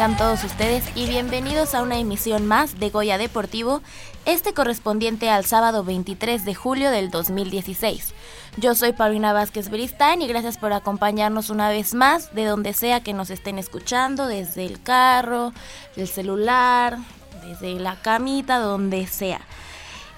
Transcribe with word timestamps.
Tengan 0.00 0.16
todos 0.16 0.44
ustedes 0.44 0.82
y 0.94 1.06
bienvenidos 1.06 1.74
a 1.74 1.82
una 1.82 1.98
emisión 1.98 2.46
más 2.46 2.80
de 2.80 2.88
Goya 2.88 3.18
Deportivo, 3.18 3.82
este 4.24 4.54
correspondiente 4.54 5.28
al 5.28 5.44
sábado 5.44 5.84
23 5.84 6.46
de 6.46 6.54
julio 6.54 6.90
del 6.90 7.10
2016. 7.10 8.14
Yo 8.56 8.74
soy 8.74 8.94
Paulina 8.94 9.34
Vázquez 9.34 9.68
Beristain 9.68 10.22
y 10.22 10.26
gracias 10.26 10.56
por 10.56 10.72
acompañarnos 10.72 11.50
una 11.50 11.68
vez 11.68 11.92
más 11.92 12.34
de 12.34 12.46
donde 12.46 12.72
sea 12.72 13.02
que 13.02 13.12
nos 13.12 13.28
estén 13.28 13.58
escuchando, 13.58 14.26
desde 14.26 14.64
el 14.64 14.82
carro, 14.82 15.52
del 15.96 16.08
celular, 16.08 16.96
desde 17.44 17.78
la 17.78 17.96
camita, 18.00 18.58
donde 18.58 19.06
sea. 19.06 19.42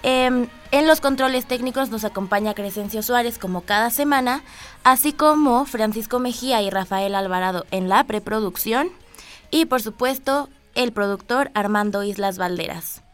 Em, 0.05 0.47
en 0.71 0.87
los 0.87 1.01
controles 1.01 1.47
técnicos 1.47 1.91
nos 1.91 2.05
acompaña 2.05 2.55
Crescencio 2.55 3.03
Suárez 3.03 3.37
como 3.37 3.63
cada 3.63 3.91
semana, 3.91 4.45
así 4.85 5.13
como 5.13 5.65
Francisco 5.65 6.21
Mejía 6.21 6.63
y 6.63 6.71
Rafael 6.71 7.17
Alvarado 7.17 7.67
en 7.73 7.89
la 7.89 8.05
preproducción 8.05 9.02
y 9.53 9.67
por 9.67 9.81
supuesto 9.81 10.49
el 10.75 10.93
productor 10.93 11.53
Armando 11.55 12.03
Islas 12.03 12.39
Valderas. 12.39 13.05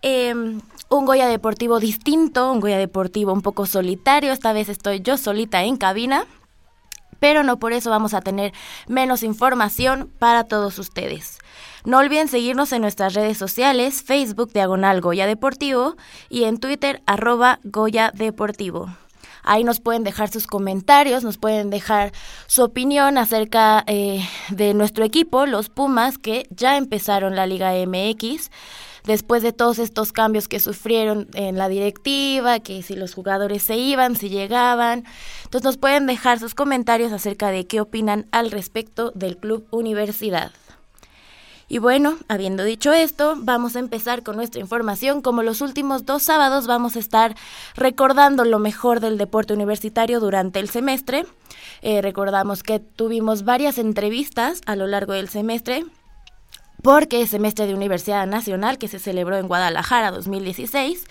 Em, 0.00 0.62
un 0.88 1.04
Goya 1.04 1.28
Deportivo 1.28 1.78
distinto, 1.78 2.50
un 2.50 2.60
Goya 2.60 2.78
Deportivo 2.78 3.34
un 3.34 3.42
poco 3.42 3.66
solitario, 3.66 4.32
esta 4.32 4.54
vez 4.54 4.70
estoy 4.70 5.00
yo 5.00 5.18
solita 5.18 5.62
en 5.62 5.76
cabina, 5.76 6.24
pero 7.18 7.42
no 7.42 7.58
por 7.58 7.74
eso 7.74 7.90
vamos 7.90 8.14
a 8.14 8.22
tener 8.22 8.52
menos 8.88 9.22
información 9.22 10.10
para 10.18 10.44
todos 10.44 10.78
ustedes. 10.78 11.38
No 11.84 11.98
olviden 11.98 12.28
seguirnos 12.28 12.72
en 12.72 12.82
nuestras 12.82 13.12
redes 13.12 13.36
sociales, 13.36 14.02
Facebook 14.02 14.52
Diagonal 14.52 15.00
Goya 15.00 15.26
Deportivo 15.26 15.96
y 16.30 16.44
en 16.44 16.58
Twitter 16.58 17.02
arroba 17.06 17.58
Goya 17.62 18.10
Deportivo. 18.14 18.88
Ahí 19.42 19.64
nos 19.64 19.80
pueden 19.80 20.04
dejar 20.04 20.30
sus 20.30 20.46
comentarios, 20.46 21.24
nos 21.24 21.38
pueden 21.38 21.70
dejar 21.70 22.12
su 22.46 22.62
opinión 22.62 23.18
acerca 23.18 23.84
eh, 23.86 24.26
de 24.50 24.74
nuestro 24.74 25.04
equipo, 25.04 25.46
los 25.46 25.68
Pumas, 25.68 26.18
que 26.18 26.46
ya 26.50 26.76
empezaron 26.76 27.36
la 27.36 27.46
Liga 27.46 27.72
MX 27.72 28.50
después 29.04 29.42
de 29.42 29.52
todos 29.52 29.78
estos 29.78 30.12
cambios 30.12 30.48
que 30.48 30.60
sufrieron 30.60 31.28
en 31.34 31.56
la 31.56 31.68
directiva, 31.68 32.60
que 32.60 32.82
si 32.82 32.94
los 32.94 33.14
jugadores 33.14 33.62
se 33.62 33.76
iban, 33.76 34.16
si 34.16 34.28
llegaban. 34.28 35.04
Entonces 35.44 35.64
nos 35.64 35.76
pueden 35.78 36.06
dejar 36.06 36.38
sus 36.38 36.54
comentarios 36.54 37.12
acerca 37.12 37.50
de 37.50 37.66
qué 37.66 37.80
opinan 37.80 38.26
al 38.32 38.50
respecto 38.50 39.12
del 39.14 39.36
Club 39.38 39.66
Universidad. 39.70 40.52
Y 41.72 41.78
bueno, 41.78 42.16
habiendo 42.26 42.64
dicho 42.64 42.92
esto, 42.92 43.36
vamos 43.38 43.76
a 43.76 43.78
empezar 43.78 44.24
con 44.24 44.34
nuestra 44.34 44.60
información. 44.60 45.22
Como 45.22 45.44
los 45.44 45.60
últimos 45.60 46.04
dos 46.04 46.24
sábados 46.24 46.66
vamos 46.66 46.96
a 46.96 46.98
estar 46.98 47.36
recordando 47.76 48.44
lo 48.44 48.58
mejor 48.58 48.98
del 48.98 49.16
deporte 49.16 49.54
universitario 49.54 50.18
durante 50.18 50.58
el 50.58 50.68
semestre. 50.68 51.26
Eh, 51.80 52.02
recordamos 52.02 52.64
que 52.64 52.80
tuvimos 52.80 53.44
varias 53.44 53.78
entrevistas 53.78 54.62
a 54.66 54.74
lo 54.74 54.88
largo 54.88 55.12
del 55.12 55.28
semestre 55.28 55.84
porque 56.82 57.22
es 57.22 57.30
semestre 57.30 57.68
de 57.68 57.74
Universidad 57.74 58.26
Nacional 58.26 58.76
que 58.76 58.88
se 58.88 58.98
celebró 58.98 59.36
en 59.36 59.46
Guadalajara 59.46 60.10
2016. 60.10 61.04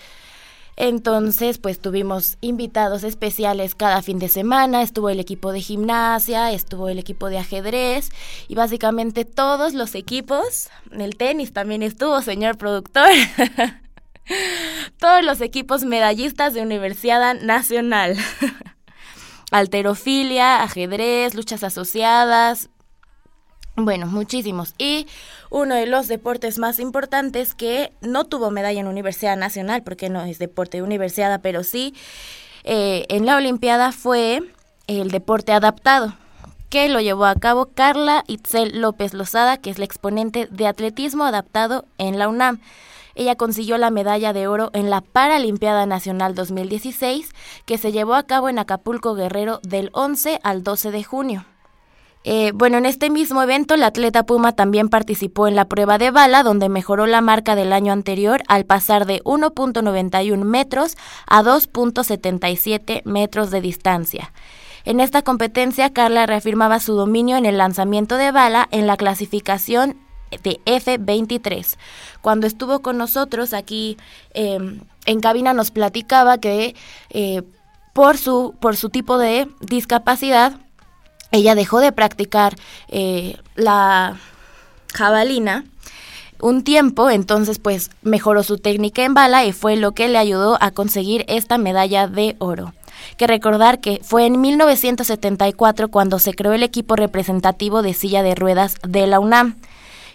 Entonces, 0.76 1.58
pues 1.58 1.80
tuvimos 1.80 2.38
invitados 2.40 3.04
especiales 3.04 3.74
cada 3.74 4.02
fin 4.02 4.18
de 4.18 4.28
semana, 4.28 4.82
estuvo 4.82 5.10
el 5.10 5.20
equipo 5.20 5.52
de 5.52 5.60
gimnasia, 5.60 6.52
estuvo 6.52 6.88
el 6.88 6.98
equipo 6.98 7.28
de 7.28 7.38
ajedrez 7.38 8.10
y 8.48 8.54
básicamente 8.54 9.24
todos 9.24 9.74
los 9.74 9.94
equipos, 9.94 10.70
el 10.92 11.16
tenis 11.16 11.52
también 11.52 11.82
estuvo, 11.82 12.22
señor 12.22 12.56
productor. 12.56 13.10
todos 14.98 15.24
los 15.24 15.40
equipos 15.40 15.84
medallistas 15.84 16.54
de 16.54 16.62
Universidad 16.62 17.40
Nacional. 17.40 18.16
Alterofilia, 19.50 20.62
ajedrez, 20.62 21.34
luchas 21.34 21.64
asociadas, 21.64 22.70
bueno, 23.84 24.06
muchísimos. 24.06 24.74
Y 24.78 25.06
uno 25.50 25.74
de 25.74 25.86
los 25.86 26.08
deportes 26.08 26.58
más 26.58 26.78
importantes 26.78 27.54
que 27.54 27.92
no 28.00 28.24
tuvo 28.24 28.50
medalla 28.50 28.80
en 28.80 28.86
Universidad 28.86 29.36
Nacional, 29.36 29.82
porque 29.82 30.08
no 30.08 30.22
es 30.22 30.38
deporte 30.38 30.78
de 30.78 30.82
universidad, 30.82 31.40
pero 31.42 31.64
sí 31.64 31.94
eh, 32.64 33.06
en 33.08 33.26
la 33.26 33.36
Olimpiada 33.36 33.92
fue 33.92 34.42
el 34.86 35.10
deporte 35.10 35.52
adaptado, 35.52 36.14
que 36.68 36.88
lo 36.88 37.00
llevó 37.00 37.24
a 37.24 37.34
cabo 37.34 37.66
Carla 37.66 38.24
Itzel 38.26 38.80
López 38.80 39.14
Lozada, 39.14 39.56
que 39.56 39.70
es 39.70 39.78
la 39.78 39.84
exponente 39.84 40.46
de 40.50 40.66
atletismo 40.66 41.24
adaptado 41.24 41.84
en 41.98 42.18
la 42.18 42.28
UNAM. 42.28 42.60
Ella 43.14 43.36
consiguió 43.36 43.76
la 43.76 43.90
medalla 43.90 44.32
de 44.32 44.46
oro 44.46 44.70
en 44.72 44.88
la 44.88 45.00
Paralimpiada 45.00 45.84
Nacional 45.86 46.34
2016, 46.34 47.30
que 47.66 47.78
se 47.78 47.92
llevó 47.92 48.14
a 48.14 48.22
cabo 48.22 48.48
en 48.48 48.58
Acapulco 48.58 49.14
Guerrero 49.14 49.60
del 49.62 49.90
11 49.92 50.40
al 50.42 50.62
12 50.62 50.90
de 50.90 51.04
junio. 51.04 51.44
Eh, 52.22 52.52
bueno, 52.54 52.76
en 52.76 52.84
este 52.84 53.08
mismo 53.08 53.42
evento, 53.42 53.76
la 53.76 53.86
atleta 53.86 54.24
Puma 54.24 54.52
también 54.52 54.88
participó 54.88 55.48
en 55.48 55.56
la 55.56 55.66
prueba 55.66 55.96
de 55.96 56.10
bala, 56.10 56.42
donde 56.42 56.68
mejoró 56.68 57.06
la 57.06 57.22
marca 57.22 57.54
del 57.54 57.72
año 57.72 57.92
anterior 57.92 58.42
al 58.46 58.66
pasar 58.66 59.06
de 59.06 59.22
1.91 59.24 60.44
metros 60.44 60.96
a 61.26 61.42
2.77 61.42 63.02
metros 63.04 63.50
de 63.50 63.60
distancia. 63.62 64.32
En 64.84 65.00
esta 65.00 65.22
competencia, 65.22 65.92
Carla 65.92 66.26
reafirmaba 66.26 66.78
su 66.80 66.94
dominio 66.94 67.36
en 67.36 67.46
el 67.46 67.58
lanzamiento 67.58 68.16
de 68.16 68.32
bala 68.32 68.68
en 68.70 68.86
la 68.86 68.96
clasificación 68.96 69.96
de 70.42 70.60
F23. 70.64 71.76
Cuando 72.20 72.46
estuvo 72.46 72.80
con 72.80 72.98
nosotros 72.98 73.52
aquí 73.52 73.96
eh, 74.34 74.58
en 75.06 75.20
cabina 75.20 75.54
nos 75.54 75.70
platicaba 75.70 76.38
que 76.38 76.74
eh, 77.10 77.42
por, 77.92 78.16
su, 78.16 78.54
por 78.60 78.76
su 78.76 78.90
tipo 78.90 79.18
de 79.18 79.48
discapacidad, 79.60 80.54
ella 81.32 81.54
dejó 81.54 81.80
de 81.80 81.92
practicar 81.92 82.56
eh, 82.88 83.36
la 83.54 84.16
jabalina 84.92 85.64
un 86.40 86.64
tiempo, 86.64 87.10
entonces 87.10 87.58
pues 87.58 87.90
mejoró 88.02 88.42
su 88.42 88.58
técnica 88.58 89.04
en 89.04 89.14
bala 89.14 89.44
y 89.44 89.52
fue 89.52 89.76
lo 89.76 89.92
que 89.92 90.08
le 90.08 90.18
ayudó 90.18 90.56
a 90.60 90.70
conseguir 90.70 91.24
esta 91.28 91.58
medalla 91.58 92.08
de 92.08 92.36
oro. 92.38 92.72
Que 93.16 93.26
recordar 93.26 93.80
que 93.80 94.00
fue 94.02 94.26
en 94.26 94.40
1974 94.40 95.88
cuando 95.88 96.18
se 96.18 96.34
creó 96.34 96.52
el 96.52 96.62
equipo 96.62 96.96
representativo 96.96 97.82
de 97.82 97.94
silla 97.94 98.22
de 98.22 98.34
ruedas 98.34 98.76
de 98.86 99.06
la 99.06 99.20
UNAM 99.20 99.56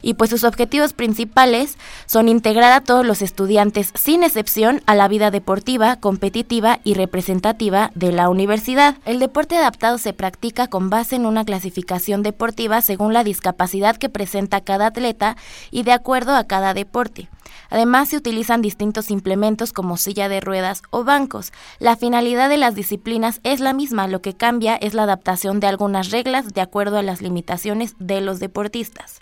y 0.06 0.14
pues 0.14 0.30
sus 0.30 0.44
objetivos 0.44 0.94
principales 0.94 1.80
son 2.06 2.30
integrar 2.30 2.72
a 2.74 2.82
todos 2.82 3.04
los 3.04 3.24
estudiantes 3.24 3.92
sin 3.96 4.24
excepción 4.24 4.84
a 4.86 4.94
la 4.94 5.08
vida 5.08 5.32
deportiva, 5.32 5.96
competitiva 5.96 6.80
y 6.84 6.94
representativa 6.94 7.90
de 7.96 8.12
la 8.12 8.30
universidad. 8.30 8.98
El 9.06 9.18
deporte 9.18 9.58
adaptado 9.58 9.98
se 9.98 10.14
practica 10.14 10.68
con 10.68 10.92
base 10.92 11.16
en 11.16 11.26
una 11.26 11.44
clasificación 11.44 12.22
deportiva 12.22 12.82
según 12.82 13.14
la 13.14 13.24
discapacidad 13.24 13.98
que 13.98 14.10
presenta 14.10 14.62
cada 14.62 14.86
atleta 14.86 15.38
y 15.72 15.82
de 15.82 15.94
acuerdo 15.94 16.36
a 16.36 16.44
cada 16.44 16.76
deporte. 16.76 17.28
Además, 17.72 18.10
se 18.10 18.18
utilizan 18.18 18.62
distintos 18.62 19.10
implementos 19.10 19.74
como 19.74 19.98
silla 19.98 20.30
de 20.30 20.40
ruedas 20.40 20.84
o 20.92 21.04
bancos. 21.04 21.52
La 21.80 21.96
finalidad 21.96 22.48
de 22.48 22.58
las 22.58 22.76
disciplinas 22.76 23.40
es 23.44 23.60
la 23.60 23.74
misma, 23.74 24.08
lo 24.08 24.22
que 24.22 24.36
cambia 24.36 24.76
es 24.76 24.94
la 24.94 25.04
adaptación 25.04 25.60
de 25.60 25.68
algunas 25.68 26.12
reglas 26.12 26.54
de 26.54 26.62
acuerdo 26.62 27.00
a 27.00 27.04
las 27.04 27.24
limitaciones 27.24 27.96
de 27.98 28.22
los 28.22 28.40
deportistas. 28.40 29.20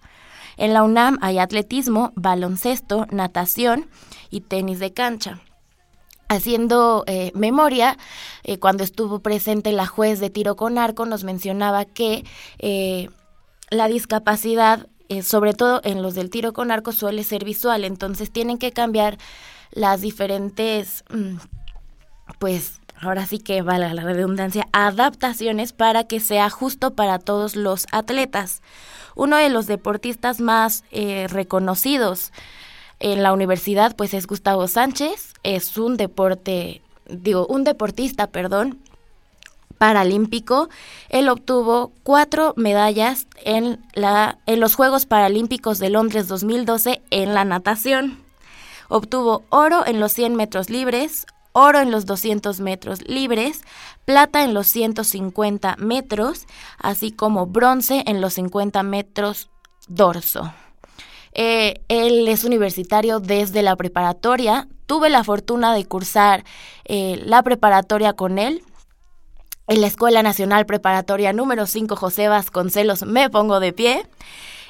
En 0.57 0.73
la 0.73 0.83
UNAM 0.83 1.17
hay 1.21 1.39
atletismo, 1.39 2.11
baloncesto, 2.15 3.07
natación 3.11 3.87
y 4.29 4.41
tenis 4.41 4.79
de 4.79 4.93
cancha. 4.93 5.39
Haciendo 6.29 7.03
eh, 7.05 7.31
memoria, 7.35 7.97
eh, 8.43 8.57
cuando 8.57 8.83
estuvo 8.83 9.19
presente 9.19 9.71
la 9.71 9.85
juez 9.85 10.19
de 10.19 10.29
tiro 10.29 10.55
con 10.55 10.77
arco, 10.77 11.05
nos 11.05 11.23
mencionaba 11.23 11.85
que 11.85 12.25
eh, 12.59 13.09
la 13.69 13.87
discapacidad, 13.87 14.87
sobre 15.21 15.53
todo 15.53 15.81
en 15.83 16.01
los 16.01 16.15
del 16.15 16.29
tiro 16.29 16.53
con 16.53 16.71
arco, 16.71 16.91
suele 16.91 17.23
ser 17.23 17.43
visual, 17.43 17.83
entonces 17.83 18.31
tienen 18.31 18.57
que 18.57 18.71
cambiar 18.71 19.17
las 19.71 20.01
diferentes, 20.01 21.03
mm, 21.11 21.35
pues 22.39 22.79
ahora 22.99 23.25
sí 23.25 23.39
que 23.39 23.61
vale 23.61 23.93
la 23.93 24.03
redundancia, 24.03 24.67
adaptaciones 24.71 25.73
para 25.73 26.05
que 26.05 26.19
sea 26.19 26.49
justo 26.49 26.95
para 26.95 27.19
todos 27.19 27.55
los 27.55 27.85
atletas. 27.91 28.61
Uno 29.15 29.37
de 29.37 29.49
los 29.49 29.67
deportistas 29.67 30.39
más 30.39 30.83
eh, 30.91 31.27
reconocidos 31.29 32.31
en 32.99 33.23
la 33.23 33.33
universidad, 33.33 33.95
pues 33.95 34.13
es 34.13 34.27
Gustavo 34.27 34.67
Sánchez, 34.67 35.33
es 35.43 35.77
un 35.77 35.97
deporte, 35.97 36.81
digo, 37.07 37.45
un 37.47 37.63
deportista, 37.63 38.27
perdón, 38.27 38.79
paralímpico. 39.77 40.69
Él 41.09 41.27
obtuvo 41.27 41.91
cuatro 42.03 42.53
medallas 42.55 43.27
en, 43.43 43.85
la, 43.93 44.37
en 44.45 44.61
los 44.61 44.75
Juegos 44.75 45.05
Paralímpicos 45.05 45.79
de 45.79 45.89
Londres 45.89 46.29
2012 46.29 47.01
en 47.09 47.33
la 47.33 47.43
natación. 47.43 48.23
Obtuvo 48.87 49.43
oro 49.49 49.85
en 49.85 49.99
los 49.99 50.13
100 50.13 50.35
metros 50.35 50.69
libres, 50.69 51.25
oro 51.53 51.79
en 51.79 51.91
los 51.91 52.05
200 52.05 52.59
metros 52.59 53.07
libres, 53.07 53.61
plata 54.05 54.43
en 54.43 54.53
los 54.53 54.67
150 54.67 55.77
metros, 55.77 56.45
así 56.77 57.11
como 57.11 57.47
bronce 57.47 58.03
en 58.05 58.19
los 58.19 58.33
50 58.33 58.83
metros 58.83 59.49
dorso. 59.87 60.53
Eh, 61.33 61.81
él 61.87 62.27
es 62.27 62.43
universitario 62.43 63.19
desde 63.19 63.63
la 63.63 63.75
preparatoria. 63.75 64.67
Tuve 64.85 65.09
la 65.09 65.23
fortuna 65.23 65.73
de 65.73 65.85
cursar 65.85 66.43
eh, 66.85 67.21
la 67.25 67.41
preparatoria 67.41 68.13
con 68.13 68.37
él. 68.37 68.61
En 69.67 69.79
la 69.79 69.87
Escuela 69.87 70.21
Nacional 70.23 70.65
Preparatoria 70.65 71.31
número 71.31 71.65
5 71.65 71.95
José 71.95 72.27
Vasconcelos 72.27 73.03
me 73.03 73.29
pongo 73.29 73.59
de 73.59 73.71
pie. 73.71 74.05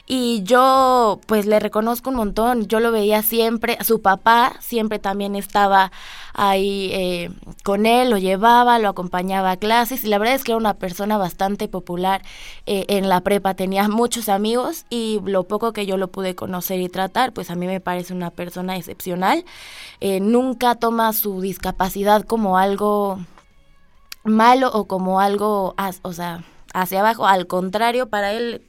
Y 0.06 0.44
yo 0.44 1.22
pues 1.28 1.46
le 1.46 1.62
reconozco 1.62 2.10
un 2.10 2.18
montón, 2.18 2.68
yo 2.68 2.82
lo 2.82 2.92
veía 2.92 3.22
siempre, 3.22 3.78
su 3.86 4.02
papá 4.02 4.58
siempre 4.60 5.00
también 5.00 5.38
estaba 5.38 5.94
ahí 6.34 6.90
eh, 6.92 7.32
con 7.64 7.86
él, 7.86 8.10
lo 8.10 8.18
llevaba, 8.18 8.80
lo 8.80 8.90
acompañaba 8.90 9.52
a 9.52 9.58
clases 9.58 10.04
y 10.04 10.08
la 10.08 10.18
verdad 10.18 10.36
es 10.36 10.44
que 10.44 10.52
era 10.52 10.58
una 10.58 10.74
persona 10.74 11.18
bastante 11.18 11.70
popular 11.70 12.22
eh, 12.66 12.84
en 12.90 13.08
la 13.08 13.22
prepa, 13.22 13.54
tenía 13.54 13.88
muchos 13.88 14.28
amigos 14.28 14.86
y 14.90 15.22
lo 15.24 15.46
poco 15.46 15.72
que 15.72 15.86
yo 15.86 15.96
lo 15.96 16.10
pude 16.10 16.36
conocer 16.36 16.82
y 16.82 16.90
tratar, 16.90 17.32
pues 17.32 17.50
a 17.50 17.56
mí 17.56 17.66
me 17.66 17.80
parece 17.80 18.14
una 18.14 18.30
persona 18.30 18.76
excepcional, 18.76 19.46
eh, 20.02 20.20
nunca 20.20 20.76
toma 20.76 21.14
su 21.14 21.40
discapacidad 21.40 22.24
como 22.26 22.58
algo 22.58 23.20
malo 24.26 24.70
o 24.74 24.86
como 24.86 25.22
algo, 25.22 25.76
o 26.02 26.14
sea, 26.14 26.44
hacia 26.74 27.00
abajo, 27.00 27.26
al 27.26 27.48
contrario, 27.48 28.10
para 28.10 28.34
él 28.34 28.64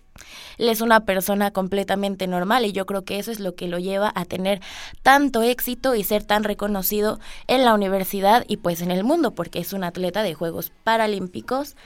él 0.58 0.68
es 0.68 0.80
una 0.80 1.00
persona 1.00 1.50
completamente 1.50 2.26
normal 2.26 2.64
y 2.64 2.72
yo 2.72 2.86
creo 2.86 3.04
que 3.04 3.18
eso 3.18 3.30
es 3.32 3.40
lo 3.40 3.54
que 3.54 3.68
lo 3.68 3.78
lleva 3.78 4.12
a 4.14 4.24
tener 4.24 4.60
tanto 5.02 5.42
éxito 5.42 5.94
y 5.94 6.04
ser 6.04 6.24
tan 6.24 6.44
reconocido 6.44 7.18
en 7.46 7.64
la 7.64 7.74
universidad 7.74 8.44
y 8.48 8.58
pues 8.58 8.80
en 8.80 8.90
el 8.90 9.04
mundo, 9.04 9.32
porque 9.32 9.58
es 9.58 9.72
un 9.72 9.84
atleta 9.84 10.22
de 10.22 10.34
Juegos 10.34 10.72
Paralímpicos. 10.84 11.76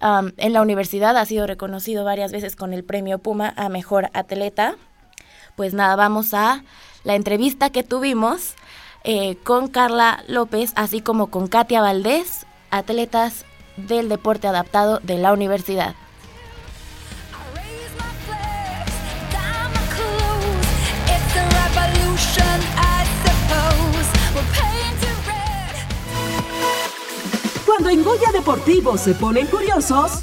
en 0.00 0.52
la 0.52 0.62
universidad 0.62 1.16
ha 1.16 1.24
sido 1.24 1.46
reconocido 1.46 2.04
varias 2.04 2.32
veces 2.32 2.56
con 2.56 2.72
el 2.72 2.84
premio 2.84 3.18
Puma 3.18 3.52
a 3.56 3.68
Mejor 3.68 4.10
Atleta. 4.12 4.76
Pues 5.56 5.72
nada, 5.72 5.96
vamos 5.96 6.34
a 6.34 6.64
la 7.04 7.14
entrevista 7.14 7.70
que 7.70 7.82
tuvimos 7.82 8.54
eh, 9.04 9.36
con 9.44 9.68
Carla 9.68 10.24
López, 10.26 10.72
así 10.76 11.00
como 11.00 11.28
con 11.28 11.46
Katia 11.46 11.80
Valdés, 11.80 12.46
atletas 12.70 13.44
del 13.76 14.08
deporte 14.08 14.48
adaptado 14.48 14.98
de 15.00 15.18
la 15.18 15.32
universidad. 15.32 15.94
Cuando 27.76 27.90
en 27.90 28.04
Goya 28.04 28.30
Deportivo 28.30 28.96
se 28.96 29.16
ponen 29.16 29.48
curiosos, 29.48 30.22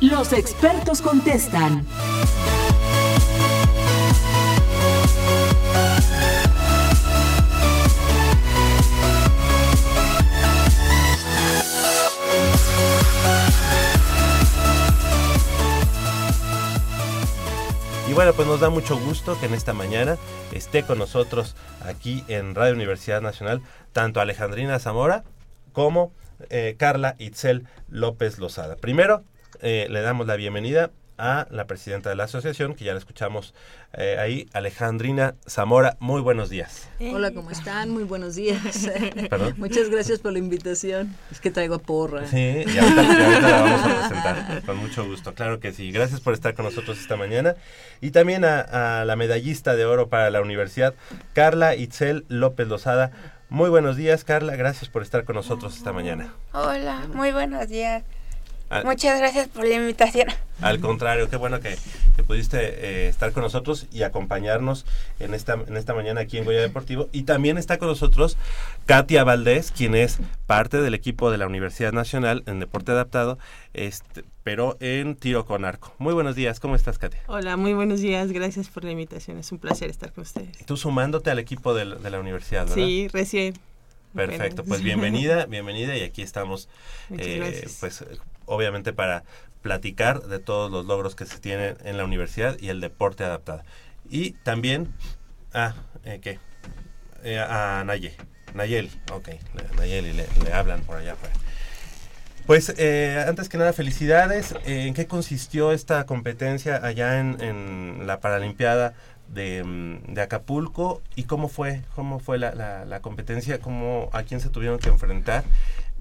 los 0.00 0.32
expertos 0.32 1.02
contestan. 1.02 1.84
Y 18.08 18.12
bueno, 18.12 18.32
pues 18.34 18.46
nos 18.46 18.60
da 18.60 18.70
mucho 18.70 18.96
gusto 18.96 19.36
que 19.40 19.46
en 19.46 19.54
esta 19.54 19.72
mañana 19.72 20.18
esté 20.52 20.84
con 20.84 20.98
nosotros 20.98 21.56
aquí 21.84 22.22
en 22.28 22.54
Radio 22.54 22.74
Universidad 22.74 23.20
Nacional 23.20 23.60
tanto 23.92 24.20
Alejandrina 24.20 24.78
Zamora 24.78 25.24
como 25.72 26.12
eh, 26.50 26.76
Carla 26.78 27.16
Itzel 27.18 27.66
López 27.88 28.38
Lozada. 28.38 28.76
Primero, 28.76 29.24
eh, 29.60 29.86
le 29.90 30.00
damos 30.00 30.26
la 30.26 30.36
bienvenida 30.36 30.90
a 31.18 31.46
la 31.50 31.66
presidenta 31.66 32.10
de 32.10 32.16
la 32.16 32.24
asociación, 32.24 32.74
que 32.74 32.84
ya 32.84 32.92
la 32.92 32.98
escuchamos 32.98 33.54
eh, 33.92 34.16
ahí, 34.18 34.48
Alejandrina 34.52 35.36
Zamora. 35.48 35.96
Muy 36.00 36.20
buenos 36.20 36.50
días. 36.50 36.88
Hola, 36.98 37.32
¿cómo 37.32 37.50
están? 37.50 37.90
Muy 37.90 38.04
buenos 38.04 38.34
días. 38.34 38.90
Muchas 39.56 39.88
gracias 39.88 40.18
por 40.18 40.32
la 40.32 40.38
invitación. 40.38 41.14
Es 41.30 41.40
que 41.40 41.50
traigo 41.50 41.78
porra. 41.78 42.26
Sí, 42.26 42.64
y 42.66 42.78
ahorita, 42.78 43.40
la 43.40 43.62
vamos 43.62 43.80
a 43.82 43.98
presentar 43.98 44.62
con 44.64 44.76
mucho 44.78 45.06
gusto. 45.06 45.34
Claro 45.34 45.60
que 45.60 45.72
sí. 45.72 45.92
Gracias 45.92 46.20
por 46.20 46.34
estar 46.34 46.54
con 46.54 46.64
nosotros 46.64 46.98
esta 46.98 47.16
mañana. 47.16 47.54
Y 48.00 48.10
también 48.10 48.44
a, 48.44 49.00
a 49.00 49.04
la 49.04 49.14
medallista 49.14 49.76
de 49.76 49.84
oro 49.84 50.08
para 50.08 50.30
la 50.30 50.40
universidad, 50.40 50.94
Carla 51.34 51.76
Itzel 51.76 52.24
López 52.28 52.66
Lozada. 52.66 53.12
Muy 53.52 53.68
buenos 53.68 53.98
días, 53.98 54.24
Carla. 54.24 54.56
Gracias 54.56 54.88
por 54.88 55.02
estar 55.02 55.26
con 55.26 55.36
nosotros 55.36 55.76
esta 55.76 55.92
mañana. 55.92 56.32
Hola, 56.54 57.06
muy 57.12 57.32
buenos 57.32 57.68
días. 57.68 58.02
Muchas 58.84 59.18
gracias 59.18 59.48
por 59.48 59.66
la 59.66 59.74
invitación. 59.74 60.28
Al 60.60 60.80
contrario, 60.80 61.28
qué 61.28 61.36
bueno 61.36 61.60
que, 61.60 61.76
pudiste 62.26 62.58
eh, 62.58 63.08
estar 63.08 63.32
con 63.32 63.42
nosotros 63.42 63.86
y 63.92 64.04
acompañarnos 64.04 64.86
en 65.18 65.34
esta, 65.34 65.54
en 65.54 65.76
esta 65.76 65.92
mañana 65.92 66.20
aquí 66.20 66.38
en 66.38 66.44
Goya 66.44 66.60
Deportivo. 66.60 67.08
Y 67.12 67.24
también 67.24 67.58
está 67.58 67.78
con 67.78 67.88
nosotros 67.88 68.36
Katia 68.86 69.24
Valdés, 69.24 69.72
quien 69.72 69.94
es 69.94 70.18
parte 70.46 70.80
del 70.80 70.94
equipo 70.94 71.30
de 71.30 71.38
la 71.38 71.46
Universidad 71.46 71.92
Nacional 71.92 72.44
en 72.46 72.60
Deporte 72.60 72.92
Adaptado, 72.92 73.38
este, 73.74 74.24
pero 74.44 74.76
en 74.80 75.16
tiro 75.16 75.44
con 75.44 75.64
arco. 75.64 75.94
Muy 75.98 76.14
buenos 76.14 76.36
días, 76.36 76.60
¿cómo 76.60 76.76
estás, 76.76 76.98
Katia? 76.98 77.20
Hola, 77.26 77.56
muy 77.56 77.74
buenos 77.74 78.00
días, 78.00 78.30
gracias 78.30 78.68
por 78.68 78.84
la 78.84 78.92
invitación, 78.92 79.38
es 79.38 79.50
un 79.50 79.58
placer 79.58 79.90
estar 79.90 80.12
con 80.12 80.22
ustedes. 80.22 80.64
Tú 80.64 80.76
sumándote 80.76 81.30
al 81.30 81.40
equipo 81.40 81.74
de, 81.74 81.84
la 81.84 82.20
universidad, 82.20 82.62
¿verdad? 82.62 82.76
Sí, 82.76 83.08
recién. 83.08 83.54
Perfecto, 84.14 84.62
pues 84.62 84.82
bienvenida, 84.82 85.46
bienvenida 85.48 85.96
y 85.96 86.02
aquí 86.02 86.22
estamos, 86.22 86.68
eh, 87.10 87.66
pues 87.80 88.04
obviamente 88.46 88.92
para 88.92 89.24
platicar 89.62 90.22
de 90.22 90.38
todos 90.38 90.70
los 90.70 90.84
logros 90.84 91.14
que 91.14 91.24
se 91.24 91.38
tienen 91.38 91.76
en 91.84 91.96
la 91.96 92.04
universidad 92.04 92.56
y 92.60 92.68
el 92.68 92.80
deporte 92.80 93.24
adaptado. 93.24 93.62
Y 94.10 94.32
también 94.32 94.92
a, 95.54 95.74
eh, 96.04 96.18
¿qué? 96.20 96.38
Eh, 97.22 97.38
a 97.38 97.84
Naye, 97.86 98.14
Nayeli, 98.54 98.90
ok, 99.12 99.28
Nayeli, 99.76 100.12
le, 100.12 100.52
hablan 100.52 100.80
por 100.82 100.96
allá 100.96 101.14
Pues 102.46 102.74
eh, 102.76 103.24
antes 103.26 103.48
que 103.48 103.58
nada, 103.58 103.72
felicidades. 103.72 104.54
¿En 104.64 104.92
qué 104.94 105.06
consistió 105.06 105.72
esta 105.72 106.04
competencia 106.04 106.84
allá 106.84 107.20
en, 107.20 108.06
la 108.06 108.18
Paralimpiada 108.18 108.94
de, 109.28 109.62
mm, 109.62 110.14
de, 110.14 110.20
Acapulco? 110.20 111.00
¿Y 111.14 111.24
cómo 111.24 111.48
fue? 111.48 111.82
¿Cómo 111.94 112.18
fue 112.18 112.38
la, 112.38 112.52
la, 112.54 112.84
la 112.84 113.00
competencia? 113.00 113.60
¿Cómo, 113.60 114.10
¿A 114.12 114.24
quién 114.24 114.40
se 114.40 114.48
tuvieron 114.48 114.80
que 114.80 114.88
enfrentar? 114.88 115.44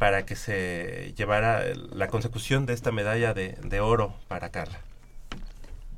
Para 0.02 0.26
que 0.26 0.36
se 0.36 1.14
llevara 1.16 1.64
la 1.76 2.08
consecución 2.08 2.66
de 2.66 2.74
esta 2.74 2.92
medalla 2.92 3.36
de, 3.36 3.80
oro 3.82 4.16
para 4.28 4.50
Carla? 4.50 4.80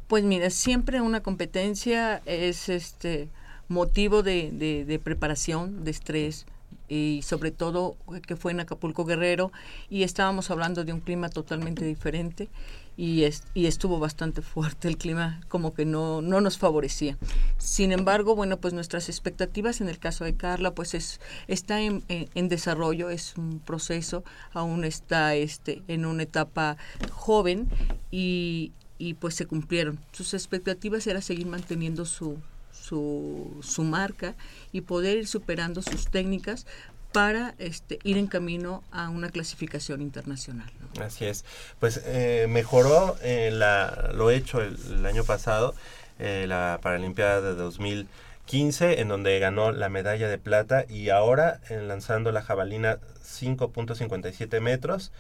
Pues 0.08 0.26
mira, 0.26 0.50
siempre 0.50 1.00
una 1.00 1.24
competencia 1.24 2.22
es 2.26 2.68
este 2.68 3.30
motivo 3.70 4.22
de, 4.22 5.00
preparación, 5.02 5.86
de 5.86 5.92
estrés, 5.92 6.46
y 6.90 7.22
sobre 7.24 7.52
todo 7.52 7.96
que 8.28 8.36
fue 8.36 8.52
en 8.52 8.60
Acapulco 8.60 9.06
Guerrero 9.06 9.54
y 9.90 10.04
estábamos 10.04 10.52
hablando 10.52 10.84
de 10.84 10.92
un 10.92 11.00
clima 11.00 11.30
totalmente 11.30 11.86
diferente 11.86 12.50
y, 12.96 13.26
y 13.54 13.66
estuvo 13.66 14.00
bastante 14.00 14.42
fuerte 14.42 14.88
el 14.88 14.98
clima, 14.98 15.42
como 15.48 15.74
que 15.74 15.86
no, 15.86 16.22
no 16.22 16.42
nos 16.42 16.58
favorecía. 16.58 17.18
Sin 17.58 17.92
embargo, 17.92 18.36
bueno, 18.36 18.58
pues 18.58 18.74
nuestras 18.74 19.10
expectativas 19.10 19.82
en 19.82 19.90
el 19.90 20.00
caso 20.00 20.26
de 20.26 20.36
Carla, 20.36 20.74
pues 20.74 20.94
es, 20.94 21.20
está 21.48 21.82
en, 21.82 22.04
desarrollo, 22.36 23.10
es 23.10 23.38
un 23.38 23.60
proceso, 23.60 24.24
aún 24.54 24.84
está 24.84 25.36
este, 25.36 25.82
en 25.88 26.06
una 26.06 26.24
etapa 26.24 26.78
joven 27.12 27.68
y, 28.12 28.72
y 28.98 29.16
pues 29.16 29.36
se 29.36 29.46
cumplieron. 29.46 30.00
Sus 30.12 30.34
expectativas 30.34 31.08
era 31.08 31.22
seguir 31.22 31.48
manteniendo 31.48 32.06
su, 32.06 32.38
su, 32.72 33.58
su 33.62 33.84
marca 33.84 34.36
y 34.72 34.82
poder 34.82 35.18
ir 35.18 35.28
superando 35.28 35.82
sus 35.82 36.08
técnicas 36.08 36.66
para 37.12 37.56
este, 37.60 38.00
ir 38.04 38.18
en 38.18 38.28
camino 38.28 38.84
a 38.92 39.10
una 39.10 39.30
clasificación 39.30 40.02
internacional. 40.02 40.72
Así 41.02 41.26
es. 41.26 41.46
Pues 41.80 42.02
eh, 42.06 42.46
mejoró 42.50 43.16
eh, 43.22 43.50
la, 43.52 44.12
lo 44.14 44.32
hecho 44.32 44.62
el, 44.62 45.06
año 45.06 45.24
pasado, 45.24 45.74
eh, 46.20 46.46
la 46.48 46.80
Paralimpiada 46.82 47.42
de 47.42 47.56
2015, 47.56 49.02
en 49.02 49.08
donde 49.08 49.40
ganó 49.40 49.72
la 49.72 49.90
medalla 49.90 50.28
de 50.28 50.38
plata 50.38 50.86
y 50.88 51.10
ahora, 51.10 51.60
en 51.70 51.88
lanzando 51.88 52.32
la 52.32 52.42
jabalina 52.42 53.00
5.57 53.24 54.60
metros, 54.60 55.12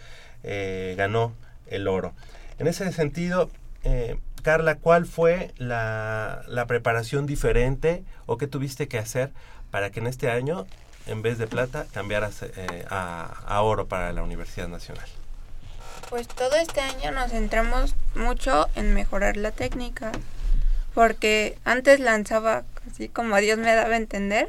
ganó 0.97 1.33
el 1.67 1.87
oro. 1.87 2.13
En 2.59 2.67
ese 2.67 2.91
sentido, 2.91 3.49
Carla, 4.43 4.75
¿cuál 4.75 5.05
fue 5.05 5.53
la, 5.57 6.43
la 6.47 6.67
preparación 6.67 7.25
diferente 7.25 8.03
o 8.25 8.37
qué 8.37 8.47
tuviste 8.47 8.87
que 8.87 8.99
hacer 8.99 9.31
para 9.71 9.89
que 9.89 10.01
en 10.01 10.07
este 10.07 10.29
año 10.29 10.67
en 11.07 11.21
vez 11.21 11.37
de 11.37 11.47
plata, 11.47 11.85
cambiaras 11.93 12.43
eh, 12.43 12.85
a, 12.89 13.61
oro 13.61 13.87
para 13.87 14.13
la 14.13 14.23
Universidad 14.23 14.67
Nacional? 14.67 15.07
Pues 16.13 16.27
todo 16.27 16.55
este 16.57 16.79
año 16.79 17.09
nos 17.09 17.31
centramos 17.31 17.95
mucho 18.13 18.69
en 18.75 18.93
mejorar 18.93 19.35
la 19.35 19.49
técnica, 19.49 20.11
porque 20.93 21.57
antes 21.65 21.99
lanzaba 21.99 22.65
así 22.87 23.09
como 23.09 23.35
Dios 23.37 23.57
me 23.57 23.73
daba 23.73 23.95
a 23.95 23.97
entender, 23.97 24.47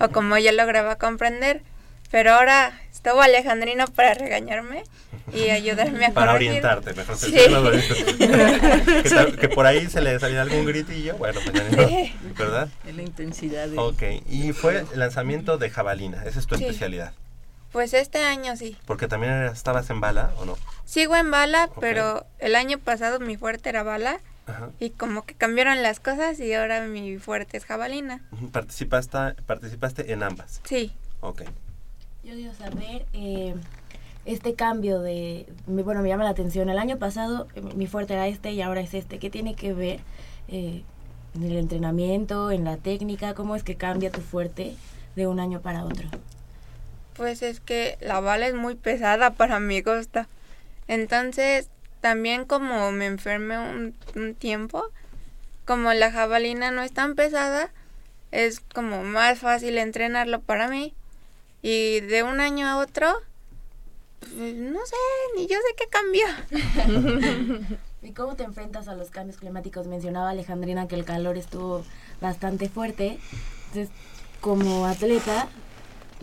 o 0.00 0.08
como 0.08 0.38
yo 0.38 0.52
lograba 0.52 0.96
comprender, 0.96 1.60
pero 2.10 2.32
ahora 2.32 2.80
estuvo 2.90 3.20
Alejandrino 3.20 3.84
para 3.88 4.14
regañarme 4.14 4.84
y 5.34 5.50
ayudarme 5.50 6.06
a 6.06 6.14
Para 6.14 6.32
orientarte, 6.32 6.94
mejor 6.94 7.18
sí. 7.18 7.30
que, 9.38 9.48
por 9.50 9.66
ahí 9.66 9.90
se 9.90 10.00
le 10.00 10.18
salía 10.18 10.40
algún 10.40 10.64
gritillo, 10.64 11.14
bueno, 11.18 11.40
pues 11.44 12.38
¿verdad? 12.38 12.70
En 12.86 12.96
la 12.96 13.02
intensidad. 13.02 13.68
De... 13.68 13.76
Ok, 13.76 14.02
y 14.30 14.54
fue 14.54 14.82
el 14.94 14.98
lanzamiento 14.98 15.58
de 15.58 15.68
jabalina, 15.68 16.24
esa 16.24 16.38
es 16.38 16.46
tu 16.46 16.54
especialidad. 16.54 17.12
Pues 17.76 17.92
este 17.92 18.24
año 18.24 18.56
sí. 18.56 18.74
Porque 18.86 19.06
también 19.06 19.42
estabas 19.42 19.90
en 19.90 20.00
bala, 20.00 20.32
¿o 20.38 20.46
no? 20.46 20.56
Sigo 20.86 21.14
en 21.14 21.30
bala, 21.30 21.68
pero 21.78 22.24
el 22.38 22.54
año 22.54 22.78
pasado 22.78 23.20
mi 23.20 23.36
fuerte 23.36 23.68
era 23.68 23.82
bala. 23.82 24.18
Y 24.80 24.88
como 24.88 25.26
que 25.26 25.34
cambiaron 25.34 25.82
las 25.82 26.00
cosas 26.00 26.40
y 26.40 26.54
ahora 26.54 26.86
mi 26.86 27.18
fuerte 27.18 27.58
es 27.58 27.66
jabalina. 27.66 28.22
¿Participaste, 28.50 29.34
participaste 29.44 30.10
en 30.10 30.22
ambas? 30.22 30.62
Sí. 30.64 30.94
Ok. 31.20 31.42
Yo 32.24 32.32
quiero 32.32 32.54
saber 32.54 33.04
eh, 33.12 33.54
este 34.24 34.54
cambio 34.54 35.00
de, 35.00 35.46
bueno, 35.66 36.00
me 36.00 36.08
llama 36.08 36.24
la 36.24 36.30
atención. 36.30 36.70
El 36.70 36.78
año 36.78 36.96
pasado 36.96 37.46
eh, 37.56 37.60
mi 37.60 37.86
fuerte 37.86 38.14
era 38.14 38.26
este 38.26 38.52
y 38.52 38.62
ahora 38.62 38.80
es 38.80 38.94
este. 38.94 39.18
¿Qué 39.18 39.28
tiene 39.28 39.54
que 39.54 39.74
ver 39.74 40.00
eh, 40.48 40.82
en 41.34 41.42
el 41.42 41.58
entrenamiento, 41.58 42.50
en 42.52 42.64
la 42.64 42.78
técnica? 42.78 43.34
¿Cómo 43.34 43.54
es 43.54 43.62
que 43.62 43.76
cambia 43.76 44.10
tu 44.10 44.22
fuerte 44.22 44.76
de 45.14 45.26
un 45.26 45.40
año 45.40 45.60
para 45.60 45.84
otro? 45.84 46.08
Pues 47.16 47.42
es 47.42 47.60
que 47.60 47.96
la 48.00 48.20
bala 48.20 48.46
es 48.46 48.54
muy 48.54 48.74
pesada 48.74 49.30
para 49.30 49.60
mi 49.60 49.82
costa. 49.82 50.28
Entonces, 50.88 51.68
también 52.00 52.44
como 52.44 52.92
me 52.92 53.06
enfermé 53.06 53.58
un, 53.58 53.94
un 54.14 54.34
tiempo, 54.34 54.90
como 55.64 55.92
la 55.92 56.12
jabalina 56.12 56.70
no 56.70 56.82
es 56.82 56.92
tan 56.92 57.14
pesada, 57.14 57.70
es 58.32 58.60
como 58.60 59.02
más 59.02 59.38
fácil 59.38 59.78
entrenarlo 59.78 60.40
para 60.40 60.68
mí. 60.68 60.94
Y 61.62 62.00
de 62.00 62.22
un 62.22 62.40
año 62.40 62.68
a 62.68 62.78
otro, 62.78 63.22
pues, 64.20 64.54
no 64.54 64.80
sé, 64.86 64.96
ni 65.36 65.46
yo 65.46 65.56
sé 65.56 65.74
qué 65.76 65.88
cambió. 65.88 66.26
¿Y 68.02 68.12
cómo 68.12 68.36
te 68.36 68.44
enfrentas 68.44 68.88
a 68.88 68.94
los 68.94 69.10
cambios 69.10 69.38
climáticos? 69.38 69.86
Mencionaba 69.86 70.30
Alejandrina 70.30 70.86
que 70.86 70.94
el 70.94 71.04
calor 71.04 71.36
estuvo 71.36 71.84
bastante 72.20 72.68
fuerte. 72.68 73.18
Entonces, 73.68 73.90
como 74.40 74.86
atleta, 74.86 75.48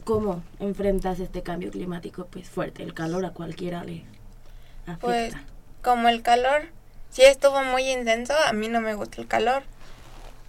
¿cómo 0.03 0.43
enfrentas 0.59 1.19
este 1.19 1.43
cambio 1.43 1.71
climático? 1.71 2.27
Pues 2.27 2.49
fuerte, 2.49 2.83
el 2.83 2.93
calor 2.93 3.25
a 3.25 3.31
cualquiera 3.31 3.83
le 3.83 4.03
afecta. 4.85 4.97
Pues 4.99 5.33
como 5.81 6.09
el 6.09 6.21
calor 6.21 6.63
sí 7.09 7.23
estuvo 7.23 7.63
muy 7.63 7.89
intenso, 7.89 8.33
a 8.45 8.53
mí 8.53 8.67
no 8.67 8.81
me 8.81 8.95
gusta 8.95 9.21
el 9.21 9.27
calor. 9.27 9.63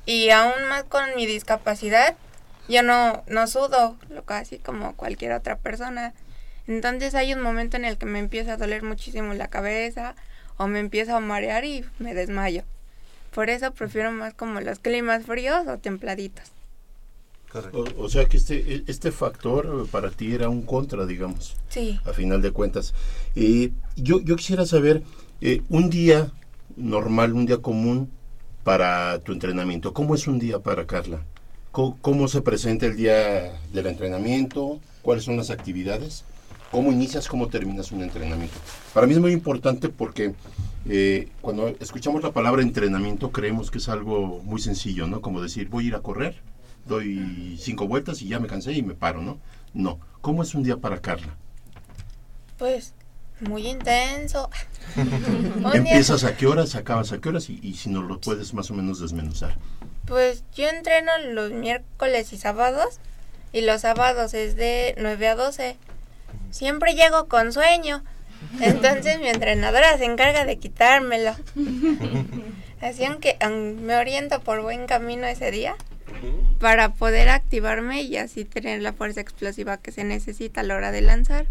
Y 0.07 0.31
aún 0.31 0.65
más 0.69 0.85
con 0.85 1.15
mi 1.17 1.27
discapacidad, 1.27 2.17
yo 2.69 2.83
no, 2.83 3.23
no 3.27 3.47
sudo, 3.47 3.97
lo 4.09 4.25
casi 4.25 4.59
como 4.59 4.95
cualquier 4.97 5.33
otra 5.33 5.57
persona. 5.57 6.13
Entonces 6.67 7.15
hay 7.15 7.35
un 7.35 7.41
momento 7.41 7.77
en 7.77 7.85
el 7.85 7.99
que 7.99 8.07
me 8.07 8.19
empieza 8.19 8.55
a 8.55 8.57
doler 8.57 8.83
muchísimo 8.83 9.35
la 9.35 9.49
cabeza 9.49 10.15
o 10.57 10.67
me 10.67 10.81
empiezo 10.81 11.17
a 11.17 11.21
marear 11.21 11.65
y 11.65 11.85
me 11.99 12.15
desmayo. 12.15 12.65
Por 13.33 13.51
eso 13.51 13.73
prefiero 13.73 14.13
más 14.13 14.35
como 14.35 14.61
los 14.61 14.79
climas 14.79 15.25
fríos 15.25 15.67
o 15.67 15.79
templaditos. 15.79 16.53
O, 17.99 18.09
sea 18.09 18.27
que 18.27 18.37
este, 18.37 18.83
este 18.87 19.13
factor 19.13 19.87
para 19.91 20.11
ti 20.11 20.33
era 20.33 20.49
un 20.49 20.63
contra, 20.63 21.07
digamos. 21.07 21.57
Sí. 21.69 21.99
A 22.05 22.13
final 22.13 22.43
de 22.43 22.51
cuentas. 22.51 22.95
y 23.35 23.73
yo, 23.97 24.21
yo 24.21 24.37
quisiera 24.37 24.67
saber, 24.67 25.03
eh, 25.41 25.63
un 25.69 25.91
día 25.91 26.33
normal, 26.77 27.33
un 27.33 27.47
día 27.47 27.59
común 27.59 28.11
para 28.65 29.19
tu 29.21 29.33
entrenamiento, 29.33 29.93
¿cómo 29.93 30.15
es 30.15 30.27
un 30.27 30.39
día 30.39 30.59
para 30.59 30.87
Carla? 30.87 31.23
¿Cómo, 31.71 32.29
se 32.29 32.41
presenta 32.41 32.87
el 32.87 32.97
día 32.97 33.61
del 33.73 33.87
entrenamiento? 33.87 34.81
¿Cuáles 35.03 35.25
son 35.25 35.37
las 35.37 35.51
actividades? 35.51 36.25
¿Cómo 36.71 36.93
inicias, 36.93 37.27
cómo 37.27 37.49
terminas 37.49 37.91
un 37.91 38.03
entrenamiento? 38.03 38.57
Para 38.93 39.09
mí 39.09 39.15
es 39.15 39.19
muy 39.19 39.33
importante 39.33 39.89
porque 39.89 40.35
eh, 40.89 41.29
cuando 41.41 41.69
escuchamos 41.81 42.23
la 42.23 42.33
palabra 42.33 42.63
entrenamiento 42.63 43.33
creemos 43.33 43.73
que 43.73 43.79
es 43.79 43.89
algo 43.89 44.41
muy 44.45 44.61
sencillo, 44.61 45.09
¿no? 45.09 45.21
Como 45.21 45.43
decir, 45.43 45.69
voy 45.69 45.85
a 45.85 45.89
ir 45.89 45.95
a 45.97 46.01
correr, 46.01 46.37
doy 46.87 47.57
cinco 47.61 47.87
vueltas 47.87 48.23
y 48.23 48.29
ya 48.29 48.39
me 48.39 48.49
cansé 48.49 48.73
y 48.73 48.83
me 48.83 48.95
paro, 48.95 49.23
¿no? 49.23 49.39
No. 49.73 49.99
¿Cómo 50.21 50.43
es 50.43 50.55
un 50.55 50.63
día 50.63 50.77
para 50.77 51.01
Carla? 51.01 51.37
Pues 52.59 52.95
muy 53.41 53.67
intenso. 53.67 54.51
¿Empiezas 55.75 56.25
a 56.25 56.37
qué 56.37 56.47
horas, 56.47 56.75
acabas 56.75 57.13
a 57.13 57.21
qué 57.21 57.29
horas 57.29 57.51
y, 57.51 57.59
y 57.63 57.75
si 57.75 57.91
nos 57.91 58.05
lo 58.05 58.21
puedes 58.21 58.55
más 58.55 58.71
o 58.71 58.75
menos 58.75 59.01
desmenuzar? 59.01 59.57
Pues 60.07 60.45
yo 60.55 60.69
entreno 60.69 61.11
los 61.31 61.51
miércoles 61.53 62.33
y 62.33 62.39
sábados 62.39 63.01
y 63.53 63.63
los 63.63 63.81
sábados 63.83 64.35
es 64.35 64.57
de 64.57 64.95
9 64.99 65.29
a 65.29 65.35
12. 65.35 65.77
Siempre 66.51 66.95
llego 66.95 67.29
con 67.29 67.53
sueño. 67.53 68.05
Entonces 68.61 69.19
mi 69.21 69.29
entrenadora 69.29 69.97
se 69.97 70.05
encarga 70.05 70.45
de 70.45 70.59
quitármelo. 70.59 71.35
Así 72.81 73.05
aunque 73.05 73.39
me 73.81 73.97
oriento 73.97 74.41
por 74.41 74.61
buen 74.61 74.87
camino 74.87 75.27
ese 75.27 75.51
día 75.51 75.77
para 76.61 76.95
poder 76.95 77.29
activarme 77.29 78.03
y 78.03 78.17
así 78.17 78.45
tener 78.45 78.83
la 78.83 78.93
fuerza 78.93 79.21
explosiva 79.21 79.77
que 79.79 79.93
se 79.93 80.05
necesita 80.05 80.61
a 80.61 80.65
la 80.65 80.77
hora 80.77 80.91
de 80.93 81.01
lanzar. 81.01 81.47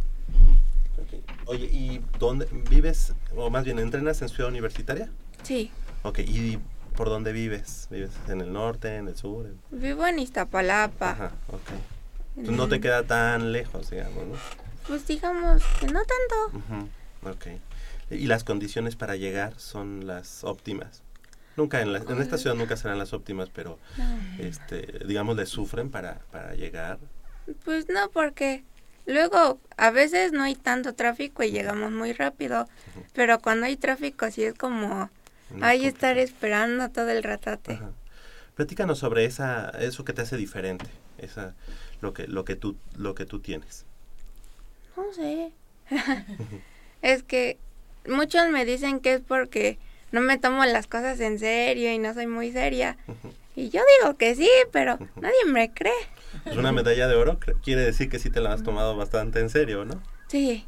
Oye, 1.45 1.65
¿y 1.65 2.01
dónde 2.19 2.48
vives, 2.69 3.13
o 3.36 3.50
más 3.50 3.65
bien 3.65 3.79
entrenas 3.79 4.22
en 4.22 4.29
Ciudad 4.29 4.50
Universitaria? 4.50 5.10
Sí. 5.43 5.72
Ok, 6.03 6.19
¿y 6.19 6.60
¿Por 6.95 7.10
dónde 7.10 7.31
vives? 7.31 7.88
¿Vives 7.89 8.12
en 8.27 8.41
el 8.41 8.53
norte, 8.53 8.98
en 8.98 9.07
el 9.07 9.15
sur? 9.15 9.48
Vivo 9.72 10.05
en 10.05 10.19
Iztapalapa. 10.19 11.12
Ajá, 11.12 11.31
ok. 11.48 11.72
Pues 12.36 12.51
no 12.51 12.67
te 12.67 12.79
queda 12.79 13.03
tan 13.03 13.51
lejos, 13.51 13.89
digamos, 13.89 14.27
¿no? 14.27 14.36
Pues 14.88 15.07
digamos 15.07 15.63
que 15.79 15.88
no 15.88 16.01
tanto. 16.03 16.57
Uh 16.74 17.29
Ok. 17.29 17.48
¿Y 18.12 18.27
las 18.27 18.43
condiciones 18.43 18.95
para 18.95 19.15
llegar 19.15 19.53
son 19.57 20.05
las 20.05 20.43
óptimas? 20.43 21.01
Nunca, 21.55 21.81
en, 21.81 21.95
en 21.95 22.22
esta 22.22 22.38
ciudad 22.38 22.55
nunca 22.55 22.77
serán 22.77 22.98
las 22.98 23.13
óptimas, 23.13 23.50
pero, 23.50 23.77
este, 24.39 25.05
digamos, 25.05 25.36
le 25.36 25.45
sufren 25.45 25.89
para, 25.89 26.19
para 26.31 26.55
llegar. 26.55 26.98
Pues 27.63 27.89
no, 27.89 28.10
porque 28.10 28.63
luego 29.05 29.60
a 29.77 29.91
veces 29.91 30.31
no 30.31 30.43
hay 30.43 30.55
tanto 30.55 30.93
tráfico 30.93 31.43
y 31.43 31.51
llegamos 31.51 31.91
muy 31.91 32.13
rápido, 32.13 32.67
pero 33.13 33.39
cuando 33.39 33.67
hay 33.67 33.75
tráfico 33.75 34.31
sí 34.31 34.43
es 34.43 34.55
como 34.55 35.10
Ahí 35.62 35.86
estar 35.86 36.17
esperando 36.17 36.89
todo 36.89 37.10
el 37.10 37.24
ratate. 37.24 37.79
Platícanos 38.55 39.00
sobre 39.00 39.25
esa, 39.25 39.69
eso 39.69 40.05
que 40.05 40.13
te 40.13 40.22
hace 40.22 40.38
diferente, 40.38 40.86
esa, 41.17 41.53
lo 42.01 42.13
que, 42.13 42.27
lo 42.27 42.45
que 42.45 42.55
tú, 42.55 42.75
lo 42.95 43.15
que 43.15 43.25
tú 43.25 43.39
tienes. 43.39 43.86
No 44.95 45.12
sé. 45.13 45.51
es 47.01 47.24
que 47.24 47.57
muchos 48.07 48.50
me 48.50 48.65
dicen 48.65 49.00
que 49.00 49.15
es 49.15 49.22
porque 49.22 49.79
no 50.13 50.22
me 50.22 50.38
tomo 50.38 50.63
las 50.63 50.86
cosas 50.88 51.20
en 51.20 51.39
serio 51.39 51.91
y 51.91 51.98
no 51.98 52.13
soy 52.13 52.27
muy 52.27 52.51
seria. 52.51 52.98
Y 53.55 53.70
yo 53.70 53.82
digo 54.00 54.15
que 54.15 54.36
sí, 54.36 54.50
pero 54.72 54.98
nadie 55.15 55.46
me 55.48 55.74
cree. 55.74 55.91
Es 56.46 56.55
una 56.55 56.72
medalla 56.72 57.08
de 57.08 57.15
oro, 57.15 57.39
quiere 57.63 57.82
decir 57.82 58.10
que 58.10 58.20
sí 58.20 58.29
te 58.29 58.39
la 58.39 58.53
has 58.53 58.63
tomado 58.63 58.96
bastante 58.96 59.39
en 59.39 59.50
serio, 59.50 59.86
¿no? 59.86 60.01
Sí. 60.27 60.65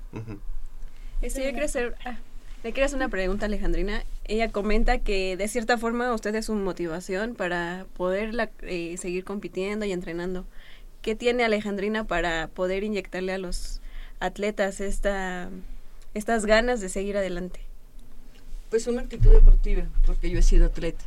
Estoy 1.21 1.45
yo 1.45 1.51
quiero 1.51 1.65
hacer, 1.65 1.95
ah, 2.05 2.17
le 2.63 2.73
quiero 2.73 2.85
hacer 2.87 2.97
una 2.97 3.09
pregunta, 3.09 3.45
Alejandrina. 3.45 4.03
Ella 4.23 4.51
comenta 4.51 4.97
que 4.97 5.37
de 5.37 5.47
cierta 5.47 5.77
forma 5.77 6.11
usted 6.11 6.33
es 6.33 6.47
su 6.47 6.55
motivación 6.55 7.35
para 7.35 7.85
poder 7.95 8.49
eh, 8.63 8.97
seguir 8.97 9.23
compitiendo 9.23 9.85
y 9.85 9.91
entrenando. 9.91 10.45
¿Qué 11.03 11.15
tiene 11.15 11.43
Alejandrina 11.43 12.05
para 12.05 12.47
poder 12.47 12.83
inyectarle 12.83 13.33
a 13.33 13.37
los 13.37 13.79
atletas 14.19 14.81
esta, 14.81 15.49
estas 16.15 16.47
ganas 16.47 16.81
de 16.81 16.89
seguir 16.89 17.15
adelante? 17.15 17.64
Pues 18.69 18.87
una 18.87 19.01
actitud 19.01 19.31
deportiva, 19.31 19.87
porque 20.05 20.29
yo 20.29 20.39
he 20.39 20.43
sido 20.43 20.65
atleta 20.65 21.05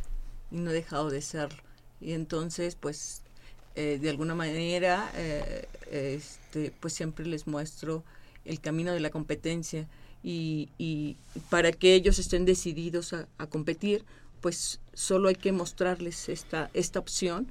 y 0.51 0.57
no 0.57 0.71
he 0.71 0.73
dejado 0.73 1.09
de 1.09 1.21
serlo. 1.21 1.61
Y 2.01 2.13
entonces, 2.13 2.75
pues, 2.75 3.21
eh, 3.75 3.99
de 4.01 4.09
alguna 4.09 4.33
manera, 4.35 5.11
eh, 5.15 5.67
este, 5.91 6.73
pues 6.79 6.93
siempre 6.93 7.25
les 7.25 7.47
muestro 7.47 8.03
el 8.45 8.59
camino 8.59 8.93
de 8.93 8.99
la 8.99 9.09
competencia 9.09 9.87
y, 10.23 10.69
y 10.77 11.17
para 11.49 11.71
que 11.71 11.93
ellos 11.93 12.19
estén 12.19 12.45
decididos 12.45 13.13
a, 13.13 13.27
a, 13.37 13.47
competir, 13.47 14.05
pues 14.41 14.79
solo 14.93 15.29
hay 15.29 15.35
que 15.35 15.51
mostrarles 15.51 16.29
esta, 16.29 16.69
esta 16.73 16.99
opción 16.99 17.47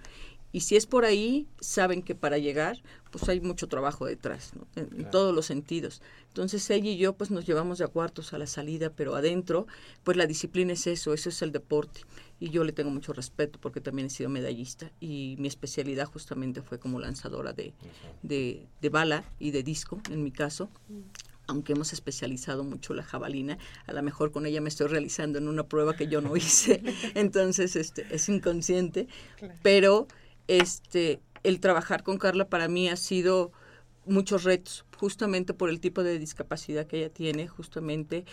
y 0.50 0.61
si 0.61 0.76
es 0.76 0.87
por 0.87 1.05
ahí, 1.05 1.47
saben 1.61 2.02
que 2.02 2.14
para 2.14 2.38
llegar, 2.38 2.81
pues 3.11 3.28
hay 3.28 3.40
mucho 3.40 3.69
trabajo 3.69 4.07
detrás, 4.07 4.52
en, 4.76 5.11
todos 5.11 5.35
los 5.35 5.47
sentidos. 5.47 6.00
Entonces 6.28 6.69
ella 6.71 6.90
y 6.90 6.97
yo 6.97 7.12
pues 7.12 7.31
nos 7.31 7.45
llevamos 7.47 7.78
de 7.78 7.85
a 7.85 7.88
cuartos 7.88 8.33
a 8.33 8.38
la 8.38 8.47
salida, 8.47 8.90
pero 8.90 9.14
adentro, 9.14 9.67
pues 10.05 10.17
la 10.17 10.26
disciplina 10.26 10.73
es 10.73 10.87
eso, 10.87 11.12
eso 11.12 11.28
es 11.28 11.43
el 11.43 11.52
deporte. 11.52 12.00
Y 12.40 12.50
yo 12.50 12.64
le 12.64 12.73
tengo 12.73 12.90
mucho 12.90 13.12
respeto 13.12 13.59
porque 13.61 13.81
también 13.81 14.07
he 14.07 14.11
sido 14.11 14.31
medallista 14.31 14.90
y 15.00 15.37
mi 15.38 15.49
especialidad 15.49 16.07
justamente 16.07 16.62
fue 16.62 16.78
como 16.78 16.99
lanzadora 16.99 17.52
de, 17.52 17.75
de, 18.23 18.67
de 18.81 18.88
bala 18.88 19.25
y 19.38 19.50
de 19.50 19.62
disco, 19.62 20.00
en 20.11 20.23
mi 20.23 20.31
caso. 20.31 20.71
Aunque 21.47 21.73
hemos 21.73 21.95
especializado 21.95 22.62
mucho 22.62 22.93
la 22.93 23.02
jabalina, 23.02 23.59
a 23.87 23.93
lo 23.93 24.02
mejor 24.02 24.33
con 24.33 24.45
ella 24.45 24.61
me 24.61 24.69
estoy 24.69 24.87
realizando 24.87 25.38
en 25.38 25.49
una 25.49 25.67
prueba 25.67 25.97
que 25.97 26.07
yo 26.07 26.21
no 26.21 26.37
hice, 26.37 26.83
entonces 27.14 27.75
este, 27.75 28.07
es 28.11 28.28
inconsciente, 28.28 29.09
pero 29.62 30.09
este, 30.49 31.21
el 31.45 31.61
trabajar 31.61 32.02
con 32.02 32.19
Carla 32.19 32.49
para 32.49 32.69
mí 32.69 32.88
ha 32.88 32.97
sido 32.97 33.52
muchos 34.07 34.45
retos, 34.45 34.85
justamente 34.97 35.55
por 35.55 35.69
el 35.69 35.81
tipo 35.81 36.02
de 36.02 36.19
discapacidad 36.19 36.87
que 36.87 36.99
ella 36.99 37.11
tiene, 37.11 37.47
justamente 37.47 38.25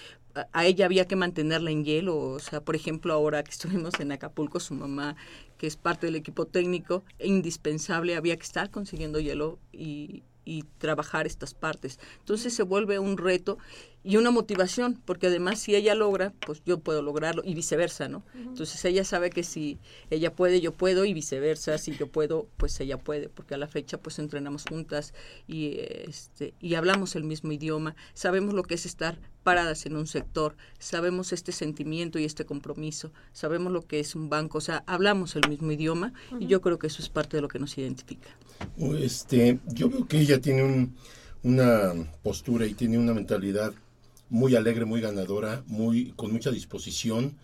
a, 0.52 0.66
ella 0.66 0.86
había 0.86 1.08
que 1.08 1.16
mantenerla 1.16 1.72
en 1.72 1.84
hielo, 1.84 2.18
o 2.18 2.40
sea, 2.40 2.62
por 2.62 2.76
ejemplo, 2.76 3.14
ahora 3.14 3.44
que 3.44 3.52
estuvimos 3.52 4.00
en 4.00 4.12
Acapulco, 4.12 4.60
su 4.60 4.74
mamá, 4.74 5.16
que 5.58 5.68
es 5.68 5.78
parte 5.78 6.08
del 6.08 6.16
equipo 6.16 6.46
técnico, 6.46 7.04
indispensable, 7.20 8.16
había 8.16 8.36
que 8.36 8.44
estar 8.44 8.70
consiguiendo 8.70 9.20
hielo 9.20 9.60
y, 9.72 10.24
y 10.44 10.64
trabajar 10.78 11.26
estas 11.26 11.54
partes. 11.54 12.00
Entonces 12.20 12.54
se 12.54 12.64
vuelve 12.64 13.00
un 13.00 13.18
reto 13.18 13.58
y 14.06 14.18
una 14.18 14.30
motivación, 14.30 15.02
porque 15.04 15.28
además 15.28 15.60
si 15.60 15.76
ella 15.76 15.96
logra, 15.96 16.32
pues 16.46 16.62
yo 16.64 16.80
puedo 16.80 17.02
lograrlo 17.02 17.42
y 17.44 17.56
viceversa, 17.56 18.08
¿no? 18.08 18.24
Entonces 18.36 18.86
ella 18.86 19.04
sabe 19.04 19.32
que 19.32 19.42
si 19.42 19.80
ella 20.12 20.32
puede, 20.32 20.62
yo 20.62 20.74
puedo 20.74 21.06
y 21.06 21.14
viceversa, 21.14 21.80
si 21.80 21.98
yo 21.98 22.08
puedo, 22.08 22.48
pues 22.58 22.80
ella 22.80 23.00
puede, 23.00 23.30
porque 23.30 23.56
a 23.56 23.58
la 23.58 23.68
fecha 23.68 23.98
pues 23.98 24.20
entrenamos 24.20 24.66
juntas 24.70 25.16
y 25.48 25.78
este 25.80 26.54
y 26.60 26.76
hablamos 26.76 27.16
el 27.16 27.24
mismo 27.24 27.52
idioma, 27.52 27.96
sabemos 28.14 28.54
lo 28.54 28.62
que 28.62 28.76
es 28.76 28.86
estar 28.86 29.18
paradas 29.42 29.88
en 29.88 29.96
un 29.96 30.06
sector, 30.06 30.56
sabemos 30.78 31.34
este 31.34 31.52
sentimiento 31.52 32.20
y 32.20 32.26
este 32.26 32.46
compromiso, 32.46 33.12
sabemos 33.34 33.74
lo 33.74 33.88
que 33.88 34.00
es 34.00 34.14
un 34.14 34.30
banco, 34.30 34.60
o 34.60 34.62
sea, 34.62 34.84
hablamos 34.86 35.36
el 35.36 35.50
mismo 35.50 35.72
idioma 35.72 36.14
y 36.40 36.46
yo 36.46 36.62
creo 36.62 36.78
que 36.78 36.88
eso 36.88 37.02
es 37.02 37.10
parte 37.10 37.38
de 37.38 37.42
lo 37.42 37.48
que 37.48 37.58
nos 37.58 37.76
identifica. 37.76 38.30
Este, 38.78 39.60
yo 39.66 39.90
veo 39.90 40.08
que 40.08 40.20
ella 40.20 40.40
tiene 40.40 40.64
un, 40.64 40.96
una 41.42 41.94
postura 42.22 42.68
y 42.68 42.76
tiene 42.76 43.00
una 43.00 43.14
mentalidad 43.14 43.74
muy 44.30 44.56
alegre, 44.56 44.86
muy 44.86 45.02
ganadora, 45.02 45.64
muy 45.68 46.14
con 46.16 46.32
mucha 46.32 46.52
disposición 46.52 47.38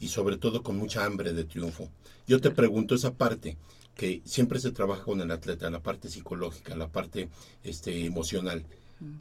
y 0.00 0.08
sobre 0.08 0.36
todo 0.36 0.62
con 0.62 0.76
mucha 0.76 1.04
hambre 1.04 1.32
de 1.32 1.44
triunfo. 1.44 1.88
Yo 2.26 2.40
te 2.40 2.50
pregunto 2.50 2.94
esa 2.94 3.14
parte 3.14 3.56
que 3.94 4.22
siempre 4.24 4.60
se 4.60 4.70
trabaja 4.70 5.02
con 5.02 5.20
el 5.20 5.30
atleta, 5.30 5.70
la 5.70 5.82
parte 5.82 6.08
psicológica, 6.08 6.76
la 6.76 6.88
parte 6.88 7.28
este 7.64 8.04
emocional. 8.06 8.64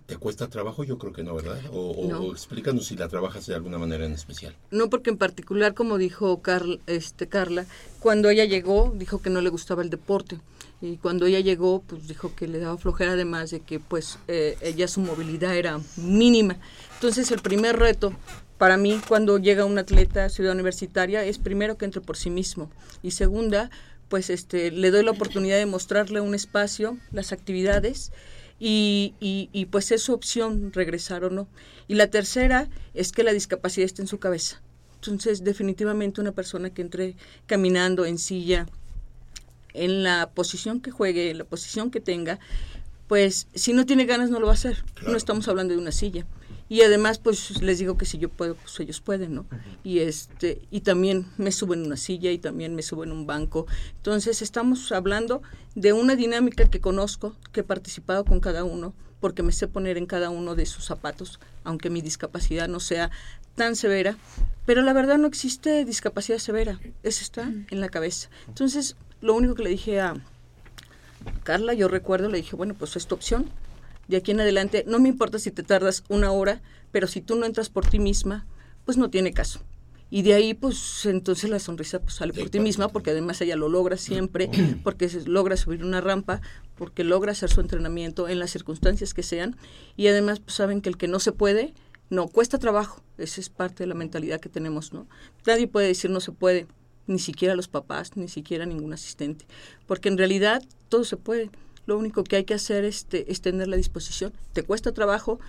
¿Te 0.07 0.17
cuesta 0.17 0.47
trabajo? 0.47 0.83
Yo 0.83 0.97
creo 0.97 1.13
que 1.13 1.23
no, 1.23 1.35
¿verdad? 1.35 1.59
O, 1.71 2.31
explícanos 2.31 2.87
si 2.87 2.95
la 2.95 3.07
trabajas 3.07 3.45
de 3.45 3.53
alguna 3.53 3.77
manera 3.77 4.05
en 4.05 4.13
especial. 4.13 4.55
No, 4.71 4.89
porque 4.89 5.11
en 5.11 5.17
particular, 5.17 5.75
como 5.75 5.99
dijo 5.99 6.41
este, 6.87 7.27
Carla, 7.27 7.65
cuando 7.99 8.29
ella 8.29 8.45
llegó, 8.45 8.91
dijo 8.95 9.21
que 9.21 9.29
no 9.29 9.41
le 9.41 9.49
gustaba 9.49 9.83
el 9.83 9.91
deporte. 9.91 10.39
Y 10.81 10.97
cuando 10.97 11.25
ella 11.25 11.39
llegó, 11.39 11.81
pues 11.81 12.07
dijo 12.07 12.35
que 12.35 12.47
le 12.47 12.59
daba 12.59 12.77
flojera, 12.77 13.13
además 13.13 13.49
de 13.51 13.61
que 13.61 13.79
pues 13.79 14.19
eh, 14.27 14.57
ella 14.61 14.87
su 14.87 15.01
movilidad 15.01 15.55
era 15.55 15.79
mínima. 15.95 16.57
Entonces 16.97 17.29
el 17.29 17.41
primer 17.41 17.77
reto 17.77 18.11
para 18.57 18.75
mí 18.75 18.99
cuando 19.07 19.37
llega 19.37 19.65
un 19.65 19.77
atleta 19.77 20.25
a 20.25 20.29
ciudad 20.29 20.53
universitaria 20.53 21.23
es 21.23 21.37
primero 21.37 21.77
que 21.77 21.85
entre 21.85 22.01
por 22.01 22.17
sí 22.17 22.31
mismo 22.31 22.71
y 23.03 23.11
segunda 23.11 23.69
pues 24.09 24.31
este 24.31 24.71
le 24.71 24.89
doy 24.89 25.03
la 25.03 25.11
oportunidad 25.11 25.57
de 25.57 25.67
mostrarle 25.67 26.21
un 26.21 26.33
espacio, 26.33 26.97
las 27.11 27.33
actividades 27.33 28.11
y, 28.59 29.13
y, 29.19 29.65
pues 29.65 29.91
es 29.91 30.01
su 30.01 30.13
opción 30.13 30.73
regresar 30.73 31.23
o 31.23 31.29
no. 31.29 31.47
Y 31.87 31.93
la 31.93 32.07
tercera 32.07 32.67
es 32.95 33.11
que 33.11 33.23
la 33.23 33.31
discapacidad 33.31 33.85
esté 33.85 34.01
en 34.01 34.07
su 34.07 34.17
cabeza. 34.17 34.63
Entonces 34.95 35.43
definitivamente 35.43 36.19
una 36.19 36.31
persona 36.31 36.71
que 36.71 36.81
entre 36.81 37.15
caminando 37.45 38.07
en 38.07 38.17
silla, 38.17 38.65
en 39.75 40.01
la 40.01 40.31
posición 40.33 40.81
que 40.81 40.89
juegue, 40.89 41.29
en 41.29 41.37
la 41.37 41.43
posición 41.43 41.91
que 41.91 41.99
tenga, 41.99 42.39
pues 43.07 43.45
si 43.53 43.73
no 43.73 43.85
tiene 43.85 44.05
ganas 44.05 44.31
no 44.31 44.39
lo 44.39 44.47
va 44.47 44.53
a 44.53 44.55
hacer. 44.55 44.83
No 45.05 45.15
estamos 45.15 45.47
hablando 45.47 45.75
de 45.75 45.79
una 45.79 45.91
silla 45.91 46.25
y 46.69 46.81
además 46.81 47.19
pues 47.19 47.61
les 47.61 47.79
digo 47.79 47.97
que 47.97 48.05
si 48.05 48.17
yo 48.17 48.29
puedo 48.29 48.55
pues 48.55 48.79
ellos 48.79 48.99
pueden 49.01 49.35
no 49.35 49.45
y 49.83 49.99
este 49.99 50.61
y 50.69 50.81
también 50.81 51.25
me 51.37 51.51
subo 51.51 51.73
en 51.73 51.85
una 51.85 51.97
silla 51.97 52.31
y 52.31 52.37
también 52.37 52.75
me 52.75 52.81
subo 52.81 53.03
en 53.03 53.11
un 53.11 53.25
banco. 53.25 53.67
Entonces 53.97 54.41
estamos 54.41 54.91
hablando 54.91 55.41
de 55.75 55.93
una 55.93 56.15
dinámica 56.15 56.69
que 56.69 56.81
conozco 56.81 57.35
que 57.51 57.61
he 57.61 57.63
participado 57.63 58.25
con 58.25 58.39
cada 58.39 58.63
uno 58.63 58.93
porque 59.19 59.43
me 59.43 59.51
sé 59.51 59.67
poner 59.67 59.97
en 59.97 60.05
cada 60.05 60.29
uno 60.29 60.55
de 60.55 60.65
sus 60.65 60.85
zapatos 60.85 61.39
aunque 61.63 61.89
mi 61.89 62.01
discapacidad 62.01 62.67
no 62.67 62.79
sea 62.79 63.11
tan 63.55 63.75
severa. 63.75 64.17
Pero 64.65 64.81
la 64.81 64.93
verdad 64.93 65.17
no 65.17 65.27
existe 65.27 65.85
discapacidad 65.85 66.37
severa. 66.37 66.79
Eso 67.03 67.23
está 67.23 67.43
en 67.43 67.81
la 67.81 67.89
cabeza. 67.89 68.29
Entonces 68.47 68.95
lo 69.21 69.33
único 69.35 69.55
que 69.55 69.63
le 69.63 69.69
dije 69.69 69.99
a 70.01 70.15
Carla 71.43 71.73
yo 71.73 71.87
recuerdo 71.87 72.29
le 72.29 72.37
dije 72.37 72.55
bueno 72.55 72.73
pues 72.73 72.95
es 72.95 73.07
tu 73.07 73.15
opción 73.15 73.49
de 74.07 74.17
aquí 74.17 74.31
en 74.31 74.41
adelante, 74.41 74.83
no 74.87 74.99
me 74.99 75.09
importa 75.09 75.39
si 75.39 75.51
te 75.51 75.63
tardas 75.63 76.03
una 76.09 76.31
hora, 76.31 76.61
pero 76.91 77.07
si 77.07 77.21
tú 77.21 77.35
no 77.35 77.45
entras 77.45 77.69
por 77.69 77.85
ti 77.87 77.99
misma, 77.99 78.45
pues 78.85 78.97
no 78.97 79.09
tiene 79.09 79.33
caso. 79.33 79.61
Y 80.09 80.21
de 80.21 80.33
ahí, 80.33 80.53
pues 80.53 81.05
entonces 81.05 81.49
la 81.49 81.59
sonrisa 81.59 81.99
pues, 81.99 82.15
sale 82.15 82.31
por 82.31 82.49
ti 82.49 82.61
misma, 82.61 82.87
porque 82.87 83.11
además 83.11 83.41
ella 83.41 83.57
lo 83.57 83.67
logra 83.67 83.97
siempre, 83.97 84.49
porque 84.83 85.09
logra 85.25 85.57
subir 85.57 85.83
una 85.83 85.99
rampa, 85.99 86.41
porque 86.77 87.03
logra 87.03 87.33
hacer 87.33 87.49
su 87.49 87.59
entrenamiento 87.59 88.29
en 88.29 88.39
las 88.39 88.51
circunstancias 88.51 89.13
que 89.13 89.23
sean. 89.23 89.57
Y 89.97 90.07
además, 90.07 90.39
pues 90.39 90.55
saben 90.55 90.81
que 90.81 90.89
el 90.89 90.97
que 90.97 91.09
no 91.09 91.19
se 91.19 91.33
puede, 91.33 91.73
no, 92.09 92.29
cuesta 92.29 92.57
trabajo. 92.57 93.03
Esa 93.17 93.41
es 93.41 93.49
parte 93.49 93.83
de 93.83 93.87
la 93.87 93.95
mentalidad 93.95 94.39
que 94.39 94.47
tenemos, 94.47 94.93
¿no? 94.93 95.07
Nadie 95.45 95.67
puede 95.67 95.87
decir 95.87 96.09
no 96.09 96.21
se 96.21 96.31
puede, 96.31 96.67
ni 97.05 97.19
siquiera 97.19 97.55
los 97.55 97.67
papás, 97.67 98.15
ni 98.15 98.29
siquiera 98.29 98.65
ningún 98.65 98.93
asistente, 98.93 99.45
porque 99.87 100.07
en 100.07 100.17
realidad 100.17 100.63
todo 100.87 101.03
se 101.03 101.17
puede 101.17 101.49
lo 101.87 101.97
único 101.97 102.23
que 102.23 102.35
hay 102.35 102.43
que 102.43 102.53
hacer 102.53 102.85
es, 102.85 103.07
es 103.11 103.41
tener 103.41 103.67
la 103.67 103.77
disposición. 103.77 104.33
Te 104.53 104.61
cuesta 104.61 104.91
trabajo, 104.91 105.39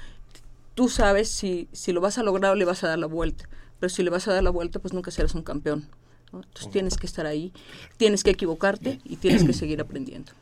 tú 0.75 0.89
sabes 0.89 1.29
si, 1.29 1.69
si 1.73 1.93
lo 1.93 2.01
vas 2.01 2.17
a 2.17 2.23
lograr 2.23 2.53
o 2.53 2.55
le 2.55 2.65
vas 2.65 2.83
a 2.85 2.89
dar 2.89 2.99
la 2.99 3.07
vuelta, 3.07 3.49
pero 3.81 3.91
si 3.91 4.03
le 4.03 4.11
vas 4.11 4.27
a 4.29 4.33
dar 4.33 4.43
la 4.43 4.51
vuelta, 4.51 4.79
pues 4.79 4.95
nunca 4.95 5.11
serás 5.11 5.35
un 5.35 5.43
campeón. 5.43 5.87
Entonces 6.33 6.71
tienes 6.71 6.97
que 6.97 7.07
estar 7.07 7.27
ahí, 7.27 7.53
tienes 7.97 8.23
que 8.23 8.31
equivocarte 8.31 9.01
y 9.05 9.17
tienes 9.17 9.45
que 9.45 9.53
seguir 9.53 9.81
aprendiendo. 9.81 10.33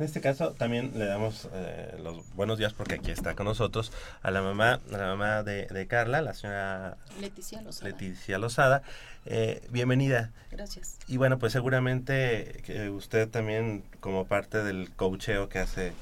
En 0.00 0.06
este 0.06 0.22
caso 0.22 0.52
también 0.52 0.92
le 0.94 1.04
damos 1.04 1.46
eh, 1.52 1.94
los 2.02 2.34
buenos 2.34 2.56
días 2.56 2.72
porque 2.72 2.94
aquí 2.94 3.10
está 3.10 3.34
con 3.34 3.44
nosotros 3.44 3.92
a 4.22 4.30
la 4.30 4.40
mamá, 4.40 4.80
a 4.90 4.96
la 4.96 5.14
mamá 5.14 5.42
de, 5.42 5.86
Carla, 5.90 6.22
la 6.22 6.32
señora 6.32 6.96
Leticia 7.20 7.60
Lozada. 7.60 7.90
Leticia 7.90 8.38
Lozada. 8.38 8.82
Eh, 9.26 9.60
bienvenida. 9.68 10.30
Gracias. 10.52 10.96
Y 11.06 11.18
bueno, 11.18 11.38
pues 11.38 11.52
seguramente 11.52 12.62
que 12.64 12.88
usted 12.88 13.28
también 13.28 13.84
como 14.00 14.24
parte 14.24 14.64
del 14.64 14.90
coacheo 14.90 15.50
que 15.50 15.58
hace 15.58 15.92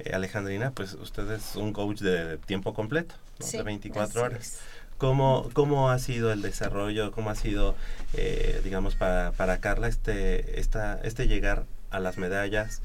eh, 0.00 0.12
Alejandrina, 0.12 0.72
pues 0.72 0.94
usted 0.94 1.30
es 1.30 1.54
un 1.54 1.72
coach 1.72 2.00
de 2.00 2.38
tiempo 2.38 2.74
completo, 2.74 3.14
de 3.38 3.62
24 3.62 4.20
horas. 4.20 4.58
¿Cómo, 4.98 5.48
¿Cómo 5.52 5.90
ha 5.90 6.00
sido 6.00 6.32
el 6.32 6.42
desarrollo, 6.42 7.12
cómo 7.12 7.30
ha 7.30 7.36
sido, 7.36 7.76
digamos, 8.64 8.96
para, 8.96 9.30
para 9.30 9.58
Carla 9.58 9.86
este, 9.86 10.58
esta, 10.58 11.00
este 11.04 11.28
llegar 11.28 11.66
a 11.90 12.00
las 12.00 12.18
medallas? 12.18 12.82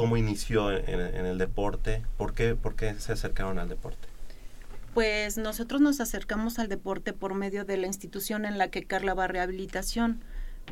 Cómo 0.00 0.16
inició 0.16 0.72
en, 0.72 1.26
el 1.26 1.36
deporte, 1.36 2.02
¿Por 2.16 2.32
qué, 2.32 2.54
¿por 2.54 2.74
qué 2.74 2.94
se 2.94 3.12
acercaron 3.12 3.58
al 3.58 3.68
deporte? 3.68 4.08
Pues 4.94 5.36
nosotros 5.36 5.82
nos 5.82 6.00
acercamos 6.00 6.58
al 6.58 6.68
deporte 6.68 7.12
por 7.12 7.34
medio 7.34 7.66
de 7.66 7.76
la 7.76 7.86
institución 7.86 8.46
en 8.46 8.56
la 8.56 8.68
que 8.68 8.84
Carla 8.84 9.12
va 9.12 9.24
a 9.24 9.28
rehabilitación. 9.28 10.22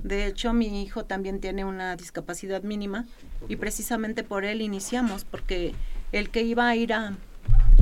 De 0.03 0.27
hecho, 0.27 0.55
mi 0.55 0.83
hijo 0.83 1.05
también 1.05 1.41
tiene 1.41 1.67
una 1.67 1.95
discapacidad 1.95 2.63
mínima 2.63 3.05
y 3.51 3.57
precisamente 3.57 4.25
por 4.25 4.47
él 4.47 4.63
iniciamos, 4.63 5.27
porque 5.27 5.75
el 6.13 6.31
que 6.31 6.41
iba 6.41 6.67
a 6.67 6.75
ir 6.75 6.95
a, 6.95 7.15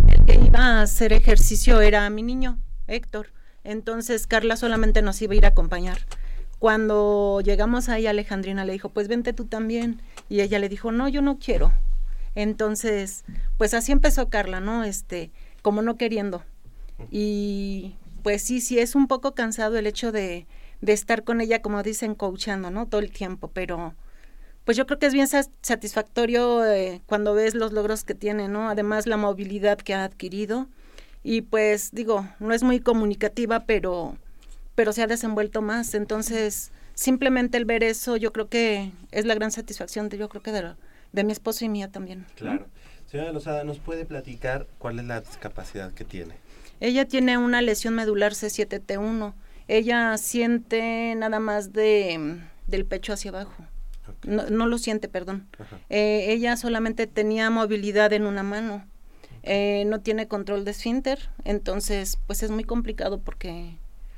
el 0.08 0.26
que 0.26 0.44
iba 0.44 0.58
a 0.58 0.82
hacer 0.82 1.12
ejercicio 1.12 1.80
era 1.80 2.10
mi 2.10 2.24
niño, 2.24 2.58
Héctor. 2.88 3.28
Entonces 3.62 4.26
Carla 4.26 4.56
solamente 4.56 5.00
nos 5.00 5.22
iba 5.22 5.34
a 5.34 5.36
ir 5.36 5.44
a 5.44 5.50
acompañar. 5.50 5.98
Cuando 6.58 7.40
llegamos 7.44 7.88
ahí, 7.88 8.06
Alejandrina 8.06 8.64
le 8.64 8.72
dijo, 8.72 8.88
pues 8.88 9.08
vente 9.08 9.32
tú 9.32 9.44
también. 9.44 10.00
Y 10.28 10.40
ella 10.40 10.58
le 10.58 10.68
dijo, 10.68 10.92
no, 10.92 11.08
yo 11.08 11.22
no 11.22 11.38
quiero. 11.38 11.72
Entonces, 12.34 13.24
pues 13.58 13.74
así 13.74 13.92
empezó 13.92 14.28
Carla, 14.28 14.60
¿no? 14.60 14.84
Este, 14.84 15.30
como 15.62 15.82
no 15.82 15.96
queriendo. 15.96 16.44
Y 17.10 17.96
pues 18.22 18.42
sí, 18.42 18.60
sí, 18.60 18.78
es 18.78 18.94
un 18.94 19.06
poco 19.06 19.34
cansado 19.34 19.76
el 19.78 19.86
hecho 19.86 20.12
de, 20.12 20.46
de 20.80 20.92
estar 20.92 21.24
con 21.24 21.40
ella, 21.40 21.62
como 21.62 21.82
dicen, 21.82 22.14
coachando, 22.14 22.70
¿no? 22.70 22.86
Todo 22.86 23.00
el 23.00 23.10
tiempo, 23.10 23.50
pero 23.52 23.94
pues 24.64 24.76
yo 24.76 24.84
creo 24.86 24.98
que 24.98 25.06
es 25.06 25.14
bien 25.14 25.28
satisfactorio 25.28 26.64
eh, 26.64 27.00
cuando 27.06 27.34
ves 27.34 27.54
los 27.54 27.72
logros 27.72 28.02
que 28.02 28.14
tiene, 28.14 28.48
¿no? 28.48 28.68
Además 28.68 29.06
la 29.06 29.16
movilidad 29.16 29.78
que 29.78 29.94
ha 29.94 30.02
adquirido 30.02 30.68
y 31.22 31.42
pues 31.42 31.92
digo, 31.92 32.26
no 32.40 32.52
es 32.52 32.64
muy 32.64 32.80
comunicativa, 32.80 33.64
pero 33.64 34.16
pero 34.76 34.92
se 34.92 35.02
ha 35.02 35.08
desenvuelto 35.08 35.62
más, 35.62 35.94
entonces 35.94 36.70
simplemente 36.94 37.58
el 37.58 37.64
ver 37.64 37.82
eso 37.82 38.16
yo 38.16 38.32
creo 38.32 38.48
que 38.48 38.92
es 39.10 39.24
la 39.24 39.34
gran 39.34 39.50
satisfacción 39.50 40.08
de 40.08 40.18
yo 40.18 40.28
creo 40.28 40.42
que 40.42 40.52
de, 40.52 40.74
de 41.12 41.24
mi 41.24 41.32
esposo 41.32 41.64
y 41.64 41.68
mía 41.68 41.90
también. 41.90 42.26
Claro. 42.36 42.66
Señora 43.10 43.32
Lozada, 43.32 43.64
¿nos 43.64 43.78
puede 43.78 44.04
platicar 44.04 44.66
cuál 44.78 44.98
es 44.98 45.04
la 45.06 45.20
discapacidad 45.20 45.92
que 45.92 46.04
tiene? 46.04 46.34
Ella 46.80 47.06
tiene 47.06 47.38
una 47.38 47.62
lesión 47.62 47.94
medular 47.94 48.32
C7T1. 48.32 49.32
Ella 49.68 50.18
siente 50.18 51.14
nada 51.16 51.40
más 51.40 51.72
de 51.72 52.38
del 52.66 52.84
pecho 52.84 53.12
hacia 53.12 53.30
abajo. 53.30 53.64
No, 54.24 54.50
no, 54.50 54.66
lo 54.66 54.78
siente, 54.78 55.08
perdón. 55.08 55.46
Eh, 55.88 56.26
ella 56.28 56.56
solamente 56.56 57.06
tenía 57.06 57.48
movilidad 57.50 58.12
en 58.12 58.26
una 58.26 58.42
mano. 58.42 58.84
Eh, 59.42 59.84
no 59.86 60.00
tiene 60.00 60.26
control 60.26 60.64
de 60.64 60.72
esfínter, 60.72 61.30
entonces 61.44 62.18
pues 62.26 62.42
es 62.42 62.50
muy 62.50 62.64
complicado 62.64 63.20
porque 63.20 63.76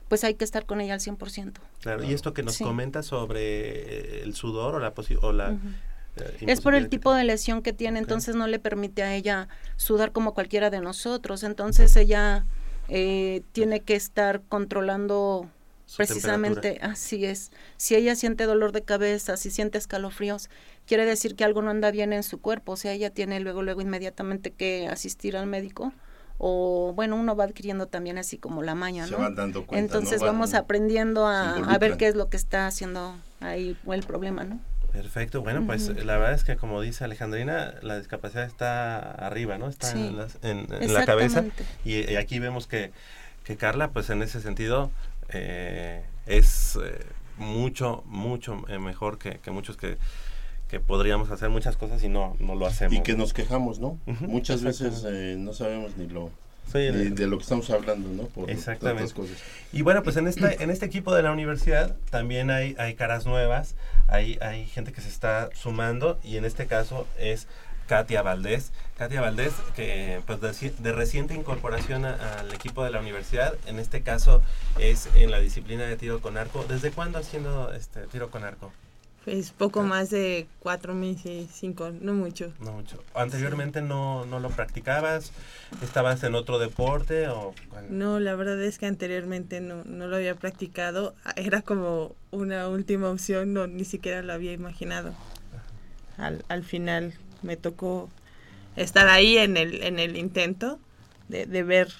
pues 0.08 0.24
hay 0.24 0.34
que 0.34 0.44
estar 0.44 0.66
con 0.66 0.80
ella 0.80 0.94
al 0.94 1.00
100%. 1.00 1.52
Claro, 1.80 2.04
y 2.04 2.12
esto 2.12 2.32
que 2.32 2.42
nos 2.42 2.58
comenta 2.58 3.02
sobre 3.02 4.22
el 4.22 4.34
sudor 4.34 4.74
o 4.74 4.78
la, 4.78 4.92
o 5.22 5.32
la 5.32 5.56
eh, 6.16 6.44
es 6.46 6.60
por 6.60 6.74
el 6.74 6.88
tipo 6.88 7.12
de 7.14 7.24
lesión 7.24 7.62
que 7.62 7.72
tiene, 7.72 7.98
entonces 7.98 8.34
no 8.34 8.46
le 8.46 8.58
permite 8.58 9.02
a 9.02 9.14
ella 9.14 9.48
sudar 9.76 10.12
como 10.12 10.34
cualquiera 10.34 10.70
de 10.70 10.80
nosotros, 10.80 11.42
entonces 11.42 11.94
ella 11.96 12.46
eh, 12.88 13.42
tiene 13.52 13.80
que 13.80 13.94
estar 13.94 14.42
controlando 14.48 15.48
precisamente, 15.96 16.78
así 16.82 17.24
es, 17.24 17.50
si 17.76 17.94
ella 17.94 18.14
siente 18.14 18.44
dolor 18.44 18.72
de 18.72 18.82
cabeza, 18.82 19.36
si 19.36 19.50
siente 19.50 19.78
escalofríos, 19.78 20.50
quiere 20.86 21.04
decir 21.06 21.34
que 21.34 21.44
algo 21.44 21.62
no 21.62 21.70
anda 21.70 21.90
bien 21.90 22.12
en 22.12 22.22
su 22.22 22.40
cuerpo, 22.40 22.72
o 22.72 22.76
sea, 22.76 22.92
ella 22.92 23.10
tiene 23.10 23.40
luego, 23.40 23.62
luego 23.62 23.80
inmediatamente 23.80 24.50
que 24.50 24.88
asistir 24.88 25.36
al 25.36 25.46
médico 25.46 25.92
o 26.38 26.92
bueno, 26.94 27.16
uno 27.16 27.36
va 27.36 27.44
adquiriendo 27.44 27.86
también 27.86 28.16
así 28.18 28.38
como 28.38 28.62
la 28.62 28.74
maña, 28.74 29.06
¿no? 29.06 29.18
Entonces 29.72 30.20
vamos 30.20 30.54
aprendiendo 30.54 31.26
a, 31.26 31.56
a, 31.56 31.78
ver 31.78 31.96
qué 31.96 32.08
es 32.08 32.14
lo 32.14 32.28
que 32.28 32.36
está 32.36 32.66
haciendo 32.66 33.16
ahí 33.40 33.76
o 33.84 33.94
el 33.94 34.02
problema, 34.04 34.44
¿no? 34.44 34.60
Perfecto, 34.92 35.42
bueno, 35.42 35.64
pues 35.66 35.88
la 36.04 36.16
verdad 36.16 36.32
es 36.32 36.44
que 36.44 36.56
como 36.56 36.80
dice 36.80 37.04
Alejandrina, 37.04 37.74
la 37.82 37.98
discapacidad 37.98 38.44
está 38.44 38.98
arriba, 38.98 39.58
¿no? 39.58 39.68
Está 39.68 39.92
en, 39.92 40.66
la 40.92 41.04
cabeza. 41.04 41.44
Y, 41.84 42.16
aquí 42.16 42.38
vemos 42.38 42.66
que, 42.66 42.90
que, 43.44 43.56
Carla, 43.56 43.90
pues 43.90 44.08
en 44.10 44.22
ese 44.22 44.40
sentido, 44.40 44.90
eh, 45.28 46.02
es 46.26 46.78
eh, 46.82 47.04
mucho, 47.36 48.02
mucho 48.06 48.64
eh, 48.68 48.78
mejor 48.78 49.18
que, 49.18 49.38
muchos 49.50 49.76
que, 49.76 49.98
que 50.68 50.80
podríamos 50.80 51.30
hacer 51.30 51.48
muchas 51.48 51.76
cosas 51.76 52.02
y 52.04 52.08
no, 52.08 52.36
no 52.38 52.54
lo 52.54 52.66
hacemos. 52.66 52.94
Y 52.94 53.02
que 53.02 53.16
nos 53.16 53.32
quejamos, 53.32 53.78
¿no? 53.78 53.98
Muchas 54.20 54.62
veces 54.62 55.04
no 55.38 55.52
sabemos 55.52 55.96
ni 55.96 56.06
lo 56.06 56.30
de, 56.72 57.26
lo 57.26 57.38
que 57.38 57.42
estamos 57.42 57.70
hablando, 57.70 58.10
¿no? 58.10 58.28
Por 58.28 58.50
Exactamente. 58.50 59.12
Cosas. 59.14 59.38
Y 59.72 59.82
bueno, 59.82 60.02
pues 60.02 60.16
en 60.16 60.28
este, 60.28 60.62
en 60.62 60.70
este 60.70 60.86
equipo 60.86 61.14
de 61.14 61.22
la 61.22 61.32
universidad 61.32 61.96
también 62.10 62.50
hay, 62.50 62.76
hay 62.78 62.94
caras 62.94 63.26
nuevas, 63.26 63.74
hay, 64.06 64.38
hay 64.40 64.66
gente 64.66 64.92
que 64.92 65.00
se 65.00 65.08
está 65.08 65.50
sumando 65.54 66.18
y 66.22 66.36
en 66.36 66.44
este 66.44 66.66
caso 66.66 67.06
es 67.18 67.46
Katia 67.86 68.22
Valdés. 68.22 68.72
Katia 68.98 69.20
Valdés, 69.20 69.54
que 69.74 70.20
pues 70.26 70.40
de, 70.40 70.92
reciente 70.92 71.34
incorporación 71.34 72.04
al 72.04 72.52
equipo 72.52 72.84
de 72.84 72.90
la 72.90 73.00
universidad, 73.00 73.54
en 73.66 73.78
este 73.78 74.02
caso 74.02 74.42
es 74.78 75.08
en 75.14 75.30
la 75.30 75.40
disciplina 75.40 75.84
de 75.84 75.96
tiro 75.96 76.20
con 76.20 76.36
arco. 76.36 76.64
¿Desde 76.68 76.90
cuándo 76.90 77.18
haciendo 77.18 77.72
este 77.72 78.06
tiro 78.08 78.30
con 78.30 78.44
arco? 78.44 78.72
Es 79.28 79.50
poco 79.50 79.82
más 79.82 80.10
de 80.10 80.46
cuatro 80.60 80.94
meses, 80.94 81.48
cinco, 81.52 81.90
no 82.00 82.14
mucho. 82.14 82.52
No 82.60 82.72
mucho. 82.72 83.02
¿Anteriormente 83.14 83.82
no, 83.82 84.24
no 84.24 84.40
lo 84.40 84.50
practicabas? 84.50 85.32
¿Estabas 85.82 86.22
en 86.24 86.34
otro 86.34 86.58
deporte? 86.58 87.28
o 87.28 87.54
No, 87.90 88.20
la 88.20 88.34
verdad 88.34 88.62
es 88.62 88.78
que 88.78 88.86
anteriormente 88.86 89.60
no, 89.60 89.84
no 89.84 90.06
lo 90.06 90.16
había 90.16 90.34
practicado. 90.34 91.14
Era 91.36 91.62
como 91.62 92.14
una 92.30 92.68
última 92.68 93.10
opción, 93.10 93.52
no 93.52 93.66
ni 93.66 93.84
siquiera 93.84 94.22
lo 94.22 94.32
había 94.32 94.52
imaginado. 94.52 95.12
Al, 96.16 96.44
al 96.48 96.64
final 96.64 97.14
me 97.42 97.56
tocó 97.56 98.08
estar 98.76 99.08
ahí 99.08 99.38
en 99.38 99.56
el, 99.56 99.82
en 99.82 99.98
el 99.98 100.16
intento 100.16 100.78
de, 101.28 101.46
de 101.46 101.62
ver 101.62 101.92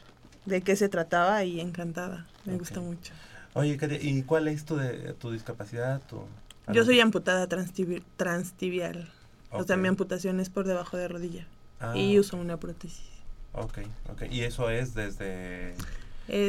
de 0.47 0.63
qué 0.63 0.77
se 0.77 0.89
trataba 0.89 1.45
y 1.45 1.61
encantada. 1.61 2.27
Me 2.45 2.57
gusta 2.57 2.81
mucho. 2.81 3.13
Oye, 3.55 3.79
¿y 4.01 4.23
cuál 4.23 4.49
es 4.49 4.65
tu, 4.65 4.77
de, 4.77 5.13
tu 5.15 5.31
discapacidad? 5.31 6.01
Tu... 6.09 6.23
Yo 6.73 6.85
soy 6.85 7.01
amputada 7.01 7.47
transtibial. 7.49 9.13
O 9.51 9.65
sea, 9.65 9.77
mi 9.77 9.89
amputación 9.89 10.41
es 10.41 10.51
por 10.51 10.67
debajo 10.67 10.97
de 10.97 11.09
rodilla. 11.09 11.47
Ah, 11.81 11.97
y 11.97 12.19
uso 12.19 12.37
una 12.37 12.59
prótesis. 12.59 13.07
Ok, 13.53 13.79
ok. 14.11 14.23
¿Y 14.31 14.43
eso 14.43 14.69
es 14.71 14.95
desde 14.95 15.75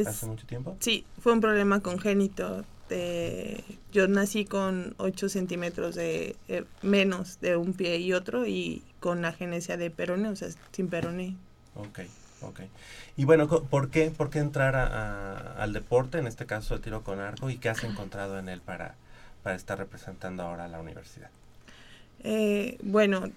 hace 0.05 0.25
mucho 0.25 0.45
tiempo? 0.45 0.75
Sí, 0.79 1.05
fue 1.21 1.33
un 1.33 1.41
problema 1.41 1.79
congénito. 1.79 2.65
De, 2.89 3.63
yo 3.91 4.07
nací 4.07 4.45
con 4.45 4.95
8 4.97 5.29
centímetros 5.29 5.93
de 5.93 6.35
eh, 6.47 6.63
menos 6.81 7.39
de 7.39 7.55
un 7.55 7.73
pie 7.73 7.97
y 7.97 8.13
otro 8.13 8.47
y 8.47 8.81
con 8.99 9.21
la 9.21 9.31
genesia 9.31 9.77
de 9.77 9.91
perone, 9.91 10.29
o 10.29 10.35
sea, 10.35 10.49
sin 10.71 10.87
perone. 10.87 11.35
Ok, 11.75 11.99
ok. 12.41 12.61
Y 13.15 13.25
bueno, 13.25 13.47
¿por 13.47 13.91
qué, 13.91 14.09
por 14.09 14.31
qué 14.31 14.39
entrar 14.39 14.75
al 14.75 15.71
deporte, 15.71 16.17
en 16.17 16.25
este 16.25 16.47
caso 16.47 16.73
el 16.73 16.81
tiro 16.81 17.03
con 17.03 17.19
arco, 17.19 17.51
y 17.51 17.57
qué 17.57 17.69
has 17.69 17.83
encontrado 17.83 18.39
en 18.39 18.49
él 18.49 18.59
para, 18.59 18.95
para 19.49 19.57
estar 19.57 19.79
representando 19.79 20.43
ahora 20.43 20.65
a 20.65 20.67
la 20.67 20.79
universidad? 20.79 21.31
Eh, 22.19 22.77
bueno, 22.83 23.31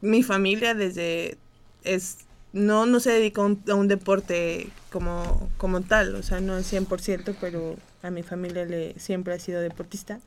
mi 0.00 0.22
familia 0.22 0.74
desde 0.74 1.36
es 1.82 2.18
no 2.52 2.86
no 2.86 3.00
se 3.00 3.10
dedicó 3.10 3.42
a 3.42 3.74
un, 3.74 3.88
deporte 3.88 4.68
como 4.92 5.50
como 5.56 5.80
tal, 5.80 6.14
o 6.14 6.22
sea, 6.22 6.38
no 6.40 6.54
al 6.54 6.62
100%, 6.62 7.34
pero 7.40 7.74
a 8.04 8.10
mi 8.10 8.22
familia 8.22 8.64
le 8.64 8.96
siempre 9.00 9.34
ha 9.34 9.40
sido 9.40 9.60
deportista 9.60 10.20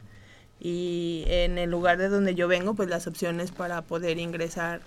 y 0.59 1.23
en 1.27 1.57
el 1.57 1.71
lugar 1.71 1.97
de 1.97 2.09
donde 2.09 2.35
yo 2.35 2.49
vengo, 2.49 2.73
pues 2.73 2.89
las 2.89 3.07
opciones 3.07 3.51
para 3.51 3.81
poder 3.81 4.19
ingresar 4.19 4.81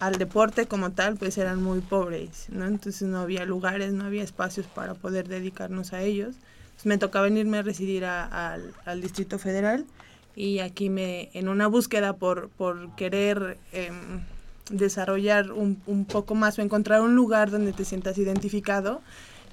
al 0.00 0.18
deporte 0.18 0.66
como 0.66 0.92
tal, 0.92 1.16
pues 1.16 1.38
eran 1.38 1.62
muy 1.62 1.80
pobres, 1.80 2.48
¿no? 2.50 2.66
Entonces 2.66 3.08
no 3.08 3.20
había 3.20 3.46
lugares, 3.46 3.94
no 3.94 4.04
había 4.04 4.22
espacios 4.22 4.66
para 4.66 4.92
poder 4.92 5.28
dedicarnos 5.28 5.94
a 5.94 6.02
ellos 6.02 6.36
me 6.84 6.98
tocaba 6.98 7.24
venirme 7.24 7.58
a 7.58 7.62
residir 7.62 8.04
al, 8.04 9.00
Distrito 9.00 9.38
Federal 9.38 9.84
y 10.34 10.60
aquí 10.60 10.90
me, 10.90 11.30
en 11.34 11.48
una 11.48 11.66
búsqueda 11.66 12.14
por, 12.14 12.48
por 12.50 12.94
querer 12.96 13.58
em, 13.72 14.20
desarrollar 14.70 15.52
un, 15.52 15.82
un, 15.86 16.04
poco 16.04 16.34
más 16.34 16.58
o 16.58 16.62
encontrar 16.62 17.02
un 17.02 17.14
lugar 17.14 17.50
donde 17.50 17.72
te 17.72 17.84
sientas 17.84 18.16
identificado, 18.18 19.02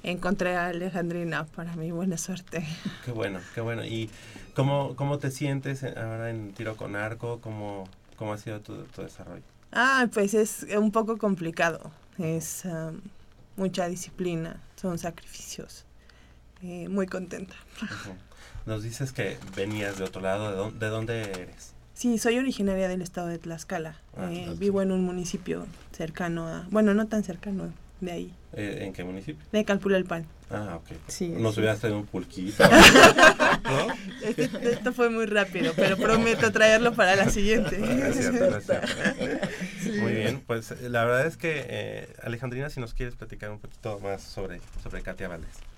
encontré 0.02 0.56
a 0.56 0.68
Alejandrina, 0.68 1.44
para 1.44 1.76
mi 1.76 1.90
buena 1.90 2.16
suerte. 2.16 2.66
Qué 3.04 3.12
bueno, 3.12 3.40
qué 3.54 3.60
bueno. 3.60 3.84
¿Y 3.84 4.10
cómo, 4.54 4.96
cómo 4.96 5.18
te 5.18 5.30
sientes 5.30 5.84
ahora 5.84 6.30
en 6.30 6.52
tiro 6.52 6.76
con 6.76 6.96
arco? 6.96 7.40
¿Cómo, 7.40 7.88
cómo 8.16 8.32
ha 8.32 8.38
sido 8.38 8.60
tu, 8.60 8.84
tu 8.84 9.02
desarrollo? 9.02 9.42
Ah, 9.72 10.08
pues 10.12 10.34
es 10.34 10.66
un 10.76 10.90
poco 10.90 11.18
complicado. 11.18 11.90
Es 12.18 12.64
mucha 13.56 13.86
disciplina, 13.88 14.60
son 14.76 14.98
sacrificios. 14.98 15.84
Eh, 16.62 16.88
muy 16.88 17.06
contenta. 17.06 17.54
Nos 18.66 18.82
dices 18.82 19.12
que 19.12 19.38
venías 19.56 19.98
de 19.98 20.04
otro 20.04 20.20
lado, 20.20 20.70
¿de 20.70 20.86
dónde, 20.88 21.22
eres? 21.22 21.72
Sí, 21.94 22.18
soy 22.18 22.38
originaria 22.38 22.88
del 22.88 23.02
estado 23.02 23.28
de 23.28 23.38
Tlaxcala. 23.38 23.98
Ah, 24.16 24.30
eh, 24.30 24.54
vivo 24.58 24.82
en 24.82 24.92
un 24.92 25.02
municipio 25.02 25.66
cercano 25.92 26.48
a, 26.48 26.66
bueno, 26.70 26.94
no 26.94 27.08
tan 27.08 27.24
cercano 27.24 27.72
de 28.00 28.12
ahí. 28.12 28.34
Eh, 28.52 28.80
¿En 28.82 28.92
qué 28.92 29.04
municipio? 29.04 29.44
De 29.52 29.64
Calpulalpan. 29.64 30.26
Ah, 30.50 30.76
ok. 30.76 30.96
Sí, 31.06 31.28
Nos 31.28 31.56
hubieras 31.56 31.78
traído 31.78 31.98
un 31.98 32.06
pulquito. 32.06 32.64
esto 34.62 34.92
fue 34.92 35.08
muy 35.08 35.26
rápido, 35.26 35.72
pero 35.76 35.96
prometo 35.96 36.50
traerlo 36.50 36.92
para 36.92 37.16
la 37.16 37.30
siguiente. 37.30 37.78
Muy 40.00 40.12
bien, 40.12 40.42
pues 40.46 40.74
la 40.82 41.04
verdad 41.04 41.26
es 41.26 41.36
que, 41.36 42.08
Alejandrina, 42.22 42.68
si 42.68 42.80
nos 42.80 42.94
quieres 42.94 43.14
platicar 43.14 43.50
un 43.50 43.60
poquito 43.60 44.00
más 44.00 44.22
sobre, 44.22 44.60
sobre 44.82 45.02
Katia 45.02 45.28
Valdés. 45.28 45.69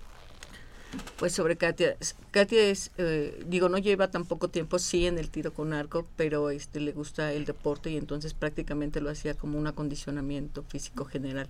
Pues 1.19 1.33
sobre 1.33 1.57
Katia, 1.57 1.97
Katia 2.33 2.65
es, 2.65 2.91
eh, 2.99 3.45
digo, 3.47 3.69
no 3.69 3.79
lleva 3.79 4.11
tan 4.11 4.25
poco 4.25 4.49
tiempo, 4.49 4.79
sí, 4.79 5.07
en 5.07 5.19
el 5.19 5.31
tiro 5.31 5.53
con 5.53 5.73
arco, 5.73 6.07
pero 6.17 6.51
este 6.51 6.81
le 6.81 6.93
gusta 6.93 7.33
el 7.33 7.45
deporte 7.45 7.91
y 7.91 7.97
entonces 7.97 8.35
prácticamente 8.35 9.01
lo 9.01 9.11
hacía 9.11 9.35
como 9.35 9.59
un 9.59 9.67
acondicionamiento 9.67 10.63
físico 10.65 11.05
general. 11.05 11.49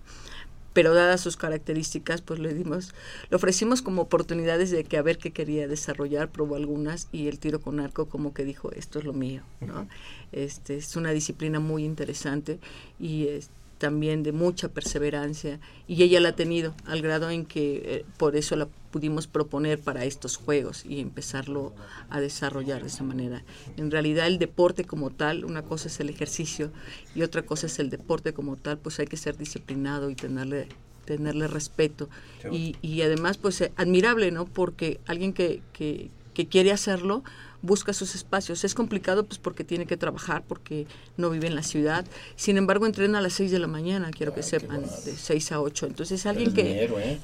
Pero 0.74 0.94
dadas 0.94 1.20
sus 1.20 1.36
características, 1.36 2.22
pues 2.22 2.38
le 2.38 2.54
dimos, 2.54 2.94
le 3.30 3.36
ofrecimos 3.36 3.82
como 3.82 4.02
oportunidades 4.02 4.70
de 4.70 4.84
que 4.84 4.96
a 4.96 5.02
ver 5.02 5.18
qué 5.18 5.30
quería 5.30 5.68
desarrollar, 5.68 6.30
probó 6.30 6.56
algunas 6.56 7.08
y 7.12 7.28
el 7.28 7.38
tiro 7.38 7.60
con 7.60 7.80
arco 7.80 8.06
como 8.06 8.32
que 8.32 8.44
dijo, 8.44 8.72
esto 8.72 8.98
es 8.98 9.04
lo 9.04 9.12
mío, 9.12 9.42
¿no? 9.60 9.88
Este 10.32 10.76
es 10.76 10.96
una 10.96 11.10
disciplina 11.10 11.60
muy 11.60 11.84
interesante 11.84 12.58
y 12.98 13.28
este 13.28 13.61
también 13.82 14.22
de 14.22 14.30
mucha 14.30 14.68
perseverancia 14.68 15.58
y 15.88 16.04
ella 16.04 16.20
la 16.20 16.28
ha 16.28 16.36
tenido 16.36 16.72
al 16.86 17.02
grado 17.02 17.30
en 17.30 17.44
que 17.44 17.82
eh, 17.84 18.04
por 18.16 18.36
eso 18.36 18.54
la 18.54 18.68
pudimos 18.92 19.26
proponer 19.26 19.80
para 19.80 20.04
estos 20.04 20.36
juegos 20.36 20.84
y 20.86 21.00
empezarlo 21.00 21.72
a 22.08 22.20
desarrollar 22.20 22.82
de 22.82 22.86
esa 22.86 23.02
manera. 23.02 23.42
En 23.76 23.90
realidad 23.90 24.28
el 24.28 24.38
deporte 24.38 24.84
como 24.84 25.10
tal, 25.10 25.44
una 25.44 25.62
cosa 25.62 25.88
es 25.88 25.98
el 25.98 26.10
ejercicio 26.10 26.70
y 27.16 27.22
otra 27.22 27.42
cosa 27.42 27.66
es 27.66 27.80
el 27.80 27.90
deporte 27.90 28.32
como 28.32 28.56
tal, 28.56 28.78
pues 28.78 29.00
hay 29.00 29.08
que 29.08 29.16
ser 29.16 29.36
disciplinado 29.36 30.10
y 30.10 30.14
tenerle 30.14 30.68
tenerle 31.04 31.48
respeto 31.48 32.08
y, 32.52 32.76
y, 32.80 33.02
además 33.02 33.36
pues 33.36 33.60
eh, 33.62 33.72
admirable, 33.74 34.30
¿no? 34.30 34.44
Porque 34.44 35.00
alguien 35.06 35.32
que, 35.32 35.60
que, 35.72 36.08
que 36.34 36.46
quiere 36.46 36.70
hacerlo, 36.70 37.24
busca 37.62 37.92
sus 37.92 38.14
espacios. 38.14 38.64
Es 38.64 38.74
complicado 38.74 39.24
pues 39.24 39.38
porque 39.38 39.64
tiene 39.64 39.86
que 39.86 39.96
trabajar, 39.96 40.42
porque 40.46 40.86
no 41.16 41.30
vive 41.30 41.46
en 41.46 41.54
la 41.54 41.62
ciudad. 41.62 42.04
Sin 42.36 42.56
embargo, 42.56 42.86
entrena 42.86 43.18
a 43.18 43.22
las 43.22 43.32
6 43.34 43.50
de 43.50 43.58
la 43.58 43.68
mañana, 43.68 44.10
quiero 44.10 44.34
que 44.34 44.42
sepan, 44.42 44.82
de 44.82 45.16
6 45.16 45.52
a 45.52 45.60
8. 45.60 45.86
Entonces, 45.86 46.26
alguien 46.26 46.52
que... 46.52 46.84
¿eh? 46.84 47.18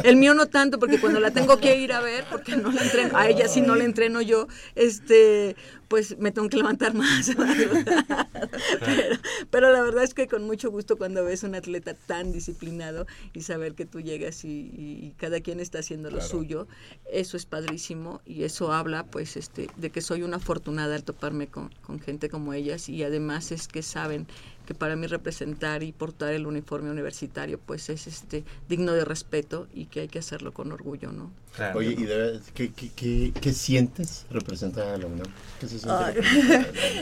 El 0.04 0.16
mío 0.16 0.34
no 0.34 0.46
tanto, 0.46 0.78
porque 0.78 1.00
cuando 1.00 1.20
la 1.20 1.30
tengo 1.30 1.58
que 1.58 1.76
ir 1.76 1.92
a 1.92 2.00
ver, 2.00 2.24
porque 2.28 2.56
no 2.56 2.70
la 2.72 2.82
entreno, 2.82 3.16
a 3.16 3.28
ella 3.28 3.48
sí 3.48 3.60
no 3.60 3.76
la 3.76 3.84
entreno 3.84 4.20
yo, 4.20 4.48
este, 4.74 5.56
pues 5.90 6.16
me 6.18 6.30
tengo 6.30 6.48
que 6.48 6.56
levantar 6.56 6.94
más. 6.94 7.32
pero, 7.36 9.18
pero, 9.50 9.72
la 9.72 9.82
verdad 9.82 10.04
es 10.04 10.14
que 10.14 10.28
con 10.28 10.44
mucho 10.44 10.70
gusto 10.70 10.96
cuando 10.96 11.24
ves 11.24 11.42
un 11.42 11.56
atleta 11.56 11.94
tan 11.94 12.30
disciplinado 12.30 13.08
y 13.32 13.40
saber 13.40 13.74
que 13.74 13.86
tú 13.86 14.00
llegas 14.00 14.44
y, 14.44 15.12
cada 15.16 15.40
quien 15.40 15.58
está 15.58 15.80
haciendo 15.80 16.08
lo 16.12 16.20
suyo, 16.20 16.68
eso 17.12 17.36
es 17.36 17.44
padrísimo 17.44 18.20
y 18.24 18.44
eso 18.44 18.72
habla 18.72 19.04
pues 19.04 19.36
este 19.36 19.68
de 19.76 19.90
que 19.90 20.00
soy 20.00 20.22
una 20.22 20.36
afortunada 20.36 20.94
al 20.94 21.02
toparme 21.02 21.48
con, 21.48 21.70
con 21.82 21.98
gente 21.98 22.30
como 22.30 22.54
ellas 22.54 22.88
y 22.88 23.02
además 23.02 23.50
es 23.50 23.66
que 23.66 23.82
saben 23.82 24.28
que 24.70 24.74
para 24.76 24.94
mí 24.94 25.08
representar 25.08 25.82
y 25.82 25.90
portar 25.90 26.32
el 26.32 26.46
uniforme 26.46 26.92
universitario 26.92 27.58
pues 27.58 27.90
es 27.90 28.06
este 28.06 28.44
digno 28.68 28.92
de 28.92 29.04
respeto 29.04 29.66
y 29.74 29.86
que 29.86 30.02
hay 30.02 30.06
que 30.06 30.20
hacerlo 30.20 30.54
con 30.54 30.70
orgullo, 30.70 31.10
¿no? 31.10 31.32
Oye, 31.74 31.96
¿y 31.98 32.04
de 32.04 32.38
¿qué, 32.54 32.70
qué, 32.70 33.32
qué, 33.32 33.52
sientes 33.52 34.26
representar 34.30 34.86
a 34.86 34.96
la 34.96 35.06
UNAM? 35.06 35.26
¿Qué 35.58 35.66
se 35.66 35.80
siente 35.80 36.22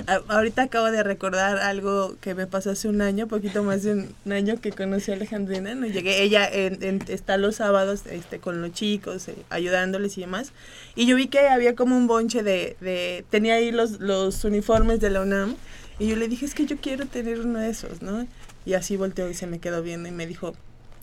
Ahorita 0.28 0.62
acabo 0.62 0.90
de 0.90 1.02
recordar 1.02 1.58
algo 1.58 2.16
que 2.22 2.34
me 2.34 2.46
pasó 2.46 2.70
hace 2.70 2.88
un 2.88 3.02
año, 3.02 3.28
poquito 3.28 3.62
más 3.62 3.82
de 3.82 4.08
un 4.24 4.32
año 4.32 4.58
que 4.58 4.72
conocí 4.72 5.10
a 5.10 5.14
Alejandrina, 5.14 5.74
no 5.74 5.86
llegué, 5.86 6.22
ella 6.22 6.46
está 6.46 7.36
los 7.36 7.56
sábados 7.56 8.04
este, 8.06 8.38
con 8.38 8.62
los 8.62 8.72
chicos, 8.72 9.28
eh, 9.28 9.36
ayudándoles 9.50 10.16
y 10.16 10.22
demás, 10.22 10.52
y 10.96 11.04
yo 11.04 11.16
vi 11.16 11.26
que 11.26 11.40
había 11.40 11.76
como 11.76 11.98
un 11.98 12.06
bonche 12.06 12.42
de, 12.42 12.78
de 12.80 13.26
tenía 13.28 13.56
ahí 13.56 13.70
los, 13.70 14.00
los 14.00 14.42
uniformes 14.44 15.00
de 15.00 15.10
la 15.10 15.20
UNAM, 15.20 15.56
y 15.98 16.08
yo 16.08 16.16
le 16.16 16.28
dije, 16.28 16.46
es 16.46 16.54
que 16.54 16.66
yo 16.66 16.76
quiero 16.76 17.06
tener 17.06 17.40
uno 17.40 17.58
de 17.58 17.70
esos, 17.70 18.02
¿no? 18.02 18.26
Y 18.64 18.74
así 18.74 18.96
volteó 18.96 19.28
y 19.28 19.34
se 19.34 19.46
me 19.46 19.58
quedó 19.58 19.82
viendo 19.82 20.08
y 20.08 20.12
me 20.12 20.26
dijo, 20.26 20.54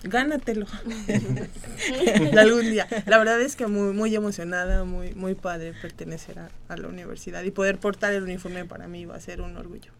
gánatelo 0.03 0.67
algún 2.39 2.71
día. 2.71 2.88
La 3.05 3.17
verdad 3.17 3.41
es 3.41 3.55
que 3.55 3.67
muy, 3.67 3.93
muy 3.93 4.15
emocionada, 4.15 4.84
muy, 4.84 5.13
muy 5.13 5.36
padre 5.36 5.73
pertenecer 5.81 6.39
a, 6.39 6.77
la 6.77 6.88
universidad 6.88 7.43
y 7.43 7.51
poder 7.51 7.77
portar 7.77 8.13
el 8.13 8.23
uniforme 8.23 8.65
para 8.65 8.88
mí 8.88 9.05
va 9.05 9.15
a 9.15 9.19
ser 9.19 9.41
un 9.41 9.58
orgullo. 9.58 9.91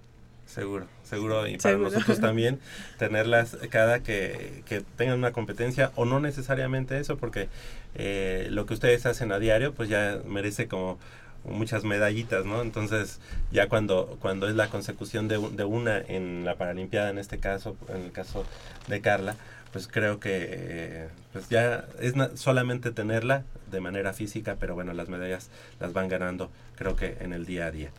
Seguro, 0.46 0.88
seguro, 1.04 1.48
y 1.48 1.58
para 1.58 1.78
nosotros 1.78 2.20
también 2.22 2.60
tenerlas 3.00 3.58
cada 3.72 4.02
que, 4.02 4.62
que, 4.66 4.82
tengan 4.96 5.18
una 5.18 5.32
competencia 5.32 5.92
o 5.96 6.06
no 6.06 6.20
necesariamente 6.20 7.00
eso, 7.00 7.18
porque 7.18 7.50
eh, 7.96 8.48
lo 8.52 8.68
que 8.68 8.76
ustedes 8.76 9.08
hacen 9.08 9.32
a 9.32 9.40
diario 9.40 9.74
pues 9.74 9.90
ya 9.90 10.20
merece 10.24 10.68
como 10.68 11.00
muchas 11.48 11.84
medallitas, 11.84 12.46
¿no? 12.46 12.62
Entonces, 12.62 13.20
ya 13.52 13.70
cuando, 13.70 14.18
cuando 14.22 14.48
es 14.48 14.56
la 14.56 14.70
consecución 14.70 15.28
de, 15.28 15.38
de, 15.38 15.64
una 15.64 15.98
en 16.00 16.46
la 16.46 16.56
Paralimpiada, 16.56 17.10
en 17.10 17.18
este 17.18 17.40
caso, 17.40 17.76
en 17.90 18.04
el 18.04 18.12
caso 18.12 18.46
de 18.88 19.02
Carla, 19.02 19.36
pues 19.72 19.88
creo 19.88 20.20
que 20.20 21.08
pues 21.34 21.50
ya 21.50 21.86
es 22.00 22.14
solamente 22.36 22.92
tenerla 22.92 23.44
de 23.72 23.82
manera 23.82 24.14
física, 24.14 24.56
pero 24.58 24.74
bueno, 24.74 24.94
las 24.94 25.10
medallas 25.10 25.50
las 25.82 25.92
van 25.92 26.08
ganando, 26.08 26.50
creo 26.78 26.96
que 26.96 27.18
en 27.20 27.34
el 27.34 27.46
día 27.46 27.66
a 27.66 27.72
día. 27.72 27.90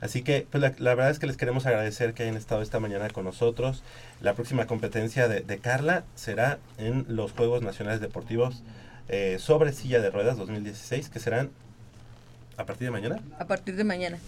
Así 0.00 0.22
que, 0.22 0.46
pues 0.50 0.62
la, 0.78 0.94
verdad 0.94 1.10
es 1.10 1.18
que 1.18 1.26
les 1.26 1.36
queremos 1.36 1.66
agradecer 1.66 2.12
que 2.12 2.22
hayan 2.22 2.36
estado 2.36 2.62
esta 2.62 2.80
mañana 2.80 3.08
con 3.10 3.24
nosotros. 3.24 3.82
La 4.20 4.34
próxima 4.34 4.66
competencia 4.66 5.26
de, 5.28 5.40
de 5.40 5.58
Carla 5.58 6.04
será 6.14 6.58
en 6.78 7.06
los 7.08 7.32
Juegos 7.32 7.62
Nacionales 7.62 8.00
Deportivos 8.00 8.62
eh, 9.08 9.36
sobre 9.38 9.72
silla 9.72 10.00
de 10.00 10.10
ruedas 10.10 10.36
2016, 10.36 11.08
que 11.08 11.18
serán 11.18 11.50
¿A 12.56 12.64
partir 12.64 12.86
de 12.86 12.90
mañana? 12.90 13.22
A 13.38 13.46
partir 13.46 13.76
de 13.76 13.84
mañana. 13.84 14.18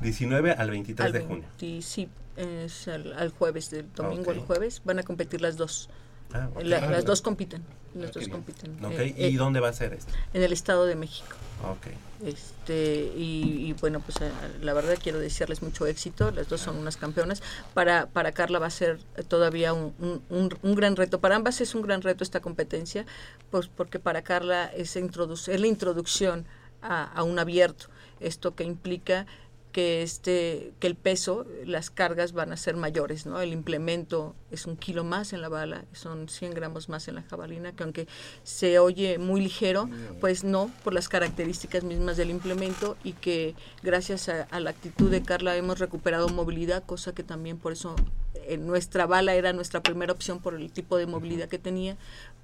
19 0.00 0.52
al 0.52 0.70
23 0.70 1.12
de 1.12 1.20
junio. 1.20 1.44
Sí, 1.58 2.08
es 2.36 2.88
al, 2.88 3.30
jueves, 3.30 3.70
del 3.70 3.92
domingo 3.92 4.30
al 4.30 4.40
jueves, 4.40 4.82
van 4.84 4.98
a 4.98 5.02
competir 5.02 5.40
las 5.40 5.56
dos. 5.56 5.88
Ah, 6.32 6.48
las 6.62 7.04
dos 7.04 7.20
compiten. 7.20 7.62
Las 7.94 8.12
dos 8.12 8.26
compiten. 8.28 8.82
Okay. 8.82 9.14
Eh, 9.18 9.28
¿Y 9.30 9.34
eh, 9.34 9.38
dónde 9.38 9.60
va 9.60 9.68
a 9.68 9.72
ser 9.72 9.92
esto? 9.92 10.12
En 10.32 10.42
el 10.42 10.52
Estado 10.52 10.86
de 10.86 10.96
México. 10.96 11.36
Okay. 11.76 11.92
Este, 12.24 13.12
y, 13.14 13.74
bueno, 13.80 14.00
pues 14.00 14.16
eh, 14.22 14.30
la 14.62 14.72
verdad 14.72 14.98
quiero 15.00 15.18
desearles 15.18 15.62
mucho 15.62 15.86
éxito. 15.86 16.30
Las 16.30 16.48
dos 16.48 16.60
son 16.62 16.78
unas 16.78 16.96
campeonas. 16.96 17.42
Para, 17.74 18.06
para 18.06 18.32
Carla 18.32 18.58
va 18.58 18.66
a 18.66 18.70
ser 18.70 18.98
todavía 19.28 19.74
un, 19.74 19.92
un, 20.30 20.56
un, 20.62 20.74
gran 20.74 20.96
reto. 20.96 21.20
Para 21.20 21.36
ambas 21.36 21.60
es 21.60 21.74
un 21.74 21.82
gran 21.82 22.00
reto 22.00 22.24
esta 22.24 22.40
competencia, 22.40 23.04
pues 23.50 23.68
porque 23.68 23.98
para 23.98 24.22
Carla 24.22 24.70
es, 24.74 24.96
introducir, 24.96 25.54
es 25.54 25.60
la 25.60 25.66
introducción 25.66 26.46
a, 26.82 27.22
un 27.22 27.38
abierto. 27.38 27.86
Esto 28.20 28.54
que 28.54 28.64
implica 28.64 29.26
que 29.72 30.02
este 30.02 30.74
que 30.80 30.86
el 30.86 30.94
peso 30.94 31.46
las 31.64 31.88
cargas 31.88 32.34
van 32.34 32.52
a 32.52 32.58
ser 32.58 32.76
mayores 32.76 33.24
no 33.24 33.40
el 33.40 33.54
implemento 33.54 34.34
es 34.50 34.66
un 34.66 34.76
kilo 34.76 35.02
más 35.02 35.32
en 35.32 35.40
la 35.40 35.48
bala 35.48 35.86
son 35.94 36.28
100 36.28 36.52
gramos 36.52 36.90
más 36.90 37.08
en 37.08 37.14
la 37.14 37.22
jabalina 37.22 37.72
que 37.72 37.82
aunque 37.82 38.06
se 38.42 38.78
oye 38.78 39.16
muy 39.16 39.40
ligero 39.40 39.88
pues 40.20 40.44
no 40.44 40.70
por 40.84 40.92
las 40.92 41.08
características 41.08 41.84
mismas 41.84 42.18
del 42.18 42.28
implemento 42.28 42.98
y 43.02 43.14
que 43.14 43.54
gracias 43.82 44.28
a, 44.28 44.42
a 44.50 44.60
la 44.60 44.68
actitud 44.68 45.10
de 45.10 45.22
Carla 45.22 45.56
hemos 45.56 45.78
recuperado 45.78 46.28
movilidad 46.28 46.84
cosa 46.84 47.14
que 47.14 47.22
también 47.22 47.56
por 47.56 47.72
eso 47.72 47.96
en 48.34 48.60
eh, 48.60 48.64
nuestra 48.64 49.06
bala 49.06 49.34
era 49.34 49.52
nuestra 49.52 49.82
primera 49.82 50.12
opción 50.12 50.40
por 50.40 50.54
el 50.54 50.70
tipo 50.70 50.96
de 50.96 51.06
movilidad 51.06 51.48
que 51.48 51.58
tenía 51.58 51.96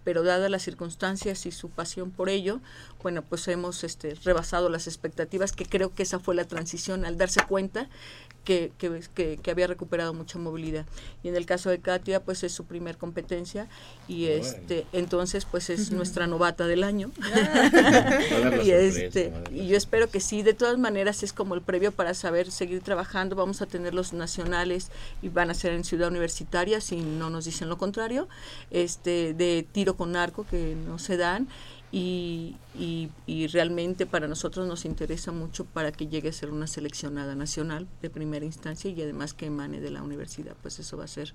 pero 0.09 0.23
dadas 0.23 0.51
las 0.51 0.62
circunstancias 0.62 1.44
y 1.44 1.53
su 1.53 1.68
pasión 1.68 2.11
por 2.11 2.31
ello, 2.31 2.62
bueno, 3.03 3.21
pues 3.21 3.47
hemos 3.47 3.85
este, 3.85 4.14
rebasado 4.25 4.71
las 4.71 4.87
expectativas, 4.87 5.53
que 5.53 5.66
creo 5.66 5.92
que 5.94 6.03
esa 6.03 6.18
fue 6.18 6.35
la 6.35 6.47
transición 6.47 7.05
al 7.05 7.18
darse 7.18 7.42
cuenta 7.47 7.90
que, 8.44 8.72
que, 8.79 9.38
que, 9.42 9.51
había 9.51 9.66
recuperado 9.66 10.14
mucha 10.14 10.38
movilidad. 10.38 10.87
Y 11.22 11.29
en 11.29 11.37
el 11.37 11.44
caso 11.44 11.68
de 11.68 11.81
Katia, 11.81 12.24
pues 12.24 12.42
es 12.44 12.53
su 12.53 12.64
primer 12.64 12.96
competencia 12.96 13.68
y 14.09 14.27
este 14.27 14.87
entonces 14.92 15.44
pues 15.44 15.68
es 15.68 15.90
nuestra 15.90 16.27
novata 16.27 16.66
del 16.66 16.83
año. 16.83 17.11
y 18.64 18.70
este 18.70 19.33
y 19.53 19.68
yo 19.68 19.77
espero 19.77 20.09
que 20.09 20.20
sí, 20.20 20.42
de 20.42 20.55
todas 20.55 20.79
maneras 20.79 21.22
es 21.22 21.33
como 21.33 21.55
el 21.55 21.62
previo 21.62 21.92
para 21.92 22.14
saber 22.14 22.51
seguir 22.51 22.83
trabajando, 22.83 23.37
vamos 23.37 23.61
a 23.61 23.66
tener 23.66 23.92
los 23.94 24.12
nacionales 24.12 24.90
y 25.20 25.29
van 25.29 25.51
a 25.51 25.55
ser 25.55 25.74
en 25.74 25.85
Ciudad 25.85 26.09
Universitaria 26.09 26.81
si 26.81 26.96
no 26.96 27.29
nos 27.29 27.44
dicen 27.44 27.68
lo 27.68 27.77
contrario, 27.77 28.29
este 28.70 29.35
de 29.35 29.66
tiro 29.70 29.96
con 29.96 30.16
arco 30.16 30.46
que 30.46 30.74
no 30.74 30.98
se 30.98 31.16
dan 31.16 31.48
y, 31.90 32.57
y, 33.27 33.46
realmente 33.46 34.05
para 34.05 34.29
nosotros 34.29 34.66
nos 34.66 34.85
interesa 34.85 35.33
mucho 35.33 35.64
para 35.64 35.90
que 35.90 36.07
llegue 36.07 36.29
a 36.29 36.33
ser 36.33 36.51
una 36.51 36.66
seleccionada 36.66 37.35
nacional 37.35 37.88
de 38.03 38.11
primera 38.11 38.44
instancia 38.44 38.90
y 38.90 39.01
además 39.01 39.33
que 39.33 39.46
emane 39.46 39.81
de 39.81 39.90
la 39.90 40.03
universidad, 40.03 40.55
pues 40.61 40.79
eso 40.79 40.98
va 40.98 41.05
a 41.05 41.09
ser 41.09 41.33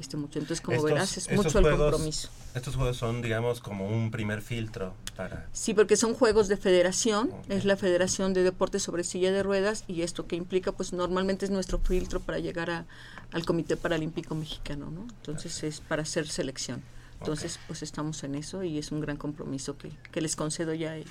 este 0.00 0.16
mucho. 0.16 0.40
Entonces, 0.40 0.60
como 0.60 0.82
verás, 0.82 1.16
es 1.16 1.30
mucho 1.30 1.60
el 1.60 1.70
compromiso. 1.70 2.28
Estos 2.54 2.74
juegos 2.74 2.96
son, 2.96 3.22
digamos, 3.22 3.60
como 3.60 3.88
un 3.88 4.10
primer 4.10 4.42
filtro 4.42 4.94
para... 5.16 5.48
Sí, 5.52 5.74
porque 5.74 5.96
son 5.96 6.14
juegos 6.14 6.48
de 6.48 6.56
federación, 6.56 7.30
es 7.48 7.64
la 7.64 7.76
Federación 7.76 8.34
de 8.34 8.42
Deportes 8.42 8.82
sobre 8.82 9.04
Silla 9.04 9.30
de 9.30 9.42
Ruedas 9.44 9.84
y 9.86 10.02
esto 10.02 10.26
que 10.26 10.34
implica, 10.34 10.72
pues 10.72 10.92
normalmente 10.92 11.44
es 11.44 11.52
nuestro 11.52 11.78
filtro 11.78 12.18
para 12.20 12.40
llegar 12.40 12.70
a, 12.70 12.86
al 13.32 13.44
Comité 13.44 13.76
Paralímpico 13.76 14.34
Mexicano, 14.34 14.90
¿no? 14.90 15.02
Entonces 15.02 15.62
es 15.62 15.80
para 15.80 16.02
hacer 16.02 16.28
selección. 16.28 16.82
Entonces, 17.24 17.58
pues 17.66 17.82
estamos 17.82 18.22
en 18.22 18.34
eso 18.34 18.62
y 18.64 18.78
es 18.78 18.92
un 18.92 19.00
gran 19.00 19.16
compromiso 19.16 19.78
que, 19.78 19.90
que 20.12 20.20
les 20.20 20.36
concedo 20.36 20.74
ya 20.74 20.90
a 20.90 20.96
ellos. 20.96 21.10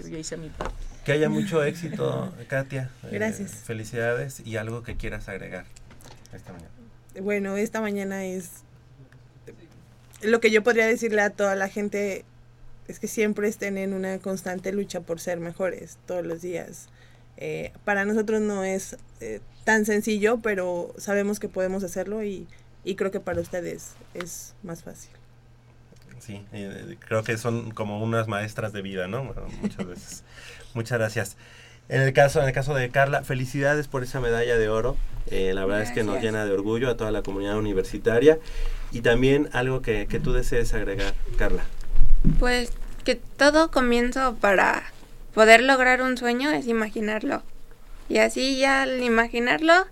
Yo 0.00 0.08
ya 0.08 0.18
hice 0.18 0.36
mi 0.36 0.48
parte. 0.48 0.74
Que 1.04 1.12
haya 1.12 1.28
mucho 1.28 1.62
éxito, 1.62 2.34
Katia. 2.48 2.90
Eh, 3.04 3.10
Gracias. 3.12 3.52
felicidades 3.52 4.42
y 4.44 4.56
algo 4.56 4.82
que 4.82 4.96
quieras 4.96 5.28
agregar 5.28 5.64
esta 6.32 6.52
mañana. 6.52 6.70
Bueno, 7.22 7.56
esta 7.56 7.80
mañana 7.80 8.24
es 8.24 8.50
lo 10.22 10.40
que 10.40 10.50
yo 10.50 10.64
podría 10.64 10.88
decirle 10.88 11.20
a 11.20 11.30
toda 11.30 11.54
la 11.54 11.68
gente 11.68 12.24
es 12.88 12.98
que 12.98 13.06
siempre 13.06 13.46
estén 13.46 13.78
en 13.78 13.94
una 13.94 14.18
constante 14.18 14.72
lucha 14.72 15.02
por 15.02 15.20
ser 15.20 15.38
mejores 15.38 15.98
todos 16.06 16.26
los 16.26 16.42
días. 16.42 16.88
Eh, 17.36 17.72
para 17.84 18.04
nosotros 18.04 18.40
no 18.40 18.64
es 18.64 18.96
eh, 19.20 19.40
tan 19.62 19.86
sencillo, 19.86 20.40
pero 20.42 20.92
sabemos 20.98 21.38
que 21.38 21.48
podemos 21.48 21.84
hacerlo 21.84 22.24
y, 22.24 22.48
y 22.82 22.96
creo 22.96 23.12
que 23.12 23.20
para 23.20 23.40
ustedes 23.40 23.92
es 24.14 24.54
más 24.64 24.82
fácil 24.82 25.10
sí, 26.18 26.44
eh, 26.52 26.96
creo 27.06 27.24
que 27.24 27.36
son 27.38 27.70
como 27.70 28.02
unas 28.02 28.28
maestras 28.28 28.72
de 28.72 28.82
vida, 28.82 29.08
¿no? 29.08 29.24
muchas 29.60 29.86
veces. 29.86 30.24
Muchas 30.74 30.98
gracias. 30.98 31.36
En 31.88 32.00
el 32.00 32.12
caso, 32.12 32.40
en 32.40 32.48
el 32.48 32.52
caso 32.52 32.74
de 32.74 32.88
Carla, 32.88 33.22
felicidades 33.22 33.86
por 33.86 34.02
esa 34.02 34.20
medalla 34.20 34.58
de 34.58 34.68
oro. 34.68 34.96
Eh, 35.30 35.52
la 35.54 35.64
verdad 35.64 35.82
es 35.82 35.92
que 35.92 36.02
nos 36.02 36.20
llena 36.20 36.44
de 36.44 36.52
orgullo 36.52 36.90
a 36.90 36.96
toda 36.96 37.12
la 37.12 37.22
comunidad 37.22 37.56
universitaria. 37.56 38.38
Y 38.90 39.02
también 39.02 39.48
algo 39.52 39.82
que, 39.82 40.06
que 40.06 40.18
tú 40.18 40.32
desees 40.32 40.74
agregar, 40.74 41.14
Carla. 41.36 41.62
Pues 42.40 42.72
que 43.04 43.14
todo 43.14 43.70
comienzo 43.70 44.34
para 44.40 44.82
poder 45.34 45.62
lograr 45.62 46.02
un 46.02 46.16
sueño 46.16 46.50
es 46.50 46.66
imaginarlo. 46.66 47.42
Y 48.08 48.18
así 48.18 48.58
ya 48.58 48.82
al 48.82 49.02
imaginarlo, 49.02 49.86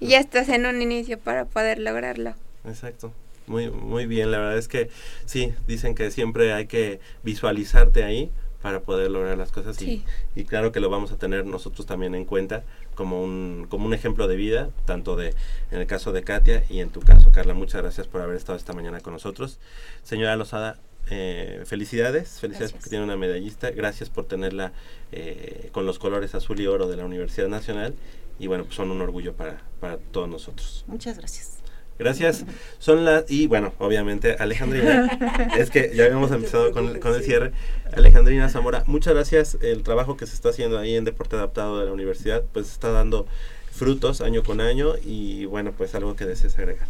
ya 0.00 0.18
estás 0.18 0.48
en 0.48 0.66
un 0.66 0.82
inicio 0.82 1.18
para 1.18 1.44
poder 1.44 1.78
lograrlo. 1.78 2.34
Exacto. 2.64 3.12
Muy, 3.46 3.70
muy 3.70 4.06
bien, 4.06 4.30
la 4.30 4.38
verdad 4.38 4.58
es 4.58 4.68
que 4.68 4.88
sí, 5.24 5.52
dicen 5.66 5.94
que 5.94 6.10
siempre 6.10 6.52
hay 6.52 6.66
que 6.66 7.00
visualizarte 7.22 8.04
ahí 8.04 8.30
para 8.62 8.80
poder 8.82 9.10
lograr 9.10 9.36
las 9.36 9.50
cosas 9.50 9.80
y, 9.82 9.84
Sí. 9.84 10.04
y 10.36 10.44
claro 10.44 10.70
que 10.70 10.78
lo 10.78 10.88
vamos 10.88 11.10
a 11.10 11.16
tener 11.18 11.44
nosotros 11.44 11.84
también 11.84 12.14
en 12.14 12.24
cuenta 12.24 12.62
como 12.94 13.20
un, 13.20 13.66
como 13.68 13.86
un 13.86 13.94
ejemplo 13.94 14.28
de 14.28 14.36
vida, 14.36 14.70
tanto 14.84 15.16
de 15.16 15.34
en 15.72 15.80
el 15.80 15.86
caso 15.88 16.12
de 16.12 16.22
Katia 16.22 16.64
y 16.70 16.78
en 16.78 16.90
tu 16.90 17.00
caso, 17.00 17.32
Carla. 17.32 17.54
Muchas 17.54 17.82
gracias 17.82 18.06
por 18.06 18.20
haber 18.20 18.36
estado 18.36 18.56
esta 18.56 18.72
mañana 18.72 19.00
con 19.00 19.14
nosotros. 19.14 19.58
Señora 20.04 20.36
Lozada, 20.36 20.78
eh, 21.10 21.62
felicidades, 21.66 22.38
felicidades 22.38 22.70
Gracias. 22.70 22.72
porque 22.72 22.90
tiene 22.90 23.02
una 23.04 23.16
medallista, 23.16 23.72
gracias 23.72 24.08
por 24.10 24.26
tenerla 24.26 24.72
eh, 25.10 25.68
con 25.72 25.84
los 25.84 25.98
colores 25.98 26.36
azul 26.36 26.60
y 26.60 26.68
oro 26.68 26.86
de 26.86 26.96
la 26.96 27.04
Universidad 27.04 27.48
Nacional 27.48 27.94
y 28.38 28.46
bueno, 28.46 28.62
pues 28.64 28.76
son 28.76 28.92
un 28.92 29.00
orgullo 29.00 29.32
para, 29.34 29.60
para 29.80 29.96
todos 29.96 30.28
nosotros. 30.28 30.84
Muchas 30.86 31.18
gracias. 31.18 31.61
Gracias. 32.02 32.44
Son 32.78 33.04
las 33.04 33.30
y 33.30 33.46
bueno, 33.46 33.72
obviamente 33.78 34.36
Alejandrina, 34.38 35.50
es 35.58 35.70
que 35.70 35.92
ya 35.94 36.04
habíamos 36.04 36.30
empezado 36.32 36.72
con, 36.72 36.88
el- 36.88 36.98
con 37.00 37.14
el 37.14 37.22
cierre. 37.22 37.52
Alejandrina 37.94 38.48
Zamora, 38.48 38.82
muchas 38.86 39.14
gracias. 39.14 39.56
El 39.62 39.82
trabajo 39.82 40.16
que 40.16 40.26
se 40.26 40.34
está 40.34 40.48
haciendo 40.50 40.78
ahí 40.78 40.94
en 40.96 41.04
Deporte 41.04 41.36
Adaptado 41.36 41.78
de 41.80 41.86
la 41.86 41.92
universidad, 41.92 42.42
pues 42.52 42.70
está 42.70 42.90
dando 42.90 43.26
frutos 43.70 44.20
año 44.20 44.42
con 44.42 44.60
año 44.60 44.94
y 45.04 45.44
bueno, 45.46 45.72
pues 45.76 45.94
algo 45.94 46.14
que 46.16 46.26
desees 46.26 46.58
agregar. 46.58 46.86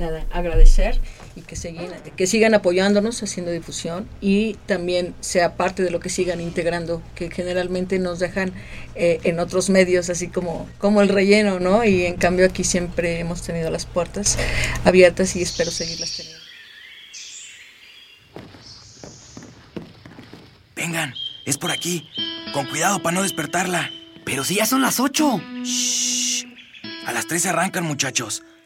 Nada, 0.00 0.24
agradecer 0.30 0.98
y 1.36 1.42
que, 1.42 1.56
sigan, 2.26 2.54
apoyándonos, 2.54 3.22
haciendo 3.22 3.52
difusión 3.52 4.08
y 4.22 4.54
también 4.64 5.14
sea 5.20 5.56
parte 5.56 5.82
de 5.82 5.90
lo 5.90 6.00
que 6.00 6.08
sigan 6.08 6.40
integrando, 6.40 7.02
que 7.14 7.30
generalmente 7.30 7.98
nos 7.98 8.18
dejan 8.18 8.54
eh, 8.94 9.20
en 9.24 9.38
otros 9.38 9.68
medios, 9.68 10.08
así 10.08 10.28
como, 10.28 10.66
como 10.78 11.02
el 11.02 11.10
relleno, 11.10 11.60
¿no? 11.60 11.84
Y 11.84 12.06
en 12.06 12.16
cambio 12.16 12.46
aquí 12.46 12.64
siempre 12.64 13.18
hemos 13.18 13.42
tenido 13.42 13.70
las 13.70 13.84
puertas 13.84 14.38
abiertas 14.86 15.36
y 15.36 15.42
espero 15.42 15.70
seguirlas 15.70 16.16
teniendo. 16.16 16.40
Vengan, 20.76 21.12
es 21.44 21.58
por 21.58 21.72
aquí. 21.72 22.08
Con 22.54 22.64
cuidado 22.68 23.02
para 23.02 23.16
no 23.16 23.22
despertarla. 23.22 23.90
Pero 24.24 24.44
si 24.44 24.54
ya 24.54 24.64
son 24.64 24.80
las 24.80 24.98
ocho. 24.98 25.42
Shh. 25.62 26.46
A 27.04 27.12
las 27.12 27.26
tres 27.26 27.44
arrancan, 27.44 27.84
muchachos. 27.84 28.42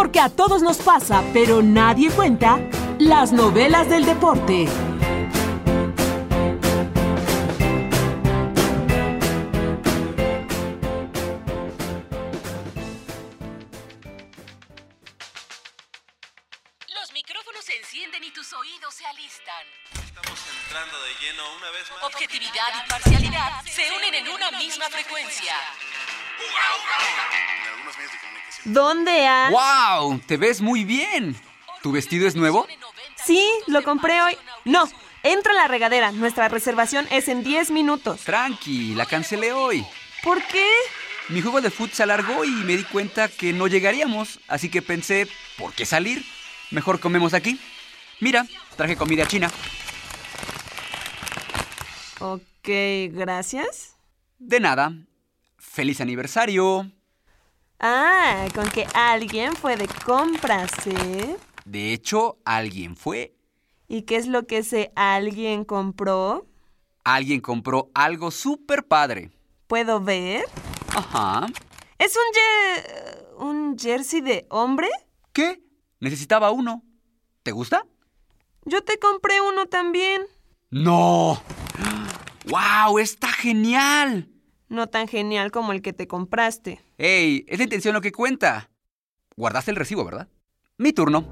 Porque 0.00 0.18
a 0.18 0.30
todos 0.30 0.62
nos 0.62 0.78
pasa, 0.78 1.22
pero 1.34 1.60
nadie 1.60 2.10
cuenta, 2.10 2.58
las 2.98 3.32
novelas 3.32 3.90
del 3.90 4.06
deporte. 4.06 4.66
¿Dónde 28.64 29.26
ha...? 29.26 29.50
¡Wow! 29.50 30.20
Te 30.26 30.36
ves 30.36 30.60
muy 30.60 30.84
bien. 30.84 31.36
¿Tu 31.82 31.92
vestido 31.92 32.26
es 32.26 32.36
nuevo? 32.36 32.66
Sí, 33.24 33.46
lo 33.66 33.82
compré 33.82 34.20
hoy. 34.22 34.36
No, 34.64 34.88
entra 35.22 35.52
a 35.52 35.56
la 35.56 35.68
regadera. 35.68 36.12
Nuestra 36.12 36.48
reservación 36.48 37.06
es 37.10 37.28
en 37.28 37.42
10 37.42 37.70
minutos. 37.70 38.20
Tranqui, 38.22 38.94
la 38.94 39.06
cancelé 39.06 39.52
hoy. 39.52 39.84
¿Por 40.22 40.42
qué? 40.44 40.68
Mi 41.28 41.40
juego 41.40 41.60
de 41.60 41.70
fútbol 41.70 41.92
se 41.92 42.02
alargó 42.02 42.44
y 42.44 42.50
me 42.50 42.76
di 42.76 42.84
cuenta 42.84 43.28
que 43.28 43.52
no 43.52 43.68
llegaríamos, 43.68 44.40
así 44.48 44.68
que 44.68 44.82
pensé, 44.82 45.28
¿por 45.56 45.72
qué 45.72 45.86
salir? 45.86 46.24
Mejor 46.70 46.98
comemos 46.98 47.34
aquí. 47.34 47.60
Mira, 48.18 48.46
traje 48.76 48.96
comida 48.96 49.26
china. 49.26 49.48
Ok, 52.18 52.68
gracias. 53.12 53.96
De 54.38 54.60
nada. 54.60 54.92
¡Feliz 55.56 56.00
aniversario! 56.00 56.90
Ah, 57.82 58.46
con 58.54 58.68
que 58.68 58.86
alguien 58.92 59.56
fue 59.56 59.76
de 59.76 59.88
compras, 60.04 60.70
¿eh? 60.86 61.36
De 61.64 61.94
hecho, 61.94 62.38
alguien 62.44 62.94
fue. 62.94 63.34
¿Y 63.88 64.02
qué 64.02 64.16
es 64.16 64.26
lo 64.26 64.46
que 64.46 64.58
ese 64.58 64.92
alguien 64.96 65.64
compró? 65.64 66.46
Alguien 67.04 67.40
compró 67.40 67.90
algo 67.94 68.30
súper 68.30 68.86
padre. 68.86 69.30
¿Puedo 69.66 69.98
ver? 69.98 70.44
Ajá. 70.94 71.46
¿Es 71.98 72.16
un 72.16 73.48
un 73.48 73.78
jersey 73.78 74.20
de 74.20 74.46
hombre? 74.50 74.88
¿Qué? 75.32 75.62
Necesitaba 76.00 76.50
uno. 76.50 76.84
¿Te 77.42 77.52
gusta? 77.52 77.86
Yo 78.66 78.84
te 78.84 78.98
compré 78.98 79.40
uno 79.40 79.66
también. 79.66 80.22
¡No! 80.68 81.42
¡Wow! 82.46 82.98
¡Está 82.98 83.28
genial! 83.28 84.28
No 84.70 84.86
tan 84.86 85.08
genial 85.08 85.50
como 85.50 85.72
el 85.72 85.82
que 85.82 85.92
te 85.92 86.06
compraste. 86.06 86.80
¡Ey! 86.96 87.44
Es 87.48 87.58
la 87.58 87.64
intención 87.64 87.92
lo 87.92 88.00
que 88.00 88.12
cuenta. 88.12 88.70
Guardaste 89.36 89.72
el 89.72 89.76
recibo, 89.76 90.04
¿verdad? 90.04 90.28
Mi 90.78 90.92
turno. 90.92 91.26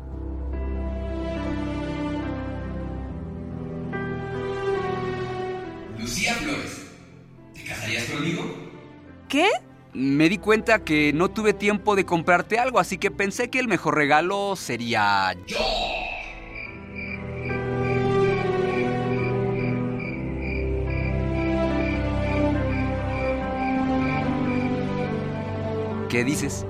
Lucía 6.00 6.34
Flores, 6.34 6.90
¿te 7.54 7.62
casarías 7.62 8.06
conmigo? 8.06 8.42
¿Qué? 9.28 9.48
Me 9.92 10.28
di 10.28 10.38
cuenta 10.38 10.80
que 10.80 11.12
no 11.12 11.30
tuve 11.30 11.52
tiempo 11.52 11.94
de 11.94 12.04
comprarte 12.04 12.58
algo, 12.58 12.80
así 12.80 12.98
que 12.98 13.12
pensé 13.12 13.50
que 13.50 13.60
el 13.60 13.68
mejor 13.68 13.94
regalo 13.94 14.56
sería 14.56 15.32
yo. 15.46 15.58
¿Qué 26.18 26.24
dices? 26.24 26.66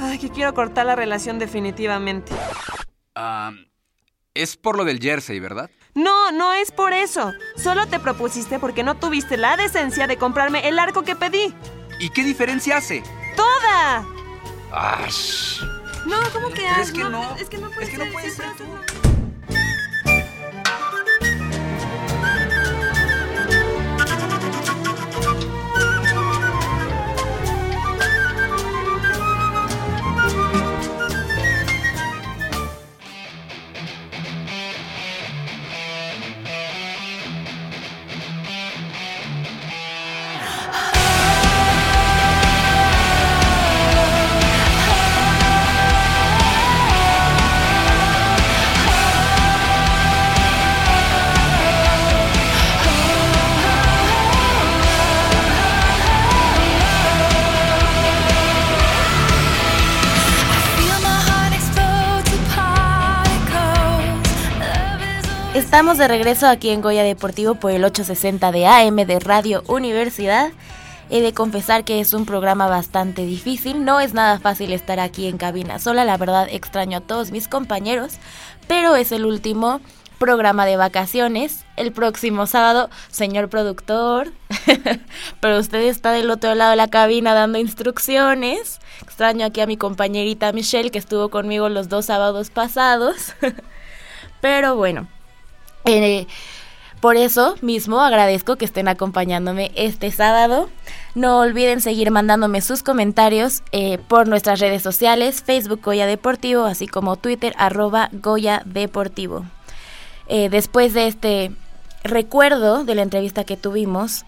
Ay, 0.00 0.18
que 0.18 0.30
quiero 0.30 0.54
cortar 0.54 0.86
la 0.86 0.96
relación 0.96 1.38
definitivamente. 1.38 2.32
Ah, 3.14 3.52
es 4.32 4.56
por 4.56 4.78
lo 4.78 4.86
del 4.86 5.00
jersey, 5.00 5.38
¿verdad? 5.38 5.68
No, 5.94 6.32
no 6.32 6.54
es 6.54 6.72
por 6.72 6.94
eso. 6.94 7.34
Solo 7.56 7.86
te 7.88 8.00
propusiste 8.00 8.58
porque 8.58 8.82
no 8.82 8.94
tuviste 8.94 9.36
la 9.36 9.58
decencia 9.58 10.06
de 10.06 10.16
comprarme 10.16 10.66
el 10.66 10.78
arco 10.78 11.02
que 11.02 11.14
pedí. 11.14 11.52
¿Y 12.00 12.08
qué 12.08 12.24
diferencia 12.24 12.78
hace? 12.78 13.02
¡Toda! 13.36 14.06
¡Ash! 14.72 15.60
No, 16.06 16.16
¿cómo 16.32 16.48
que 16.48 16.62
Pero 16.62 16.80
es 16.80 16.90
que 16.90 17.04
no. 17.04 17.36
Es 17.36 17.50
que 17.50 17.58
no 17.58 17.70
puede 17.72 17.84
Es 17.84 17.90
que 17.90 17.98
no 17.98 18.04
ser, 18.04 18.12
puede 18.14 18.30
siempre 18.30 18.56
ser 18.56 19.05
Estamos 65.76 65.98
de 65.98 66.08
regreso 66.08 66.46
aquí 66.46 66.70
en 66.70 66.80
Goya 66.80 67.02
Deportivo 67.02 67.56
por 67.56 67.70
el 67.70 67.84
860 67.84 68.50
de 68.50 68.66
AM 68.66 68.96
de 68.96 69.20
Radio 69.20 69.62
Universidad. 69.66 70.50
He 71.10 71.20
de 71.20 71.34
confesar 71.34 71.84
que 71.84 72.00
es 72.00 72.14
un 72.14 72.24
programa 72.24 72.66
bastante 72.66 73.26
difícil, 73.26 73.84
no 73.84 74.00
es 74.00 74.14
nada 74.14 74.38
fácil 74.38 74.72
estar 74.72 74.98
aquí 75.00 75.26
en 75.26 75.36
cabina 75.36 75.78
sola, 75.78 76.06
la 76.06 76.16
verdad 76.16 76.48
extraño 76.50 76.96
a 76.96 77.00
todos 77.02 77.30
mis 77.30 77.46
compañeros, 77.46 78.14
pero 78.66 78.96
es 78.96 79.12
el 79.12 79.26
último 79.26 79.82
programa 80.18 80.64
de 80.64 80.78
vacaciones. 80.78 81.66
El 81.76 81.92
próximo 81.92 82.46
sábado, 82.46 82.88
señor 83.10 83.50
productor, 83.50 84.32
pero 85.40 85.58
usted 85.58 85.82
está 85.82 86.10
del 86.12 86.30
otro 86.30 86.54
lado 86.54 86.70
de 86.70 86.76
la 86.76 86.88
cabina 86.88 87.34
dando 87.34 87.58
instrucciones. 87.58 88.80
Extraño 89.02 89.44
aquí 89.44 89.60
a 89.60 89.66
mi 89.66 89.76
compañerita 89.76 90.52
Michelle 90.52 90.90
que 90.90 90.98
estuvo 90.98 91.28
conmigo 91.28 91.68
los 91.68 91.90
dos 91.90 92.06
sábados 92.06 92.48
pasados. 92.48 93.34
pero 94.40 94.74
bueno, 94.74 95.06
eh, 95.86 96.26
por 97.00 97.16
eso 97.16 97.56
mismo 97.62 98.00
agradezco 98.00 98.56
que 98.56 98.64
estén 98.64 98.88
acompañándome 98.88 99.70
este 99.74 100.10
sábado. 100.10 100.68
No 101.14 101.38
olviden 101.40 101.80
seguir 101.80 102.10
mandándome 102.10 102.60
sus 102.60 102.82
comentarios 102.82 103.62
eh, 103.72 103.98
por 104.08 104.28
nuestras 104.28 104.60
redes 104.60 104.82
sociales, 104.82 105.42
Facebook 105.42 105.80
Goya 105.82 106.06
Deportivo, 106.06 106.64
así 106.64 106.86
como 106.86 107.16
Twitter 107.16 107.54
arroba 107.58 108.08
Goya 108.12 108.62
Deportivo. 108.64 109.44
Eh, 110.28 110.48
después 110.48 110.92
de 110.94 111.06
este 111.06 111.52
recuerdo 112.02 112.84
de 112.84 112.94
la 112.94 113.02
entrevista 113.02 113.44
que 113.44 113.56
tuvimos 113.56 114.24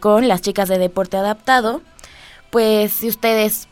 con 0.00 0.26
las 0.26 0.42
chicas 0.42 0.68
de 0.68 0.76
Deporte 0.76 1.16
Adaptado, 1.16 1.80
pues 2.50 2.92
si 2.92 3.08
ustedes 3.08 3.68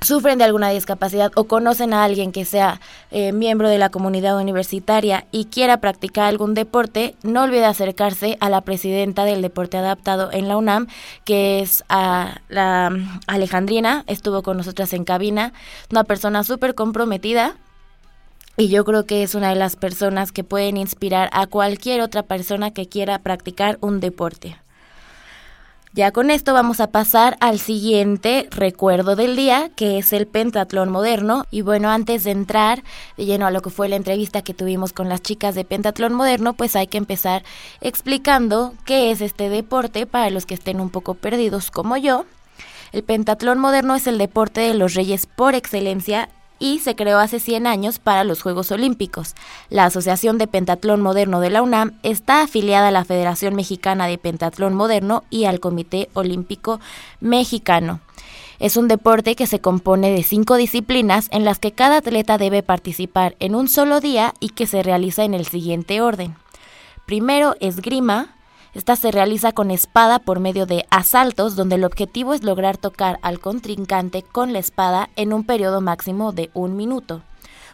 sufren 0.00 0.38
de 0.38 0.44
alguna 0.44 0.70
discapacidad 0.70 1.32
o 1.34 1.44
conocen 1.44 1.92
a 1.92 2.04
alguien 2.04 2.32
que 2.32 2.44
sea 2.44 2.80
eh, 3.10 3.32
miembro 3.32 3.68
de 3.68 3.78
la 3.78 3.90
comunidad 3.90 4.38
universitaria 4.38 5.26
y 5.32 5.46
quiera 5.46 5.78
practicar 5.78 6.24
algún 6.24 6.54
deporte, 6.54 7.14
no 7.22 7.42
olvide 7.42 7.64
acercarse 7.64 8.36
a 8.40 8.48
la 8.48 8.60
presidenta 8.60 9.24
del 9.24 9.42
deporte 9.42 9.76
adaptado 9.76 10.30
en 10.32 10.48
la 10.48 10.56
UNAM, 10.56 10.86
que 11.24 11.60
es 11.60 11.84
a 11.88 12.40
la 12.48 12.90
Alejandrina, 13.26 14.04
estuvo 14.06 14.42
con 14.42 14.56
nosotras 14.56 14.92
en 14.92 15.04
cabina, 15.04 15.52
una 15.90 16.04
persona 16.04 16.44
súper 16.44 16.74
comprometida. 16.74 17.56
Y 18.58 18.68
yo 18.68 18.86
creo 18.86 19.04
que 19.04 19.22
es 19.22 19.34
una 19.34 19.50
de 19.50 19.56
las 19.56 19.76
personas 19.76 20.32
que 20.32 20.42
pueden 20.42 20.78
inspirar 20.78 21.28
a 21.32 21.46
cualquier 21.46 22.00
otra 22.00 22.22
persona 22.22 22.70
que 22.70 22.88
quiera 22.88 23.18
practicar 23.18 23.76
un 23.82 24.00
deporte. 24.00 24.56
Ya 25.96 26.12
con 26.12 26.30
esto 26.30 26.52
vamos 26.52 26.80
a 26.80 26.88
pasar 26.88 27.38
al 27.40 27.58
siguiente 27.58 28.48
recuerdo 28.50 29.16
del 29.16 29.34
día, 29.34 29.70
que 29.76 29.96
es 29.96 30.12
el 30.12 30.26
pentatlón 30.26 30.90
moderno. 30.90 31.46
Y 31.50 31.62
bueno, 31.62 31.88
antes 31.88 32.22
de 32.24 32.32
entrar 32.32 32.84
de 33.16 33.24
lleno 33.24 33.46
a 33.46 33.50
lo 33.50 33.62
que 33.62 33.70
fue 33.70 33.88
la 33.88 33.96
entrevista 33.96 34.42
que 34.42 34.52
tuvimos 34.52 34.92
con 34.92 35.08
las 35.08 35.22
chicas 35.22 35.54
de 35.54 35.64
pentatlón 35.64 36.12
moderno, 36.12 36.52
pues 36.52 36.76
hay 36.76 36.86
que 36.86 36.98
empezar 36.98 37.44
explicando 37.80 38.74
qué 38.84 39.10
es 39.10 39.22
este 39.22 39.48
deporte 39.48 40.04
para 40.04 40.28
los 40.28 40.44
que 40.44 40.52
estén 40.52 40.82
un 40.82 40.90
poco 40.90 41.14
perdidos 41.14 41.70
como 41.70 41.96
yo. 41.96 42.26
El 42.92 43.02
pentatlón 43.02 43.58
moderno 43.58 43.94
es 43.94 44.06
el 44.06 44.18
deporte 44.18 44.60
de 44.60 44.74
los 44.74 44.92
reyes 44.92 45.24
por 45.24 45.54
excelencia 45.54 46.28
y 46.58 46.78
se 46.78 46.96
creó 46.96 47.18
hace 47.18 47.40
100 47.40 47.66
años 47.66 47.98
para 47.98 48.24
los 48.24 48.42
Juegos 48.42 48.70
Olímpicos. 48.72 49.34
La 49.70 49.84
Asociación 49.84 50.38
de 50.38 50.46
Pentatlón 50.46 51.00
Moderno 51.00 51.40
de 51.40 51.50
la 51.50 51.62
UNAM 51.62 51.98
está 52.02 52.42
afiliada 52.42 52.88
a 52.88 52.92
la 52.92 53.04
Federación 53.04 53.54
Mexicana 53.54 54.06
de 54.06 54.18
Pentatlón 54.18 54.74
Moderno 54.74 55.24
y 55.30 55.44
al 55.44 55.60
Comité 55.60 56.08
Olímpico 56.14 56.80
Mexicano. 57.20 58.00
Es 58.58 58.76
un 58.76 58.88
deporte 58.88 59.34
que 59.36 59.46
se 59.46 59.60
compone 59.60 60.10
de 60.10 60.22
cinco 60.22 60.56
disciplinas 60.56 61.28
en 61.30 61.44
las 61.44 61.58
que 61.58 61.72
cada 61.72 61.98
atleta 61.98 62.38
debe 62.38 62.62
participar 62.62 63.36
en 63.38 63.54
un 63.54 63.68
solo 63.68 64.00
día 64.00 64.34
y 64.40 64.50
que 64.50 64.66
se 64.66 64.82
realiza 64.82 65.24
en 65.24 65.34
el 65.34 65.46
siguiente 65.46 66.00
orden. 66.00 66.36
Primero, 67.04 67.54
esgrima. 67.60 68.35
Esta 68.76 68.94
se 68.94 69.10
realiza 69.10 69.52
con 69.52 69.70
espada 69.70 70.18
por 70.18 70.38
medio 70.38 70.66
de 70.66 70.84
asaltos, 70.90 71.56
donde 71.56 71.76
el 71.76 71.84
objetivo 71.84 72.34
es 72.34 72.44
lograr 72.44 72.76
tocar 72.76 73.18
al 73.22 73.40
contrincante 73.40 74.20
con 74.20 74.52
la 74.52 74.58
espada 74.58 75.08
en 75.16 75.32
un 75.32 75.44
periodo 75.44 75.80
máximo 75.80 76.32
de 76.32 76.50
un 76.52 76.76
minuto. 76.76 77.22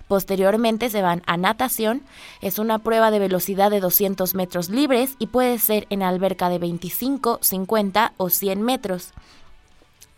Posteriormente 0.07 0.91
se 0.91 1.03
van 1.03 1.25
a 1.27 1.37
natación, 1.37 2.03
es 2.41 2.61
una 2.61 2.79
prueba 2.79 3.11
de 3.11 3.19
velocidad 3.19 3.69
de 3.73 3.81
200 3.81 4.37
metros 4.37 4.69
libres 4.69 5.17
y 5.19 5.27
puede 5.27 5.59
ser 5.59 5.89
en 5.91 6.05
alberca 6.05 6.49
de 6.49 6.61
25, 6.61 7.41
50 7.43 8.13
o 8.17 8.31
100 8.31 8.63
metros. 8.63 9.13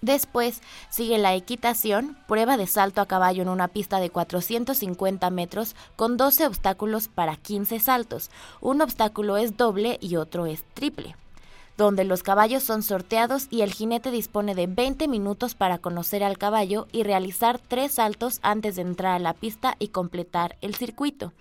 Después 0.04 0.60
sigue 0.90 1.16
la 1.16 1.34
equitación, 1.34 2.18
prueba 2.28 2.58
de 2.58 2.66
salto 2.66 3.00
a 3.00 3.06
caballo 3.06 3.40
en 3.40 3.48
una 3.48 3.68
pista 3.68 4.00
de 4.00 4.10
450 4.10 5.30
metros 5.30 5.74
con 5.96 6.18
12 6.18 6.46
obstáculos 6.46 7.08
para 7.08 7.36
15 7.36 7.80
saltos. 7.80 8.30
Un 8.60 8.82
obstáculo 8.82 9.38
es 9.38 9.56
doble 9.56 9.96
y 10.02 10.16
otro 10.16 10.44
es 10.44 10.62
triple 10.74 11.16
donde 11.76 12.04
los 12.04 12.22
caballos 12.22 12.62
son 12.62 12.82
sorteados 12.82 13.48
y 13.50 13.62
el 13.62 13.72
jinete 13.72 14.10
dispone 14.10 14.54
de 14.54 14.66
20 14.66 15.08
minutos 15.08 15.54
para 15.54 15.78
conocer 15.78 16.22
al 16.22 16.38
caballo 16.38 16.86
y 16.92 17.02
realizar 17.02 17.58
tres 17.58 17.92
saltos 17.92 18.38
antes 18.42 18.76
de 18.76 18.82
entrar 18.82 19.16
a 19.16 19.18
la 19.18 19.34
pista 19.34 19.74
y 19.78 19.88
completar 19.88 20.56
el 20.60 20.74
circuito. 20.74 21.32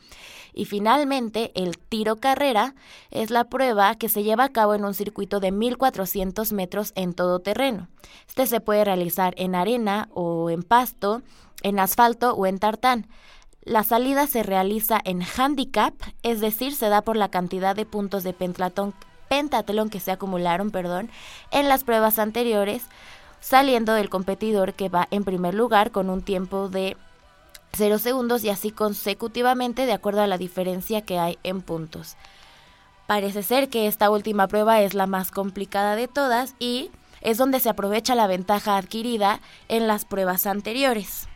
Y 0.54 0.66
finalmente, 0.66 1.52
el 1.56 1.78
tiro 1.78 2.18
carrera 2.18 2.76
es 3.10 3.32
la 3.32 3.46
prueba 3.46 3.96
que 3.96 4.10
se 4.10 4.24
lleva 4.24 4.46
a 4.46 4.50
cabo 4.50 4.76
en 4.76 4.86
un 4.86 4.94
circuito 4.94 5.40
de 5.40 5.52
1400 5.52 6.52
metros 6.54 6.94
en 6.96 7.14
todo 7.14 7.40
terreno. 7.40 7.88
Este 8.28 8.46
se 8.46 8.60
puede 8.60 8.86
realizar 8.86 9.34
en 9.38 9.56
arena 9.56 10.10
o 10.14 10.50
en 10.50 10.64
pasto, 10.64 11.24
en 11.64 11.80
asfalto 11.80 12.34
o 12.34 12.46
en 12.46 12.60
tartán. 12.60 13.08
La 13.64 13.84
salida 13.84 14.28
se 14.28 14.44
realiza 14.44 15.00
en 15.04 15.22
handicap, 15.24 15.94
es 16.22 16.42
decir, 16.42 16.76
se 16.76 16.90
da 16.90 17.02
por 17.02 17.16
la 17.16 17.30
cantidad 17.30 17.76
de 17.76 17.86
puntos 17.86 18.24
de 18.24 18.34
pentatón, 18.34 18.94
pentatlón 19.34 19.90
que 19.90 20.00
se 20.00 20.12
acumularon, 20.12 20.70
perdón, 20.70 21.10
en 21.50 21.68
las 21.68 21.84
pruebas 21.84 22.20
anteriores, 22.20 22.84
saliendo 23.40 23.96
del 23.96 24.08
competidor 24.08 24.74
que 24.74 24.90
va 24.90 25.08
en 25.10 25.24
primer 25.24 25.56
lugar 25.56 25.90
con 25.90 26.12
un 26.12 26.22
tiempo 26.22 26.70
de 26.70 26.96
0 27.72 27.98
segundos 27.98 28.44
y 28.44 28.52
así 28.52 28.70
consecutivamente 28.70 29.88
de 29.88 29.94
acuerdo 29.94 30.22
a 30.22 30.28
la 30.28 30.38
diferencia 30.38 31.02
que 31.02 31.18
hay 31.18 31.40
en 31.42 31.64
puntos. 31.64 32.16
Parece 33.08 33.42
ser 33.42 33.70
que 33.70 33.88
esta 33.88 34.12
última 34.12 34.48
prueba 34.48 34.82
es 34.82 34.94
la 34.94 35.08
más 35.08 35.32
complicada 35.32 35.96
de 35.96 36.08
todas 36.08 36.54
y 36.60 36.92
es 37.22 37.40
donde 37.40 37.60
se 37.60 37.70
aprovecha 37.70 38.14
la 38.14 38.28
ventaja 38.28 38.78
adquirida 38.78 39.40
en 39.68 39.88
las 39.88 40.06
pruebas 40.06 40.46
anteriores. 40.46 41.28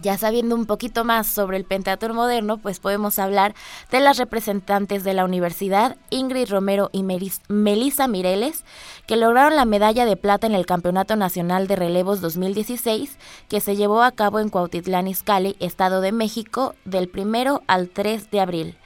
Ya 0.00 0.16
sabiendo 0.16 0.54
un 0.54 0.66
poquito 0.66 1.04
más 1.04 1.26
sobre 1.26 1.56
el 1.56 1.64
pentatlón 1.64 2.14
moderno, 2.14 2.58
pues 2.58 2.78
podemos 2.78 3.18
hablar 3.18 3.54
de 3.90 3.98
las 3.98 4.16
representantes 4.16 5.02
de 5.02 5.12
la 5.12 5.24
universidad, 5.24 5.96
Ingrid 6.10 6.48
Romero 6.48 6.88
y 6.92 7.02
Melis 7.02 7.40
Melissa 7.48 8.06
Mireles, 8.06 8.64
que 9.08 9.16
lograron 9.16 9.56
la 9.56 9.64
medalla 9.64 10.06
de 10.06 10.16
plata 10.16 10.46
en 10.46 10.54
el 10.54 10.66
Campeonato 10.66 11.16
Nacional 11.16 11.66
de 11.66 11.74
Relevos 11.74 12.20
2016, 12.20 13.18
que 13.48 13.60
se 13.60 13.74
llevó 13.74 14.02
a 14.02 14.12
cabo 14.12 14.38
en 14.38 14.50
Cuautitlán 14.50 15.08
Izcalli, 15.08 15.56
Estado 15.58 16.00
de 16.00 16.12
México, 16.12 16.76
del 16.84 17.10
1 17.12 17.62
al 17.66 17.88
3 17.88 18.30
de 18.30 18.40
abril. 18.40 18.78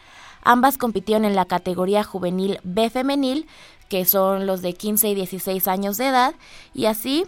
Ambas 0.42 0.78
compitieron 0.78 1.26
en 1.26 1.36
la 1.36 1.44
categoría 1.44 2.04
juvenil 2.04 2.58
B 2.64 2.88
femenil, 2.88 3.46
que 3.90 4.06
son 4.06 4.46
los 4.46 4.62
de 4.62 4.72
15 4.72 5.10
y 5.10 5.14
16 5.14 5.68
años 5.68 5.98
de 5.98 6.08
edad, 6.08 6.34
y 6.72 6.86
así 6.86 7.26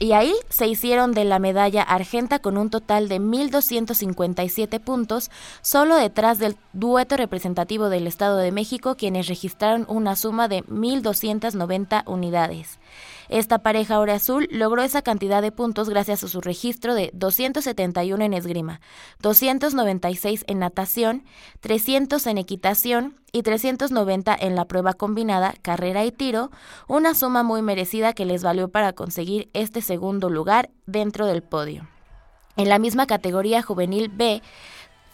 y 0.00 0.12
ahí 0.12 0.34
se 0.48 0.66
hicieron 0.66 1.12
de 1.12 1.24
la 1.24 1.38
medalla 1.38 1.82
argenta 1.82 2.40
con 2.40 2.56
un 2.56 2.68
total 2.68 3.08
de 3.08 3.20
1.257 3.20 4.80
puntos, 4.80 5.30
solo 5.62 5.96
detrás 5.96 6.38
del 6.38 6.56
dueto 6.72 7.16
representativo 7.16 7.88
del 7.88 8.06
Estado 8.06 8.38
de 8.38 8.50
México, 8.50 8.96
quienes 8.96 9.28
registraron 9.28 9.86
una 9.88 10.16
suma 10.16 10.48
de 10.48 10.64
1.290 10.64 12.02
unidades. 12.06 12.78
Esta 13.28 13.60
pareja 13.60 13.98
oro 13.98 14.12
azul 14.12 14.48
logró 14.50 14.82
esa 14.82 15.02
cantidad 15.02 15.42
de 15.42 15.52
puntos 15.52 15.88
gracias 15.88 16.24
a 16.24 16.28
su 16.28 16.40
registro 16.40 16.94
de 16.94 17.10
271 17.14 18.24
en 18.24 18.34
esgrima, 18.34 18.80
296 19.20 20.44
en 20.46 20.58
natación, 20.58 21.24
300 21.60 22.26
en 22.26 22.38
equitación 22.38 23.20
y 23.32 23.42
390 23.42 24.36
en 24.38 24.54
la 24.54 24.66
prueba 24.66 24.92
combinada 24.92 25.54
carrera 25.62 26.04
y 26.04 26.12
tiro, 26.12 26.50
una 26.86 27.14
suma 27.14 27.42
muy 27.42 27.62
merecida 27.62 28.12
que 28.12 28.24
les 28.24 28.42
valió 28.42 28.68
para 28.68 28.92
conseguir 28.92 29.48
este 29.54 29.80
segundo 29.82 30.30
lugar 30.30 30.70
dentro 30.86 31.26
del 31.26 31.42
podio. 31.42 31.88
En 32.56 32.68
la 32.68 32.78
misma 32.78 33.06
categoría 33.06 33.62
juvenil 33.62 34.08
B, 34.08 34.40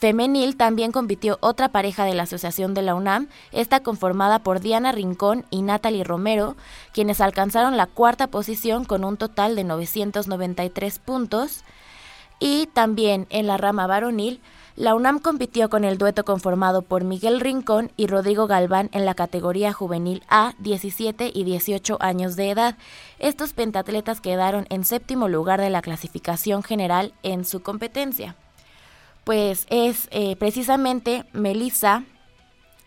Femenil 0.01 0.57
también 0.57 0.92
compitió 0.92 1.36
otra 1.42 1.68
pareja 1.68 2.07
de 2.07 2.14
la 2.14 2.22
Asociación 2.22 2.72
de 2.72 2.80
la 2.80 2.94
UNAM, 2.94 3.28
esta 3.53 3.80
conformada 3.80 4.38
por 4.38 4.61
Diana 4.61 4.92
Rincón 4.92 5.44
y 5.51 5.61
Natalie 5.61 6.05
Romero, 6.05 6.57
quienes 6.94 7.20
alcanzaron 7.20 7.76
la 7.76 7.84
cuarta 7.84 8.26
posición 8.26 8.86
con 8.86 9.05
un 9.05 9.18
total 9.18 9.57
de 9.57 9.64
993 9.64 10.98
puntos. 11.01 11.64
Y 12.38 12.68
también 12.68 13.26
en 13.28 13.46
la 13.46 13.59
rama 13.59 13.86
varonil, 13.86 14.40
la 14.74 14.94
UNAM 14.94 15.18
compitió 15.18 15.68
con 15.68 15.84
el 15.84 15.98
dueto 15.98 16.24
conformado 16.24 16.80
por 16.80 17.05
Miguel 17.05 17.38
Rincón 17.38 17.92
y 17.98 18.07
Rodrigo 18.07 18.46
Galván 18.46 18.88
en 18.94 19.05
la 19.05 19.12
categoría 19.12 19.74
juvenil 19.74 20.22
A, 20.30 20.55
17 20.61 21.30
y 21.34 21.44
18 21.44 21.98
años 22.01 22.36
de 22.36 22.48
edad. 22.48 22.78
Estos 23.18 23.53
pentatletas 23.53 24.22
quedaron 24.22 24.64
en 24.70 24.86
séptimo 24.86 25.28
lugar 25.28 25.61
de 25.61 25.68
la 25.68 25.82
clasificación 25.82 26.62
general 26.62 27.12
en 27.22 27.44
su 27.44 27.61
competencia 27.61 28.34
pues 29.30 29.68
es 29.70 30.08
eh, 30.10 30.34
precisamente 30.34 31.24
Melissa. 31.32 32.02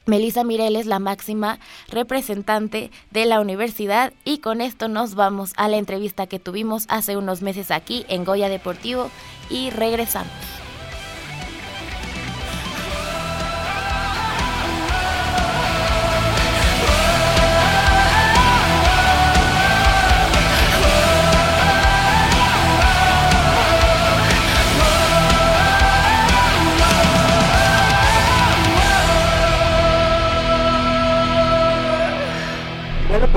Melissa 0.05 0.43
Mireles, 0.43 0.85
la 0.87 0.99
máxima 0.99 1.57
representante 1.87 2.91
de 3.11 3.25
la 3.25 3.39
universidad, 3.39 4.11
y 4.25 4.39
con 4.39 4.59
esto 4.59 4.89
nos 4.89 5.15
vamos 5.15 5.53
a 5.55 5.69
la 5.69 5.77
entrevista 5.77 6.27
que 6.27 6.39
tuvimos 6.39 6.83
hace 6.89 7.15
unos 7.15 7.41
meses 7.41 7.71
aquí 7.71 8.05
en 8.09 8.25
Goya 8.25 8.49
Deportivo 8.49 9.09
y 9.49 9.69
regresamos. 9.69 10.33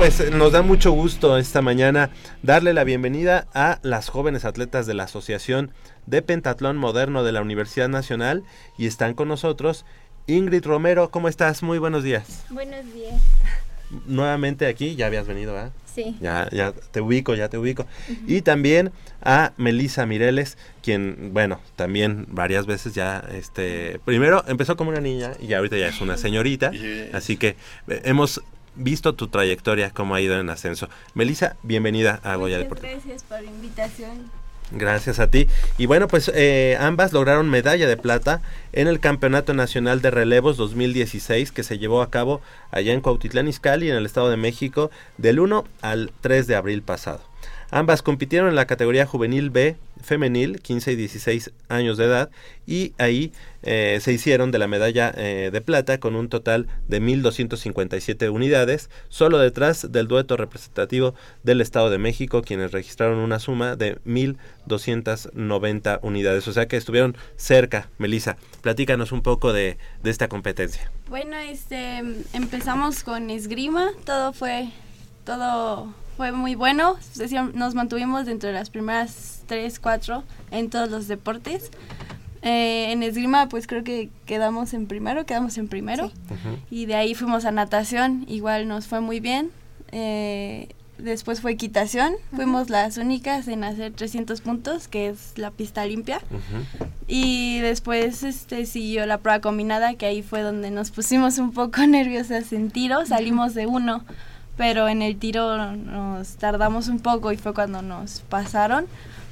Pues 0.07 0.31
nos 0.31 0.53
da 0.53 0.61
mucho 0.61 0.93
gusto 0.93 1.37
esta 1.37 1.61
mañana 1.61 2.11
darle 2.41 2.73
la 2.73 2.85
bienvenida 2.85 3.45
a 3.53 3.79
las 3.81 4.07
jóvenes 4.07 4.45
atletas 4.45 4.87
de 4.87 4.93
la 4.93 5.03
Asociación 5.03 5.71
de 6.05 6.21
Pentatlón 6.21 6.77
Moderno 6.77 7.25
de 7.25 7.33
la 7.33 7.41
Universidad 7.41 7.89
Nacional 7.89 8.45
y 8.77 8.87
están 8.87 9.15
con 9.15 9.27
nosotros 9.27 9.85
Ingrid 10.25 10.63
Romero. 10.63 11.11
¿Cómo 11.11 11.27
estás? 11.27 11.61
Muy 11.61 11.77
buenos 11.77 12.03
días. 12.03 12.45
Buenos 12.49 12.85
días. 12.93 13.21
Nuevamente 14.05 14.67
aquí, 14.67 14.95
ya 14.95 15.07
habías 15.07 15.27
venido, 15.27 15.53
¿verdad? 15.53 15.73
Sí. 15.93 16.15
Ya, 16.21 16.47
ya 16.53 16.71
te 16.71 17.01
ubico, 17.01 17.35
ya 17.35 17.49
te 17.49 17.57
ubico. 17.57 17.85
Y 18.27 18.43
también 18.43 18.91
a 19.21 19.51
Melisa 19.57 20.05
Mireles, 20.05 20.57
quien, 20.81 21.33
bueno, 21.33 21.59
también 21.75 22.27
varias 22.29 22.65
veces 22.65 22.93
ya, 22.93 23.25
este, 23.33 23.99
primero 24.05 24.45
empezó 24.47 24.77
como 24.77 24.91
una 24.91 25.01
niña 25.01 25.33
y 25.41 25.53
ahorita 25.53 25.75
ya 25.77 25.89
es 25.89 25.99
una 25.99 26.15
señorita, 26.15 26.71
así 27.11 27.35
que 27.35 27.57
eh, 27.89 28.01
hemos 28.05 28.41
visto 28.77 29.13
tu 29.13 29.27
trayectoria, 29.27 29.91
cómo 29.91 30.15
ha 30.15 30.21
ido 30.21 30.39
en 30.39 30.49
ascenso. 30.49 30.89
Melissa, 31.13 31.57
bienvenida 31.63 32.19
a 32.23 32.35
Goya 32.35 32.57
Deportivo. 32.57 32.91
Gracias 32.93 33.23
por 33.23 33.41
la 33.41 33.49
invitación. 33.49 34.31
Gracias 34.71 35.19
a 35.19 35.27
ti. 35.27 35.47
Y 35.77 35.85
bueno, 35.85 36.07
pues 36.07 36.29
eh, 36.33 36.77
ambas 36.79 37.13
lograron 37.13 37.49
medalla 37.49 37.87
de 37.87 37.95
plata 37.95 38.41
en 38.73 38.87
el 38.87 38.99
Campeonato 38.99 39.53
Nacional 39.53 40.01
de 40.01 40.11
Relevos 40.11 40.57
2016 40.57 41.51
que 41.51 41.63
se 41.63 41.77
llevó 41.77 42.01
a 42.01 42.09
cabo 42.09 42.41
allá 42.71 42.93
en 42.93 43.01
Cuautitlán 43.01 43.47
Izcalli, 43.47 43.89
en 43.89 43.95
el 43.95 44.05
Estado 44.05 44.29
de 44.29 44.37
México, 44.37 44.91
del 45.17 45.39
1 45.39 45.63
al 45.81 46.11
3 46.21 46.47
de 46.47 46.55
abril 46.55 46.81
pasado. 46.81 47.21
Ambas 47.69 48.01
compitieron 48.01 48.49
en 48.49 48.55
la 48.55 48.65
categoría 48.65 49.05
juvenil 49.05 49.49
B 49.49 49.75
femenil, 50.01 50.61
15 50.61 50.93
y 50.93 50.95
16 50.95 51.51
años 51.69 51.97
de 51.97 52.05
edad, 52.05 52.29
y 52.65 52.93
ahí 52.97 53.31
eh, 53.63 53.99
se 54.01 54.13
hicieron 54.13 54.51
de 54.51 54.59
la 54.59 54.67
medalla 54.67 55.13
eh, 55.15 55.49
de 55.51 55.61
plata 55.61 55.99
con 55.99 56.15
un 56.15 56.29
total 56.29 56.67
de 56.87 57.01
1.257 57.01 58.31
unidades, 58.31 58.89
solo 59.09 59.39
detrás 59.39 59.91
del 59.91 60.07
dueto 60.07 60.37
representativo 60.37 61.13
del 61.43 61.61
Estado 61.61 61.89
de 61.89 61.97
México, 61.97 62.41
quienes 62.41 62.71
registraron 62.71 63.17
una 63.19 63.39
suma 63.39 63.75
de 63.75 63.97
1.290 64.05 65.99
unidades. 66.01 66.47
O 66.47 66.53
sea 66.53 66.67
que 66.67 66.77
estuvieron 66.77 67.17
cerca. 67.35 67.89
Melissa, 67.97 68.37
platícanos 68.61 69.11
un 69.11 69.21
poco 69.21 69.53
de, 69.53 69.77
de 70.03 70.09
esta 70.09 70.27
competencia. 70.27 70.91
Bueno, 71.09 71.37
este, 71.37 71.97
empezamos 72.33 73.03
con 73.03 73.29
esgrima, 73.29 73.91
todo 74.05 74.33
fue, 74.33 74.69
todo 75.25 75.93
fue 76.17 76.31
muy 76.31 76.55
bueno. 76.55 76.97
Nos 77.53 77.75
mantuvimos 77.75 78.25
dentro 78.25 78.49
de 78.49 78.55
las 78.55 78.71
primeras 78.71 79.43
3, 79.45 79.79
4 79.79 80.23
en 80.51 80.69
todos 80.69 80.89
los 80.89 81.07
deportes. 81.07 81.69
Eh, 82.41 82.91
en 82.91 83.03
esgrima, 83.03 83.47
pues 83.49 83.67
creo 83.67 83.83
que 83.83 84.09
quedamos 84.25 84.73
en 84.73 84.87
primero, 84.87 85.25
quedamos 85.25 85.57
en 85.59 85.67
primero. 85.67 86.11
Y 86.71 86.87
de 86.87 86.95
ahí 86.95 87.13
fuimos 87.13 87.45
a 87.45 87.51
natación, 87.51 88.25
igual 88.27 88.67
nos 88.67 88.87
fue 88.87 88.99
muy 88.99 89.19
bien. 89.19 89.51
Eh, 89.91 90.69
después 90.97 91.39
fue 91.41 91.51
equitación, 91.51 92.13
fuimos 92.35 92.71
las 92.71 92.97
únicas 92.97 93.47
en 93.47 93.63
hacer 93.63 93.93
300 93.93 94.41
puntos, 94.41 94.87
que 94.87 95.09
es 95.09 95.33
la 95.37 95.51
pista 95.51 95.85
limpia. 95.85 96.19
Y 97.07 97.59
después 97.59 98.23
este 98.23 98.65
siguió 98.65 99.05
la 99.05 99.19
prueba 99.19 99.39
combinada, 99.39 99.93
que 99.93 100.07
ahí 100.07 100.23
fue 100.23 100.41
donde 100.41 100.71
nos 100.71 100.89
pusimos 100.89 101.37
un 101.37 101.51
poco 101.53 101.81
nerviosas 101.87 102.51
en 102.53 102.71
tiro, 102.71 103.05
salimos 103.05 103.53
de 103.53 103.67
uno 103.67 104.03
pero 104.57 104.89
en 104.89 105.01
el 105.01 105.17
tiro 105.17 105.75
nos 105.75 106.35
tardamos 106.35 106.87
un 106.87 106.99
poco 106.99 107.31
y 107.31 107.37
fue 107.37 107.53
cuando 107.53 107.81
nos 107.81 108.21
pasaron, 108.21 108.85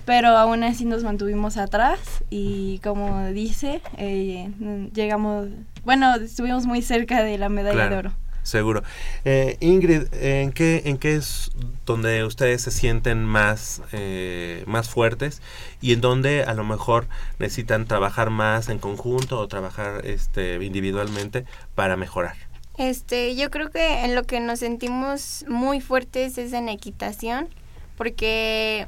pero 0.05 0.29
aún 0.29 0.63
así 0.63 0.85
nos 0.85 1.03
mantuvimos 1.03 1.57
atrás 1.57 1.99
y 2.29 2.79
como 2.83 3.25
dice, 3.29 3.81
eh, 3.97 4.51
llegamos, 4.93 5.47
bueno, 5.83 6.15
estuvimos 6.15 6.65
muy 6.65 6.81
cerca 6.81 7.23
de 7.23 7.37
la 7.37 7.49
medalla 7.49 7.89
de 7.89 7.95
oro. 7.97 8.11
Seguro. 8.45 8.83
Eh, 9.25 9.57
Ingrid, 9.59 10.03
¿en 10.13 10.51
qué, 10.51 10.83
¿en 10.85 10.99
qué 10.99 11.15
es 11.15 11.49
donde 11.87 12.23
ustedes 12.23 12.61
se 12.61 12.69
sienten 12.69 13.25
más, 13.25 13.81
eh, 13.91 14.63
más 14.67 14.87
fuertes 14.87 15.41
y 15.81 15.93
en 15.93 16.01
donde 16.01 16.43
a 16.43 16.53
lo 16.53 16.63
mejor 16.63 17.07
necesitan 17.39 17.87
trabajar 17.87 18.29
más 18.29 18.69
en 18.69 18.77
conjunto 18.77 19.39
o 19.39 19.47
trabajar 19.47 20.05
este, 20.05 20.63
individualmente 20.63 21.45
para 21.73 21.97
mejorar? 21.97 22.35
Este, 22.77 23.35
yo 23.35 23.49
creo 23.51 23.69
que 23.69 24.03
en 24.03 24.15
lo 24.15 24.23
que 24.23 24.39
nos 24.39 24.59
sentimos 24.59 25.45
muy 25.47 25.79
fuertes 25.79 26.37
es 26.37 26.53
en 26.53 26.69
equitación, 26.69 27.49
porque 27.97 28.87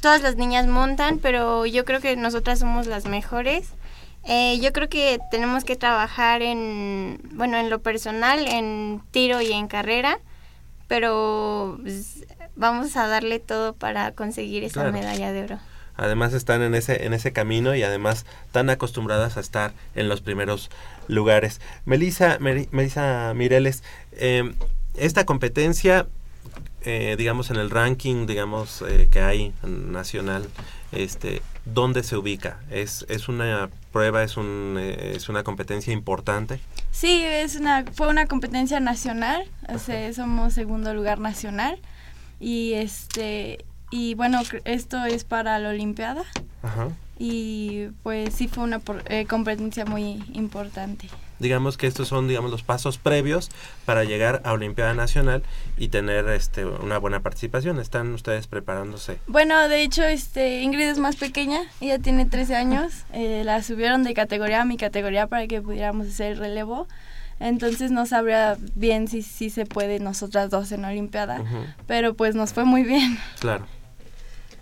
todas 0.00 0.22
las 0.22 0.36
niñas 0.36 0.66
montan, 0.66 1.18
pero 1.18 1.64
yo 1.64 1.84
creo 1.84 2.00
que 2.00 2.16
nosotras 2.16 2.58
somos 2.58 2.86
las 2.86 3.06
mejores. 3.06 3.70
Eh, 4.24 4.58
yo 4.60 4.72
creo 4.72 4.88
que 4.88 5.18
tenemos 5.30 5.64
que 5.64 5.74
trabajar 5.76 6.42
en, 6.42 7.20
bueno, 7.32 7.56
en 7.56 7.70
lo 7.70 7.80
personal, 7.80 8.46
en 8.46 9.02
tiro 9.10 9.40
y 9.40 9.52
en 9.52 9.68
carrera, 9.68 10.20
pero 10.86 11.78
pues, 11.82 12.26
vamos 12.54 12.96
a 12.96 13.08
darle 13.08 13.40
todo 13.40 13.74
para 13.74 14.12
conseguir 14.12 14.64
esa 14.64 14.90
medalla 14.92 15.32
de 15.32 15.44
oro 15.44 15.71
además 15.96 16.32
están 16.32 16.62
en 16.62 16.74
ese 16.74 17.04
en 17.04 17.12
ese 17.12 17.32
camino 17.32 17.74
y 17.74 17.82
además 17.82 18.26
tan 18.50 18.70
acostumbradas 18.70 19.36
a 19.36 19.40
estar 19.40 19.72
en 19.94 20.08
los 20.08 20.20
primeros 20.20 20.70
lugares. 21.08 21.60
Melissa, 21.84 22.38
Melissa 22.38 23.32
Mireles, 23.34 23.82
em, 24.12 24.54
esta 24.94 25.24
competencia, 25.24 26.06
eh, 26.82 27.14
digamos 27.16 27.50
en 27.50 27.56
el 27.56 27.70
ranking, 27.70 28.26
digamos 28.26 28.82
eh, 28.82 29.08
que 29.10 29.20
hay 29.20 29.54
nacional, 29.62 30.48
este, 30.92 31.42
¿dónde 31.64 32.02
se 32.02 32.16
ubica? 32.16 32.60
¿Es, 32.70 33.06
es 33.08 33.28
una 33.28 33.70
prueba, 33.92 34.22
es, 34.22 34.36
un, 34.36 34.76
eh, 34.78 35.12
es 35.16 35.28
una 35.28 35.42
competencia 35.42 35.92
importante? 35.92 36.60
Sí, 36.90 37.22
es 37.24 37.56
una, 37.56 37.84
fue 37.92 38.08
una 38.08 38.26
competencia 38.26 38.80
nacional, 38.80 39.44
somos 40.14 40.52
segundo 40.52 40.92
lugar 40.92 41.18
nacional 41.18 41.78
y 42.38 42.74
este 42.74 43.64
y 43.92 44.14
bueno, 44.14 44.40
esto 44.64 45.04
es 45.04 45.22
para 45.22 45.58
la 45.58 45.68
Olimpiada. 45.68 46.24
Y 47.18 47.88
pues 48.02 48.34
sí 48.34 48.48
fue 48.48 48.64
una 48.64 48.80
eh, 49.06 49.26
competencia 49.26 49.84
muy 49.84 50.24
importante. 50.32 51.08
digamos 51.38 51.76
que 51.76 51.86
estos 51.86 52.08
son 52.08 52.26
digamos 52.26 52.50
los 52.50 52.62
pasos 52.62 52.98
previos 52.98 53.50
para 53.84 54.04
llegar 54.04 54.40
a 54.44 54.52
Olimpiada 54.52 54.94
Nacional 54.94 55.42
y 55.76 55.88
tener 55.88 56.26
este 56.28 56.64
una 56.64 56.98
buena 56.98 57.20
participación. 57.20 57.78
¿Están 57.78 58.14
ustedes 58.14 58.46
preparándose? 58.46 59.18
Bueno, 59.26 59.68
de 59.68 59.82
hecho, 59.82 60.04
este 60.04 60.62
Ingrid 60.62 60.88
es 60.88 60.98
más 60.98 61.16
pequeña, 61.16 61.60
ella 61.80 61.98
tiene 61.98 62.24
13 62.24 62.56
años, 62.56 62.92
eh, 63.12 63.42
la 63.44 63.62
subieron 63.62 64.04
de 64.04 64.14
categoría 64.14 64.62
a 64.62 64.64
mi 64.64 64.78
categoría 64.78 65.26
para 65.26 65.46
que 65.46 65.60
pudiéramos 65.60 66.08
hacer 66.08 66.38
relevo. 66.38 66.88
Entonces 67.40 67.90
no 67.90 68.06
sabría 68.06 68.56
bien 68.74 69.08
si, 69.08 69.22
si 69.22 69.50
se 69.50 69.66
puede 69.66 69.98
nosotras 69.98 70.48
dos 70.48 70.70
en 70.72 70.84
Olimpiada, 70.84 71.42
pero 71.88 72.14
pues 72.14 72.34
nos 72.36 72.52
fue 72.52 72.64
muy 72.64 72.84
bien. 72.84 73.18
Claro. 73.40 73.66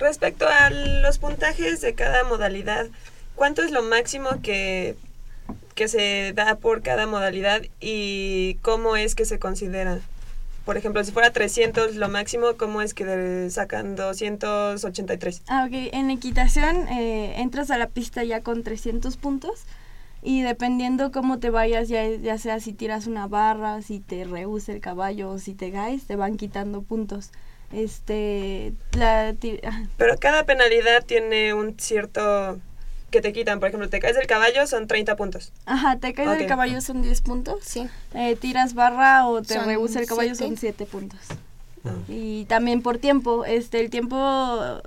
Respecto 0.01 0.49
a 0.49 0.71
los 0.71 1.19
puntajes 1.19 1.83
de 1.83 1.95
cada 1.95 2.25
modalidad, 2.25 2.87
¿cuánto 3.35 3.63
es 3.63 3.71
lo 3.71 3.83
máximo 3.83 4.31
que, 4.43 4.97
que 5.75 5.89
se 5.89 6.33
da 6.35 6.57
por 6.57 6.81
cada 6.81 7.07
modalidad 7.07 7.61
y 7.81 8.55
cómo 8.63 8.97
es 8.97 9.15
que 9.15 9.27
se 9.27 9.39
considera? 9.39 10.01
Por 10.65 10.79
ejemplo, 10.79 11.05
si 11.05 11.13
fuera 11.13 11.31
300 11.31 11.97
lo 11.97 12.09
máximo, 12.09 12.57
¿cómo 12.57 12.81
es 12.81 12.95
que 12.95 13.49
sacan 13.51 13.95
283? 13.95 15.43
Ah, 15.49 15.67
ok. 15.67 15.91
En 15.93 16.11
equitación 16.11 16.89
eh, 16.89 17.35
entras 17.39 17.71
a 17.71 17.77
la 17.77 17.87
pista 17.87 18.25
ya 18.25 18.41
con 18.41 18.63
300 18.63 19.19
puntos 19.19 19.65
y 20.23 20.41
dependiendo 20.41 21.13
cómo 21.13 21.39
te 21.41 21.51
vayas, 21.51 21.89
ya, 21.89 22.09
ya 22.09 22.39
sea 22.39 22.59
si 22.61 22.73
tiras 22.73 23.07
una 23.07 23.27
barra, 23.27 23.83
si 23.83 24.01
te 24.01 24.25
rehúsa 24.25 24.73
el 24.73 24.81
caballo 24.81 25.31
o 25.31 25.39
si 25.39 25.53
te 25.53 25.71
caes, 25.71 26.05
te 26.05 26.17
van 26.17 26.39
quitando 26.39 26.81
puntos. 26.81 27.31
Este, 27.73 28.73
la, 28.93 29.33
ti- 29.35 29.61
ah, 29.65 29.85
Pero 29.97 30.17
cada 30.19 30.45
penalidad 30.45 31.05
tiene 31.05 31.55
un 31.55 31.79
cierto 31.79 32.59
que 33.11 33.21
te 33.21 33.33
quitan. 33.33 33.61
Por 33.61 33.69
ejemplo, 33.69 33.89
te 33.89 34.01
caes 34.01 34.17
del 34.17 34.27
caballo, 34.27 34.67
son 34.67 34.87
30 34.87 35.17
puntos. 35.17 35.53
Ajá, 35.67 35.97
te 35.99 36.13
caes 36.13 36.39
del 36.39 36.47
caballo 36.47 36.81
son 36.81 37.03
10 37.03 37.23
puntos. 37.23 37.59
Sí. 37.65 37.89
tiras 38.41 38.75
barra 38.75 39.27
o 39.27 39.43
te 39.43 39.59
rehúsa 39.61 40.01
el 40.01 40.07
caballo 40.07 40.35
siete. 40.35 40.49
son 40.49 40.57
7 40.57 40.87
puntos. 40.87 41.21
Y 42.09 42.45
también 42.45 42.83
por 42.83 42.99
tiempo, 42.99 43.45
este 43.47 43.81
el 43.81 43.89
tiempo 43.89 44.17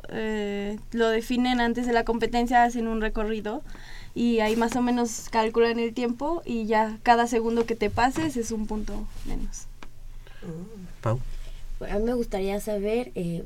eh, 0.10 0.78
lo 0.92 1.10
definen 1.10 1.60
antes 1.60 1.88
de 1.88 1.94
la 1.94 2.04
competencia, 2.06 2.64
hacen 2.64 2.88
un 2.88 3.02
recorrido 3.02 3.64
y 4.14 4.42
ahí 4.42 4.56
más 4.56 4.76
o 4.76 4.82
menos 4.84 5.28
calculan 5.32 5.80
el 5.80 5.96
tiempo 5.96 6.44
y 6.46 6.68
ya 6.68 6.98
cada 7.02 7.26
segundo 7.26 7.66
que 7.66 7.76
te 7.76 7.90
pases 7.90 8.38
es 8.38 8.52
un 8.52 8.68
punto 8.68 9.08
menos. 9.26 9.66
Pau. 11.02 11.20
A 11.90 11.98
mí 12.00 12.04
me 12.04 12.14
gustaría 12.14 12.60
saber 12.60 13.12
eh, 13.16 13.44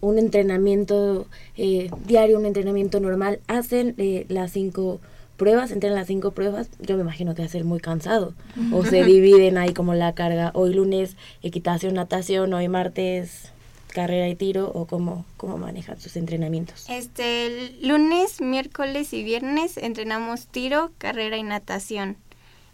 un 0.00 0.18
entrenamiento 0.18 1.26
eh, 1.56 1.90
diario, 2.06 2.38
un 2.38 2.46
entrenamiento 2.46 3.00
normal. 3.00 3.40
¿Hacen 3.46 3.94
eh, 3.98 4.26
las 4.28 4.52
cinco 4.52 5.00
pruebas? 5.36 5.70
¿Entrenan 5.70 5.98
las 5.98 6.06
cinco 6.06 6.32
pruebas? 6.32 6.68
Yo 6.80 6.96
me 6.96 7.02
imagino 7.02 7.34
que 7.34 7.42
va 7.42 7.46
a 7.46 7.50
ser 7.50 7.64
muy 7.64 7.80
cansado. 7.80 8.34
O 8.72 8.84
se 8.84 9.04
dividen 9.04 9.58
ahí 9.58 9.72
como 9.72 9.94
la 9.94 10.14
carga. 10.14 10.50
Hoy 10.54 10.74
lunes 10.74 11.16
equitación, 11.42 11.94
natación, 11.94 12.52
hoy 12.52 12.68
martes 12.68 13.50
carrera 13.94 14.28
y 14.28 14.34
tiro 14.34 14.72
o 14.74 14.86
cómo, 14.86 15.24
cómo 15.36 15.56
manejan 15.56 16.00
sus 16.00 16.16
entrenamientos. 16.16 16.86
Este, 16.90 17.76
lunes, 17.80 18.40
miércoles 18.40 19.12
y 19.12 19.22
viernes 19.22 19.76
entrenamos 19.76 20.48
tiro, 20.48 20.90
carrera 20.98 21.36
y 21.36 21.44
natación. 21.44 22.16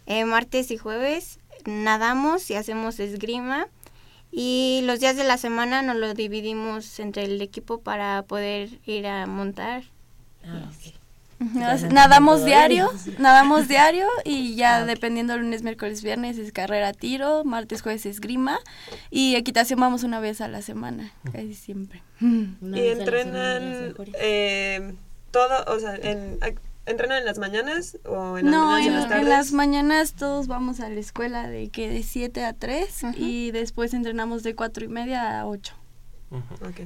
Eh, 0.07 0.25
martes 0.25 0.71
y 0.71 0.77
jueves 0.77 1.37
nadamos 1.65 2.49
y 2.49 2.55
hacemos 2.55 2.99
esgrima. 2.99 3.67
Y 4.31 4.81
los 4.85 4.99
días 4.99 5.17
de 5.17 5.23
la 5.25 5.37
semana 5.37 5.81
nos 5.81 5.97
lo 5.97 6.13
dividimos 6.13 6.99
entre 6.99 7.25
el 7.25 7.41
equipo 7.41 7.81
para 7.81 8.23
poder 8.23 8.69
ir 8.85 9.05
a 9.07 9.25
montar. 9.27 9.83
Nos- 11.39 11.81
nadamos 11.83 12.45
diario, 12.45 12.91
nadamos 13.17 13.67
diario 13.67 14.05
y 14.23 14.55
ya 14.55 14.85
dependiendo 14.85 15.35
lunes, 15.37 15.63
miércoles, 15.63 16.03
viernes 16.03 16.37
es 16.37 16.51
carrera 16.51 16.93
tiro, 16.93 17.43
martes, 17.43 17.81
jueves 17.81 18.05
esgrima 18.05 18.59
y 19.09 19.35
equitación 19.35 19.79
vamos 19.79 20.03
una 20.03 20.19
vez 20.19 20.39
a 20.39 20.47
la 20.47 20.61
semana, 20.61 21.11
casi 21.31 21.55
siempre. 21.55 22.03
y 22.21 22.79
entrenan 22.89 23.95
eh, 24.19 24.93
todo, 25.31 25.65
o 25.75 25.79
sea, 25.79 25.95
en, 25.95 26.37
¿entrenan 26.91 27.17
en 27.19 27.25
las 27.25 27.39
mañanas 27.39 27.97
o 28.05 28.37
en 28.37 28.45
las 28.45 28.53
No, 28.53 28.77
en, 28.77 28.83
en 28.85 28.93
las 28.93 29.03
en 29.05 29.09
tardes? 29.09 29.27
las 29.27 29.51
mañanas 29.53 30.13
todos 30.13 30.47
vamos 30.47 30.79
a 30.79 30.89
la 30.89 30.99
escuela 30.99 31.47
de 31.47 31.69
que 31.69 31.89
de 31.89 32.03
7 32.03 32.43
a 32.45 32.53
3 32.53 33.03
y 33.17 33.51
después 33.51 33.93
entrenamos 33.93 34.43
de 34.43 34.53
4 34.55 34.85
y 34.85 34.87
media 34.87 35.39
a 35.41 35.47
8. 35.47 35.73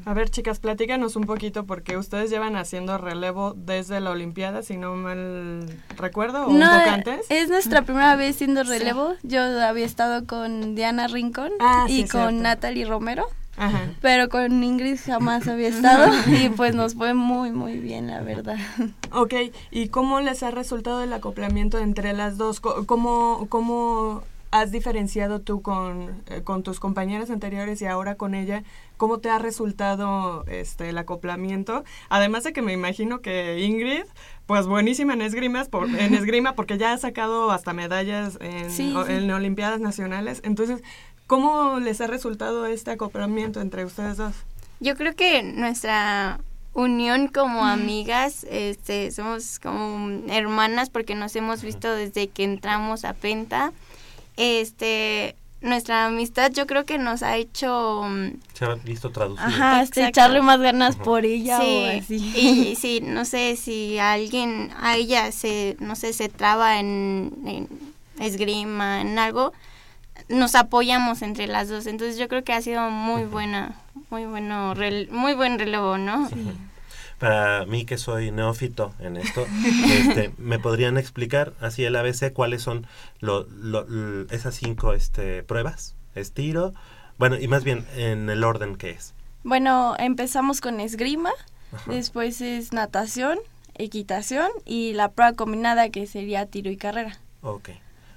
A 0.06 0.14
ver, 0.16 0.32
chicas, 0.32 0.58
platícanos 0.58 1.16
un 1.16 1.26
poquito 1.26 1.68
porque 1.68 1.98
ustedes 1.98 2.32
llevan 2.32 2.56
haciendo 2.56 2.98
relevo 2.98 3.54
desde 3.56 4.00
la 4.00 4.10
Olimpiada, 4.10 4.64
si 4.64 4.76
no 4.76 4.96
mal 4.96 5.68
recuerdo, 5.98 6.48
o 6.48 6.50
un 6.50 6.60
poco 6.60 6.90
antes. 6.90 7.28
es 7.30 7.50
nuestra 7.50 7.84
primera 7.84 8.16
vez 8.16 8.38
siendo 8.38 8.64
relevo. 8.64 9.14
Yo 9.22 9.42
había 9.62 9.86
estado 9.86 10.26
con 10.26 10.74
Diana 10.74 11.08
Rincón 11.08 11.52
Ah, 11.60 11.86
y 11.88 11.98
sí, 12.04 12.08
con 12.08 12.22
cierto. 12.22 12.42
Natalie 12.42 12.86
Romero. 12.86 13.28
Ajá. 13.58 13.90
Pero 14.02 14.28
con 14.30 14.64
Ingrid 14.64 14.98
jamás 15.06 15.48
había 15.48 15.70
estado 15.70 16.12
y 16.28 16.50
pues 16.50 16.76
nos 16.76 16.96
fue 16.96 17.14
muy 17.14 17.52
muy 17.52 17.78
bien 17.80 18.08
la 18.08 18.22
verdad. 18.22 18.58
Ok, 19.12 19.34
¿y 19.72 19.88
cómo 19.90 20.20
les 20.22 20.44
ha 20.44 20.52
resultado 20.52 21.02
el 21.04 21.14
acoplamiento 21.14 21.80
entre 21.80 22.14
las 22.14 22.38
dos? 22.38 22.60
¿Cómo, 22.60 23.46
cómo 23.50 24.24
has 24.52 24.72
diferenciado 24.72 25.42
tú 25.42 25.62
con, 25.62 26.24
eh, 26.28 26.42
con 26.44 26.64
tus 26.64 26.80
compañeras 26.80 27.30
anteriores 27.30 27.82
y 27.82 27.86
ahora 27.86 28.16
con 28.16 28.36
ella? 28.36 28.64
¿Cómo 28.98 29.20
te 29.20 29.30
ha 29.30 29.40
resultado 29.40 30.46
este 30.48 30.90
el 30.90 30.98
acoplamiento? 30.98 31.84
Además 32.10 32.44
de 32.46 32.54
que 32.54 32.62
me 32.62 32.72
imagino 32.74 33.20
que 33.22 33.60
Ingrid, 33.60 34.04
pues 34.46 34.68
buenísima 34.68 35.14
en 35.14 35.22
esgrimas, 35.22 35.68
por, 35.70 35.88
en 35.90 36.14
esgrima, 36.14 36.56
porque 36.56 36.78
ya 36.78 36.94
ha 36.94 36.98
sacado 36.98 37.52
hasta 37.52 37.74
medallas 37.74 38.38
en, 38.42 38.70
Sí, 38.72 38.94
o- 38.96 39.06
sí. 39.06 39.14
en 39.14 39.30
Olimpiadas 39.32 39.82
Nacionales. 39.82 40.40
Entonces, 40.46 40.82
¿cómo 41.28 41.80
les 41.80 42.02
ha 42.02 42.08
resultado 42.08 42.66
este 42.66 42.92
acoplamiento 42.92 43.62
entre 43.62 43.86
ustedes 43.86 44.18
dos? 44.18 44.34
Yo 44.80 44.96
creo 44.96 45.16
que 45.16 45.44
nuestra 45.44 46.40
unión 46.74 47.28
como 47.30 47.66
amigas, 47.66 48.46
este, 48.50 49.12
somos 49.12 49.60
como 49.60 50.30
hermanas 50.30 50.90
porque 50.90 51.16
nos 51.16 51.36
hemos 51.36 51.62
visto 51.62 51.94
desde 51.94 52.28
que 52.28 52.44
entramos 52.44 53.06
a 53.06 53.14
Penta. 53.14 53.72
Este, 54.36 55.36
nuestra 55.62 56.06
amistad 56.06 56.52
yo 56.52 56.68
creo 56.68 56.86
que 56.86 56.98
nos 56.98 57.24
ha 57.24 57.38
hecho 57.38 58.04
mm, 58.04 58.28
Se 58.54 58.66
ha 58.66 58.76
visto 58.76 59.10
traducido. 59.10 59.48
Ajá, 59.48 59.82
este, 59.82 60.06
echarle 60.08 60.42
más 60.42 60.60
ganas 60.60 60.98
por 60.98 61.26
ella 61.26 61.60
sí, 61.60 61.66
o 61.66 62.00
así. 62.00 62.34
Y 62.36 62.76
sí, 62.76 63.02
no 63.02 63.24
sé 63.24 63.56
si 63.56 63.98
alguien, 63.98 64.72
a 64.80 64.98
ella 64.98 65.32
se, 65.32 65.78
no 65.80 65.96
sé, 65.96 66.12
se 66.12 66.28
traba 66.28 66.80
en, 66.80 67.34
en 67.46 67.70
esgrima, 68.20 69.02
en 69.02 69.18
algo, 69.18 69.54
nos 70.30 70.56
apoyamos 70.56 71.22
entre 71.22 71.48
las 71.48 71.70
dos. 71.70 71.86
Entonces 71.88 72.18
yo 72.18 72.28
creo 72.28 72.44
que 72.44 72.54
ha 72.54 72.62
sido 72.62 72.90
muy 72.90 73.24
buena, 73.24 73.76
muy 74.10 74.26
bueno, 74.26 74.74
muy 75.12 75.34
buen 75.34 75.60
relevo, 75.60 75.98
¿no? 75.98 76.30
Para 77.20 77.66
mí 77.66 77.86
que 77.86 77.98
soy 77.98 78.32
neófito 78.32 78.94
en 79.00 79.18
esto, 79.18 79.46
este, 79.88 80.32
¿me 80.38 80.60
podrían 80.60 80.98
explicar 80.98 81.54
así 81.62 81.84
el 81.86 81.96
ABC 81.96 82.34
cuáles 82.34 82.62
son 82.62 82.88
lo, 83.20 83.48
esas 84.32 84.56
cinco 84.56 84.94
este, 84.94 85.44
pruebas? 85.44 85.96
Estiro, 86.14 86.74
bueno, 87.18 87.38
y 87.38 87.48
más 87.48 87.64
bien 87.64 87.86
en 87.96 88.30
el 88.30 88.44
orden 88.44 88.76
que 88.76 88.92
es. 88.92 89.14
Bueno, 89.44 89.96
empezamos 90.00 90.60
con 90.62 90.80
esgrima, 90.80 91.32
Ajá. 91.74 91.92
después 91.92 92.42
es 92.42 92.74
natación, 92.74 93.38
equitación 93.76 94.50
y 94.66 94.94
la 94.94 95.12
prueba 95.12 95.34
combinada 95.34 95.90
que 95.90 96.08
sería 96.08 96.46
tiro 96.46 96.72
y 96.72 96.78
carrera. 96.78 97.20
Ok. 97.42 97.70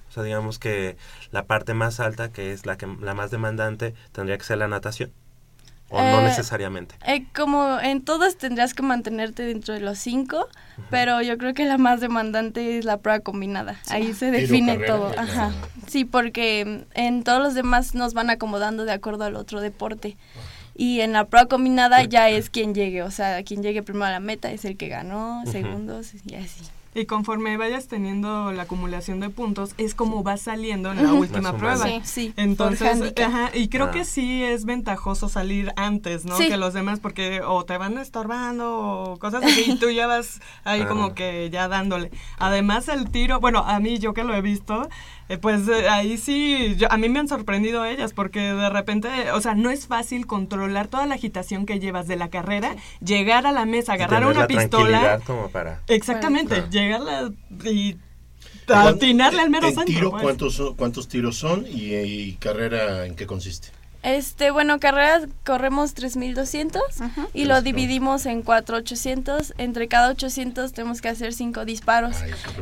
O 0.08 0.12
sea, 0.12 0.22
digamos 0.22 0.58
que 0.58 0.96
la 1.30 1.44
parte 1.44 1.74
más 1.74 2.00
alta, 2.00 2.30
que 2.32 2.52
es 2.52 2.66
la, 2.66 2.76
que, 2.76 2.86
la 3.00 3.14
más 3.14 3.30
demandante, 3.30 3.94
tendría 4.12 4.38
que 4.38 4.44
ser 4.44 4.58
la 4.58 4.68
natación. 4.68 5.12
O 5.90 5.98
no 6.00 6.20
Eh, 6.20 6.24
necesariamente. 6.24 6.96
Eh, 7.06 7.24
como 7.34 7.80
en 7.80 8.02
todas 8.02 8.36
tendrías 8.36 8.74
que 8.74 8.82
mantenerte 8.82 9.42
dentro 9.44 9.72
de 9.72 9.80
los 9.80 9.98
cinco, 9.98 10.46
pero 10.90 11.22
yo 11.22 11.38
creo 11.38 11.54
que 11.54 11.64
la 11.64 11.78
más 11.78 12.00
demandante 12.00 12.78
es 12.78 12.84
la 12.84 12.98
prueba 12.98 13.20
combinada. 13.20 13.80
Ahí 13.88 14.12
se 14.12 14.30
define 14.30 14.74
carrera, 14.74 14.94
todo. 14.94 15.18
Ajá. 15.18 15.50
Sí, 15.86 16.04
porque 16.04 16.84
en 16.92 17.24
todos 17.24 17.42
los 17.42 17.54
demás 17.54 17.94
nos 17.94 18.12
van 18.12 18.28
acomodando 18.28 18.84
de 18.84 18.92
acuerdo 18.92 19.24
al 19.24 19.36
otro 19.36 19.62
deporte. 19.62 20.18
Y 20.76 21.00
en 21.00 21.12
la 21.14 21.24
prueba 21.24 21.48
combinada 21.48 22.04
ya 22.04 22.28
es 22.28 22.50
quien 22.50 22.74
llegue, 22.74 23.02
o 23.02 23.10
sea, 23.10 23.42
quien 23.42 23.62
llegue 23.62 23.82
primero 23.82 24.04
a 24.04 24.10
la 24.10 24.20
meta 24.20 24.52
es 24.52 24.64
el 24.66 24.76
que 24.76 24.88
ganó, 24.88 25.42
segundos 25.50 26.12
y 26.26 26.34
así. 26.34 26.64
Y 26.98 27.06
conforme 27.06 27.56
vayas 27.56 27.86
teniendo 27.86 28.50
la 28.50 28.62
acumulación 28.64 29.20
de 29.20 29.30
puntos, 29.30 29.72
es 29.78 29.94
como 29.94 30.24
va 30.24 30.36
saliendo 30.36 30.90
en 30.90 31.02
la 31.04 31.12
última 31.12 31.56
prueba. 31.56 31.86
Sí, 31.86 32.00
sí, 32.02 32.34
Entonces, 32.36 33.12
ajá, 33.24 33.50
y 33.54 33.68
creo 33.68 33.86
Ah. 33.86 33.90
que 33.92 34.04
sí 34.04 34.42
es 34.42 34.64
ventajoso 34.64 35.28
salir 35.28 35.72
antes, 35.76 36.24
¿no? 36.24 36.36
Sí. 36.36 36.48
Que 36.48 36.56
los 36.56 36.74
demás, 36.74 36.98
porque 36.98 37.40
o 37.42 37.64
te 37.64 37.78
van 37.78 37.98
estorbando 37.98 38.78
o 39.12 39.18
cosas 39.18 39.44
así, 39.44 39.64
y 39.72 39.76
tú 39.78 39.90
ya 39.90 40.08
vas 40.08 40.40
ahí 40.64 40.80
Ah. 40.82 40.88
como 40.88 41.14
que 41.14 41.50
ya 41.50 41.68
dándole. 41.68 42.10
Además, 42.38 42.88
el 42.88 43.10
tiro, 43.10 43.38
bueno, 43.38 43.60
a 43.64 43.78
mí, 43.78 43.98
yo 43.98 44.12
que 44.12 44.24
lo 44.24 44.34
he 44.34 44.42
visto, 44.42 44.88
eh, 45.28 45.38
pues 45.38 45.68
eh, 45.68 45.88
ahí 45.88 46.16
sí, 46.16 46.74
yo- 46.76 46.90
a 46.90 46.96
mí 46.96 47.08
me 47.08 47.18
han 47.18 47.28
sorprendido 47.28 47.84
ellas, 47.84 48.12
porque 48.12 48.40
de 48.40 48.70
repente, 48.70 49.08
o 49.32 49.40
sea, 49.40 49.54
no 49.54 49.70
es 49.70 49.86
fácil 49.86 50.26
controlar 50.26 50.88
toda 50.88 51.06
la 51.06 51.14
agitación 51.16 51.66
que 51.66 51.78
llevas 51.80 52.06
de 52.08 52.16
la 52.16 52.28
carrera, 52.30 52.76
llegar 53.04 53.46
a 53.46 53.52
la 53.52 53.64
mesa, 53.66 53.92
Y 53.92 53.94
agarrar 53.96 54.20
tener 54.20 54.30
una 54.32 54.40
la 54.40 54.46
pistola. 54.46 55.20
como 55.26 55.48
para... 55.50 55.80
Exactamente, 55.88 56.54
Claro. 56.56 56.70
llegarla 56.70 57.30
y 57.64 57.96
atinarle 58.68 59.40
al 59.40 59.50
mero 59.50 59.66
¿En 59.68 59.74
centro, 59.74 59.94
tiro 59.94 60.10
pues. 60.10 60.22
cuántos, 60.22 60.54
son- 60.54 60.74
cuántos 60.76 61.08
tiros 61.08 61.36
son 61.36 61.64
y, 61.66 61.94
y 61.94 62.32
carrera 62.34 63.06
en 63.06 63.14
qué 63.14 63.26
consiste? 63.26 63.68
Este, 64.16 64.50
bueno, 64.50 64.80
carreras 64.80 65.24
corremos 65.44 65.92
3200 65.94 66.82
y 67.34 67.44
lo 67.44 67.60
dividimos 67.62 68.24
en 68.26 68.42
4800. 68.42 69.54
Entre 69.58 69.88
cada 69.88 70.08
800 70.10 70.72
tenemos 70.72 71.00
que 71.02 71.08
hacer 71.08 71.32
5 71.34 71.64
disparos. 71.64 72.16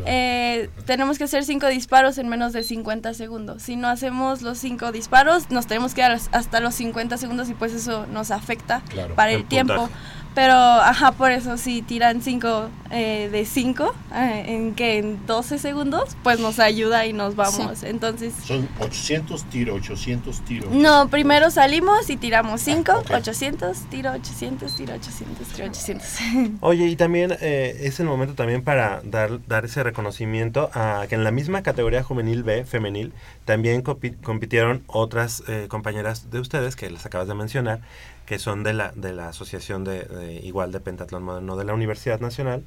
Eh, 0.06 0.68
tenemos 0.86 1.18
que 1.18 1.24
hacer 1.24 1.44
5 1.44 1.66
disparos 1.68 2.18
en 2.18 2.28
menos 2.28 2.52
de 2.52 2.62
50 2.62 3.14
segundos. 3.14 3.62
Si 3.62 3.76
no 3.76 3.88
hacemos 3.88 4.42
los 4.42 4.58
5 4.58 4.90
disparos, 4.92 5.50
nos 5.50 5.66
tenemos 5.66 5.94
que 5.94 6.02
dar 6.02 6.18
hasta 6.32 6.60
los 6.60 6.74
50 6.74 7.16
segundos 7.16 7.48
y 7.48 7.54
pues 7.54 7.72
eso 7.72 8.06
nos 8.06 8.30
afecta 8.30 8.82
Claro, 8.88 9.14
para 9.14 9.30
el 9.32 9.40
el 9.42 9.44
tiempo. 9.46 9.74
puntaje. 9.74 9.94
Pero, 10.36 10.52
ajá, 10.54 11.12
por 11.12 11.32
eso 11.32 11.56
si 11.56 11.80
tiran 11.80 12.20
5 12.20 12.68
de 12.90 13.44
5, 13.50 13.94
en 14.14 14.74
que 14.74 14.98
en 14.98 15.26
12 15.26 15.58
segundos, 15.58 16.14
pues 16.22 16.38
nos 16.38 16.58
ayuda 16.60 17.06
y 17.06 17.12
nos 17.14 17.34
vamos. 17.36 17.82
Entonces, 17.82 18.34
Son 18.44 18.68
800 18.78 19.44
tiro, 19.46 19.74
800 19.74 20.40
tiro. 20.42 20.68
no, 20.70 21.08
primero 21.08 21.50
salimos 21.50 22.10
y 22.10 22.16
tiramos 22.18 22.60
5, 22.60 23.04
800, 23.14 23.78
tiro 23.90 24.12
800, 24.12 24.74
tiro 24.76 24.94
800, 24.94 25.48
tiro 25.48 25.68
800. 25.68 26.06
Oye, 26.60 26.86
y 26.86 26.96
también 26.96 27.32
eh, 27.40 27.74
es 27.80 27.98
el 27.98 28.06
momento 28.06 28.34
también 28.34 28.62
para 28.62 29.00
dar, 29.04 29.44
dar 29.48 29.64
ese 29.64 29.82
reconocimiento 29.82 30.70
a 30.74 31.06
que 31.08 31.14
en 31.14 31.24
la 31.24 31.30
misma 31.30 31.62
categoría 31.62 32.02
juvenil 32.02 32.42
B, 32.42 32.64
femenil, 32.66 33.14
también 33.46 33.82
compi- 33.82 34.20
compitieron 34.22 34.82
otras 34.86 35.42
eh, 35.48 35.66
compañeras 35.70 36.30
de 36.30 36.40
ustedes 36.40 36.76
que 36.76 36.90
les 36.90 37.06
acabas 37.06 37.26
de 37.26 37.34
mencionar, 37.34 37.80
que 38.26 38.38
son 38.38 38.62
de 38.62 38.74
la, 38.74 38.92
de 38.94 39.12
la 39.12 39.28
Asociación 39.28 39.84
de, 39.84 40.40
igual 40.44 40.72
de 40.72 40.80
Pentatlón 40.80 41.22
Moderno 41.22 41.56
de 41.56 41.64
la 41.64 41.74
Universidad 41.74 42.20
Nacional, 42.20 42.64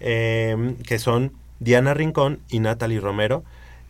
eh, 0.00 0.74
que 0.86 0.98
son 0.98 1.32
Diana 1.60 1.94
Rincón 1.94 2.40
y 2.48 2.60
Natalie 2.60 3.00
Romero, 3.00 3.44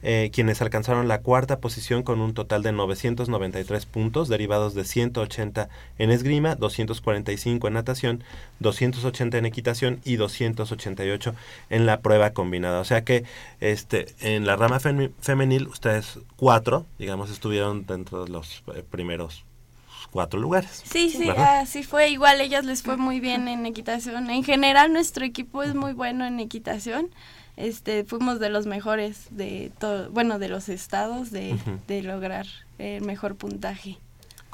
eh, 0.07 0.31
quienes 0.35 0.61
alcanzaron 0.61 1.09
la 1.09 1.23
cuarta 1.23 1.61
posición 1.61 2.03
con 2.03 2.21
un 2.21 2.35
total 2.35 2.63
de 2.63 2.73
993 2.73 3.87
puntos, 3.87 4.29
derivados 4.29 4.75
de 4.75 4.85
180 4.85 5.71
en 5.97 6.11
esgrima, 6.11 6.57
245 6.57 7.69
en 7.69 7.73
natación, 7.73 8.25
280 8.61 9.39
en 9.39 9.47
equitación 9.47 10.01
y 10.05 10.17
288 10.17 11.35
en 11.71 11.87
la 11.87 12.01
prueba 12.01 12.35
combinada. 12.35 12.81
O 12.81 12.85
sea 12.85 13.03
que 13.03 13.25
este 13.61 14.09
en 14.21 14.45
la 14.45 14.57
rama 14.57 14.79
femenil 14.79 15.69
ustedes 15.69 16.19
cuatro, 16.37 16.85
digamos, 16.99 17.31
estuvieron 17.31 17.87
dentro 17.87 18.27
de 18.27 18.31
los 18.31 18.63
eh, 18.75 18.85
primeros 18.89 19.47
cuatro 20.15 20.39
lugares. 20.39 20.85
Sí, 20.85 21.11
sí, 21.11 21.27
¿verdad? 21.27 21.59
así 21.59 21.83
fue. 21.83 22.09
Igual 22.09 22.41
ellas 22.41 22.65
les 22.65 22.85
fue 22.85 22.97
muy 22.97 23.19
bien 23.19 23.49
en 23.49 23.67
equitación. 23.67 24.31
En 24.31 24.45
general 24.45 24.93
nuestro 24.93 25.25
equipo 25.25 25.65
es 25.65 25.75
muy 25.75 25.93
bueno 25.93 26.25
en 26.25 26.39
equitación. 26.39 27.11
Este, 27.57 28.05
fuimos 28.05 28.39
de 28.39 28.49
los 28.49 28.65
mejores 28.65 29.27
de 29.31 29.73
todo, 29.77 30.11
bueno, 30.13 30.39
de 30.39 30.49
los 30.49 30.69
estados 30.69 31.33
de, 31.33 31.57
de 31.89 32.03
lograr 32.05 32.47
el 32.79 33.03
mejor 33.03 33.35
puntaje. 33.35 33.99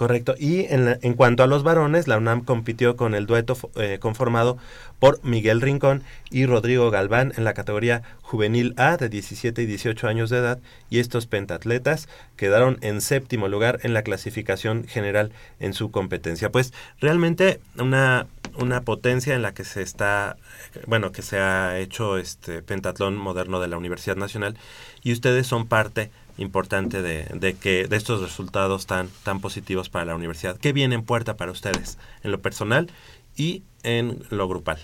Correcto. 0.00 0.34
Y 0.38 0.60
en, 0.72 0.86
la- 0.86 0.98
en 1.02 1.12
cuanto 1.12 1.42
a 1.42 1.46
los 1.46 1.62
varones, 1.62 2.08
la 2.08 2.16
UNAM 2.16 2.42
compitió 2.42 2.96
con 2.96 3.14
el 3.14 3.26
dueto 3.26 3.54
eh, 3.74 3.98
conformado 4.00 4.56
por 4.98 5.22
Miguel 5.22 5.60
Rincón 5.60 6.02
y 6.30 6.46
Rodrigo 6.46 6.90
Galván 6.90 7.34
en 7.36 7.44
la 7.44 7.52
categoría 7.52 8.00
juvenil 8.22 8.72
A 8.78 8.96
de 8.96 9.10
17 9.10 9.60
y 9.60 9.66
18 9.66 10.08
años 10.08 10.30
de 10.30 10.38
edad 10.38 10.58
y 10.88 11.00
estos 11.00 11.26
pentatletas 11.26 12.08
quedaron 12.36 12.78
en 12.80 13.02
séptimo 13.02 13.48
lugar 13.48 13.78
en 13.82 13.92
la 13.92 14.00
clasificación 14.02 14.86
general 14.88 15.32
en 15.58 15.74
su 15.74 15.90
competencia. 15.90 16.50
Pues 16.50 16.72
realmente 16.98 17.60
una, 17.78 18.26
una 18.56 18.80
potencia 18.80 19.34
en 19.34 19.42
la 19.42 19.52
que 19.52 19.64
se 19.64 19.82
está, 19.82 20.38
bueno, 20.86 21.12
que 21.12 21.20
se 21.20 21.38
ha 21.40 21.78
hecho 21.78 22.16
este 22.16 22.62
pentatlón 22.62 23.18
moderno 23.18 23.60
de 23.60 23.68
la 23.68 23.76
Universidad 23.76 24.16
Nacional 24.16 24.56
y 25.02 25.12
ustedes 25.12 25.46
son 25.46 25.66
parte 25.66 26.10
importante 26.40 27.02
de, 27.02 27.24
de 27.34 27.54
que 27.54 27.86
de 27.86 27.96
estos 27.96 28.20
resultados 28.20 28.86
tan 28.86 29.08
tan 29.22 29.40
positivos 29.40 29.88
para 29.88 30.06
la 30.06 30.14
universidad. 30.14 30.56
¿Qué 30.56 30.72
viene 30.72 30.94
en 30.94 31.04
puerta 31.04 31.36
para 31.36 31.52
ustedes 31.52 31.98
en 32.22 32.32
lo 32.32 32.40
personal 32.40 32.90
y 33.36 33.62
en 33.82 34.24
lo 34.30 34.48
grupal? 34.48 34.78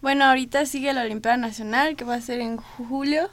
Bueno, 0.00 0.24
ahorita 0.24 0.64
sigue 0.66 0.92
la 0.92 1.02
Olimpiada 1.02 1.36
Nacional 1.36 1.94
que 1.96 2.04
va 2.04 2.14
a 2.14 2.20
ser 2.20 2.40
en 2.40 2.56
julio 2.56 3.28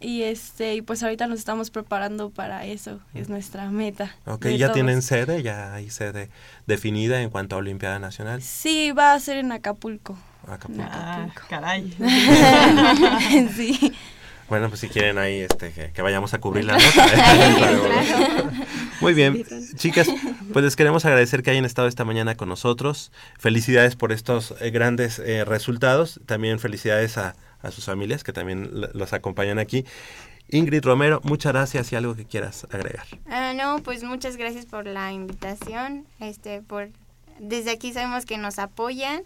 y 0.00 0.22
este 0.22 0.74
y 0.74 0.82
pues 0.82 1.02
ahorita 1.02 1.26
nos 1.28 1.38
estamos 1.38 1.70
preparando 1.70 2.30
para 2.30 2.64
eso, 2.64 3.00
es 3.14 3.28
nuestra 3.28 3.70
meta. 3.70 4.14
Ok, 4.26 4.46
ya 4.48 4.66
todos. 4.66 4.74
tienen 4.74 5.02
sede, 5.02 5.42
ya 5.42 5.74
hay 5.74 5.90
sede 5.90 6.30
definida 6.66 7.22
en 7.22 7.30
cuanto 7.30 7.56
a 7.56 7.58
Olimpiada 7.58 7.98
Nacional. 8.00 8.42
Sí, 8.42 8.92
va 8.92 9.14
a 9.14 9.20
ser 9.20 9.38
en 9.38 9.52
Acapulco. 9.52 10.18
Acapulco. 10.46 10.84
Ah, 10.92 11.28
caray. 11.48 11.94
sí. 13.56 13.92
Bueno, 14.48 14.68
pues 14.68 14.80
si 14.80 14.88
quieren 14.88 15.18
ahí 15.18 15.40
este, 15.40 15.72
que, 15.72 15.90
que 15.92 16.02
vayamos 16.02 16.32
a 16.34 16.38
cubrir 16.40 16.64
la 16.64 16.78
Claro. 16.94 17.82
nota. 17.88 18.50
Muy 19.00 19.14
bien, 19.14 19.44
chicas, 19.76 20.08
pues 20.52 20.64
les 20.64 20.74
queremos 20.74 21.04
agradecer 21.04 21.42
que 21.42 21.50
hayan 21.50 21.64
estado 21.64 21.86
esta 21.86 22.04
mañana 22.04 22.34
con 22.34 22.48
nosotros. 22.48 23.12
Felicidades 23.38 23.94
por 23.94 24.10
estos 24.10 24.54
eh, 24.60 24.70
grandes 24.70 25.18
eh, 25.18 25.44
resultados. 25.44 26.20
También 26.26 26.58
felicidades 26.58 27.18
a, 27.18 27.36
a 27.60 27.70
sus 27.70 27.84
familias 27.84 28.24
que 28.24 28.32
también 28.32 28.70
los 28.94 29.12
acompañan 29.12 29.58
aquí. 29.58 29.84
Ingrid 30.50 30.82
Romero, 30.82 31.20
muchas 31.24 31.52
gracias 31.52 31.92
y 31.92 31.96
algo 31.96 32.16
que 32.16 32.24
quieras 32.24 32.66
agregar. 32.70 33.04
Ah, 33.28 33.52
no, 33.54 33.82
pues 33.82 34.02
muchas 34.02 34.36
gracias 34.38 34.64
por 34.64 34.86
la 34.86 35.12
invitación. 35.12 36.06
Este, 36.20 36.62
por 36.62 36.88
desde 37.38 37.70
aquí 37.70 37.92
sabemos 37.92 38.24
que 38.24 38.38
nos 38.38 38.58
apoyan. 38.58 39.22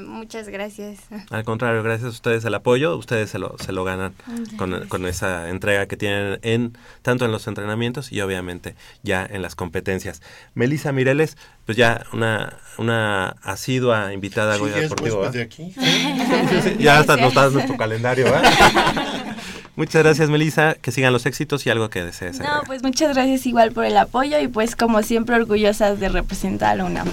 Muchas 0.00 0.48
gracias. 0.48 1.00
Al 1.30 1.44
contrario, 1.44 1.82
gracias 1.82 2.06
a 2.06 2.10
ustedes 2.10 2.44
el 2.44 2.54
apoyo, 2.54 2.96
ustedes 2.96 3.30
se 3.30 3.38
lo, 3.38 3.56
se 3.58 3.72
lo 3.72 3.84
ganan 3.84 4.14
con, 4.56 4.86
con 4.88 5.06
esa 5.06 5.50
entrega 5.50 5.86
que 5.86 5.96
tienen 5.96 6.38
en 6.42 6.76
tanto 7.02 7.24
en 7.24 7.32
los 7.32 7.46
entrenamientos 7.46 8.12
y 8.12 8.20
obviamente 8.20 8.74
ya 9.02 9.24
en 9.24 9.42
las 9.42 9.54
competencias. 9.54 10.22
Melissa 10.54 10.92
Mireles, 10.92 11.36
pues 11.66 11.76
ya 11.76 12.04
una, 12.12 12.58
una 12.78 13.36
asidua 13.42 14.12
invitada 14.12 14.54
a 14.54 14.56
Goya 14.58 14.76
Deportivo. 14.76 15.28
de 15.30 15.42
aquí. 15.42 15.72
Sí, 15.72 15.80
sí, 15.80 16.60
sí, 16.62 16.76
ya 16.82 16.98
hasta 16.98 17.16
nos 17.16 17.34
das 17.34 17.52
nuestro 17.52 17.76
calendario. 17.76 18.26
Muchas 19.76 20.04
gracias, 20.04 20.30
Melissa. 20.30 20.74
Que 20.74 20.92
sigan 20.92 21.12
los 21.12 21.26
éxitos 21.26 21.66
y 21.66 21.70
algo 21.70 21.90
que 21.90 22.04
desees. 22.04 22.38
No, 22.38 22.44
agregar. 22.44 22.66
pues 22.66 22.82
muchas 22.82 23.14
gracias 23.14 23.44
igual 23.46 23.72
por 23.72 23.84
el 23.84 23.96
apoyo 23.96 24.38
y 24.38 24.46
pues 24.46 24.76
como 24.76 25.02
siempre 25.02 25.34
orgullosas 25.34 25.98
de 25.98 26.08
representar 26.08 26.72
a 26.72 26.76
la 26.76 26.84
UNAM. 26.84 27.08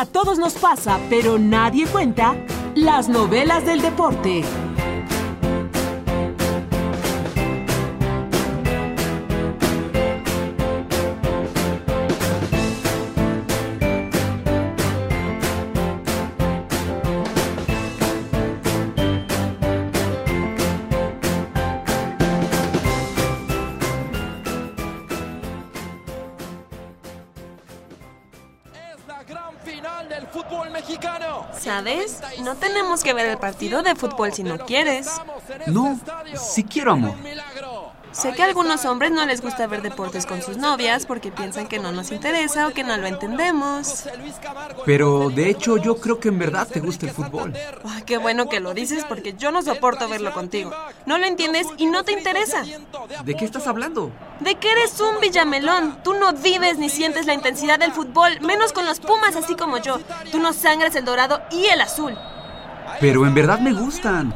A 0.00 0.06
todos 0.06 0.38
nos 0.38 0.54
pasa, 0.54 0.98
pero 1.10 1.38
nadie 1.38 1.86
cuenta, 1.86 2.34
las 2.74 3.10
novelas 3.10 3.66
del 3.66 3.82
deporte. 3.82 4.42
No 32.42 32.56
tenemos 32.56 33.02
que 33.02 33.14
ver 33.14 33.26
el 33.26 33.38
partido 33.38 33.82
de 33.82 33.94
fútbol 33.94 34.32
si 34.32 34.42
no 34.42 34.58
quieres. 34.58 35.08
No, 35.66 35.98
si 36.36 36.64
quiero 36.64 36.92
amor. 36.92 37.14
Sé 38.12 38.32
que 38.32 38.42
a 38.42 38.46
algunos 38.46 38.84
hombres 38.84 39.12
no 39.12 39.24
les 39.24 39.40
gusta 39.40 39.66
ver 39.66 39.82
deportes 39.82 40.26
con 40.26 40.42
sus 40.42 40.56
novias 40.56 41.06
porque 41.06 41.30
piensan 41.30 41.68
que 41.68 41.78
no 41.78 41.92
nos 41.92 42.10
interesa 42.10 42.66
o 42.66 42.72
que 42.72 42.82
no 42.82 42.96
lo 42.96 43.06
entendemos. 43.06 44.04
Pero 44.84 45.30
de 45.30 45.48
hecho 45.48 45.76
yo 45.76 45.96
creo 46.00 46.18
que 46.18 46.28
en 46.28 46.38
verdad 46.38 46.66
te 46.66 46.80
gusta 46.80 47.06
el 47.06 47.12
fútbol. 47.12 47.54
Ay, 47.84 48.02
qué 48.02 48.18
bueno 48.18 48.48
que 48.48 48.60
lo 48.60 48.74
dices 48.74 49.04
porque 49.08 49.34
yo 49.34 49.52
no 49.52 49.62
soporto 49.62 50.08
verlo 50.08 50.32
contigo. 50.32 50.72
No 51.06 51.18
lo 51.18 51.26
entiendes 51.26 51.68
y 51.76 51.86
no 51.86 52.02
te 52.02 52.12
interesa. 52.12 52.64
¿De 53.24 53.34
qué 53.36 53.44
estás 53.44 53.66
hablando? 53.66 54.10
De 54.40 54.56
que 54.56 54.70
eres 54.72 55.00
un 55.00 55.20
villamelón. 55.20 56.02
Tú 56.02 56.14
no 56.14 56.32
vives 56.32 56.78
ni 56.78 56.88
sientes 56.88 57.26
la 57.26 57.34
intensidad 57.34 57.78
del 57.78 57.92
fútbol, 57.92 58.40
menos 58.40 58.72
con 58.72 58.86
los 58.86 58.98
Pumas 59.00 59.36
así 59.36 59.54
como 59.54 59.78
yo. 59.78 59.98
Tú 60.32 60.40
no 60.40 60.52
sangras 60.52 60.94
el 60.96 61.04
dorado 61.04 61.40
y 61.50 61.66
el 61.66 61.80
azul. 61.80 62.16
Pero 63.00 63.24
en 63.26 63.34
verdad 63.34 63.60
me 63.60 63.72
gustan. 63.72 64.34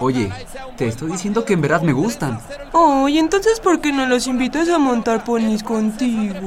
Oye, 0.00 0.32
te 0.76 0.88
estoy 0.88 1.12
diciendo 1.12 1.44
que 1.44 1.54
en 1.54 1.60
verdad 1.60 1.82
me 1.82 1.92
gustan. 1.92 2.40
Ay, 2.72 3.18
entonces 3.18 3.60
¿por 3.60 3.80
qué 3.80 3.92
no 3.92 4.06
los 4.06 4.26
invitas 4.26 4.68
a 4.68 4.78
montar 4.78 5.24
ponis 5.24 5.62
contigo? 5.62 6.40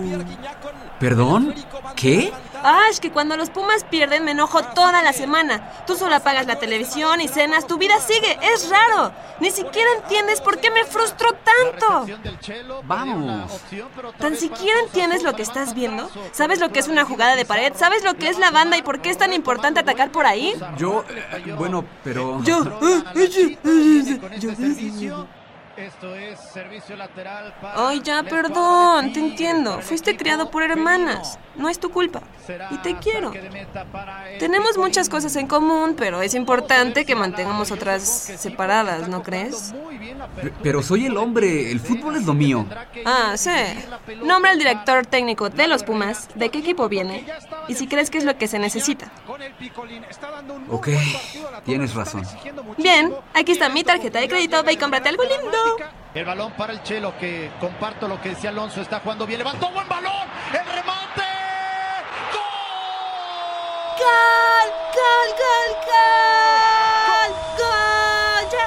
¿Perdón? 0.99 1.53
¿Qué? 1.95 2.33
Ash, 2.63 2.97
que 2.97 3.11
cuando 3.11 3.37
los 3.37 3.49
Pumas 3.49 3.83
pierden 3.83 4.25
me 4.25 4.31
enojo 4.31 4.63
toda 4.63 5.01
la 5.03 5.13
semana. 5.13 5.71
Tú 5.85 5.95
solo 5.95 6.15
apagas 6.15 6.47
la 6.47 6.57
televisión 6.57 7.21
y 7.21 7.27
cenas, 7.27 7.67
tu 7.67 7.77
vida 7.77 7.99
sigue. 7.99 8.37
Es 8.41 8.69
raro. 8.69 9.11
Ni 9.39 9.51
siquiera 9.51 9.89
entiendes 10.01 10.41
por 10.41 10.59
qué 10.59 10.71
me 10.71 10.83
frustro 10.85 11.29
tanto. 11.33 12.07
Vamos. 12.83 13.61
¿Tan 14.17 14.35
siquiera 14.35 14.79
entiendes 14.81 15.23
lo 15.23 15.33
que 15.35 15.43
estás 15.43 15.75
viendo? 15.75 16.09
¿Sabes 16.31 16.59
lo 16.59 16.69
que 16.69 16.79
es 16.79 16.87
una 16.87 17.05
jugada 17.05 17.35
de 17.35 17.45
pared? 17.45 17.73
¿Sabes 17.75 18.03
lo 18.03 18.15
que 18.15 18.29
es 18.29 18.39
la 18.39 18.51
banda 18.51 18.77
y 18.77 18.81
por 18.81 18.99
qué 18.99 19.11
es 19.11 19.17
tan 19.17 19.33
importante 19.33 19.79
atacar 19.79 20.11
por 20.11 20.25
ahí? 20.25 20.53
Yo, 20.77 21.05
eh, 21.09 21.53
bueno, 21.57 21.85
pero... 22.03 22.41
Yo, 22.43 22.63
Esto 25.77 26.15
es 26.15 26.39
servicio 26.39 26.95
lateral 26.95 27.53
Ay, 27.75 28.01
ya, 28.03 28.23
perdón, 28.23 29.13
te 29.13 29.19
entiendo. 29.19 29.79
Fuiste 29.81 30.17
criado 30.17 30.49
por 30.49 30.63
hermanas. 30.63 31.37
No 31.55 31.69
es 31.69 31.79
tu 31.79 31.89
culpa. 31.91 32.21
Y 32.71 32.77
te 32.79 32.95
quiero. 32.97 33.31
Tenemos 34.39 34.77
muchas 34.77 35.07
cosas 35.09 35.35
en 35.35 35.47
común, 35.47 35.95
pero 35.97 36.21
es 36.21 36.33
importante 36.33 37.05
que 37.05 37.13
mantengamos 37.15 37.71
otras 37.71 38.01
separadas, 38.03 39.07
¿no 39.07 39.21
crees? 39.21 39.73
P- 40.41 40.53
Pero 40.63 40.81
soy 40.81 41.05
el 41.07 41.17
hombre, 41.17 41.71
el 41.71 41.79
fútbol 41.79 42.15
es 42.15 42.25
lo 42.25 42.33
mío. 42.33 42.65
Ah, 43.05 43.33
sí. 43.37 43.51
Nombra 44.23 44.51
al 44.51 44.57
director 44.59 45.05
técnico 45.05 45.49
de 45.49 45.67
los 45.67 45.83
Pumas, 45.83 46.27
de 46.35 46.49
qué 46.49 46.59
equipo 46.59 46.89
viene 46.89 47.25
y 47.67 47.75
si 47.75 47.87
crees 47.87 48.09
que 48.09 48.17
es 48.17 48.23
lo 48.23 48.37
que 48.37 48.47
se 48.47 48.57
necesita. 48.59 49.11
Ok, 50.69 50.89
tienes 51.65 51.93
razón. 51.93 52.23
Bien, 52.77 53.13
aquí 53.33 53.51
está 53.51 53.69
mi 53.69 53.83
tarjeta 53.83 54.19
de 54.19 54.27
crédito, 54.27 54.63
ve 54.63 54.73
y 54.73 54.77
cómprate 54.77 55.09
algo 55.09 55.23
lindo. 55.23 55.57
El 56.13 56.25
balón 56.25 56.51
para 56.53 56.73
el 56.73 56.81
Chelo, 56.81 57.17
que 57.17 57.51
comparto 57.59 58.07
lo 58.07 58.19
que 58.19 58.29
decía 58.29 58.49
Alonso, 58.49 58.81
está 58.81 58.99
jugando 58.99 59.27
bien, 59.27 59.37
levantó 59.39 59.69
buen 59.69 59.87
balón, 59.87 60.27
el 60.51 60.65
remate. 60.65 61.21
¡Gol! 62.33 63.99
¡Gol, 63.99 65.29
gol, 65.43 65.71
gol! 65.85 67.31
¡Gol! 67.59 68.43
¡Ya! 68.51 68.65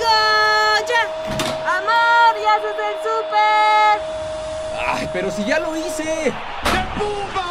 ¡Gol! 0.00 0.80
¡Ya! 0.88 1.02
¡Amor! 1.76 2.32
¡Ya 2.42 2.52
haces 2.56 2.78
el 2.88 2.96
súper! 3.04 3.96
Ay, 4.88 5.04
pero 5.12 5.30
si 5.30 5.44
ya 5.44 5.58
lo 5.60 5.76
hice. 5.76 6.32
Sobre 6.64 7.49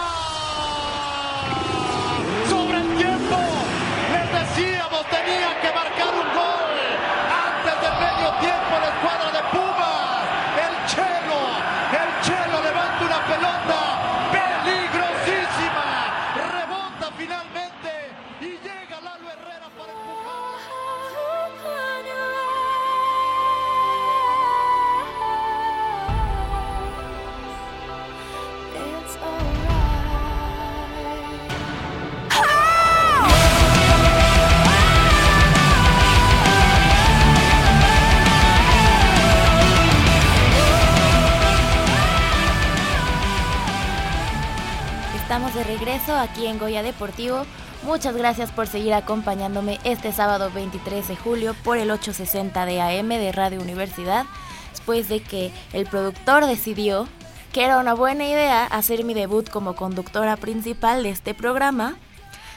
De 45.40 45.64
regreso 45.64 46.16
aquí 46.16 46.46
en 46.46 46.60
Goya 46.60 46.84
Deportivo. 46.84 47.44
Muchas 47.84 48.16
gracias 48.16 48.52
por 48.52 48.68
seguir 48.68 48.94
acompañándome 48.94 49.80
este 49.84 50.12
sábado 50.12 50.52
23 50.54 51.08
de 51.08 51.16
julio 51.16 51.56
por 51.64 51.80
el 51.80 51.90
860 51.90 52.66
de 52.66 52.82
AM 52.82 53.08
de 53.08 53.32
Radio 53.32 53.60
Universidad, 53.60 54.26
después 54.70 55.10
de 55.10 55.22
que 55.22 55.52
el 55.74 55.88
productor 55.88 56.46
decidió 56.46 57.08
que 57.52 57.64
era 57.64 57.80
una 57.80 57.96
buena 57.96 58.28
idea 58.28 58.66
hacer 58.66 59.04
mi 59.04 59.16
debut 59.16 59.50
como 59.50 59.76
conductora 59.76 60.36
principal 60.36 61.02
de 61.02 61.10
este 61.10 61.34
programa. 61.34 61.98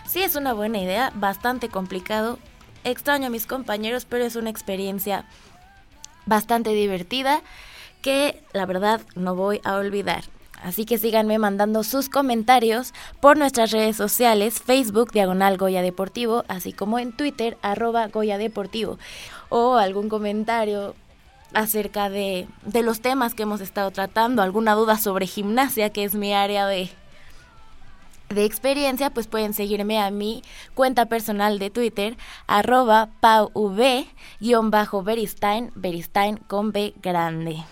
Sí 0.06 0.22
es 0.22 0.34
una 0.34 0.52
buena 0.52 0.78
idea, 0.78 1.12
bastante 1.14 1.68
complicado. 1.68 2.38
Extraño 2.84 3.28
a 3.28 3.30
mis 3.30 3.46
compañeros, 3.46 4.04
pero 4.04 4.24
es 4.24 4.36
una 4.36 4.50
experiencia 4.50 5.24
bastante 6.26 6.70
divertida 6.70 7.40
que 8.02 8.42
la 8.52 8.66
verdad 8.66 9.00
no 9.14 9.34
voy 9.34 9.62
a 9.64 9.76
olvidar. 9.76 10.24
Así 10.62 10.84
que 10.84 10.96
síganme 10.96 11.38
mandando 11.38 11.82
sus 11.82 12.08
comentarios 12.08 12.94
por 13.20 13.36
nuestras 13.36 13.72
redes 13.72 13.96
sociales, 13.96 14.62
Facebook, 14.62 15.10
Diagonal 15.10 15.58
Goya 15.58 15.82
Deportivo, 15.82 16.44
así 16.46 16.72
como 16.72 17.00
en 17.00 17.10
Twitter, 17.12 17.58
arroba 17.62 18.06
Goya 18.06 18.38
Deportivo, 18.38 18.96
o 19.48 19.74
algún 19.74 20.08
comentario 20.08 20.94
acerca 21.52 22.08
de, 22.08 22.46
de 22.64 22.82
los 22.82 23.00
temas 23.00 23.34
que 23.34 23.42
hemos 23.42 23.60
estado 23.60 23.90
tratando, 23.90 24.40
alguna 24.40 24.74
duda 24.74 24.98
sobre 24.98 25.26
gimnasia, 25.26 25.90
que 25.90 26.04
es 26.04 26.14
mi 26.14 26.32
área 26.32 26.68
de, 26.68 26.88
de 28.28 28.44
experiencia, 28.44 29.10
pues 29.10 29.26
pueden 29.26 29.54
seguirme 29.54 30.00
a 30.00 30.12
mi 30.12 30.44
cuenta 30.74 31.06
personal 31.06 31.58
de 31.58 31.70
Twitter, 31.70 32.16
arroba 32.46 33.08
pauv-beristain, 33.20 35.72
beristain 35.74 36.36
con 36.36 36.70
B 36.70 36.94
grande. 37.02 37.64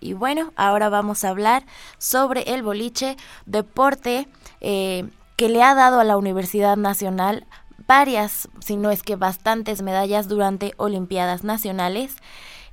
Y 0.00 0.12
bueno, 0.12 0.52
ahora 0.56 0.88
vamos 0.88 1.24
a 1.24 1.30
hablar 1.30 1.64
sobre 1.98 2.54
el 2.54 2.62
boliche, 2.62 3.16
deporte 3.46 4.28
eh, 4.60 5.08
que 5.36 5.48
le 5.48 5.62
ha 5.62 5.74
dado 5.74 6.00
a 6.00 6.04
la 6.04 6.16
Universidad 6.16 6.76
Nacional 6.76 7.46
varias, 7.86 8.48
si 8.60 8.76
no 8.76 8.90
es 8.90 9.02
que 9.02 9.16
bastantes 9.16 9.82
medallas 9.82 10.28
durante 10.28 10.74
Olimpiadas 10.76 11.42
Nacionales. 11.42 12.16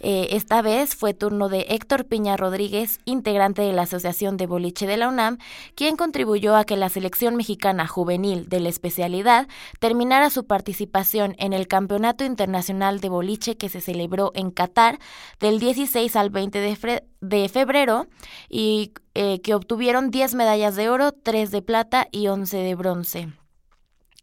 Eh, 0.07 0.35
esta 0.35 0.61
vez 0.61 0.95
fue 0.95 1.15
turno 1.15 1.49
de 1.49 1.65
Héctor 1.69 2.05
Piña 2.05 2.37
Rodríguez, 2.37 2.99
integrante 3.05 3.63
de 3.63 3.73
la 3.73 3.81
Asociación 3.81 4.37
de 4.37 4.45
Boliche 4.45 4.85
de 4.85 4.97
la 4.97 5.07
UNAM, 5.07 5.39
quien 5.73 5.97
contribuyó 5.97 6.55
a 6.55 6.63
que 6.63 6.77
la 6.77 6.89
selección 6.89 7.35
mexicana 7.35 7.87
juvenil 7.87 8.47
de 8.47 8.59
la 8.59 8.69
especialidad 8.69 9.47
terminara 9.79 10.29
su 10.29 10.45
participación 10.45 11.35
en 11.39 11.53
el 11.53 11.67
Campeonato 11.67 12.23
Internacional 12.23 12.99
de 12.99 13.09
Boliche 13.09 13.57
que 13.57 13.67
se 13.67 13.81
celebró 13.81 14.31
en 14.35 14.51
Qatar 14.51 14.99
del 15.39 15.59
16 15.59 16.15
al 16.15 16.29
20 16.29 16.77
de, 17.21 17.49
febrero 17.49 18.05
y 18.47 18.93
eh, 19.15 19.41
que 19.41 19.55
obtuvieron 19.55 20.11
10 20.11 20.35
medallas 20.35 20.75
de 20.75 20.87
oro, 20.87 21.13
3 21.13 21.49
de 21.49 21.63
plata 21.63 22.07
y 22.11 22.27
11 22.27 22.57
de 22.57 22.75
bronce. 22.75 23.29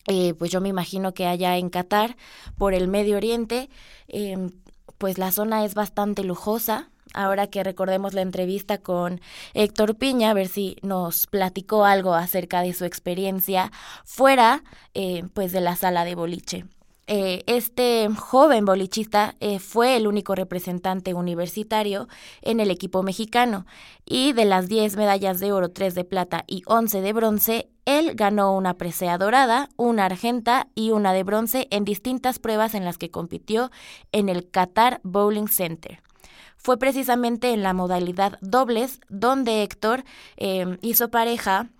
Eh, 0.07 0.35
pues 0.35 0.51
yo 0.51 0.61
me 0.61 0.68
imagino 0.68 1.14
que 1.14 1.26
allá 1.26 1.57
en 1.57 1.70
Qatar, 1.70 2.16
por 2.57 2.74
el 2.74 2.89
Medio 2.89 3.16
Oriente, 3.16 3.68
em, 4.09 4.51
pues 5.03 5.19
la 5.19 5.33
zona 5.33 5.65
es 5.65 5.75
bastante 5.75 6.23
lujosa. 6.23 6.89
Ahora 7.13 7.49
que 7.49 7.65
recordemos 7.65 8.15
la 8.15 8.21
entrevista 8.21 8.79
con 8.79 9.21
Héctor 9.53 9.97
Piña, 9.97 10.31
a 10.31 10.35
ver 10.35 10.47
si 10.47 10.77
nos 10.83 11.27
platicó 11.27 11.85
algo 11.85 12.15
acerca 12.15 12.63
de 12.63 12.73
su 12.73 12.85
experiencia 12.85 13.73
fuera 14.05 14.63
eh, 14.95 15.25
pues 15.35 15.51
de 15.51 15.61
la 15.61 15.75
sala 15.75 16.05
de 16.05 16.15
boliche. 16.15 16.67
Eh, 17.09 17.43
este 17.47 18.09
joven 18.17 18.65
bolichista 18.65 19.35
eh, 19.41 19.59
fue 19.59 19.97
el 19.97 20.07
único 20.07 20.37
representante 20.37 21.15
universitario 21.15 22.07
en 22.43 22.61
el 22.61 22.71
equipo 22.71 23.03
mexicano 23.03 23.67
y 24.07 24.33
de 24.33 24.45
las 24.45 24.69
10 24.69 24.97
medallas 24.97 25.41
de 25.41 25.51
oro, 25.51 25.71
3 25.71 25.97
de 25.97 26.05
plata 26.05 26.45
y 26.47 26.63
11 26.67 27.01
de 27.01 27.13
bronce, 27.13 27.69
él 27.87 28.13
ganó 28.15 28.57
una 28.57 28.75
presea 28.75 29.19
dorada, 29.19 29.69
una 29.77 30.05
argenta 30.05 30.69
y 30.77 30.93
una 30.93 31.13
de 31.13 31.25
bronce 31.25 31.67
en 31.73 31.85
distintas 31.85 32.39
pruebas 32.39 32.75
en 32.75 32.85
las 32.85 32.99
que 32.99 33.11
compitió 33.11 33.73
en 34.13 34.29
el 34.29 34.49
Qatar 34.49 35.01
Bowling 35.03 35.49
Center. 35.49 36.01
Fue 36.57 36.79
precisamente 36.79 37.53
en 37.53 37.65
la 37.65 37.73
modalidad 37.73 38.39
dobles 38.41 39.01
donde 39.09 39.65
Héctor 39.65 40.05
eh, 40.37 40.79
hizo 40.83 41.11
pareja 41.11 41.71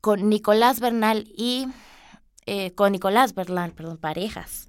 con 0.00 0.30
Nicolás 0.30 0.80
Bernal 0.80 1.28
y 1.36 1.66
eh, 2.46 2.72
con 2.72 2.92
Nicolás 2.92 3.34
Bernal, 3.34 3.72
perdón, 3.72 3.98
parejas. 3.98 4.68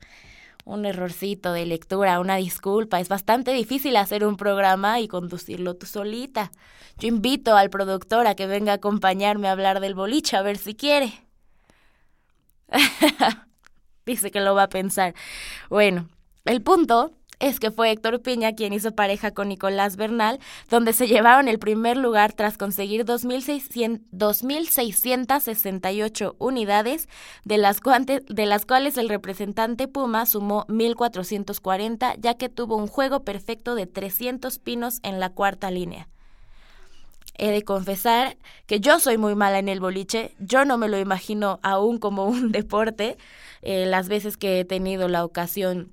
Un 0.65 0.86
errorcito 0.86 1.53
de 1.53 1.65
lectura, 1.65 2.19
una 2.19 2.36
disculpa. 2.36 2.99
Es 2.99 3.07
bastante 3.07 3.53
difícil 3.53 3.95
hacer 3.95 4.25
un 4.25 4.36
programa 4.36 4.99
y 4.99 5.07
conducirlo 5.07 5.75
tú 5.75 5.86
solita. 5.86 6.51
Yo 6.97 7.07
invito 7.07 7.55
al 7.55 7.69
productor 7.69 8.28
a 8.28 8.36
que 8.36 8.47
venga 8.47 8.73
a 8.73 8.75
acompañarme 8.75 9.47
a 9.47 9.51
hablar 9.51 9.80
del 9.80 9.95
boliche, 9.95 10.36
a 10.36 10.41
ver 10.41 10.57
si 10.57 10.75
quiere. 10.75 11.13
Dice 14.05 14.32
que 14.32 14.41
lo 14.41 14.55
va 14.55 14.63
a 14.63 14.69
pensar. 14.69 15.13
Bueno, 15.69 16.09
el 16.45 16.61
punto 16.61 17.11
es 17.40 17.60
que 17.60 17.72
fue 17.72 17.92
Héctor 17.92 18.22
Piña 18.22 18.54
quien 18.54 18.74
hizo 18.74 18.94
pareja 18.94 19.32
con 19.32 19.50
Nicolás 19.50 19.96
Bernal, 19.96 20.40
donde 20.70 20.94
se 20.94 21.08
llevaron 21.08 21.48
el 21.48 21.60
primer 21.60 21.98
lugar 21.98 22.34
tras 22.34 22.58
conseguir 22.58 23.06
2.600 23.06 24.02
2.668 24.12 26.36
unidades, 26.40 27.08
de 27.44 27.58
las, 27.58 27.82
de 27.82 28.46
las 28.46 28.66
cuales 28.66 28.98
el 28.98 29.10
representante 29.10 29.88
Puma 29.88 30.26
sumó 30.26 30.66
1.440, 30.68 32.16
ya 32.20 32.36
que 32.36 32.50
tuvo 32.50 32.76
un 32.76 32.88
juego 32.88 33.24
perfecto 33.24 33.76
de 33.76 33.86
300 33.86 34.60
pinos 34.60 35.00
en 35.04 35.20
la 35.20 35.30
cuarta 35.30 35.72
línea. 35.72 36.08
he 37.38 37.52
de 37.52 37.64
confesar 37.64 38.38
que 38.66 38.80
yo 38.80 39.00
soy 39.00 39.18
muy 39.18 39.36
mala 39.36 39.60
en 39.60 39.70
el 39.70 39.80
boliche, 39.80 40.34
yo 40.40 40.66
no 40.66 40.78
me 40.78 40.88
lo 40.88 40.98
imagino 40.98 41.60
aún 41.62 42.00
como 42.00 42.26
un 42.26 42.52
deporte. 42.58 43.18
Eh, 43.62 43.86
las 43.86 44.08
veces 44.08 44.38
que 44.38 44.60
he 44.60 44.66
tenido 44.66 45.08
la 45.08 45.26
ocasión 45.26 45.92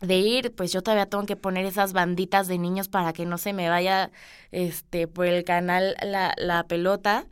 de 0.00 0.16
ir, 0.16 0.54
pues 0.54 0.72
yo 0.72 0.82
todavía 0.82 1.06
tengo 1.06 1.26
que 1.26 1.36
poner 1.36 1.66
esas 1.66 1.92
banditas 1.92 2.48
de 2.48 2.58
niños 2.58 2.88
para 2.88 3.12
que 3.12 3.26
no 3.26 3.38
se 3.38 3.52
me 3.52 3.68
vaya 3.68 4.10
este 4.52 5.08
por 5.08 5.26
el 5.26 5.44
canal 5.44 5.96
la, 6.02 6.34
la 6.36 6.66
pelota. 6.66 7.26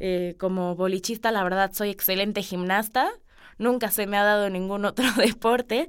Eh, 0.00 0.36
como 0.38 0.76
bolichista, 0.76 1.32
la 1.32 1.42
verdad, 1.42 1.72
soy 1.72 1.90
excelente 1.90 2.42
gimnasta. 2.42 3.10
Nunca 3.58 3.90
se 3.90 4.06
me 4.06 4.16
ha 4.16 4.22
dado 4.24 4.50
ningún 4.50 4.84
otro 4.84 5.06
deporte. 5.16 5.88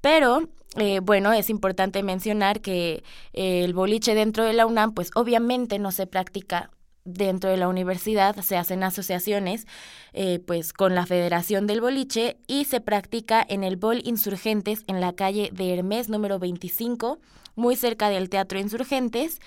Pero 0.00 0.48
eh, 0.76 1.00
bueno, 1.00 1.32
es 1.32 1.50
importante 1.50 2.02
mencionar 2.02 2.60
que 2.60 3.04
eh, 3.32 3.64
el 3.64 3.74
boliche 3.74 4.14
dentro 4.14 4.44
de 4.44 4.52
la 4.54 4.66
UNAM, 4.66 4.92
pues 4.94 5.10
obviamente 5.14 5.78
no 5.78 5.92
se 5.92 6.06
practica 6.06 6.70
dentro 7.04 7.50
de 7.50 7.56
la 7.56 7.68
universidad, 7.68 8.36
se 8.36 8.56
hacen 8.56 8.82
asociaciones 8.82 9.66
eh, 10.12 10.40
pues 10.46 10.72
con 10.72 10.94
la 10.94 11.06
Federación 11.06 11.66
del 11.66 11.80
Boliche 11.80 12.36
y 12.46 12.64
se 12.64 12.80
practica 12.80 13.44
en 13.48 13.64
el 13.64 13.76
Bol 13.76 14.00
Insurgentes 14.04 14.82
en 14.86 15.00
la 15.00 15.12
calle 15.12 15.50
de 15.52 15.74
Hermes 15.74 16.08
número 16.08 16.38
25, 16.38 17.18
muy 17.54 17.76
cerca 17.76 18.08
del 18.10 18.28
Teatro 18.28 18.58
Insurgentes. 18.58 19.40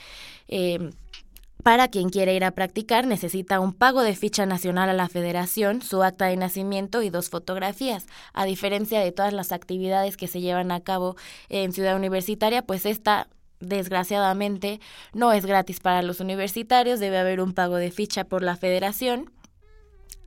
Para 1.67 1.89
quien 1.89 2.09
quiera 2.09 2.31
ir 2.31 2.45
a 2.45 2.51
practicar 2.51 3.05
necesita 3.05 3.59
un 3.59 3.73
pago 3.73 4.01
de 4.01 4.15
ficha 4.15 4.45
nacional 4.45 4.89
a 4.89 4.93
la 4.93 5.09
federación, 5.09 5.81
su 5.81 6.01
acta 6.01 6.27
de 6.27 6.37
nacimiento 6.37 7.01
y 7.01 7.09
dos 7.09 7.29
fotografías. 7.29 8.05
A 8.31 8.45
diferencia 8.45 9.01
de 9.01 9.11
todas 9.11 9.33
las 9.33 9.51
actividades 9.51 10.15
que 10.15 10.27
se 10.27 10.39
llevan 10.39 10.71
a 10.71 10.79
cabo 10.79 11.17
en 11.49 11.73
Ciudad 11.73 11.97
Universitaria, 11.97 12.61
pues 12.61 12.85
esta 12.85 13.27
desgraciadamente 13.59 14.79
no 15.13 15.31
es 15.33 15.45
gratis 15.45 15.79
para 15.79 16.01
los 16.01 16.19
universitarios, 16.19 16.99
debe 16.99 17.17
haber 17.17 17.41
un 17.41 17.53
pago 17.53 17.75
de 17.75 17.91
ficha 17.91 18.23
por 18.23 18.43
la 18.43 18.55
federación 18.55 19.31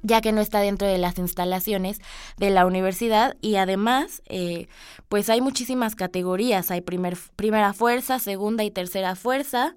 ya 0.02 0.20
que 0.20 0.32
no 0.32 0.40
está 0.40 0.60
dentro 0.60 0.88
de 0.88 0.98
las 0.98 1.18
instalaciones 1.18 2.00
de 2.36 2.50
la 2.50 2.66
universidad 2.66 3.36
y 3.40 3.56
además 3.56 4.22
eh, 4.26 4.68
pues 5.08 5.28
hay 5.28 5.40
muchísimas 5.40 5.94
categorías, 5.94 6.70
hay 6.70 6.80
primer, 6.80 7.16
primera 7.36 7.72
fuerza, 7.72 8.18
segunda 8.18 8.64
y 8.64 8.70
tercera 8.70 9.14
fuerza, 9.14 9.74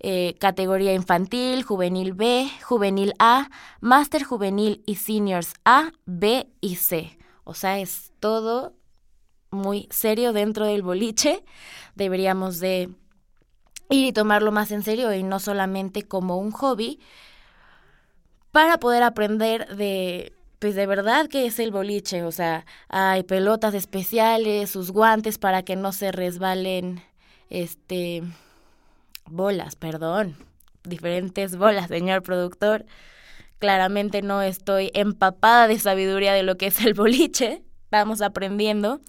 eh, 0.00 0.34
categoría 0.38 0.94
infantil, 0.94 1.62
juvenil 1.62 2.12
B, 2.12 2.48
juvenil 2.62 3.14
A, 3.18 3.48
máster 3.80 4.22
juvenil 4.22 4.82
y 4.86 4.96
seniors 4.96 5.54
A, 5.64 5.92
B 6.04 6.48
y 6.60 6.76
C. 6.76 7.18
O 7.44 7.54
sea, 7.54 7.78
es 7.78 8.12
todo 8.20 8.74
muy 9.50 9.88
serio 9.90 10.32
dentro 10.32 10.66
del 10.66 10.82
boliche. 10.82 11.44
Deberíamos 11.94 12.58
de 12.58 12.90
ir 13.88 14.06
y 14.06 14.12
tomarlo 14.12 14.52
más 14.52 14.70
en 14.70 14.82
serio 14.82 15.12
y 15.12 15.22
no 15.22 15.38
solamente 15.40 16.02
como 16.02 16.38
un 16.38 16.50
hobby 16.50 17.00
para 18.50 18.78
poder 18.78 19.02
aprender 19.02 19.76
de 19.76 20.32
pues 20.58 20.74
de 20.74 20.86
verdad 20.86 21.28
que 21.28 21.46
es 21.46 21.58
el 21.58 21.70
boliche, 21.70 22.22
o 22.22 22.32
sea, 22.32 22.64
hay 22.88 23.22
pelotas 23.22 23.74
especiales, 23.74 24.70
sus 24.70 24.90
guantes 24.90 25.36
para 25.36 25.62
que 25.62 25.76
no 25.76 25.92
se 25.92 26.12
resbalen 26.12 27.02
este 27.50 28.22
bolas, 29.26 29.76
perdón, 29.76 30.36
diferentes 30.84 31.56
bolas, 31.56 31.88
señor 31.88 32.22
productor. 32.22 32.86
Claramente 33.58 34.22
no 34.22 34.42
estoy 34.42 34.90
empapada 34.94 35.66
de 35.66 35.78
sabiduría 35.78 36.32
de 36.32 36.42
lo 36.42 36.56
que 36.56 36.66
es 36.66 36.80
el 36.84 36.94
boliche, 36.94 37.62
vamos 37.90 38.22
aprendiendo. 38.22 39.00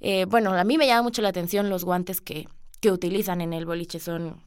Eh, 0.00 0.26
bueno, 0.26 0.52
a 0.52 0.64
mí 0.64 0.78
me 0.78 0.86
llama 0.86 1.02
mucho 1.02 1.22
la 1.22 1.28
atención 1.28 1.70
los 1.70 1.84
guantes 1.84 2.20
que, 2.20 2.48
que 2.80 2.92
utilizan 2.92 3.40
en 3.40 3.52
el 3.52 3.66
boliche, 3.66 3.98
son, 3.98 4.42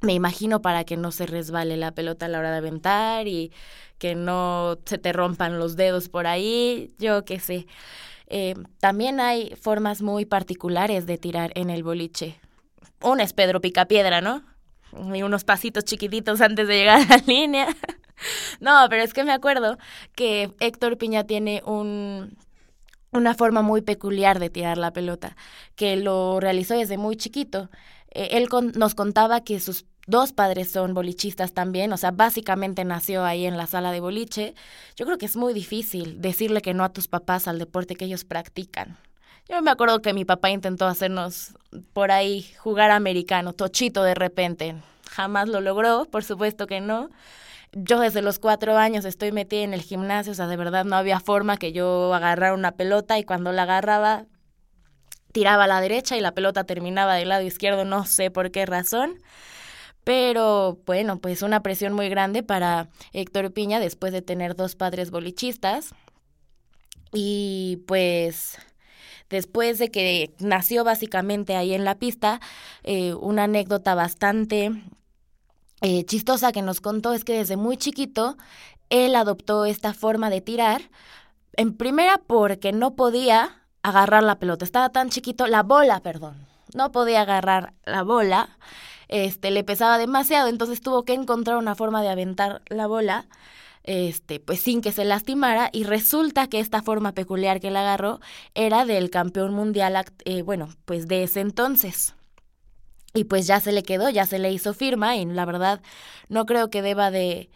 me 0.00 0.12
imagino, 0.12 0.60
para 0.60 0.84
que 0.84 0.96
no 0.96 1.12
se 1.12 1.26
resbale 1.26 1.76
la 1.76 1.92
pelota 1.92 2.26
a 2.26 2.28
la 2.28 2.38
hora 2.38 2.50
de 2.50 2.58
aventar 2.58 3.28
y 3.28 3.52
que 3.98 4.14
no 4.14 4.78
se 4.84 4.98
te 4.98 5.12
rompan 5.12 5.58
los 5.58 5.76
dedos 5.76 6.08
por 6.08 6.26
ahí, 6.26 6.92
yo 6.98 7.24
qué 7.24 7.38
sé. 7.38 7.66
Eh, 8.26 8.54
también 8.80 9.20
hay 9.20 9.54
formas 9.60 10.02
muy 10.02 10.24
particulares 10.24 11.06
de 11.06 11.18
tirar 11.18 11.52
en 11.54 11.70
el 11.70 11.82
boliche 11.82 12.40
un 13.02 13.20
es 13.20 13.32
Pedro 13.32 13.60
Picapiedra, 13.60 14.20
¿no? 14.20 14.42
Y 15.14 15.22
unos 15.22 15.44
pasitos 15.44 15.84
chiquititos 15.84 16.40
antes 16.40 16.68
de 16.68 16.76
llegar 16.76 17.00
a 17.00 17.16
la 17.16 17.22
línea. 17.26 17.66
no, 18.60 18.86
pero 18.88 19.02
es 19.02 19.12
que 19.12 19.24
me 19.24 19.32
acuerdo 19.32 19.78
que 20.14 20.52
Héctor 20.60 20.98
Piña 20.98 21.24
tiene 21.24 21.62
un 21.64 22.36
una 23.12 23.34
forma 23.34 23.62
muy 23.62 23.82
peculiar 23.82 24.38
de 24.40 24.50
tirar 24.50 24.78
la 24.78 24.92
pelota, 24.92 25.36
que 25.76 25.96
lo 25.96 26.40
realizó 26.40 26.74
desde 26.74 26.98
muy 26.98 27.16
chiquito. 27.16 27.70
Eh, 28.10 28.30
él 28.32 28.48
nos 28.74 28.94
contaba 28.94 29.42
que 29.42 29.60
sus 29.60 29.84
dos 30.06 30.32
padres 30.32 30.70
son 30.70 30.94
bolichistas 30.94 31.52
también, 31.52 31.92
o 31.92 31.96
sea, 31.96 32.10
básicamente 32.10 32.84
nació 32.84 33.24
ahí 33.24 33.46
en 33.46 33.56
la 33.56 33.66
sala 33.66 33.92
de 33.92 34.00
boliche. 34.00 34.54
Yo 34.96 35.04
creo 35.04 35.18
que 35.18 35.26
es 35.26 35.36
muy 35.36 35.54
difícil 35.54 36.20
decirle 36.20 36.62
que 36.62 36.74
no 36.74 36.84
a 36.84 36.92
tus 36.92 37.06
papás 37.06 37.46
al 37.46 37.58
deporte 37.58 37.94
que 37.94 38.06
ellos 38.06 38.24
practican. 38.24 38.96
Yo 39.48 39.60
me 39.60 39.70
acuerdo 39.70 40.00
que 40.00 40.14
mi 40.14 40.24
papá 40.24 40.50
intentó 40.50 40.86
hacernos 40.86 41.54
por 41.92 42.10
ahí 42.10 42.46
jugar 42.58 42.90
americano, 42.90 43.52
tochito 43.52 44.02
de 44.02 44.14
repente. 44.14 44.76
Jamás 45.10 45.48
lo 45.48 45.60
logró, 45.60 46.06
por 46.06 46.24
supuesto 46.24 46.66
que 46.66 46.80
no. 46.80 47.10
Yo 47.72 48.00
desde 48.00 48.20
los 48.20 48.38
cuatro 48.38 48.76
años 48.76 49.04
estoy 49.06 49.32
metida 49.32 49.62
en 49.62 49.72
el 49.72 49.80
gimnasio, 49.80 50.32
o 50.32 50.34
sea, 50.34 50.46
de 50.46 50.56
verdad 50.56 50.84
no 50.84 50.96
había 50.96 51.20
forma 51.20 51.56
que 51.56 51.72
yo 51.72 52.12
agarrara 52.12 52.54
una 52.54 52.72
pelota 52.72 53.18
y 53.18 53.24
cuando 53.24 53.50
la 53.50 53.62
agarraba 53.62 54.26
tiraba 55.32 55.64
a 55.64 55.66
la 55.66 55.80
derecha 55.80 56.16
y 56.16 56.20
la 56.20 56.34
pelota 56.34 56.64
terminaba 56.64 57.14
del 57.14 57.30
lado 57.30 57.42
izquierdo, 57.42 57.84
no 57.86 58.04
sé 58.04 58.30
por 58.30 58.50
qué 58.50 58.66
razón. 58.66 59.18
Pero 60.04 60.80
bueno, 60.84 61.18
pues 61.18 61.42
una 61.42 61.62
presión 61.62 61.94
muy 61.94 62.08
grande 62.08 62.42
para 62.42 62.88
Héctor 63.12 63.52
Piña 63.52 63.80
después 63.80 64.12
de 64.12 64.20
tener 64.20 64.54
dos 64.56 64.76
padres 64.76 65.10
bolichistas. 65.10 65.94
Y 67.12 67.82
pues 67.86 68.58
después 69.30 69.78
de 69.78 69.90
que 69.90 70.34
nació 70.38 70.84
básicamente 70.84 71.56
ahí 71.56 71.72
en 71.72 71.84
la 71.84 71.94
pista, 71.98 72.40
eh, 72.82 73.14
una 73.14 73.44
anécdota 73.44 73.94
bastante 73.94 74.72
eh, 75.82 76.04
chistosa 76.04 76.52
que 76.52 76.62
nos 76.62 76.80
contó 76.80 77.12
es 77.12 77.24
que 77.24 77.34
desde 77.34 77.56
muy 77.56 77.76
chiquito 77.76 78.36
él 78.88 79.14
adoptó 79.16 79.66
esta 79.66 79.94
forma 79.94 80.30
de 80.30 80.40
tirar, 80.40 80.82
en 81.56 81.76
primera 81.76 82.18
porque 82.26 82.72
no 82.72 82.94
podía 82.94 83.62
agarrar 83.82 84.22
la 84.22 84.38
pelota, 84.38 84.64
estaba 84.64 84.90
tan 84.90 85.10
chiquito, 85.10 85.46
la 85.46 85.62
bola, 85.62 86.00
perdón, 86.00 86.46
no 86.74 86.92
podía 86.92 87.22
agarrar 87.22 87.74
la 87.84 88.02
bola, 88.02 88.56
este, 89.08 89.50
le 89.50 89.64
pesaba 89.64 89.98
demasiado, 89.98 90.48
entonces 90.48 90.80
tuvo 90.80 91.04
que 91.04 91.14
encontrar 91.14 91.56
una 91.58 91.74
forma 91.74 92.02
de 92.02 92.08
aventar 92.08 92.62
la 92.68 92.86
bola 92.86 93.26
este, 93.84 94.40
pues 94.40 94.60
sin 94.60 94.80
que 94.80 94.92
se 94.92 95.04
lastimara 95.04 95.68
y 95.72 95.84
resulta 95.84 96.46
que 96.46 96.60
esta 96.60 96.82
forma 96.82 97.12
peculiar 97.12 97.60
que 97.60 97.68
él 97.68 97.76
agarró 97.76 98.20
era 98.54 98.84
del 98.84 99.10
campeón 99.10 99.52
mundial, 99.54 100.04
eh, 100.24 100.42
bueno, 100.42 100.68
pues 100.84 101.08
de 101.08 101.24
ese 101.24 101.40
entonces. 101.40 102.14
Y 103.14 103.24
pues 103.24 103.46
ya 103.46 103.60
se 103.60 103.72
le 103.72 103.82
quedó, 103.82 104.08
ya 104.08 104.26
se 104.26 104.38
le 104.38 104.52
hizo 104.52 104.74
firma 104.74 105.16
y 105.16 105.24
la 105.26 105.44
verdad 105.44 105.82
no 106.28 106.46
creo 106.46 106.70
que 106.70 106.82
deba 106.82 107.10
de 107.10 107.50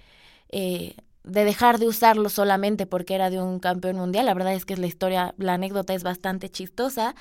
eh, 0.51 0.97
de 1.27 1.45
dejar 1.45 1.79
de 1.79 1.89
usarlo 1.89 2.29
solamente 2.29 2.87
porque 2.87 3.15
era 3.15 3.31
de 3.31 3.43
un 3.43 3.59
campeón 3.59 3.97
mundial. 3.97 4.27
La 4.27 4.35
verdad 4.35 4.55
es 4.55 4.65
que 4.65 4.77
la 4.77 4.87
historia, 4.87 5.35
la 5.39 5.55
anécdota 5.55 5.93
es 5.93 6.05
bastante 6.05 6.49
chistosa. 6.49 7.17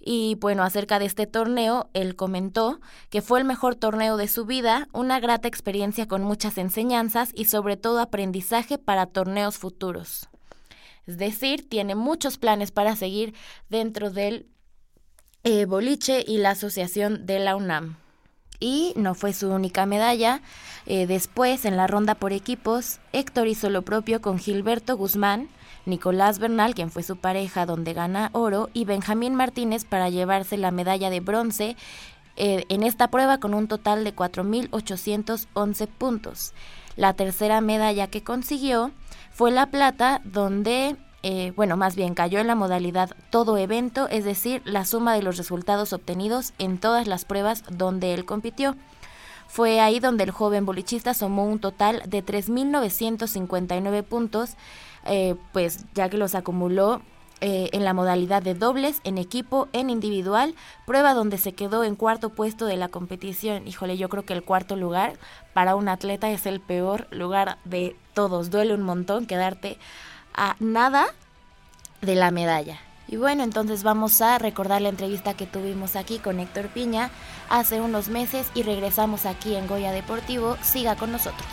Y 0.00 0.36
bueno, 0.36 0.62
acerca 0.62 1.00
de 1.00 1.06
este 1.06 1.26
torneo, 1.26 1.90
él 1.92 2.14
comentó 2.14 2.80
que 3.10 3.20
fue 3.20 3.40
el 3.40 3.44
mejor 3.44 3.74
torneo 3.74 4.16
de 4.16 4.28
su 4.28 4.46
vida, 4.46 4.88
una 4.92 5.18
grata 5.18 5.48
experiencia 5.48 6.06
con 6.06 6.22
muchas 6.22 6.56
enseñanzas 6.56 7.30
y 7.34 7.46
sobre 7.46 7.76
todo 7.76 7.98
aprendizaje 7.98 8.78
para 8.78 9.06
torneos 9.06 9.58
futuros. 9.58 10.28
Es 11.06 11.18
decir, 11.18 11.68
tiene 11.68 11.96
muchos 11.96 12.38
planes 12.38 12.70
para 12.70 12.94
seguir 12.94 13.34
dentro 13.68 14.10
del 14.10 14.46
eh, 15.44 15.64
boliche 15.64 16.24
y 16.26 16.38
la 16.38 16.50
asociación 16.50 17.26
de 17.26 17.38
la 17.38 17.56
UNAM 17.56 17.96
y 18.60 18.92
no 18.96 19.14
fue 19.14 19.32
su 19.32 19.48
única 19.50 19.86
medalla. 19.86 20.40
Eh, 20.86 21.06
después, 21.06 21.64
en 21.64 21.76
la 21.76 21.86
ronda 21.86 22.14
por 22.14 22.32
equipos, 22.32 22.98
Héctor 23.12 23.46
hizo 23.46 23.70
lo 23.70 23.82
propio 23.82 24.20
con 24.20 24.38
Gilberto 24.38 24.96
Guzmán, 24.96 25.48
Nicolás 25.86 26.38
Bernal, 26.38 26.74
quien 26.74 26.90
fue 26.90 27.02
su 27.02 27.16
pareja 27.16 27.66
donde 27.66 27.94
gana 27.94 28.30
oro, 28.32 28.68
y 28.72 28.84
Benjamín 28.84 29.34
Martínez 29.34 29.84
para 29.84 30.10
llevarse 30.10 30.56
la 30.56 30.70
medalla 30.70 31.10
de 31.10 31.20
bronce 31.20 31.76
eh, 32.36 32.64
en 32.68 32.82
esta 32.82 33.08
prueba 33.08 33.38
con 33.38 33.54
un 33.54 33.68
total 33.68 34.04
de 34.04 34.14
4.811 34.14 35.86
puntos. 35.86 36.52
La 36.96 37.14
tercera 37.14 37.60
medalla 37.60 38.08
que 38.08 38.24
consiguió 38.24 38.90
fue 39.30 39.50
la 39.50 39.66
plata, 39.66 40.20
donde 40.24 40.96
eh, 41.22 41.52
bueno, 41.56 41.76
más 41.76 41.96
bien 41.96 42.14
cayó 42.14 42.38
en 42.38 42.46
la 42.46 42.54
modalidad 42.54 43.10
todo 43.30 43.56
evento, 43.58 44.08
es 44.08 44.24
decir, 44.24 44.62
la 44.64 44.84
suma 44.84 45.14
de 45.14 45.22
los 45.22 45.36
resultados 45.36 45.92
obtenidos 45.92 46.52
en 46.58 46.78
todas 46.78 47.08
las 47.08 47.24
pruebas 47.24 47.64
donde 47.70 48.14
él 48.14 48.24
compitió. 48.24 48.76
Fue 49.48 49.80
ahí 49.80 49.98
donde 49.98 50.24
el 50.24 50.30
joven 50.30 50.66
bolichista 50.66 51.14
sumó 51.14 51.46
un 51.46 51.58
total 51.58 52.02
de 52.06 52.24
3.959 52.24 54.04
puntos, 54.04 54.56
eh, 55.06 55.36
pues 55.52 55.86
ya 55.94 56.08
que 56.08 56.18
los 56.18 56.34
acumuló 56.34 57.00
eh, 57.40 57.70
en 57.72 57.84
la 57.84 57.94
modalidad 57.94 58.42
de 58.42 58.54
dobles, 58.54 59.00
en 59.04 59.16
equipo, 59.16 59.68
en 59.72 59.90
individual, 59.90 60.54
prueba 60.86 61.14
donde 61.14 61.38
se 61.38 61.52
quedó 61.52 61.84
en 61.84 61.94
cuarto 61.94 62.30
puesto 62.30 62.66
de 62.66 62.76
la 62.76 62.88
competición. 62.88 63.66
Híjole, 63.66 63.96
yo 63.96 64.08
creo 64.08 64.24
que 64.24 64.32
el 64.32 64.42
cuarto 64.42 64.74
lugar 64.74 65.14
para 65.54 65.76
un 65.76 65.88
atleta 65.88 66.30
es 66.30 66.46
el 66.46 66.60
peor 66.60 67.06
lugar 67.10 67.58
de 67.64 67.96
todos. 68.12 68.50
Duele 68.50 68.74
un 68.74 68.82
montón 68.82 69.26
quedarte 69.26 69.78
a 70.38 70.56
nada 70.60 71.06
de 72.00 72.14
la 72.14 72.30
medalla. 72.30 72.78
Y 73.08 73.16
bueno, 73.16 73.42
entonces 73.42 73.82
vamos 73.82 74.20
a 74.20 74.38
recordar 74.38 74.82
la 74.82 74.90
entrevista 74.90 75.34
que 75.34 75.46
tuvimos 75.46 75.96
aquí 75.96 76.18
con 76.18 76.40
Héctor 76.40 76.68
Piña 76.68 77.10
hace 77.48 77.80
unos 77.80 78.08
meses 78.08 78.46
y 78.54 78.62
regresamos 78.62 79.26
aquí 79.26 79.54
en 79.54 79.66
Goya 79.66 79.92
Deportivo. 79.92 80.56
Siga 80.62 80.94
con 80.96 81.10
nosotros. 81.10 81.46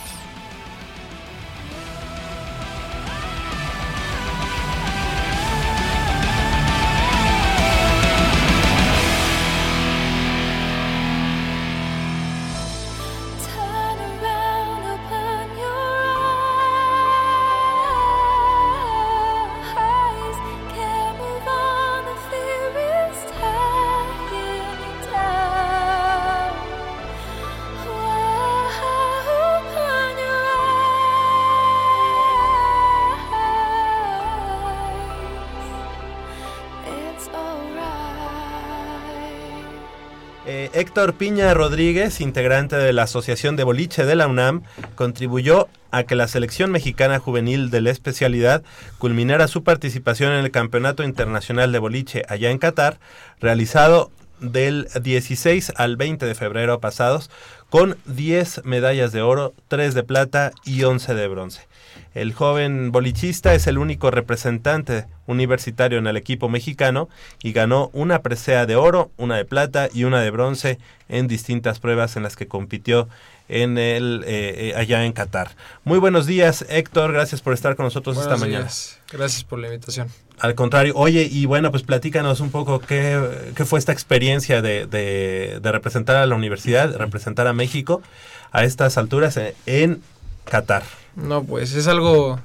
Héctor 40.76 41.14
Piña 41.14 41.54
Rodríguez, 41.54 42.20
integrante 42.20 42.76
de 42.76 42.92
la 42.92 43.04
Asociación 43.04 43.56
de 43.56 43.64
Boliche 43.64 44.04
de 44.04 44.14
la 44.14 44.26
UNAM, 44.26 44.60
contribuyó 44.94 45.68
a 45.90 46.02
que 46.02 46.16
la 46.16 46.28
selección 46.28 46.70
mexicana 46.70 47.18
juvenil 47.18 47.70
de 47.70 47.80
la 47.80 47.90
especialidad 47.90 48.62
culminara 48.98 49.48
su 49.48 49.64
participación 49.64 50.34
en 50.34 50.44
el 50.44 50.50
Campeonato 50.50 51.02
Internacional 51.02 51.72
de 51.72 51.78
Boliche 51.78 52.24
allá 52.28 52.50
en 52.50 52.58
Qatar, 52.58 52.98
realizado 53.40 54.10
del 54.40 54.88
16 55.00 55.72
al 55.76 55.96
20 55.96 56.26
de 56.26 56.34
febrero 56.34 56.78
pasados, 56.78 57.30
con 57.70 57.96
10 58.04 58.66
medallas 58.66 59.12
de 59.12 59.22
oro, 59.22 59.54
3 59.68 59.94
de 59.94 60.02
plata 60.02 60.52
y 60.66 60.82
11 60.82 61.14
de 61.14 61.28
bronce. 61.28 61.68
El 62.12 62.34
joven 62.34 62.92
bolichista 62.92 63.54
es 63.54 63.66
el 63.66 63.78
único 63.78 64.10
representante 64.10 65.06
universitario 65.26 65.98
en 65.98 66.06
el 66.06 66.16
equipo 66.16 66.48
mexicano 66.48 67.08
y 67.42 67.52
ganó 67.52 67.90
una 67.92 68.22
presea 68.22 68.66
de 68.66 68.76
oro, 68.76 69.10
una 69.16 69.36
de 69.36 69.44
plata 69.44 69.88
y 69.92 70.04
una 70.04 70.20
de 70.20 70.30
bronce 70.30 70.78
en 71.08 71.28
distintas 71.28 71.78
pruebas 71.80 72.16
en 72.16 72.22
las 72.22 72.36
que 72.36 72.46
compitió 72.48 73.08
en 73.48 73.78
el 73.78 74.24
eh, 74.26 74.70
eh, 74.70 74.74
allá 74.76 75.04
en 75.04 75.12
Qatar. 75.12 75.50
Muy 75.84 75.98
buenos 76.00 76.26
días, 76.26 76.64
Héctor, 76.68 77.12
gracias 77.12 77.42
por 77.42 77.52
estar 77.54 77.76
con 77.76 77.84
nosotros 77.84 78.16
Buenos 78.16 78.32
esta 78.32 78.44
mañana. 78.44 78.64
días. 78.64 78.98
Gracias 79.12 79.44
por 79.44 79.60
la 79.60 79.68
invitación. 79.68 80.08
Al 80.40 80.54
contrario, 80.56 80.94
oye, 80.96 81.28
y 81.30 81.46
bueno, 81.46 81.70
pues 81.70 81.82
platícanos 81.84 82.40
un 82.40 82.50
poco 82.50 82.80
qué, 82.80 83.52
qué 83.54 83.64
fue 83.64 83.78
esta 83.78 83.92
experiencia 83.92 84.62
de, 84.62 84.86
de- 84.86 85.60
de 85.62 85.72
representar 85.72 86.16
a 86.16 86.26
la 86.26 86.34
universidad, 86.34 86.94
representar 86.96 87.46
a 87.46 87.52
México 87.52 88.02
a 88.50 88.64
estas 88.64 88.98
alturas 88.98 89.36
eh, 89.36 89.54
en 89.66 90.02
Qatar. 90.44 90.82
No, 91.14 91.44
pues 91.44 91.72
es 91.74 91.86
algo 91.86 92.40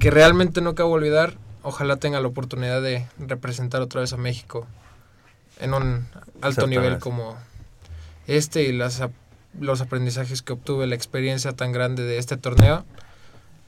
que 0.00 0.10
realmente 0.10 0.60
no 0.60 0.70
acabo 0.70 0.90
de 0.90 0.94
olvidar. 0.96 1.34
Ojalá 1.62 1.96
tenga 1.96 2.20
la 2.20 2.28
oportunidad 2.28 2.80
de 2.82 3.06
representar 3.18 3.82
otra 3.82 4.00
vez 4.00 4.12
a 4.12 4.16
México 4.16 4.66
en 5.58 5.74
un 5.74 6.06
alto 6.40 6.66
nivel 6.66 6.98
como 6.98 7.36
este 8.26 8.62
y 8.62 8.72
las, 8.72 9.02
los 9.58 9.80
aprendizajes 9.80 10.42
que 10.42 10.52
obtuve, 10.52 10.86
la 10.86 10.94
experiencia 10.94 11.52
tan 11.52 11.72
grande 11.72 12.02
de 12.02 12.18
este 12.18 12.36
torneo, 12.36 12.84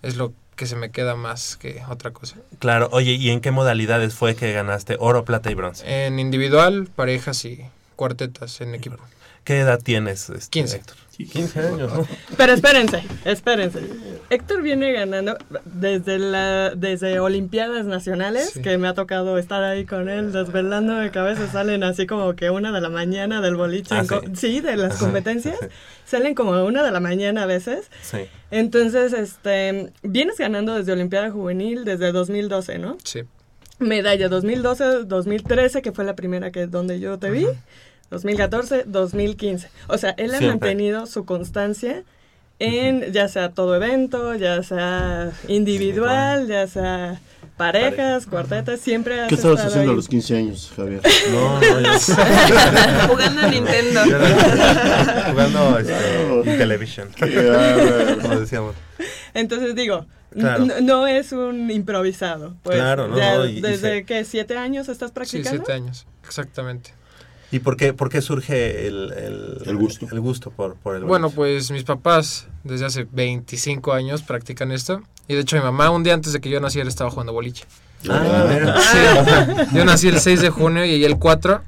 es 0.03 0.17
lo 0.17 0.33
que 0.57 0.67
se 0.67 0.77
me 0.77 0.91
queda 0.91 1.17
más 1.17 1.57
que 1.57 1.83
otra 1.89 2.13
cosa. 2.13 2.37
Claro, 2.59 2.89
oye, 2.93 3.13
¿y 3.13 3.31
en 3.31 3.41
qué 3.41 3.51
modalidades 3.51 4.15
fue 4.15 4.37
que 4.37 4.53
ganaste 4.53 4.97
oro, 5.01 5.25
plata 5.25 5.51
y 5.51 5.55
bronce? 5.55 6.07
En 6.07 6.19
individual, 6.19 6.89
parejas 6.95 7.45
y 7.45 7.65
cuartetas 7.97 8.61
en 8.61 8.75
equipo. 8.75 8.99
¿Qué 9.45 9.61
edad 9.61 9.81
tienes, 9.83 10.31
este, 10.31 10.51
15. 10.51 10.77
Héctor? 10.77 10.97
15 11.17 11.61
años, 11.61 11.93
¿no? 11.93 12.07
Pero 12.37 12.53
espérense, 12.53 13.03
espérense. 13.25 13.81
Héctor 14.31 14.63
viene 14.63 14.93
ganando 14.93 15.37
desde 15.65 16.19
la 16.19 16.75
desde 16.75 17.21
Olimpiadas 17.21 17.85
Nacionales, 17.87 18.59
que 18.63 18.79
me 18.79 18.89
ha 18.89 18.95
tocado 18.95 19.39
estar 19.39 19.63
ahí 19.63 19.85
con 19.85 20.09
él, 20.09 20.33
desvelando 20.33 20.95
de 20.95 21.11
cabeza, 21.11 21.47
salen 21.49 21.85
así 21.85 22.07
como 22.07 22.35
que 22.35 22.51
una 22.51 22.73
de 22.73 22.81
la 22.81 22.89
mañana 22.89 23.41
del 23.41 23.57
boliche. 23.57 23.95
Ah, 23.95 24.05
sí. 24.05 24.17
sí, 24.35 24.61
de 24.61 24.77
las 24.77 24.99
competencias. 24.99 25.59
Salen 26.07 26.35
como 26.35 26.55
a 26.55 26.65
una 26.65 26.83
de 26.83 26.91
la 26.91 27.01
mañana 27.01 27.45
a 27.45 27.47
veces. 27.47 27.91
Sí. 28.03 28.19
Entonces, 28.51 29.13
este, 29.13 29.93
vienes 30.03 30.39
ganando 30.39 30.75
desde 30.75 30.93
Olimpiada 30.93 31.31
Juvenil 31.31 31.85
desde 31.85 32.13
2012, 32.13 32.79
¿no? 32.79 32.99
Sí. 33.05 33.23
Medalla 33.79 34.29
2012, 34.29 35.05
2013, 35.05 35.83
que 35.83 35.93
fue 35.93 36.05
la 36.05 36.15
primera 36.15 36.51
que 36.51 36.67
donde 36.67 37.01
yo 37.01 37.19
te 37.19 37.31
vi. 37.31 37.47
2014, 38.13 38.85
2015. 38.87 39.69
O 39.89 39.99
sea, 39.99 40.11
él 40.19 40.33
ha 40.35 40.39
Siempre. 40.39 40.49
mantenido 40.71 41.07
su 41.07 41.25
constancia 41.25 42.05
en 42.61 43.13
ya 43.13 43.27
sea 43.27 43.49
todo 43.51 43.75
evento, 43.75 44.37
ya 44.37 44.63
sea 44.63 45.33
individual, 45.49 46.47
ya 46.47 46.69
sea 46.69 47.21
parejas, 47.57 48.27
cuartetas, 48.27 48.81
siempre 48.81 49.17
¿Qué 49.29 49.35
estabas 49.35 49.61
haciendo 49.65 49.91
a 49.91 49.93
ahí. 49.93 49.97
los 49.97 50.09
15 50.09 50.37
años, 50.37 50.73
Javier? 50.77 51.01
No, 51.33 51.61
no, 51.61 51.81
yo- 51.81 51.89
Jugando 53.09 53.41
a 53.43 53.47
Nintendo. 53.49 54.01
Jugando 55.31 55.79
este, 55.79 56.33
en 56.51 56.59
televisión. 56.59 57.09
Qué 57.17 57.49
bárbaro. 57.51 58.19
Como 58.21 58.41
decíamos. 58.41 58.75
Entonces 59.35 59.75
digo, 59.75 60.07
Claro. 60.33 60.67
no 60.83 61.07
es 61.07 61.33
un 61.33 61.71
improvisado. 61.71 62.55
Pues, 62.63 62.77
Claro, 62.77 63.09
no, 63.09 63.17
ya 63.19 63.35
no, 63.37 63.47
y- 63.47 63.59
y 63.59 63.61
desde 63.61 63.99
se- 63.99 64.05
que 64.05 64.25
siete 64.25 64.57
años 64.57 64.89
estás 64.89 65.11
Sí, 65.11 65.15
practicando. 65.15 65.51
siete 65.51 65.73
años, 65.73 66.07
exactamente. 66.27 66.93
¿Y 67.53 67.59
por 67.59 67.77
qué, 67.77 67.93
por 67.93 68.09
qué 68.09 68.23
surge 68.23 68.87
el, 68.87 69.13
el, 69.67 69.77
gusto? 69.77 70.09
El 70.11 70.21
gusto 70.21 70.51
por, 70.51 70.75
por 70.77 70.97
el 70.97 71.05
Bueno, 71.05 71.29
pues 71.29 71.71
mis 71.71 71.85
papás 71.85 72.49
desde 72.65 72.87
hace 72.87 73.07
25 73.13 73.93
años 73.93 74.23
practican 74.23 74.73
esto. 74.73 75.03
Y 75.29 75.35
de 75.35 75.41
hecho 75.43 75.57
mi 75.57 75.63
mamá 75.63 75.91
un 75.91 76.03
día 76.03 76.15
antes 76.15 76.33
de 76.33 76.41
que 76.41 76.49
yo 76.49 76.61
naciera 76.61 76.89
estaba 76.89 77.11
jugando 77.11 77.35
boliche. 77.35 77.65
Ah. 78.09 78.81
Sí, 78.91 79.77
yo 79.77 79.85
nací 79.85 80.09
el 80.09 80.19
6 80.19 80.41
de 80.41 80.49
junio 80.49 80.85
y 80.87 80.95
ella 80.95 81.07
el 81.07 81.19
4 81.19 81.63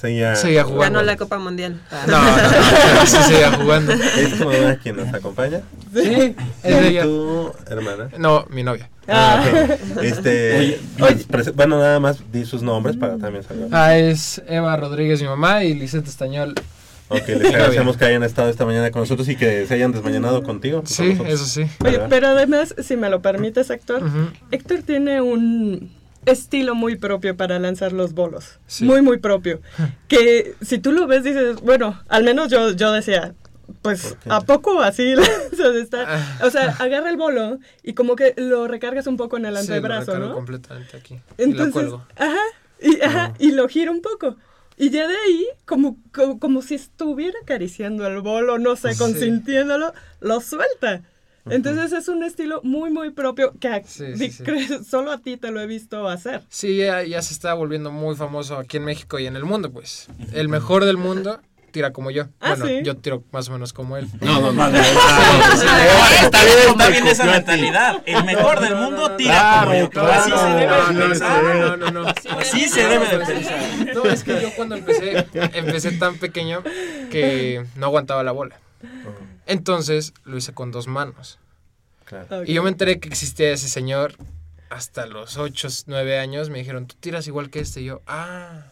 Seguía, 0.00 0.34
seguía 0.34 0.64
jugando. 0.64 0.98
Ganó 0.98 1.02
la 1.02 1.16
Copa 1.16 1.38
Mundial. 1.38 1.78
No, 2.06 2.22
no, 2.22 2.36
no, 2.36 3.06
sí 3.06 3.16
seguía 3.28 3.52
jugando. 3.52 3.92
¿Es 3.92 4.38
tu 4.38 4.44
mamá 4.46 4.76
quien 4.82 4.96
nos 4.96 5.12
acompaña? 5.12 5.60
Sí, 5.94 6.34
es 6.62 6.70
¿Y 6.76 6.80
de 6.82 6.88
ella. 6.88 7.02
tu 7.02 7.52
hermana? 7.68 8.08
No, 8.16 8.46
mi 8.48 8.62
novia. 8.62 8.88
Ah, 9.08 9.44
ok. 9.44 10.02
Este, 10.02 10.80
pues, 10.98 11.28
prese- 11.28 11.52
bueno, 11.52 11.78
nada 11.78 12.00
más 12.00 12.18
di 12.32 12.46
sus 12.46 12.62
nombres 12.62 12.96
para 12.96 13.18
también 13.18 13.44
saber. 13.44 13.68
Ah, 13.72 13.96
es 13.98 14.40
Eva 14.48 14.74
Rodríguez, 14.76 15.20
mi 15.20 15.28
mamá, 15.28 15.64
y 15.64 15.74
Lisette 15.74 16.08
Estañol. 16.08 16.54
Ok, 17.08 17.26
les 17.28 17.52
agradecemos 17.52 17.96
que 17.98 18.04
hayan 18.06 18.22
estado 18.22 18.48
esta 18.48 18.64
mañana 18.64 18.90
con 18.92 19.02
nosotros 19.02 19.28
y 19.28 19.36
que 19.36 19.66
se 19.66 19.74
hayan 19.74 19.92
desmañanado 19.92 20.42
contigo. 20.42 20.82
Sí, 20.86 21.14
con 21.16 21.26
eso 21.26 21.44
sí. 21.44 21.66
Oye, 21.84 22.00
pero 22.08 22.28
además, 22.28 22.74
si 22.82 22.96
me 22.96 23.10
lo 23.10 23.20
permites, 23.20 23.68
Héctor. 23.68 24.02
Héctor 24.50 24.78
tiene 24.86 25.20
un 25.20 25.90
estilo 26.26 26.74
muy 26.74 26.96
propio 26.96 27.36
para 27.36 27.58
lanzar 27.58 27.92
los 27.92 28.12
bolos. 28.14 28.58
Sí. 28.66 28.84
Muy, 28.84 29.02
muy 29.02 29.18
propio. 29.18 29.60
Que 30.08 30.54
si 30.60 30.78
tú 30.78 30.92
lo 30.92 31.06
ves, 31.06 31.24
dices, 31.24 31.56
bueno, 31.60 32.00
al 32.08 32.24
menos 32.24 32.48
yo, 32.50 32.72
yo 32.72 32.92
decía, 32.92 33.34
pues, 33.82 34.16
¿a 34.28 34.40
poco 34.40 34.80
así 34.82 35.14
lanzas 35.14 35.76
esta? 35.76 36.38
O 36.44 36.50
sea, 36.50 36.70
agarra 36.78 37.10
el 37.10 37.16
bolo 37.16 37.58
y 37.82 37.94
como 37.94 38.16
que 38.16 38.34
lo 38.36 38.66
recargas 38.68 39.06
un 39.06 39.16
poco 39.16 39.36
en 39.36 39.46
el 39.46 39.56
Sí, 39.58 39.68
lo 39.68 39.74
antebrazo, 39.74 40.18
¿no? 40.18 40.34
completamente 40.34 40.96
aquí. 40.96 41.14
y 41.38 41.42
Entonces, 41.44 41.66
lo 41.68 41.72
cuelgo. 41.72 42.06
ajá, 42.16 42.42
y, 42.82 43.00
ajá, 43.00 43.34
y 43.38 43.52
lo 43.52 43.68
gira 43.68 43.90
un 43.92 44.02
poco. 44.02 44.36
Y 44.76 44.88
ya 44.90 45.06
de 45.06 45.14
ahí, 45.14 45.46
como, 45.66 45.98
como, 46.12 46.38
como 46.40 46.62
si 46.62 46.74
estuviera 46.74 47.38
acariciando 47.42 48.06
el 48.06 48.20
bolo, 48.22 48.58
no 48.58 48.76
sé, 48.76 48.94
Sí. 48.94 48.98
consintiéndolo, 48.98 49.92
lo 50.20 50.40
suelta. 50.40 51.02
Entonces 51.50 51.92
es 51.92 52.08
un 52.08 52.22
estilo 52.22 52.60
muy, 52.64 52.90
muy 52.90 53.10
propio 53.10 53.52
que 53.60 53.68
a- 53.68 53.82
Sí, 53.84 54.06
di- 54.06 54.30
sí, 54.30 54.30
sí. 54.32 54.44
cre- 54.44 54.84
solo 54.84 55.12
a 55.12 55.18
ti 55.18 55.36
te 55.36 55.50
lo 55.50 55.60
he 55.60 55.66
visto 55.66 56.08
hacer. 56.08 56.42
Sí, 56.48 56.76
ya, 56.76 57.02
ya 57.02 57.20
se 57.22 57.32
está 57.34 57.54
volviendo 57.54 57.90
muy 57.90 58.14
famoso 58.16 58.56
aquí 58.56 58.76
en 58.78 58.84
México 58.84 59.18
y 59.18 59.26
en 59.26 59.36
el 59.36 59.44
mundo, 59.44 59.70
pues. 59.70 60.08
El 60.32 60.48
mejor 60.48 60.84
del 60.84 60.96
mundo 60.96 61.40
tira 61.72 61.92
como 61.92 62.10
yo. 62.10 62.24
Ah, 62.40 62.50
bueno, 62.56 62.66
¿sí? 62.66 62.80
yo 62.82 62.96
tiro 62.96 63.22
más 63.30 63.48
o 63.48 63.52
menos 63.52 63.72
como 63.72 63.96
él. 63.96 64.08
No, 64.20 64.40
no, 64.40 64.52
no, 64.52 64.70
no. 64.70 64.76
Está 64.78 66.44
bien, 66.44 66.58
está 66.70 66.88
bien 66.88 67.06
esa 67.06 67.24
mentalidad. 67.26 68.02
El 68.06 68.24
mejor 68.24 68.58
del 68.60 68.74
mundo 68.74 69.12
tira 69.16 69.60
como 69.64 69.74
yo. 69.78 69.90
Claro, 69.90 70.12
Así 70.12 70.30
se 70.30 70.46
debe 70.48 70.60
de 70.60 70.92
no, 70.94 71.08
pensar. 71.08 71.44
no, 71.54 71.76
no, 71.76 71.90
no. 71.92 72.08
Así 72.38 72.68
se 72.68 72.86
debe 72.88 73.06
de 73.06 73.24
pensar. 73.24 73.94
No, 73.94 74.04
es 74.04 74.24
que 74.24 74.40
yo 74.42 74.48
cuando 74.56 74.74
empecé, 74.76 75.26
empecé 75.54 75.92
tan 75.92 76.16
pequeño 76.16 76.62
que 77.10 77.64
no 77.76 77.86
aguantaba 77.86 78.22
la 78.24 78.32
bola. 78.32 78.58
Entonces 79.50 80.14
lo 80.24 80.36
hice 80.36 80.52
con 80.54 80.70
dos 80.70 80.86
manos. 80.86 81.38
Claro. 82.04 82.44
Y 82.44 82.54
yo 82.54 82.62
me 82.62 82.70
enteré 82.70 83.00
que 83.00 83.08
existía 83.08 83.50
ese 83.50 83.68
señor 83.68 84.14
hasta 84.70 85.06
los 85.06 85.36
8, 85.36 85.68
9 85.86 86.18
años 86.18 86.48
me 86.48 86.58
dijeron, 86.58 86.86
tú 86.86 86.94
tiras 86.98 87.26
igual 87.26 87.50
que 87.50 87.58
este. 87.58 87.80
Y 87.80 87.86
yo, 87.86 88.02
ah, 88.06 88.66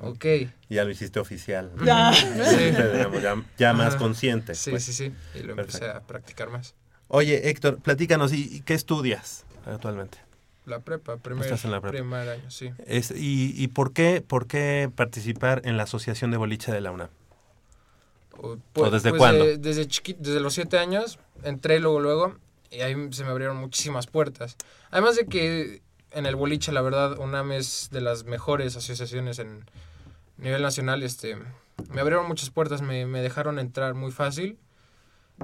ok. 0.00 0.24
Ya 0.68 0.84
lo 0.84 0.90
hiciste 0.90 1.18
oficial. 1.18 1.72
Ah. 1.88 2.12
Sí, 2.14 2.56
digamos, 2.56 3.20
ya, 3.20 3.42
ya 3.58 3.72
más 3.72 3.96
consciente. 3.96 4.54
Sí, 4.54 4.70
pues. 4.70 4.84
sí, 4.84 4.92
sí. 4.92 5.12
Y 5.34 5.42
lo 5.42 5.52
empecé 5.52 5.90
a 5.90 6.00
practicar 6.00 6.48
más. 6.50 6.74
Oye, 7.08 7.50
Héctor, 7.50 7.78
platícanos, 7.78 8.32
¿y 8.32 8.56
y 8.56 8.60
qué 8.60 8.74
estudias 8.74 9.44
actualmente? 9.66 10.18
La 10.64 10.80
prepa, 10.80 11.16
primer, 11.16 11.44
Estás 11.44 11.64
en 11.64 11.70
la 11.72 11.80
prepa. 11.80 11.92
primer 11.92 12.28
año, 12.28 12.50
sí. 12.50 12.72
Es, 12.86 13.12
y, 13.12 13.52
¿Y 13.56 13.68
por 13.68 13.92
qué, 13.92 14.20
por 14.26 14.46
qué 14.46 14.90
participar 14.94 15.62
en 15.64 15.76
la 15.76 15.84
Asociación 15.84 16.30
de 16.32 16.36
Boliche 16.36 16.72
de 16.72 16.80
la 16.80 16.90
UNAM? 16.90 17.08
O, 18.42 18.56
¿O 18.74 18.90
desde 18.90 19.10
pues, 19.10 19.18
cuándo? 19.20 19.44
de- 19.44 19.58
desde 19.58 19.86
chiqui- 19.88 20.16
desde 20.18 20.40
los 20.40 20.54
siete 20.54 20.78
años, 20.78 21.18
entré 21.42 21.80
luego, 21.80 22.00
luego, 22.00 22.36
y 22.70 22.80
ahí 22.80 22.94
se 23.12 23.24
me 23.24 23.30
abrieron 23.30 23.56
muchísimas 23.56 24.06
puertas. 24.06 24.56
Además 24.90 25.16
de 25.16 25.26
que 25.26 25.82
en 26.10 26.26
el 26.26 26.36
boliche, 26.36 26.72
la 26.72 26.82
verdad, 26.82 27.18
UNAM 27.18 27.52
es 27.52 27.88
de 27.92 28.00
las 28.00 28.24
mejores 28.24 28.76
asociaciones 28.76 29.38
en 29.38 29.64
nivel 30.38 30.62
nacional, 30.62 31.02
este, 31.02 31.36
me 31.90 32.00
abrieron 32.00 32.26
muchas 32.28 32.50
puertas, 32.50 32.82
me, 32.82 33.06
me 33.06 33.22
dejaron 33.22 33.58
entrar 33.58 33.94
muy 33.94 34.12
fácil, 34.12 34.58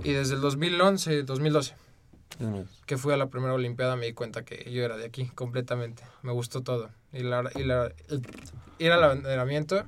y 0.03 0.13
desde 0.13 0.35
el 0.35 0.41
2011, 0.41 1.23
2012, 1.23 1.75
que 2.87 2.97
fui 2.97 3.13
a 3.13 3.17
la 3.17 3.27
primera 3.29 3.53
Olimpiada, 3.55 3.97
me 3.97 4.07
di 4.07 4.13
cuenta 4.15 4.45
que 4.45 4.71
yo 4.73 4.83
era 4.85 4.97
de 4.97 5.05
aquí, 5.05 5.27
completamente. 5.35 6.03
Me 6.23 6.33
gustó 6.33 6.63
todo. 6.63 6.91
Y, 7.13 7.21
la, 7.23 7.51
y 7.55 7.63
la- 7.65 7.93
el- 8.09 8.23
ir 8.79 8.91
al 8.93 9.05
abanderamiento, 9.05 9.85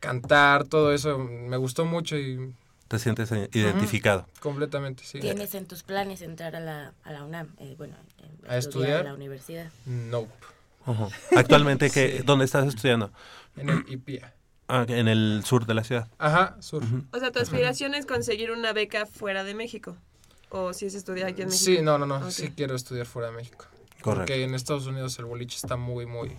cantar, 0.00 0.64
todo 0.64 0.92
eso, 0.92 1.18
me 1.18 1.56
gustó 1.56 1.84
mucho 1.84 2.16
y... 2.16 2.52
¿Te 2.88 2.98
sientes 2.98 3.30
identificado? 3.30 4.26
Completamente, 4.40 5.04
sí. 5.04 5.20
¿Tienes 5.20 5.54
en 5.54 5.66
tus 5.66 5.84
planes 5.84 6.22
entrar 6.22 6.56
a 6.56 6.60
la, 6.60 6.92
a 7.04 7.12
la 7.12 7.22
UNAM? 7.22 7.54
Eh, 7.58 7.76
bueno, 7.78 7.94
eh, 8.18 8.48
¿A 8.48 8.56
estudiar? 8.56 9.02
a 9.02 9.10
la 9.10 9.14
universidad. 9.14 9.70
Nope. 9.86 10.32
Ujú. 10.86 11.08
Actualmente, 11.36 11.90
¿qué, 11.90 12.22
¿dónde 12.24 12.46
estás 12.46 12.66
estudiando? 12.66 13.12
En 13.56 13.68
el 13.68 13.84
IPIA. 13.88 14.34
Ah, 14.66 14.84
en 14.88 15.06
el 15.06 15.42
sur 15.44 15.66
de 15.66 15.74
la 15.74 15.84
ciudad. 15.84 16.08
Ajá, 16.18 16.56
sur. 16.60 16.82
O 17.12 17.18
sea, 17.18 17.30
tu 17.30 17.38
aspiración 17.38 17.94
es 17.94 18.06
conseguir 18.06 18.50
una 18.50 18.72
beca 18.72 19.06
fuera 19.06 19.44
de 19.44 19.54
México. 19.54 19.96
O 20.48 20.72
si 20.72 20.86
es 20.86 20.94
estudiar 20.94 21.28
aquí 21.28 21.42
en 21.42 21.48
México. 21.48 21.64
Sí, 21.64 21.82
no, 21.82 21.96
no, 21.98 22.06
no. 22.06 22.16
Ok. 22.16 22.30
Sí 22.30 22.52
quiero 22.56 22.74
estudiar 22.74 23.06
fuera 23.06 23.30
de 23.30 23.36
México. 23.36 23.66
Correcto. 24.00 24.26
Porque 24.26 24.42
en 24.42 24.54
Estados 24.54 24.86
Unidos 24.86 25.18
el 25.18 25.26
boliche 25.26 25.56
está 25.56 25.76
muy, 25.76 26.06
muy, 26.06 26.36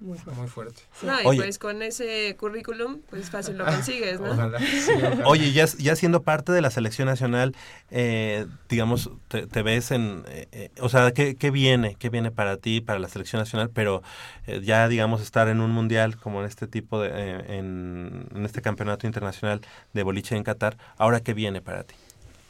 Muy 0.00 0.16
muy 0.34 0.48
fuerte. 0.48 0.80
No, 1.02 1.20
y 1.20 1.26
Oye. 1.26 1.42
pues 1.42 1.58
con 1.58 1.82
ese 1.82 2.34
currículum, 2.38 3.00
pues 3.10 3.28
fácil 3.28 3.58
lo 3.58 3.66
consigues, 3.66 4.18
¿no? 4.18 4.30
Ojalá. 4.30 4.58
sí, 4.58 4.92
ojalá. 4.96 5.28
Oye, 5.28 5.52
ya, 5.52 5.66
ya 5.66 5.94
siendo 5.94 6.22
parte 6.22 6.52
de 6.52 6.62
la 6.62 6.70
selección 6.70 7.06
nacional, 7.06 7.54
eh, 7.90 8.46
digamos, 8.70 9.10
te, 9.28 9.46
te 9.46 9.62
ves 9.62 9.90
en, 9.90 10.24
eh, 10.28 10.48
eh, 10.52 10.70
o 10.80 10.88
sea, 10.88 11.12
¿qué, 11.12 11.34
qué 11.34 11.50
viene? 11.50 11.96
¿Qué 11.98 12.08
viene 12.08 12.30
para 12.30 12.56
ti, 12.56 12.80
para 12.80 12.98
la 12.98 13.08
selección 13.10 13.40
nacional? 13.40 13.68
Pero 13.74 14.02
eh, 14.46 14.62
ya, 14.64 14.88
digamos, 14.88 15.20
estar 15.20 15.48
en 15.48 15.60
un 15.60 15.70
mundial 15.70 16.16
como 16.16 16.40
en 16.40 16.46
este 16.46 16.66
tipo 16.66 16.98
de, 16.98 17.10
eh, 17.12 17.58
en, 17.58 18.26
en 18.34 18.46
este 18.46 18.62
campeonato 18.62 19.06
internacional 19.06 19.60
de 19.92 20.02
boliche 20.02 20.34
en 20.34 20.44
Qatar, 20.44 20.78
¿ahora 20.96 21.20
qué 21.20 21.34
viene 21.34 21.60
para 21.60 21.84
ti? 21.84 21.94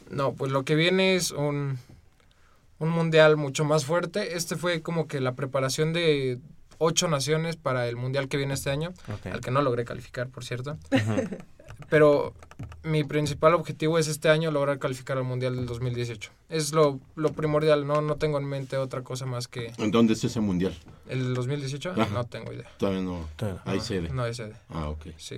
No, 0.09 0.33
pues 0.33 0.53
lo 0.53 0.63
que 0.63 0.75
viene 0.75 1.15
es 1.15 1.31
un, 1.31 1.79
un 2.79 2.89
mundial 2.89 3.35
mucho 3.35 3.65
más 3.65 3.83
fuerte. 3.83 4.37
Este 4.37 4.55
fue 4.55 4.81
como 4.81 5.07
que 5.07 5.19
la 5.19 5.35
preparación 5.35 5.91
de 5.91 6.39
ocho 6.83 7.07
naciones 7.07 7.55
para 7.57 7.87
el 7.87 7.95
mundial 7.95 8.27
que 8.27 8.37
viene 8.37 8.55
este 8.55 8.71
año, 8.71 8.91
al 9.31 9.39
que 9.41 9.51
no 9.51 9.61
logré 9.61 9.85
calificar, 9.85 10.27
por 10.29 10.43
cierto. 10.43 10.77
Pero 11.89 12.33
mi 12.83 13.03
principal 13.03 13.53
objetivo 13.53 13.97
es 13.99 14.07
este 14.07 14.29
año 14.29 14.49
lograr 14.51 14.79
calificar 14.79 15.17
al 15.17 15.23
mundial 15.23 15.55
del 15.55 15.65
2018. 15.65 16.31
Es 16.49 16.73
lo, 16.73 16.99
lo 17.15 17.33
primordial, 17.33 17.85
no, 17.85 18.01
no 18.01 18.15
tengo 18.15 18.37
en 18.37 18.45
mente 18.45 18.77
otra 18.77 19.03
cosa 19.03 19.25
más 19.25 19.47
que 19.47 19.73
¿En 19.77 19.91
dónde 19.91 20.13
es 20.13 20.23
ese 20.23 20.39
mundial? 20.39 20.75
el 21.07 21.19
del 21.23 21.33
2018. 21.35 21.91
Ajá. 21.91 22.07
No 22.13 22.23
tengo 22.25 22.51
idea. 22.53 22.69
Todavía 22.77 23.01
no 23.01 23.27
Todavía 23.35 23.61
hay 23.65 23.77
No, 23.77 23.83
sede. 23.83 24.09
No 24.09 24.23
hay 24.23 24.33
sede. 24.33 24.55
Ah, 24.69 24.89
ok. 24.89 25.07
Sí. 25.17 25.37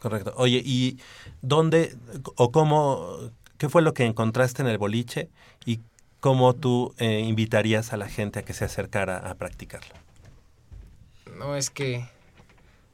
Correcto. 0.00 0.32
Oye, 0.36 0.62
¿y 0.64 0.98
dónde 1.42 1.96
o 2.36 2.50
cómo, 2.50 3.16
qué 3.58 3.68
fue 3.68 3.82
lo 3.82 3.92
que 3.94 4.06
encontraste 4.06 4.62
en 4.62 4.68
el 4.68 4.78
boliche 4.78 5.28
y 5.66 5.80
cómo 6.20 6.54
tú 6.54 6.94
eh, 6.98 7.20
invitarías 7.20 7.92
a 7.92 7.96
la 7.96 8.08
gente 8.08 8.38
a 8.38 8.42
que 8.42 8.54
se 8.54 8.64
acercara 8.64 9.18
a 9.18 9.34
practicarlo? 9.34 9.94
No, 11.40 11.56
es 11.56 11.70
que 11.70 12.06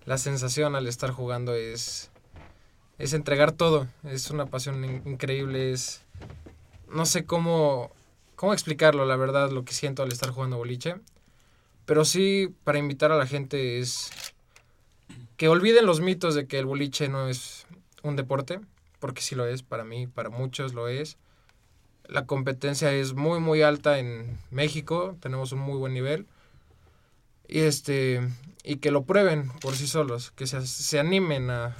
la 0.04 0.18
sensación 0.18 0.76
al 0.76 0.86
estar 0.86 1.10
jugando 1.10 1.52
es, 1.52 2.12
es 2.96 3.12
entregar 3.12 3.50
todo. 3.50 3.88
Es 4.04 4.30
una 4.30 4.46
pasión 4.46 4.84
in- 4.84 5.02
increíble. 5.04 5.72
Es, 5.72 6.02
no 6.88 7.06
sé 7.06 7.24
cómo, 7.24 7.90
cómo 8.36 8.52
explicarlo, 8.52 9.04
la 9.04 9.16
verdad, 9.16 9.50
lo 9.50 9.64
que 9.64 9.72
siento 9.72 10.04
al 10.04 10.12
estar 10.12 10.30
jugando 10.30 10.58
boliche. 10.58 10.94
Pero 11.86 12.04
sí, 12.04 12.54
para 12.62 12.78
invitar 12.78 13.10
a 13.10 13.16
la 13.16 13.26
gente 13.26 13.80
es 13.80 14.12
que 15.36 15.48
olviden 15.48 15.84
los 15.84 16.00
mitos 16.00 16.36
de 16.36 16.46
que 16.46 16.60
el 16.60 16.66
boliche 16.66 17.08
no 17.08 17.28
es 17.28 17.66
un 18.04 18.14
deporte, 18.14 18.60
porque 19.00 19.22
sí 19.22 19.34
lo 19.34 19.44
es, 19.44 19.64
para 19.64 19.82
mí, 19.82 20.06
para 20.06 20.30
muchos 20.30 20.72
lo 20.72 20.86
es. 20.86 21.16
La 22.06 22.26
competencia 22.26 22.92
es 22.92 23.14
muy, 23.14 23.40
muy 23.40 23.62
alta 23.62 23.98
en 23.98 24.38
México, 24.52 25.16
tenemos 25.18 25.50
un 25.50 25.58
muy 25.58 25.78
buen 25.78 25.94
nivel 25.94 26.28
y 27.48 27.60
este 27.60 28.20
y 28.64 28.76
que 28.76 28.90
lo 28.90 29.04
prueben 29.04 29.50
por 29.60 29.74
sí 29.76 29.86
solos, 29.86 30.32
que 30.32 30.46
se, 30.46 30.66
se 30.66 30.98
animen 30.98 31.50
a, 31.50 31.76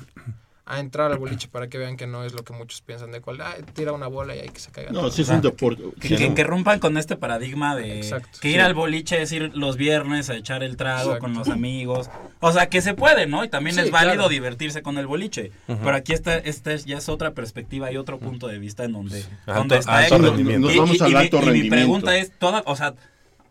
a 0.66 0.78
entrar 0.80 1.10
al 1.10 1.18
boliche 1.18 1.48
para 1.48 1.66
que 1.68 1.78
vean 1.78 1.96
que 1.96 2.06
no 2.06 2.22
es 2.24 2.32
lo 2.32 2.44
que 2.44 2.52
muchos 2.52 2.80
piensan 2.80 3.10
de 3.10 3.20
cual, 3.20 3.40
"Ay, 3.40 3.64
tira 3.74 3.90
una 3.92 4.06
bola 4.06 4.36
y 4.36 4.40
hay 4.40 4.48
que 4.50 4.60
se 4.60 4.70
caiga. 4.70 4.92
No, 4.92 5.00
todo". 5.00 5.10
sí 5.10 5.22
es 5.22 5.28
un 5.28 5.40
deporte. 5.40 5.82
Que, 6.00 6.08
sí, 6.08 6.16
que- 6.16 6.28
no. 6.28 6.34
que 6.36 6.44
rompan 6.44 6.78
con 6.78 6.96
este 6.96 7.16
paradigma 7.16 7.74
de 7.74 7.96
Exacto. 7.98 8.38
que 8.40 8.48
ir 8.50 8.54
Sí. 8.54 8.60
al 8.60 8.74
boliche 8.74 9.20
es 9.20 9.32
ir 9.32 9.50
los 9.56 9.76
viernes 9.76 10.30
a 10.30 10.36
echar 10.36 10.62
el 10.62 10.76
trago 10.76 11.02
Exacto. 11.14 11.20
con 11.20 11.34
los 11.34 11.48
amigos. 11.48 12.08
O 12.38 12.52
sea, 12.52 12.68
que 12.68 12.80
se 12.82 12.94
puede, 12.94 13.26
¿no? 13.26 13.44
Y 13.44 13.48
también 13.48 13.74
Sí, 13.74 13.82
es 13.82 13.90
válido 13.90 14.14
claro. 14.14 14.28
divertirse 14.28 14.82
con 14.82 14.98
el 14.98 15.08
boliche. 15.08 15.50
Pero 15.66 15.94
aquí 15.94 16.12
está, 16.12 16.36
esta 16.38 16.72
es- 16.72 16.84
ya 16.84 16.98
es 16.98 17.08
otra 17.08 17.32
perspectiva 17.34 17.90
y 17.90 17.96
otro 17.96 18.18
punto 18.20 18.46
de 18.46 18.58
vista 18.60 18.84
en 18.84 18.92
donde, 18.92 19.24
Alto- 19.46 19.54
donde 19.54 19.78
está 19.78 19.98
alto 19.98 20.14
Héctor. 20.16 20.30
rendimiento. 20.30 20.66
Nos 20.68 20.74
Y- 20.76 20.78
vamos 20.78 20.96
y- 20.98 21.02
al 21.02 21.10
y 21.10 21.50
mi- 21.50 21.58
y 21.58 21.62
mi 21.62 21.70
pregunta 21.70 22.16
es, 22.16 22.30
toda, 22.38 22.62
o 22.66 22.76
sea, 22.76 22.94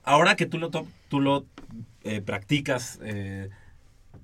ahora 0.04 0.36
que 0.38 0.46
tú 0.46 0.58
lo, 0.58 0.70
tú 1.10 1.20
lo 1.20 1.46
eh, 2.06 2.22
practicas 2.22 2.99
eh, 3.03 3.49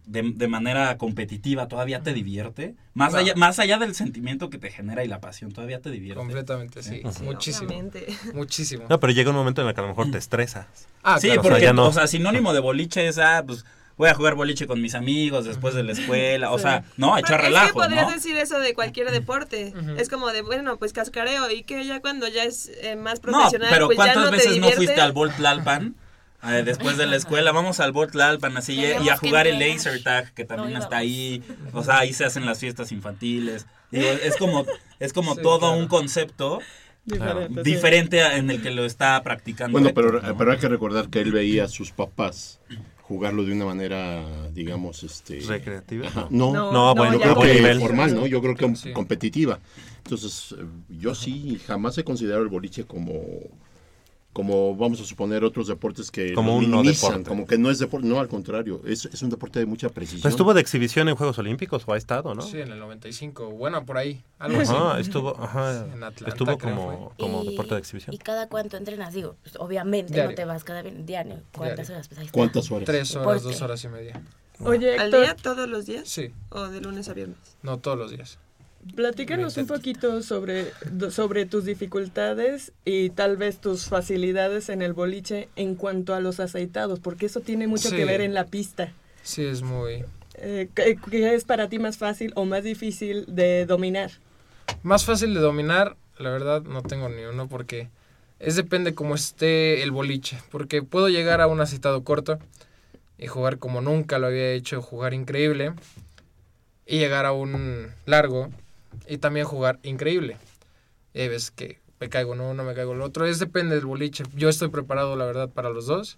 de, 0.05 0.31
de 0.35 0.47
manera 0.47 0.97
competitiva, 0.97 1.67
¿todavía 1.67 2.01
te 2.01 2.13
divierte? 2.13 2.75
Más, 2.93 3.11
No. 3.13 3.19
allá, 3.19 3.33
más 3.35 3.59
allá 3.59 3.77
del 3.77 3.93
sentimiento 3.95 4.49
que 4.49 4.57
te 4.57 4.71
genera 4.71 5.03
y 5.03 5.07
la 5.07 5.19
pasión, 5.19 5.51
¿todavía 5.51 5.79
te 5.81 5.89
divierte? 5.91 6.17
Completamente, 6.19 6.81
sí. 6.83 7.01
Sí, 7.11 7.23
Muchísimo. 7.23 7.67
obviamente. 7.67 8.07
Muchísimo. 8.33 8.85
No, 8.89 8.99
pero 8.99 9.11
llega 9.13 9.29
un 9.29 9.35
momento 9.35 9.61
en 9.61 9.67
el 9.67 9.73
que 9.73 9.79
a 9.81 9.83
lo 9.83 9.89
mejor 9.89 10.09
te 10.11 10.17
estresas. 10.17 10.65
Ah, 11.03 11.19
sí, 11.19 11.27
claro. 11.27 11.41
o 11.41 11.43
sea, 11.43 11.51
porque, 11.51 11.63
ya 11.65 11.73
no. 11.73 11.87
o 11.87 11.93
sea, 11.93 12.07
sinónimo 12.07 12.53
de 12.53 12.59
boliche 12.61 13.07
es, 13.07 13.17
ah, 13.19 13.43
pues, 13.45 13.65
voy 13.97 14.09
a 14.09 14.15
jugar 14.15 14.33
boliche 14.35 14.65
con 14.65 14.81
mis 14.81 14.95
amigos 14.95 15.45
después 15.45 15.75
de 15.75 15.83
la 15.83 15.91
escuela, 15.91 16.51
o 16.51 16.57
Sí. 16.57 16.63
sea, 16.63 16.83
no, 16.97 17.17
echar 17.17 17.37
Pero 17.37 17.49
relajo, 17.49 17.65
Es 17.67 17.71
que 17.73 17.79
podrías 17.79 18.07
¿no? 18.07 18.13
decir 18.13 18.35
eso 18.37 18.59
de 18.59 18.73
cualquier 18.73 19.11
deporte. 19.11 19.73
Es 19.97 20.09
como 20.09 20.29
de, 20.29 20.41
bueno, 20.41 20.77
pues 20.77 20.93
cascareo 20.93 21.51
y 21.51 21.63
que 21.63 21.85
ya 21.85 22.01
cuando 22.01 22.27
ya 22.27 22.43
es 22.43 22.71
eh, 22.81 22.95
más 22.95 23.15
No, 23.23 23.31
profesional, 23.31 23.69
pero 23.71 23.85
pues 23.87 23.97
ya 23.97 24.03
¿cuántas 24.05 24.23
no 24.23 24.29
te 24.31 24.35
veces 24.37 24.57
no 24.57 24.69
fuiste 24.71 24.99
al 25.01 25.11
Bolt 25.11 25.37
Lalpan? 25.37 25.95
Eh, 26.43 26.63
después 26.65 26.97
de 26.97 27.05
la 27.07 27.15
escuela, 27.15 27.51
vamos 27.51 27.79
al 27.79 27.91
Bolt 27.91 28.15
Lalpan 28.15 28.57
así 28.57 28.73
y- 28.73 29.05
y 29.05 29.09
a 29.09 29.17
jugar 29.17 29.47
el 29.47 29.59
laser 29.59 30.01
tag 30.03 30.33
que 30.33 30.45
también 30.45 30.73
No 30.73 30.79
está 30.79 30.97
ahí, 30.97 31.43
o 31.73 31.83
sea, 31.83 31.99
ahí 31.99 32.13
se 32.13 32.25
hacen 32.25 32.45
las 32.45 32.59
fiestas 32.59 32.91
infantiles. 32.91 33.65
Digo, 33.91 34.07
es 34.07 34.37
como 34.37 34.65
es 34.99 35.13
como 35.13 35.33
Sí, 35.35 35.41
todo 35.41 35.59
claro. 35.59 35.77
un 35.77 35.87
concepto 35.87 36.59
Diferente, 37.63 38.21
en 38.37 38.49
el 38.51 38.61
que 38.61 38.71
lo 38.71 38.85
está 38.85 39.21
practicando. 39.23 39.79
Bueno, 39.79 39.93
pero, 39.93 40.21
pero 40.37 40.51
hay 40.51 40.57
que 40.59 40.67
recordar 40.67 41.09
que 41.09 41.19
él 41.19 41.31
veía 41.31 41.65
a 41.65 41.67
sus 41.67 41.91
papás 41.91 42.59
jugarlo 43.01 43.43
de 43.43 43.51
una 43.51 43.65
manera, 43.65 44.23
digamos, 44.53 45.03
este... 45.03 45.39
¿Recreativa? 45.41 46.07
Ajá. 46.07 46.27
No. 46.29 46.53
No, 46.53 46.71
No, 46.71 46.95
bueno, 46.95 47.13
yo 47.15 47.19
creo 47.21 47.39
que 47.41 47.53
Nivel. 47.55 47.79
formal, 47.81 48.15
¿no? 48.15 48.25
Yo 48.27 48.41
creo 48.41 48.55
que 48.55 48.73
Sí. 48.75 48.93
competitiva. 48.93 49.59
Entonces, 50.03 50.55
eh, 50.57 50.63
yo 50.89 51.13
sí 51.13 51.59
jamás 51.67 51.97
he 51.97 52.03
considerado 52.03 52.41
el 52.43 52.47
boliche 52.49 52.85
como 52.85 53.19
como 54.33 54.75
vamos 54.77 55.01
a 55.01 55.03
suponer 55.05 55.43
otros 55.43 55.67
deportes 55.67 56.09
que 56.09 56.33
Como 56.33 56.55
un 56.55 56.69
no 56.71 56.77
minimizan, 56.77 57.09
deporte. 57.11 57.29
como 57.29 57.45
que 57.47 57.57
no 57.57 57.69
es 57.69 57.79
deporte, 57.79 58.07
no, 58.07 58.19
al 58.19 58.29
contrario, 58.29 58.81
es, 58.85 59.05
es 59.05 59.21
un 59.21 59.29
deporte 59.29 59.59
de 59.59 59.65
mucha 59.65 59.89
precisión. 59.89 60.21
Pues 60.21 60.33
estuvo 60.33 60.53
de 60.53 60.61
exhibición 60.61 61.09
en 61.09 61.15
Juegos 61.15 61.37
Olímpicos 61.37 61.83
o 61.85 61.93
ha 61.93 61.97
estado, 61.97 62.33
¿no? 62.33 62.41
Sí, 62.41 62.59
en 62.61 62.71
el 62.71 62.79
95. 62.79 63.51
Bueno, 63.51 63.85
por 63.85 63.97
ahí. 63.97 64.23
Algo 64.39 64.61
así. 64.61 64.73
Ajá, 64.73 64.99
estuvo, 65.01 65.35
ajá, 65.41 65.85
En 65.93 66.03
Atlanta, 66.03 66.27
estuvo 66.29 66.57
como, 66.57 67.13
como 67.19 67.43
Y- 67.43 67.49
deporte 67.49 67.73
de 67.75 67.79
exhibición. 67.81 68.13
¿Y 68.15 68.17
cada 68.19 68.47
cuánto 68.47 68.77
entrenas? 68.77 69.13
Digo, 69.13 69.35
pues, 69.43 69.55
obviamente 69.57 70.13
Diario. 70.13 70.31
no 70.31 70.35
te 70.35 70.45
vas 70.45 70.63
cada 70.63 70.81
diario. 70.83 71.41
¿Cuántas 71.51 71.87
Diario. 71.87 71.95
horas? 71.95 72.07
Pues 72.07 72.19
ahí 72.19 72.25
está. 72.27 72.33
¿Cuántas 72.37 72.71
horas? 72.71 72.85
Tres 72.85 73.15
horas, 73.15 73.43
dos 73.43 73.61
horas 73.61 73.83
y 73.83 73.87
media. 73.89 74.21
Oye, 74.63 74.95
¿Al 74.97 75.11
día 75.11 75.35
todos 75.35 75.67
los 75.67 75.87
días? 75.87 76.07
Sí, 76.07 76.31
¿O 76.49 76.67
de 76.67 76.79
lunes 76.81 77.09
a 77.09 77.13
viernes? 77.13 77.37
no 77.63 77.79
todos 77.79 77.97
los 77.97 78.11
días. 78.11 78.37
Platícanos 78.95 79.57
un 79.57 79.67
poquito 79.67 80.21
sobre, 80.23 80.71
sobre 81.11 81.45
tus 81.45 81.65
dificultades 81.65 82.71
y 82.85 83.09
tal 83.11 83.37
vez 83.37 83.59
tus 83.59 83.85
facilidades 83.85 84.69
en 84.69 84.81
el 84.81 84.93
boliche 84.93 85.49
en 85.55 85.75
cuanto 85.75 86.13
a 86.13 86.19
los 86.19 86.39
aceitados, 86.39 86.99
porque 86.99 87.25
eso 87.27 87.41
tiene 87.41 87.67
mucho 87.67 87.89
Sí. 87.89 87.95
que 87.95 88.05
ver 88.05 88.21
en 88.21 88.33
la 88.33 88.45
pista. 88.45 88.91
Sí, 89.23 89.43
es 89.43 89.61
muy... 89.61 90.03
Eh, 90.35 90.69
¿qué, 90.73 90.97
qué 91.09 91.35
es 91.35 91.43
para 91.43 91.69
ti 91.69 91.77
más 91.77 91.97
fácil 91.97 92.31
o 92.35 92.45
más 92.45 92.63
difícil 92.63 93.25
de 93.27 93.65
dominar? 93.65 94.11
Más 94.81 95.05
fácil 95.05 95.33
de 95.33 95.39
dominar, 95.39 95.95
la 96.17 96.29
verdad, 96.31 96.61
no 96.63 96.81
tengo 96.81 97.09
ni 97.09 97.23
uno 97.23 97.47
porque 97.47 97.89
Es 98.39 98.55
depende 98.55 98.95
cómo 98.95 99.13
esté 99.13 99.83
el 99.83 99.91
boliche, 99.91 100.39
porque 100.49 100.81
puedo 100.81 101.09
llegar 101.09 101.41
a 101.41 101.47
un 101.47 101.61
aceitado 101.61 102.03
corto 102.03 102.39
y 103.19 103.27
jugar 103.27 103.59
como 103.59 103.81
nunca 103.81 104.17
lo 104.17 104.25
había 104.27 104.51
hecho, 104.53 104.81
jugar 104.81 105.13
increíble, 105.13 105.73
y 106.87 106.97
llegar 106.97 107.27
a 107.27 107.33
un 107.33 107.91
largo 108.07 108.49
y 109.07 109.17
también 109.17 109.45
jugar 109.45 109.79
increíble. 109.83 110.37
Hay 111.13 111.27
veces 111.27 111.51
que 111.51 111.79
me 111.99 112.09
caigo 112.09 112.33
en 112.33 112.41
uno, 112.41 112.63
me 112.63 112.73
caigo 112.73 112.91
en 112.91 112.97
el 112.97 113.03
otro, 113.03 113.25
es 113.25 113.39
depende 113.39 113.75
del 113.75 113.85
boliche. 113.85 114.23
Yo 114.35 114.49
estoy 114.49 114.69
preparado, 114.69 115.15
la 115.15 115.25
verdad, 115.25 115.49
para 115.49 115.69
los 115.69 115.85
dos. 115.85 116.17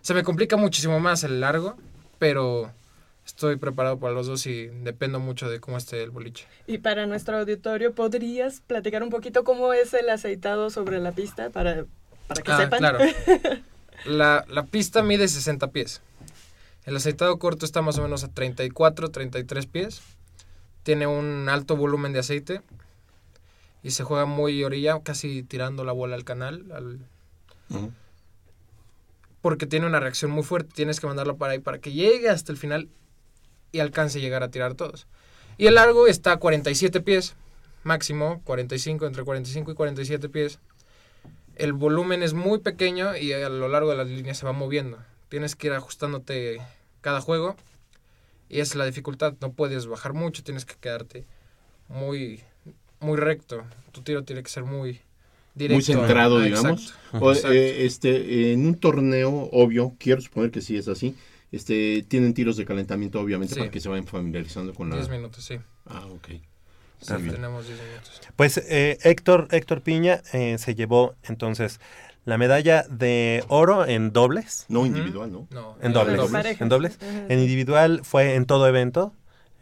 Se 0.00 0.14
me 0.14 0.22
complica 0.22 0.56
muchísimo 0.56 0.98
más 1.00 1.24
el 1.24 1.40
largo, 1.40 1.76
pero 2.18 2.70
estoy 3.24 3.56
preparado 3.56 3.98
para 3.98 4.12
los 4.12 4.26
dos 4.26 4.46
y 4.46 4.66
dependo 4.66 5.18
mucho 5.20 5.48
de 5.48 5.60
cómo 5.60 5.78
esté 5.78 6.02
el 6.02 6.10
boliche. 6.10 6.46
Y 6.66 6.78
para 6.78 7.06
nuestro 7.06 7.38
auditorio, 7.38 7.94
¿podrías 7.94 8.60
platicar 8.60 9.02
un 9.02 9.10
poquito 9.10 9.44
cómo 9.44 9.72
es 9.72 9.94
el 9.94 10.10
aceitado 10.10 10.68
sobre 10.70 10.98
la 11.00 11.12
pista 11.12 11.50
para, 11.50 11.86
para 12.26 12.42
que 12.42 12.52
Ah, 12.52 12.56
sepan? 12.58 12.78
claro. 12.80 12.98
La, 14.04 14.44
la 14.48 14.66
pista 14.66 15.02
mide 15.02 15.26
60 15.28 15.68
pies. 15.70 16.02
El 16.84 16.96
aceitado 16.96 17.38
corto 17.38 17.64
está 17.64 17.80
más 17.80 17.96
o 17.96 18.02
menos 18.02 18.22
a 18.24 18.28
34, 18.28 19.08
33 19.10 19.66
pies. 19.66 20.02
Tiene 20.84 21.06
un 21.08 21.48
alto 21.48 21.76
volumen 21.76 22.12
de 22.12 22.20
aceite. 22.20 22.60
Y 23.82 23.90
se 23.90 24.04
juega 24.04 24.24
muy 24.24 24.62
orilla, 24.64 25.00
casi 25.02 25.42
tirando 25.42 25.82
la 25.84 25.92
bola 25.92 26.14
al 26.14 26.24
canal. 26.24 26.70
al- 26.72 27.00
Porque 29.42 29.66
tiene 29.66 29.86
una 29.86 30.00
reacción 30.00 30.30
muy 30.30 30.42
fuerte. 30.42 30.70
Tienes 30.74 31.00
que 31.00 31.06
mandarlo 31.06 31.36
para 31.36 31.52
ahí 31.52 31.58
para 31.58 31.78
que 31.78 31.92
llegue 31.92 32.30
hasta 32.30 32.50
el 32.52 32.58
final 32.58 32.88
y 33.72 33.80
alcance 33.80 34.18
a 34.18 34.22
llegar 34.22 34.42
a 34.42 34.50
tirar 34.50 34.74
todos. 34.74 35.06
Y 35.58 35.66
el 35.66 35.74
largo 35.74 36.06
está 36.06 36.32
a 36.32 36.36
47 36.38 37.00
pies, 37.00 37.34
máximo 37.82 38.40
45, 38.44 39.06
entre 39.06 39.24
45 39.24 39.72
y 39.72 39.74
47 39.74 40.28
pies. 40.28 40.58
El 41.56 41.72
volumen 41.72 42.22
es 42.22 42.32
muy 42.34 42.58
pequeño 42.58 43.16
y 43.16 43.32
a 43.32 43.48
lo 43.48 43.68
largo 43.68 43.90
de 43.90 43.96
las 43.96 44.08
líneas 44.08 44.38
se 44.38 44.46
va 44.46 44.52
moviendo. 44.52 44.98
Tienes 45.28 45.54
que 45.56 45.66
ir 45.68 45.72
ajustándote 45.74 46.60
cada 47.00 47.20
juego 47.20 47.54
y 48.54 48.60
esa 48.60 48.72
es 48.72 48.76
la 48.76 48.86
dificultad. 48.86 49.34
No 49.40 49.52
puedes 49.52 49.86
bajar 49.86 50.12
mucho, 50.12 50.42
tienes 50.44 50.64
que 50.64 50.74
quedarte 50.80 51.24
muy, 51.88 52.40
muy 53.00 53.16
recto. 53.16 53.64
Tu 53.92 54.02
tiro 54.02 54.22
tiene 54.24 54.42
que 54.42 54.50
ser 54.50 54.64
muy 54.64 55.00
directo. 55.54 55.74
Muy 55.74 55.82
centrado, 55.82 56.38
Ah, 56.38 56.44
digamos. 56.44 56.82
exacto. 57.10 57.24
O, 57.26 57.32
Exacto. 57.32 57.52
eh, 57.52 57.84
este, 57.84 58.52
en 58.52 58.66
un 58.66 58.76
torneo, 58.76 59.48
obvio, 59.52 59.94
quiero 59.98 60.20
suponer 60.20 60.50
que 60.50 60.60
sí 60.60 60.76
es 60.76 60.88
así. 60.88 61.16
Este, 61.52 62.04
tienen 62.08 62.34
tiros 62.34 62.56
de 62.56 62.64
calentamiento, 62.64 63.20
obviamente, 63.20 63.54
Sí. 63.54 63.60
para 63.60 63.70
que 63.70 63.80
se 63.80 63.88
vayan 63.88 64.06
familiarizando 64.06 64.74
con 64.74 64.90
la. 64.90 64.96
10 64.96 65.08
minutos, 65.08 65.44
sí. 65.44 65.56
Ah, 65.86 66.06
ok. 66.06 66.28
Sí, 67.00 67.12
tenemos 67.30 67.66
10 67.66 67.78
minutos. 67.82 68.20
Pues 68.34 68.56
eh, 68.58 68.98
Héctor, 69.02 69.48
Héctor 69.50 69.82
Piña 69.82 70.22
eh, 70.32 70.56
se 70.58 70.74
llevó 70.74 71.14
entonces 71.24 71.78
la 72.24 72.38
medalla 72.38 72.84
de 72.88 73.44
oro 73.48 73.86
en 73.86 74.12
dobles. 74.12 74.64
No 74.68 74.86
individual, 74.86 75.30
¿no? 75.32 75.46
No, 75.50 75.76
En 75.80 75.86
en 75.86 75.92
dobles. 75.92 76.60
En 76.60 76.68
dobles. 76.68 76.98
En 77.00 77.38
individual 77.38 78.00
fue 78.04 78.34
en 78.34 78.46
todo 78.46 78.66
evento. 78.66 79.12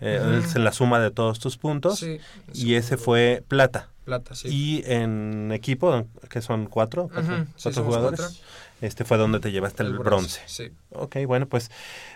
eh, 0.01 0.43
en 0.55 0.65
la 0.65 0.73
suma 0.73 0.99
de 0.99 1.11
todos 1.13 1.39
tus 1.39 1.59
puntos. 1.59 2.01
Sí, 2.01 2.19
y 2.53 2.75
ese 2.75 2.97
fue 2.97 3.45
plata. 3.47 3.89
Plata, 4.05 4.35
sí. 4.35 4.49
Y 4.49 4.83
en 4.91 5.53
equipo, 5.53 6.07
que 6.29 6.43
son 6.43 6.67
cuatro, 6.67 7.09
cuatro, 7.09 7.47
sí, 7.57 7.73
jugadores. 7.73 8.21
cuatro. 8.21 8.37
Este 8.83 9.05
fue 9.05 9.17
donde 9.17 9.41
te 9.41 9.51
llevaste 9.53 9.83
el, 9.83 9.91
El 9.93 9.99
bronce. 9.99 10.41
bronce, 10.41 10.41
sí. 10.47 10.71
Ok, 10.91 11.17
bueno, 11.27 11.47
pues, 11.47 11.71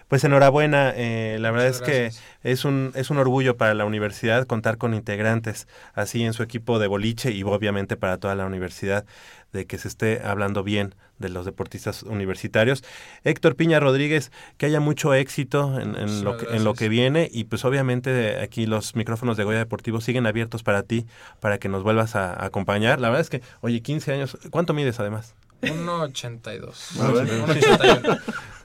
pues 0.08 0.22
enhorabuena. 0.24 0.92
eh, 0.94 1.38
la 1.40 1.50
verdad 1.50 1.66
Muchas 1.68 1.80
es 1.80 1.86
que 2.12 2.50
es 2.50 2.64
un, 2.64 2.92
es 2.94 3.08
un 3.10 3.16
orgullo 3.18 3.56
para 3.56 3.72
la 3.72 3.84
universidad 3.86 4.46
contar 4.46 4.76
con 4.76 4.92
integrantes 4.92 5.66
así 5.94 6.22
en 6.24 6.32
su 6.34 6.42
equipo 6.42 6.78
de 6.78 6.86
boliche 6.88 7.30
y 7.30 7.42
obviamente 7.44 7.96
para 7.96 8.18
toda 8.18 8.34
la 8.34 8.44
universidad 8.46 9.06
de 9.52 9.64
que 9.66 9.78
se 9.78 9.88
esté 9.88 10.20
hablando 10.22 10.62
bien 10.64 10.94
de 11.18 11.30
los 11.30 11.46
deportistas 11.46 12.02
universitarios. 12.02 12.84
Héctor 13.24 13.56
Piña 13.56 13.80
Rodríguez, 13.80 14.30
que 14.58 14.66
haya 14.66 14.80
mucho 14.80 15.14
éxito 15.14 15.80
en, 15.80 15.94
en 15.96 16.24
lo, 16.24 16.36
que, 16.36 16.46
en 16.54 16.64
lo 16.64 16.74
que 16.74 16.90
viene 16.90 17.30
y 17.32 17.44
pues 17.44 17.64
obviamente 17.64 18.38
aquí 18.40 18.66
los 18.66 18.94
micrófonos 18.96 19.36
de 19.38 19.44
Goya 19.44 19.58
Deportivo 19.58 20.00
siguen 20.02 20.26
abiertos 20.26 20.62
para 20.62 20.82
ti, 20.82 21.06
para 21.40 21.56
que 21.58 21.68
nos 21.70 21.82
vuelvas 21.84 22.16
a, 22.16 22.32
a 22.34 22.44
acompañar. 22.46 23.00
La 23.00 23.08
verdad 23.08 23.22
es 23.22 23.30
que, 23.30 23.40
oye, 23.62 23.80
15 23.80 24.12
años, 24.12 24.36
¿cuánto 24.50 24.74
mides 24.74 25.00
además? 25.00 25.34
1.82. 25.66 27.00
A 27.00 27.12
ver. 27.12 27.26
1.81. 27.26 28.20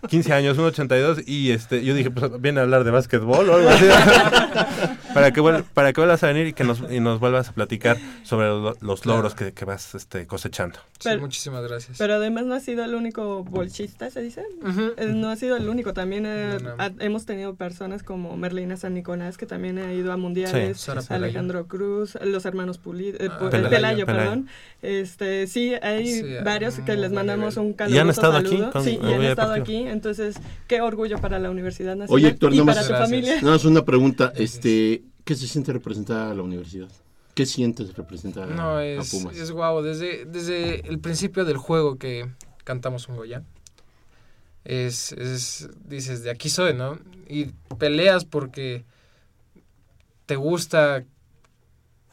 15 0.08 0.34
años, 0.34 0.58
1.82 0.58 1.24
y 1.28 1.52
este 1.52 1.84
yo 1.84 1.94
dije, 1.94 2.10
pues 2.12 2.42
viene 2.42 2.60
a 2.60 2.64
hablar 2.64 2.84
de 2.84 2.92
básquetbol 2.92 3.50
o 3.50 3.56
algo 3.56 3.70
así. 3.70 3.86
para, 5.14 5.32
que 5.32 5.42
vuel- 5.42 5.64
para 5.74 5.94
que 5.94 6.02
vuelvas 6.02 6.24
a 6.24 6.28
venir 6.28 6.48
y 6.48 6.54
que 6.54 6.64
nos, 6.64 6.82
y 6.90 7.00
nos 7.00 7.20
vuelvas 7.20 7.50
a 7.50 7.52
platicar 7.54 7.98
sobre 8.24 8.48
lo- 8.48 8.76
los 8.82 9.02
Claro. 9.02 9.18
logros 9.18 9.36
que, 9.36 9.54
que 9.54 9.66
vas 9.66 9.96
este, 9.96 10.26
cosechando. 10.28 10.80
Sí, 11.00 11.10
Pero- 11.10 11.22
muchísimas 11.22 11.64
gracias. 11.68 11.98
Pero 11.98 12.16
además 12.16 12.46
no 12.46 12.54
ha 12.56 12.60
sido 12.60 12.84
el 12.84 12.96
único 12.96 13.44
bolchista, 13.44 14.10
¿se 14.10 14.22
dice? 14.22 14.44
Eh, 14.98 15.06
No 15.08 15.30
ha 15.30 15.36
sido 15.36 15.56
el 15.58 15.68
único. 15.70 15.94
También 15.94 16.26
eh, 16.26 16.58
No, 16.62 16.76
no. 16.76 16.76
ha- 16.84 16.92
hemos 17.00 17.26
tenido 17.26 17.56
personas 17.56 18.04
como 18.04 18.36
Merlina 18.38 18.78
San 18.78 18.94
Nicolás, 18.94 19.38
que 19.38 19.46
también 19.46 19.78
ha 19.78 19.94
ido 19.94 20.12
a 20.12 20.18
mundiales. 20.18 20.78
Sí, 20.78 20.84
Sara 20.86 21.02
Pelayo. 21.02 21.26
Alejandro 21.26 21.68
Cruz, 21.68 22.18
los 22.24 22.46
hermanos 22.46 22.78
Pulido, 22.78 23.18
eh, 23.20 23.30
Ah, 23.32 23.50
Pelayo, 23.50 24.06
perdón. 24.06 24.48
Este, 24.82 25.48
sí, 25.48 25.74
hay 25.82 26.08
Sí, 26.08 26.24
varios 26.44 26.76
que 26.80 26.94
les 26.96 26.98
muy 26.98 26.98
buen 26.98 27.14
mandamos 27.14 27.58
un 27.58 27.74
caluroso 27.74 27.96
Y 27.98 28.00
han 28.00 28.10
estado 28.10 28.38
aquí 28.38 28.50
saludo. 28.50 28.72
con 28.72 28.84
sí, 28.84 29.00
y 29.02 29.14
han 29.14 29.24
estado 29.24 29.54
aquí. 29.54 29.88
Entonces, 29.92 30.36
qué 30.68 30.82
orgullo 30.82 31.20
para 31.20 31.38
la 31.40 31.50
Universidad 31.52 31.96
Nacional 31.96 32.16
Oye, 32.16 32.30
Héctor, 32.30 32.54
y 32.54 32.58
nada 32.58 32.66
para 32.68 32.76
más, 32.82 32.88
tu 32.88 32.94
Gracias. 32.94 33.10
familia. 33.10 33.36
nada 33.42 33.54
más 33.54 33.66
una 33.66 33.84
pregunta. 33.86 34.32
Este, 34.36 35.04
¿Qué 35.24 35.36
se 35.36 35.48
siente 35.48 35.72
representar 35.74 36.32
a 36.32 36.34
la 36.34 36.42
universidad? 36.42 36.90
¿Qué 37.36 37.46
sientes 37.46 37.96
representar 37.96 38.52
a- 38.52 38.56
No, 38.56 38.78
a 38.78 38.86
es, 38.86 39.10
Pumas? 39.12 39.38
es 39.38 39.52
guau. 39.52 39.82
Desde, 39.82 40.26
desde 40.26 40.88
el 40.88 41.00
principio 41.00 41.46
del 41.46 41.58
juego 41.58 41.98
que 41.98 42.30
cantamos 42.64 43.08
un 43.10 43.16
Goya, 43.18 43.44
es, 44.64 45.12
es, 45.14 45.70
dices, 45.86 46.24
de 46.24 46.30
aquí 46.32 46.50
soy, 46.50 46.74
¿no? 46.74 47.00
Y 47.28 47.46
peleas 47.78 48.26
porque 48.26 48.84
te 50.26 50.36
gusta 50.36 51.04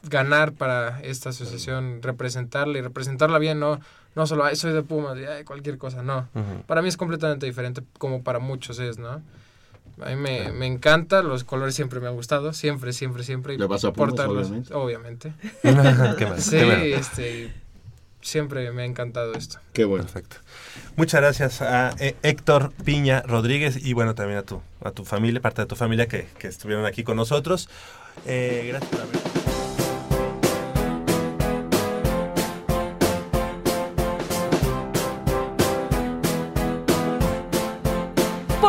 ganar 0.02 0.52
para 0.52 1.00
esta 1.02 1.30
asociación, 1.30 2.00
representarla 2.02 2.78
y 2.78 2.82
representarla 2.82 3.38
bien, 3.38 3.58
no, 3.58 3.80
no 4.14 4.26
solo, 4.26 4.44
ay, 4.44 4.56
soy 4.56 4.72
de 4.72 4.82
Pumas, 4.82 5.18
y 5.18 5.24
ay, 5.24 5.44
cualquier 5.44 5.78
cosa, 5.78 6.02
no. 6.02 6.28
Para 6.66 6.82
mí 6.82 6.88
es 6.88 6.96
completamente 6.96 7.46
diferente, 7.46 7.82
como 7.98 8.22
para 8.22 8.38
muchos 8.38 8.78
es, 8.78 8.98
¿no? 8.98 9.22
A 10.00 10.10
mí 10.10 10.16
me, 10.16 10.52
me 10.52 10.66
encanta, 10.66 11.22
los 11.22 11.42
colores 11.44 11.74
siempre 11.74 11.98
me 12.00 12.06
han 12.06 12.14
gustado, 12.14 12.52
siempre, 12.52 12.92
siempre, 12.92 13.24
siempre. 13.24 13.54
y 13.54 13.58
¿Le 13.58 13.66
vas 13.66 13.84
a 13.84 13.92
Pumas, 13.92 14.10
portarlos, 14.10 14.46
obviamente? 14.72 14.74
obviamente. 14.74 15.32
Qué 16.18 16.26
mal, 16.26 16.40
sí, 16.40 16.56
qué 16.56 16.94
este, 16.94 17.52
siempre 18.20 18.70
me 18.72 18.82
ha 18.82 18.84
encantado 18.84 19.32
esto. 19.34 19.58
Qué 19.72 19.84
bueno. 19.84 20.04
Perfecto. 20.04 20.36
Muchas 20.96 21.20
gracias 21.20 21.62
a 21.62 21.90
eh, 21.98 22.16
Héctor 22.22 22.72
Piña 22.84 23.22
Rodríguez 23.22 23.84
y 23.84 23.92
bueno, 23.92 24.14
también 24.14 24.38
a 24.38 24.42
tu, 24.42 24.60
a 24.84 24.90
tu 24.92 25.04
familia, 25.04 25.40
parte 25.40 25.62
de 25.62 25.66
tu 25.66 25.76
familia 25.76 26.06
que, 26.06 26.28
que 26.38 26.48
estuvieron 26.48 26.86
aquí 26.86 27.02
con 27.02 27.16
nosotros. 27.16 27.68
Eh, 28.26 28.66
gracias 28.68 28.90
por 28.90 29.00
haber... 29.00 29.37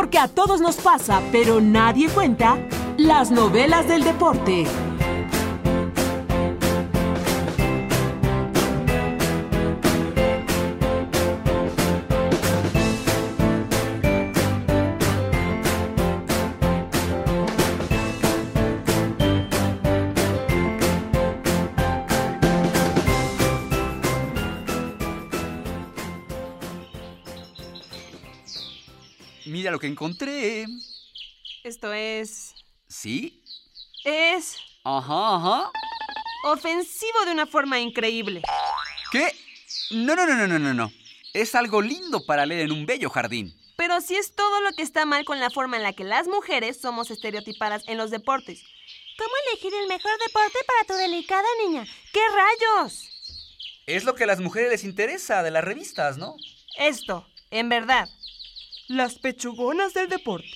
Porque 0.00 0.16
a 0.16 0.28
todos 0.28 0.62
nos 0.62 0.76
pasa, 0.76 1.20
pero 1.30 1.60
nadie 1.60 2.08
cuenta 2.08 2.56
las 2.96 3.30
novelas 3.30 3.86
del 3.86 4.02
deporte. 4.02 4.64
Mira 29.60 29.72
lo 29.72 29.78
que 29.78 29.88
encontré. 29.88 30.66
Esto 31.64 31.92
es... 31.92 32.54
¿Sí? 32.88 33.44
Es 34.06 34.56
Ajá, 34.84 35.36
ajá. 35.36 35.70
ofensivo 36.44 37.26
de 37.26 37.32
una 37.32 37.46
forma 37.46 37.78
increíble. 37.78 38.40
¿Qué? 39.12 39.30
No, 39.90 40.16
no, 40.16 40.24
no, 40.24 40.34
no, 40.34 40.46
no, 40.46 40.58
no, 40.58 40.72
no. 40.72 40.90
Es 41.34 41.54
algo 41.54 41.82
lindo 41.82 42.24
para 42.24 42.46
leer 42.46 42.62
en 42.62 42.72
un 42.72 42.86
bello 42.86 43.10
jardín. 43.10 43.54
Pero 43.76 44.00
si 44.00 44.16
es 44.16 44.34
todo 44.34 44.62
lo 44.62 44.72
que 44.72 44.80
está 44.82 45.04
mal 45.04 45.26
con 45.26 45.38
la 45.40 45.50
forma 45.50 45.76
en 45.76 45.82
la 45.82 45.92
que 45.92 46.04
las 46.04 46.26
mujeres 46.26 46.80
somos 46.80 47.10
estereotipadas 47.10 47.86
en 47.86 47.98
los 47.98 48.10
deportes. 48.10 48.62
¿Cómo 49.18 49.30
elegir 49.50 49.74
el 49.74 49.88
mejor 49.88 50.12
deporte 50.26 50.58
para 50.66 50.84
tu 50.86 50.94
delicada 50.94 51.46
niña? 51.66 51.84
¿Qué 52.14 52.20
rayos? 52.32 53.10
Es 53.84 54.04
lo 54.04 54.14
que 54.14 54.24
a 54.24 54.26
las 54.26 54.40
mujeres 54.40 54.70
les 54.70 54.84
interesa 54.84 55.42
de 55.42 55.50
las 55.50 55.62
revistas, 55.64 56.16
¿no? 56.16 56.34
Esto, 56.78 57.26
en 57.50 57.68
verdad. 57.68 58.08
Las 58.90 59.20
pechugonas 59.20 59.94
del 59.94 60.08
deporte. 60.08 60.50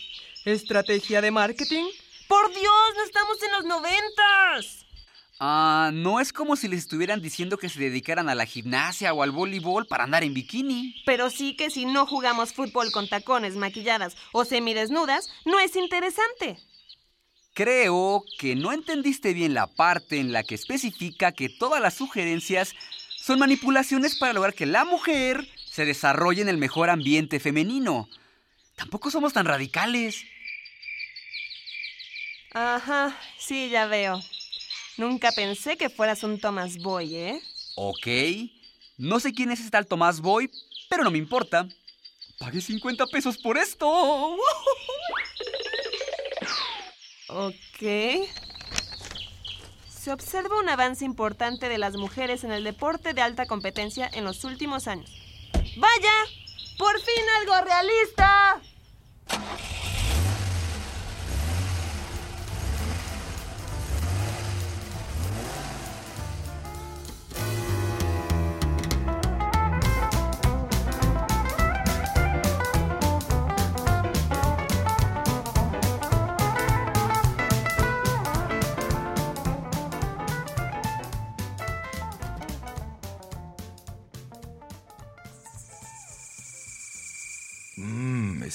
Estrategia 0.44 1.20
de 1.20 1.30
marketing. 1.30 1.84
¡Por 2.26 2.48
Dios! 2.48 2.92
¡No 2.96 3.04
estamos 3.04 3.40
en 3.40 3.52
los 3.52 3.64
noventas! 3.64 4.86
Ah, 5.38 5.92
no 5.94 6.18
es 6.18 6.32
como 6.32 6.56
si 6.56 6.66
les 6.66 6.80
estuvieran 6.80 7.22
diciendo 7.22 7.58
que 7.58 7.68
se 7.68 7.78
dedicaran 7.78 8.28
a 8.28 8.34
la 8.34 8.44
gimnasia 8.44 9.14
o 9.14 9.22
al 9.22 9.30
voleibol 9.30 9.86
para 9.86 10.02
andar 10.02 10.24
en 10.24 10.34
bikini. 10.34 11.00
Pero 11.06 11.30
sí 11.30 11.54
que 11.54 11.70
si 11.70 11.84
no 11.84 12.06
jugamos 12.06 12.52
fútbol 12.52 12.90
con 12.90 13.08
tacones, 13.08 13.54
maquilladas 13.54 14.16
o 14.32 14.44
semidesnudas, 14.44 15.30
no 15.44 15.60
es 15.60 15.76
interesante. 15.76 16.58
Creo 17.52 18.24
que 18.40 18.56
no 18.56 18.72
entendiste 18.72 19.32
bien 19.32 19.54
la 19.54 19.68
parte 19.68 20.18
en 20.18 20.32
la 20.32 20.42
que 20.42 20.56
especifica 20.56 21.30
que 21.30 21.50
todas 21.50 21.80
las 21.80 21.94
sugerencias 21.94 22.74
son 23.16 23.38
manipulaciones 23.38 24.18
para 24.18 24.32
lograr 24.32 24.54
que 24.54 24.66
la 24.66 24.84
mujer 24.84 25.48
se 25.70 25.84
desarrolle 25.84 26.42
en 26.42 26.48
el 26.48 26.58
mejor 26.58 26.90
ambiente 26.90 27.38
femenino. 27.38 28.08
Tampoco 28.76 29.10
somos 29.10 29.32
tan 29.32 29.46
radicales. 29.46 30.24
Ajá, 32.52 33.18
sí, 33.38 33.68
ya 33.68 33.86
veo. 33.86 34.20
Nunca 34.96 35.32
pensé 35.32 35.76
que 35.76 35.90
fueras 35.90 36.22
un 36.22 36.38
Thomas 36.40 36.78
Boy, 36.78 37.16
¿eh? 37.16 37.42
Ok. 37.76 38.06
No 38.96 39.18
sé 39.18 39.32
quién 39.32 39.50
es 39.50 39.58
este 39.58 39.72
tal 39.72 39.86
Tomás 39.86 40.20
Boy, 40.20 40.48
pero 40.88 41.02
no 41.02 41.10
me 41.10 41.18
importa. 41.18 41.66
Pagué 42.38 42.60
50 42.60 43.06
pesos 43.06 43.38
por 43.38 43.58
esto. 43.58 44.36
Ok. 47.28 47.82
Se 49.88 50.12
observa 50.12 50.60
un 50.60 50.68
avance 50.68 51.04
importante 51.04 51.68
de 51.68 51.78
las 51.78 51.96
mujeres 51.96 52.44
en 52.44 52.52
el 52.52 52.62
deporte 52.62 53.14
de 53.14 53.22
alta 53.22 53.46
competencia 53.46 54.08
en 54.12 54.24
los 54.24 54.44
últimos 54.44 54.86
años. 54.86 55.10
¡Vaya! 55.76 56.12
¡Por 56.78 57.00
fin 57.00 57.24
algo 57.40 57.60
realista! 57.64 58.60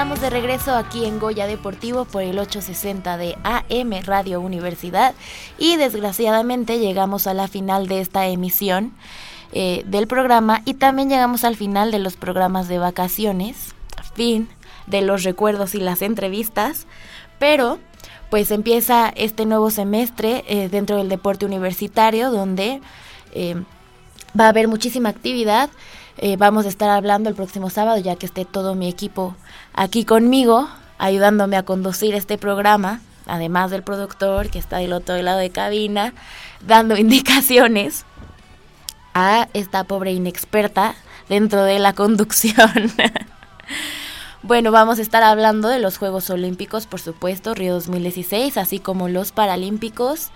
Estamos 0.00 0.22
de 0.22 0.30
regreso 0.30 0.74
aquí 0.74 1.04
en 1.04 1.18
Goya 1.18 1.46
Deportivo 1.46 2.06
por 2.06 2.22
el 2.22 2.38
860 2.38 3.18
de 3.18 3.36
AM 3.44 3.92
Radio 4.02 4.40
Universidad 4.40 5.14
y 5.58 5.76
desgraciadamente 5.76 6.78
llegamos 6.78 7.26
a 7.26 7.34
la 7.34 7.48
final 7.48 7.86
de 7.86 8.00
esta 8.00 8.26
emisión 8.26 8.94
eh, 9.52 9.82
del 9.84 10.06
programa 10.06 10.62
y 10.64 10.72
también 10.72 11.10
llegamos 11.10 11.44
al 11.44 11.54
final 11.54 11.90
de 11.90 11.98
los 11.98 12.16
programas 12.16 12.66
de 12.66 12.78
vacaciones, 12.78 13.74
fin 14.14 14.48
de 14.86 15.02
los 15.02 15.22
recuerdos 15.22 15.74
y 15.74 15.80
las 15.80 16.00
entrevistas, 16.00 16.86
pero 17.38 17.78
pues 18.30 18.50
empieza 18.52 19.12
este 19.14 19.44
nuevo 19.44 19.70
semestre 19.70 20.44
eh, 20.48 20.70
dentro 20.70 20.96
del 20.96 21.10
deporte 21.10 21.44
universitario 21.44 22.30
donde 22.30 22.80
eh, 23.34 23.54
va 24.38 24.46
a 24.46 24.48
haber 24.48 24.66
muchísima 24.66 25.10
actividad. 25.10 25.68
Eh, 26.22 26.36
vamos 26.36 26.66
a 26.66 26.68
estar 26.68 26.90
hablando 26.90 27.30
el 27.30 27.34
próximo 27.34 27.70
sábado, 27.70 27.98
ya 27.98 28.14
que 28.14 28.26
esté 28.26 28.44
todo 28.44 28.74
mi 28.74 28.90
equipo 28.90 29.34
aquí 29.72 30.04
conmigo, 30.04 30.68
ayudándome 30.98 31.56
a 31.56 31.62
conducir 31.62 32.14
este 32.14 32.36
programa, 32.36 33.00
además 33.26 33.70
del 33.70 33.82
productor 33.82 34.50
que 34.50 34.58
está 34.58 34.76
del 34.76 34.92
otro 34.92 35.16
lado 35.22 35.38
de 35.38 35.48
cabina, 35.48 36.12
dando 36.60 36.94
indicaciones 36.98 38.04
a 39.14 39.48
esta 39.54 39.84
pobre 39.84 40.12
inexperta 40.12 40.94
dentro 41.30 41.64
de 41.64 41.78
la 41.78 41.94
conducción. 41.94 42.70
Bueno, 44.42 44.72
vamos 44.72 44.98
a 44.98 45.02
estar 45.02 45.22
hablando 45.22 45.68
de 45.68 45.78
los 45.78 45.98
Juegos 45.98 46.30
Olímpicos, 46.30 46.86
por 46.86 46.98
supuesto, 46.98 47.52
Río 47.52 47.74
2016, 47.74 48.56
así 48.56 48.78
como 48.78 49.06
los 49.10 49.32
Paralímpicos, 49.32 50.30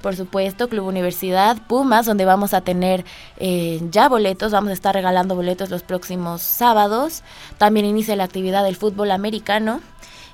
por 0.00 0.14
supuesto, 0.14 0.68
Club 0.68 0.86
Universidad, 0.86 1.56
Pumas, 1.66 2.06
donde 2.06 2.24
vamos 2.24 2.54
a 2.54 2.60
tener 2.60 3.04
eh, 3.38 3.80
ya 3.90 4.08
boletos, 4.08 4.52
vamos 4.52 4.70
a 4.70 4.74
estar 4.74 4.94
regalando 4.94 5.34
boletos 5.34 5.70
los 5.70 5.82
próximos 5.82 6.40
sábados. 6.42 7.22
También 7.58 7.86
inicia 7.86 8.14
la 8.14 8.24
actividad 8.24 8.62
del 8.64 8.76
fútbol 8.76 9.10
americano. 9.10 9.80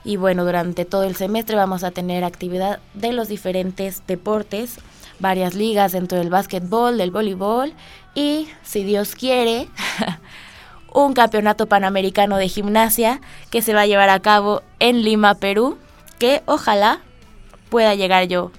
Y 0.05 0.17
bueno, 0.17 0.45
durante 0.45 0.85
todo 0.85 1.05
el 1.05 1.17
semestre 1.17 1.57
vamos 1.57 1.83
a 1.83 1.91
tener 1.91 2.25
actividad 2.25 2.79
de 2.93 3.13
los 3.13 3.29
diferentes 3.29 4.03
deportes, 4.07 4.77
varias 5.19 5.55
ligas 5.55 5.93
dentro 5.93 6.19
del 6.19 6.29
básquetbol, 6.29 6.99
del 6.99 7.11
voleibol 7.11 7.73
y, 8.15 8.49
si 8.63 8.85
Dios 8.85 9.15
quiere, 9.15 9.69
un 10.93 11.15
campeonato 11.15 11.67
panamericano 11.67 12.37
de 12.37 12.49
gimnasia 12.49 13.23
que 13.51 13.63
se 13.63 13.73
va 13.73 13.83
a 13.83 13.87
llevar 13.87 14.11
a 14.11 14.21
cabo 14.21 14.61
en 14.79 15.03
Lima, 15.03 15.37
Perú, 15.37 15.79
que 16.19 16.43
ojalá 16.45 17.01
pueda 17.71 17.95
llegar 17.95 18.25
yo 18.25 18.51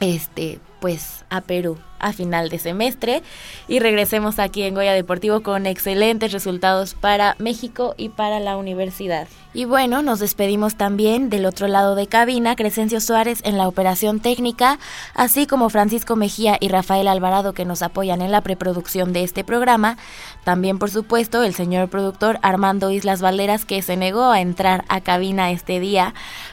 este 0.00 0.60
pues 0.80 1.24
a 1.28 1.40
Perú 1.40 1.76
a 1.98 2.12
final 2.12 2.48
de 2.48 2.58
semestre 2.58 3.22
y 3.66 3.80
regresemos 3.80 4.38
aquí 4.38 4.62
en 4.62 4.74
Goya 4.74 4.92
Deportivo 4.92 5.42
con 5.42 5.66
excelentes 5.66 6.32
resultados 6.32 6.94
para 6.94 7.34
México 7.38 7.94
y 7.96 8.10
para 8.10 8.38
la 8.38 8.56
universidad. 8.56 9.26
Y 9.54 9.64
bueno, 9.64 10.02
nos 10.02 10.18
despedimos 10.18 10.76
también 10.76 11.30
del 11.30 11.46
otro 11.46 11.68
lado 11.68 11.94
de 11.94 12.06
cabina, 12.06 12.54
Crescencio 12.54 13.00
Suárez 13.00 13.40
en 13.44 13.56
la 13.56 13.66
operación 13.66 14.20
técnica, 14.20 14.78
así 15.14 15.46
como 15.46 15.70
Francisco 15.70 16.16
Mejía 16.16 16.58
y 16.60 16.68
Rafael 16.68 17.08
Alvarado 17.08 17.54
que 17.54 17.64
nos 17.64 17.80
apoyan 17.80 18.20
en 18.20 18.30
la 18.30 18.42
preproducción 18.42 19.14
de 19.14 19.24
este 19.24 19.44
programa. 19.44 19.96
También, 20.44 20.78
por 20.78 20.90
supuesto, 20.90 21.42
el 21.42 21.54
señor 21.54 21.88
productor 21.88 22.38
Armando 22.42 22.90
Islas 22.90 23.22
Valderas 23.22 23.64
que 23.64 23.80
se 23.80 23.96
negó 23.96 24.30
a 24.30 24.42
entrar 24.42 24.84
a 24.88 25.00
cabina 25.00 25.50
este 25.50 25.80
día 25.80 26.12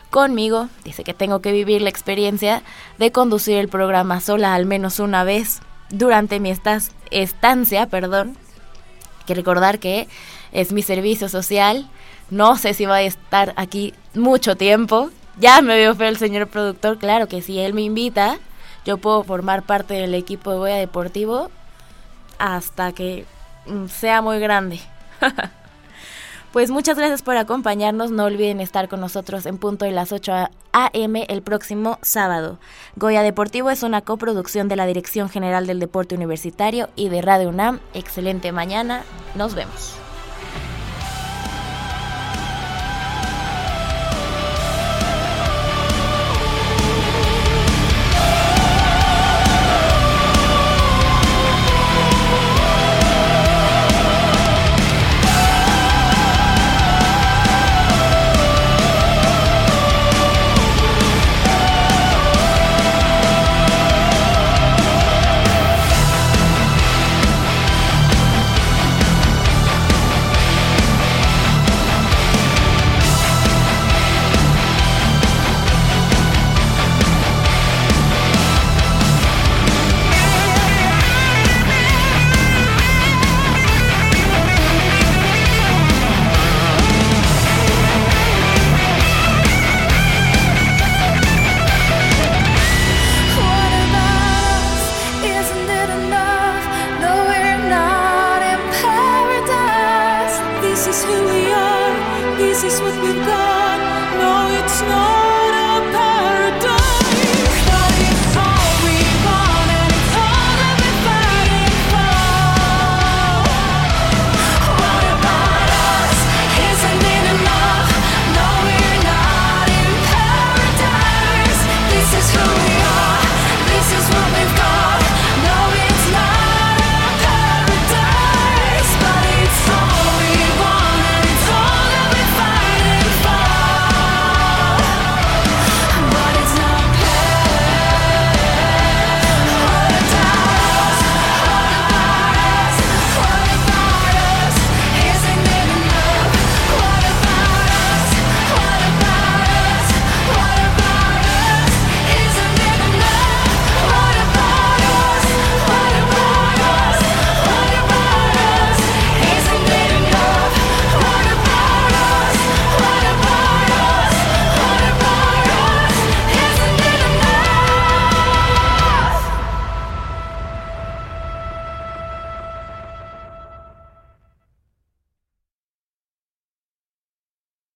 conmigo. 0.09 0.69
Dice 0.85 1.03
que 1.03 1.13
tengo 1.13 1.41
que 1.41 1.51
vivir 1.51 1.81
la 1.81 1.89
experiencia 1.89 2.63
de 2.97 3.11
conducir 3.11 3.57
el 3.57 3.67
programa 3.67 4.21
sola 4.21 4.55
al 4.55 4.65
menos 4.65 4.99
una 4.99 5.25
vez 5.25 5.59
durante 5.89 6.39
mi 6.39 6.49
estancia, 7.11 7.87
perdón. 7.87 8.37
Que 9.25 9.35
recordar 9.35 9.79
que 9.79 10.07
es 10.53 10.71
mi 10.71 10.81
servicio 10.81 11.27
social. 11.27 11.89
No 12.29 12.57
sé 12.57 12.73
si 12.73 12.85
va 12.85 12.95
a 12.95 13.01
estar 13.01 13.53
aquí 13.55 13.93
mucho 14.13 14.55
tiempo. 14.55 15.09
Ya 15.37 15.61
me 15.61 15.75
veo 15.75 15.95
feo 15.95 16.07
el 16.07 16.17
señor 16.17 16.47
productor. 16.47 16.97
Claro 16.97 17.27
que 17.27 17.41
si 17.41 17.59
él 17.59 17.73
me 17.73 17.81
invita, 17.81 18.39
yo 18.85 18.97
puedo 18.97 19.23
formar 19.23 19.63
parte 19.63 19.95
del 19.95 20.13
equipo 20.13 20.51
de 20.51 20.57
Goya 20.57 20.75
Deportivo 20.75 21.49
hasta 22.37 22.91
que 22.93 23.25
mm, 23.65 23.87
sea 23.87 24.21
muy 24.21 24.39
grande. 24.39 24.79
Pues 26.55 26.71
muchas 26.71 26.97
gracias 26.97 27.21
por 27.21 27.35
acompañarnos. 27.35 28.11
No 28.11 28.23
olviden 28.23 28.61
estar 28.61 28.87
con 28.87 29.01
nosotros 29.01 29.45
en 29.45 29.57
punto 29.57 29.83
de 29.83 29.91
las 29.91 30.13
8 30.13 30.47
a.m. 30.71 31.25
el 31.27 31.41
próximo 31.41 31.99
sábado. 32.01 32.59
Goya 32.95 33.23
Deportivo 33.23 33.69
es 33.71 33.83
una 33.83 33.99
coproducción 33.99 34.69
de 34.69 34.77
la 34.77 34.85
Dirección 34.85 35.27
General 35.27 35.67
del 35.67 35.81
Deporte 35.81 36.15
Universitario 36.15 36.87
y 36.95 37.09
de 37.09 37.21
Radio 37.21 37.49
UNAM. 37.49 37.81
Excelente 37.93 38.53
mañana. 38.53 39.03
Nos 39.35 39.53
vemos. 39.53 40.04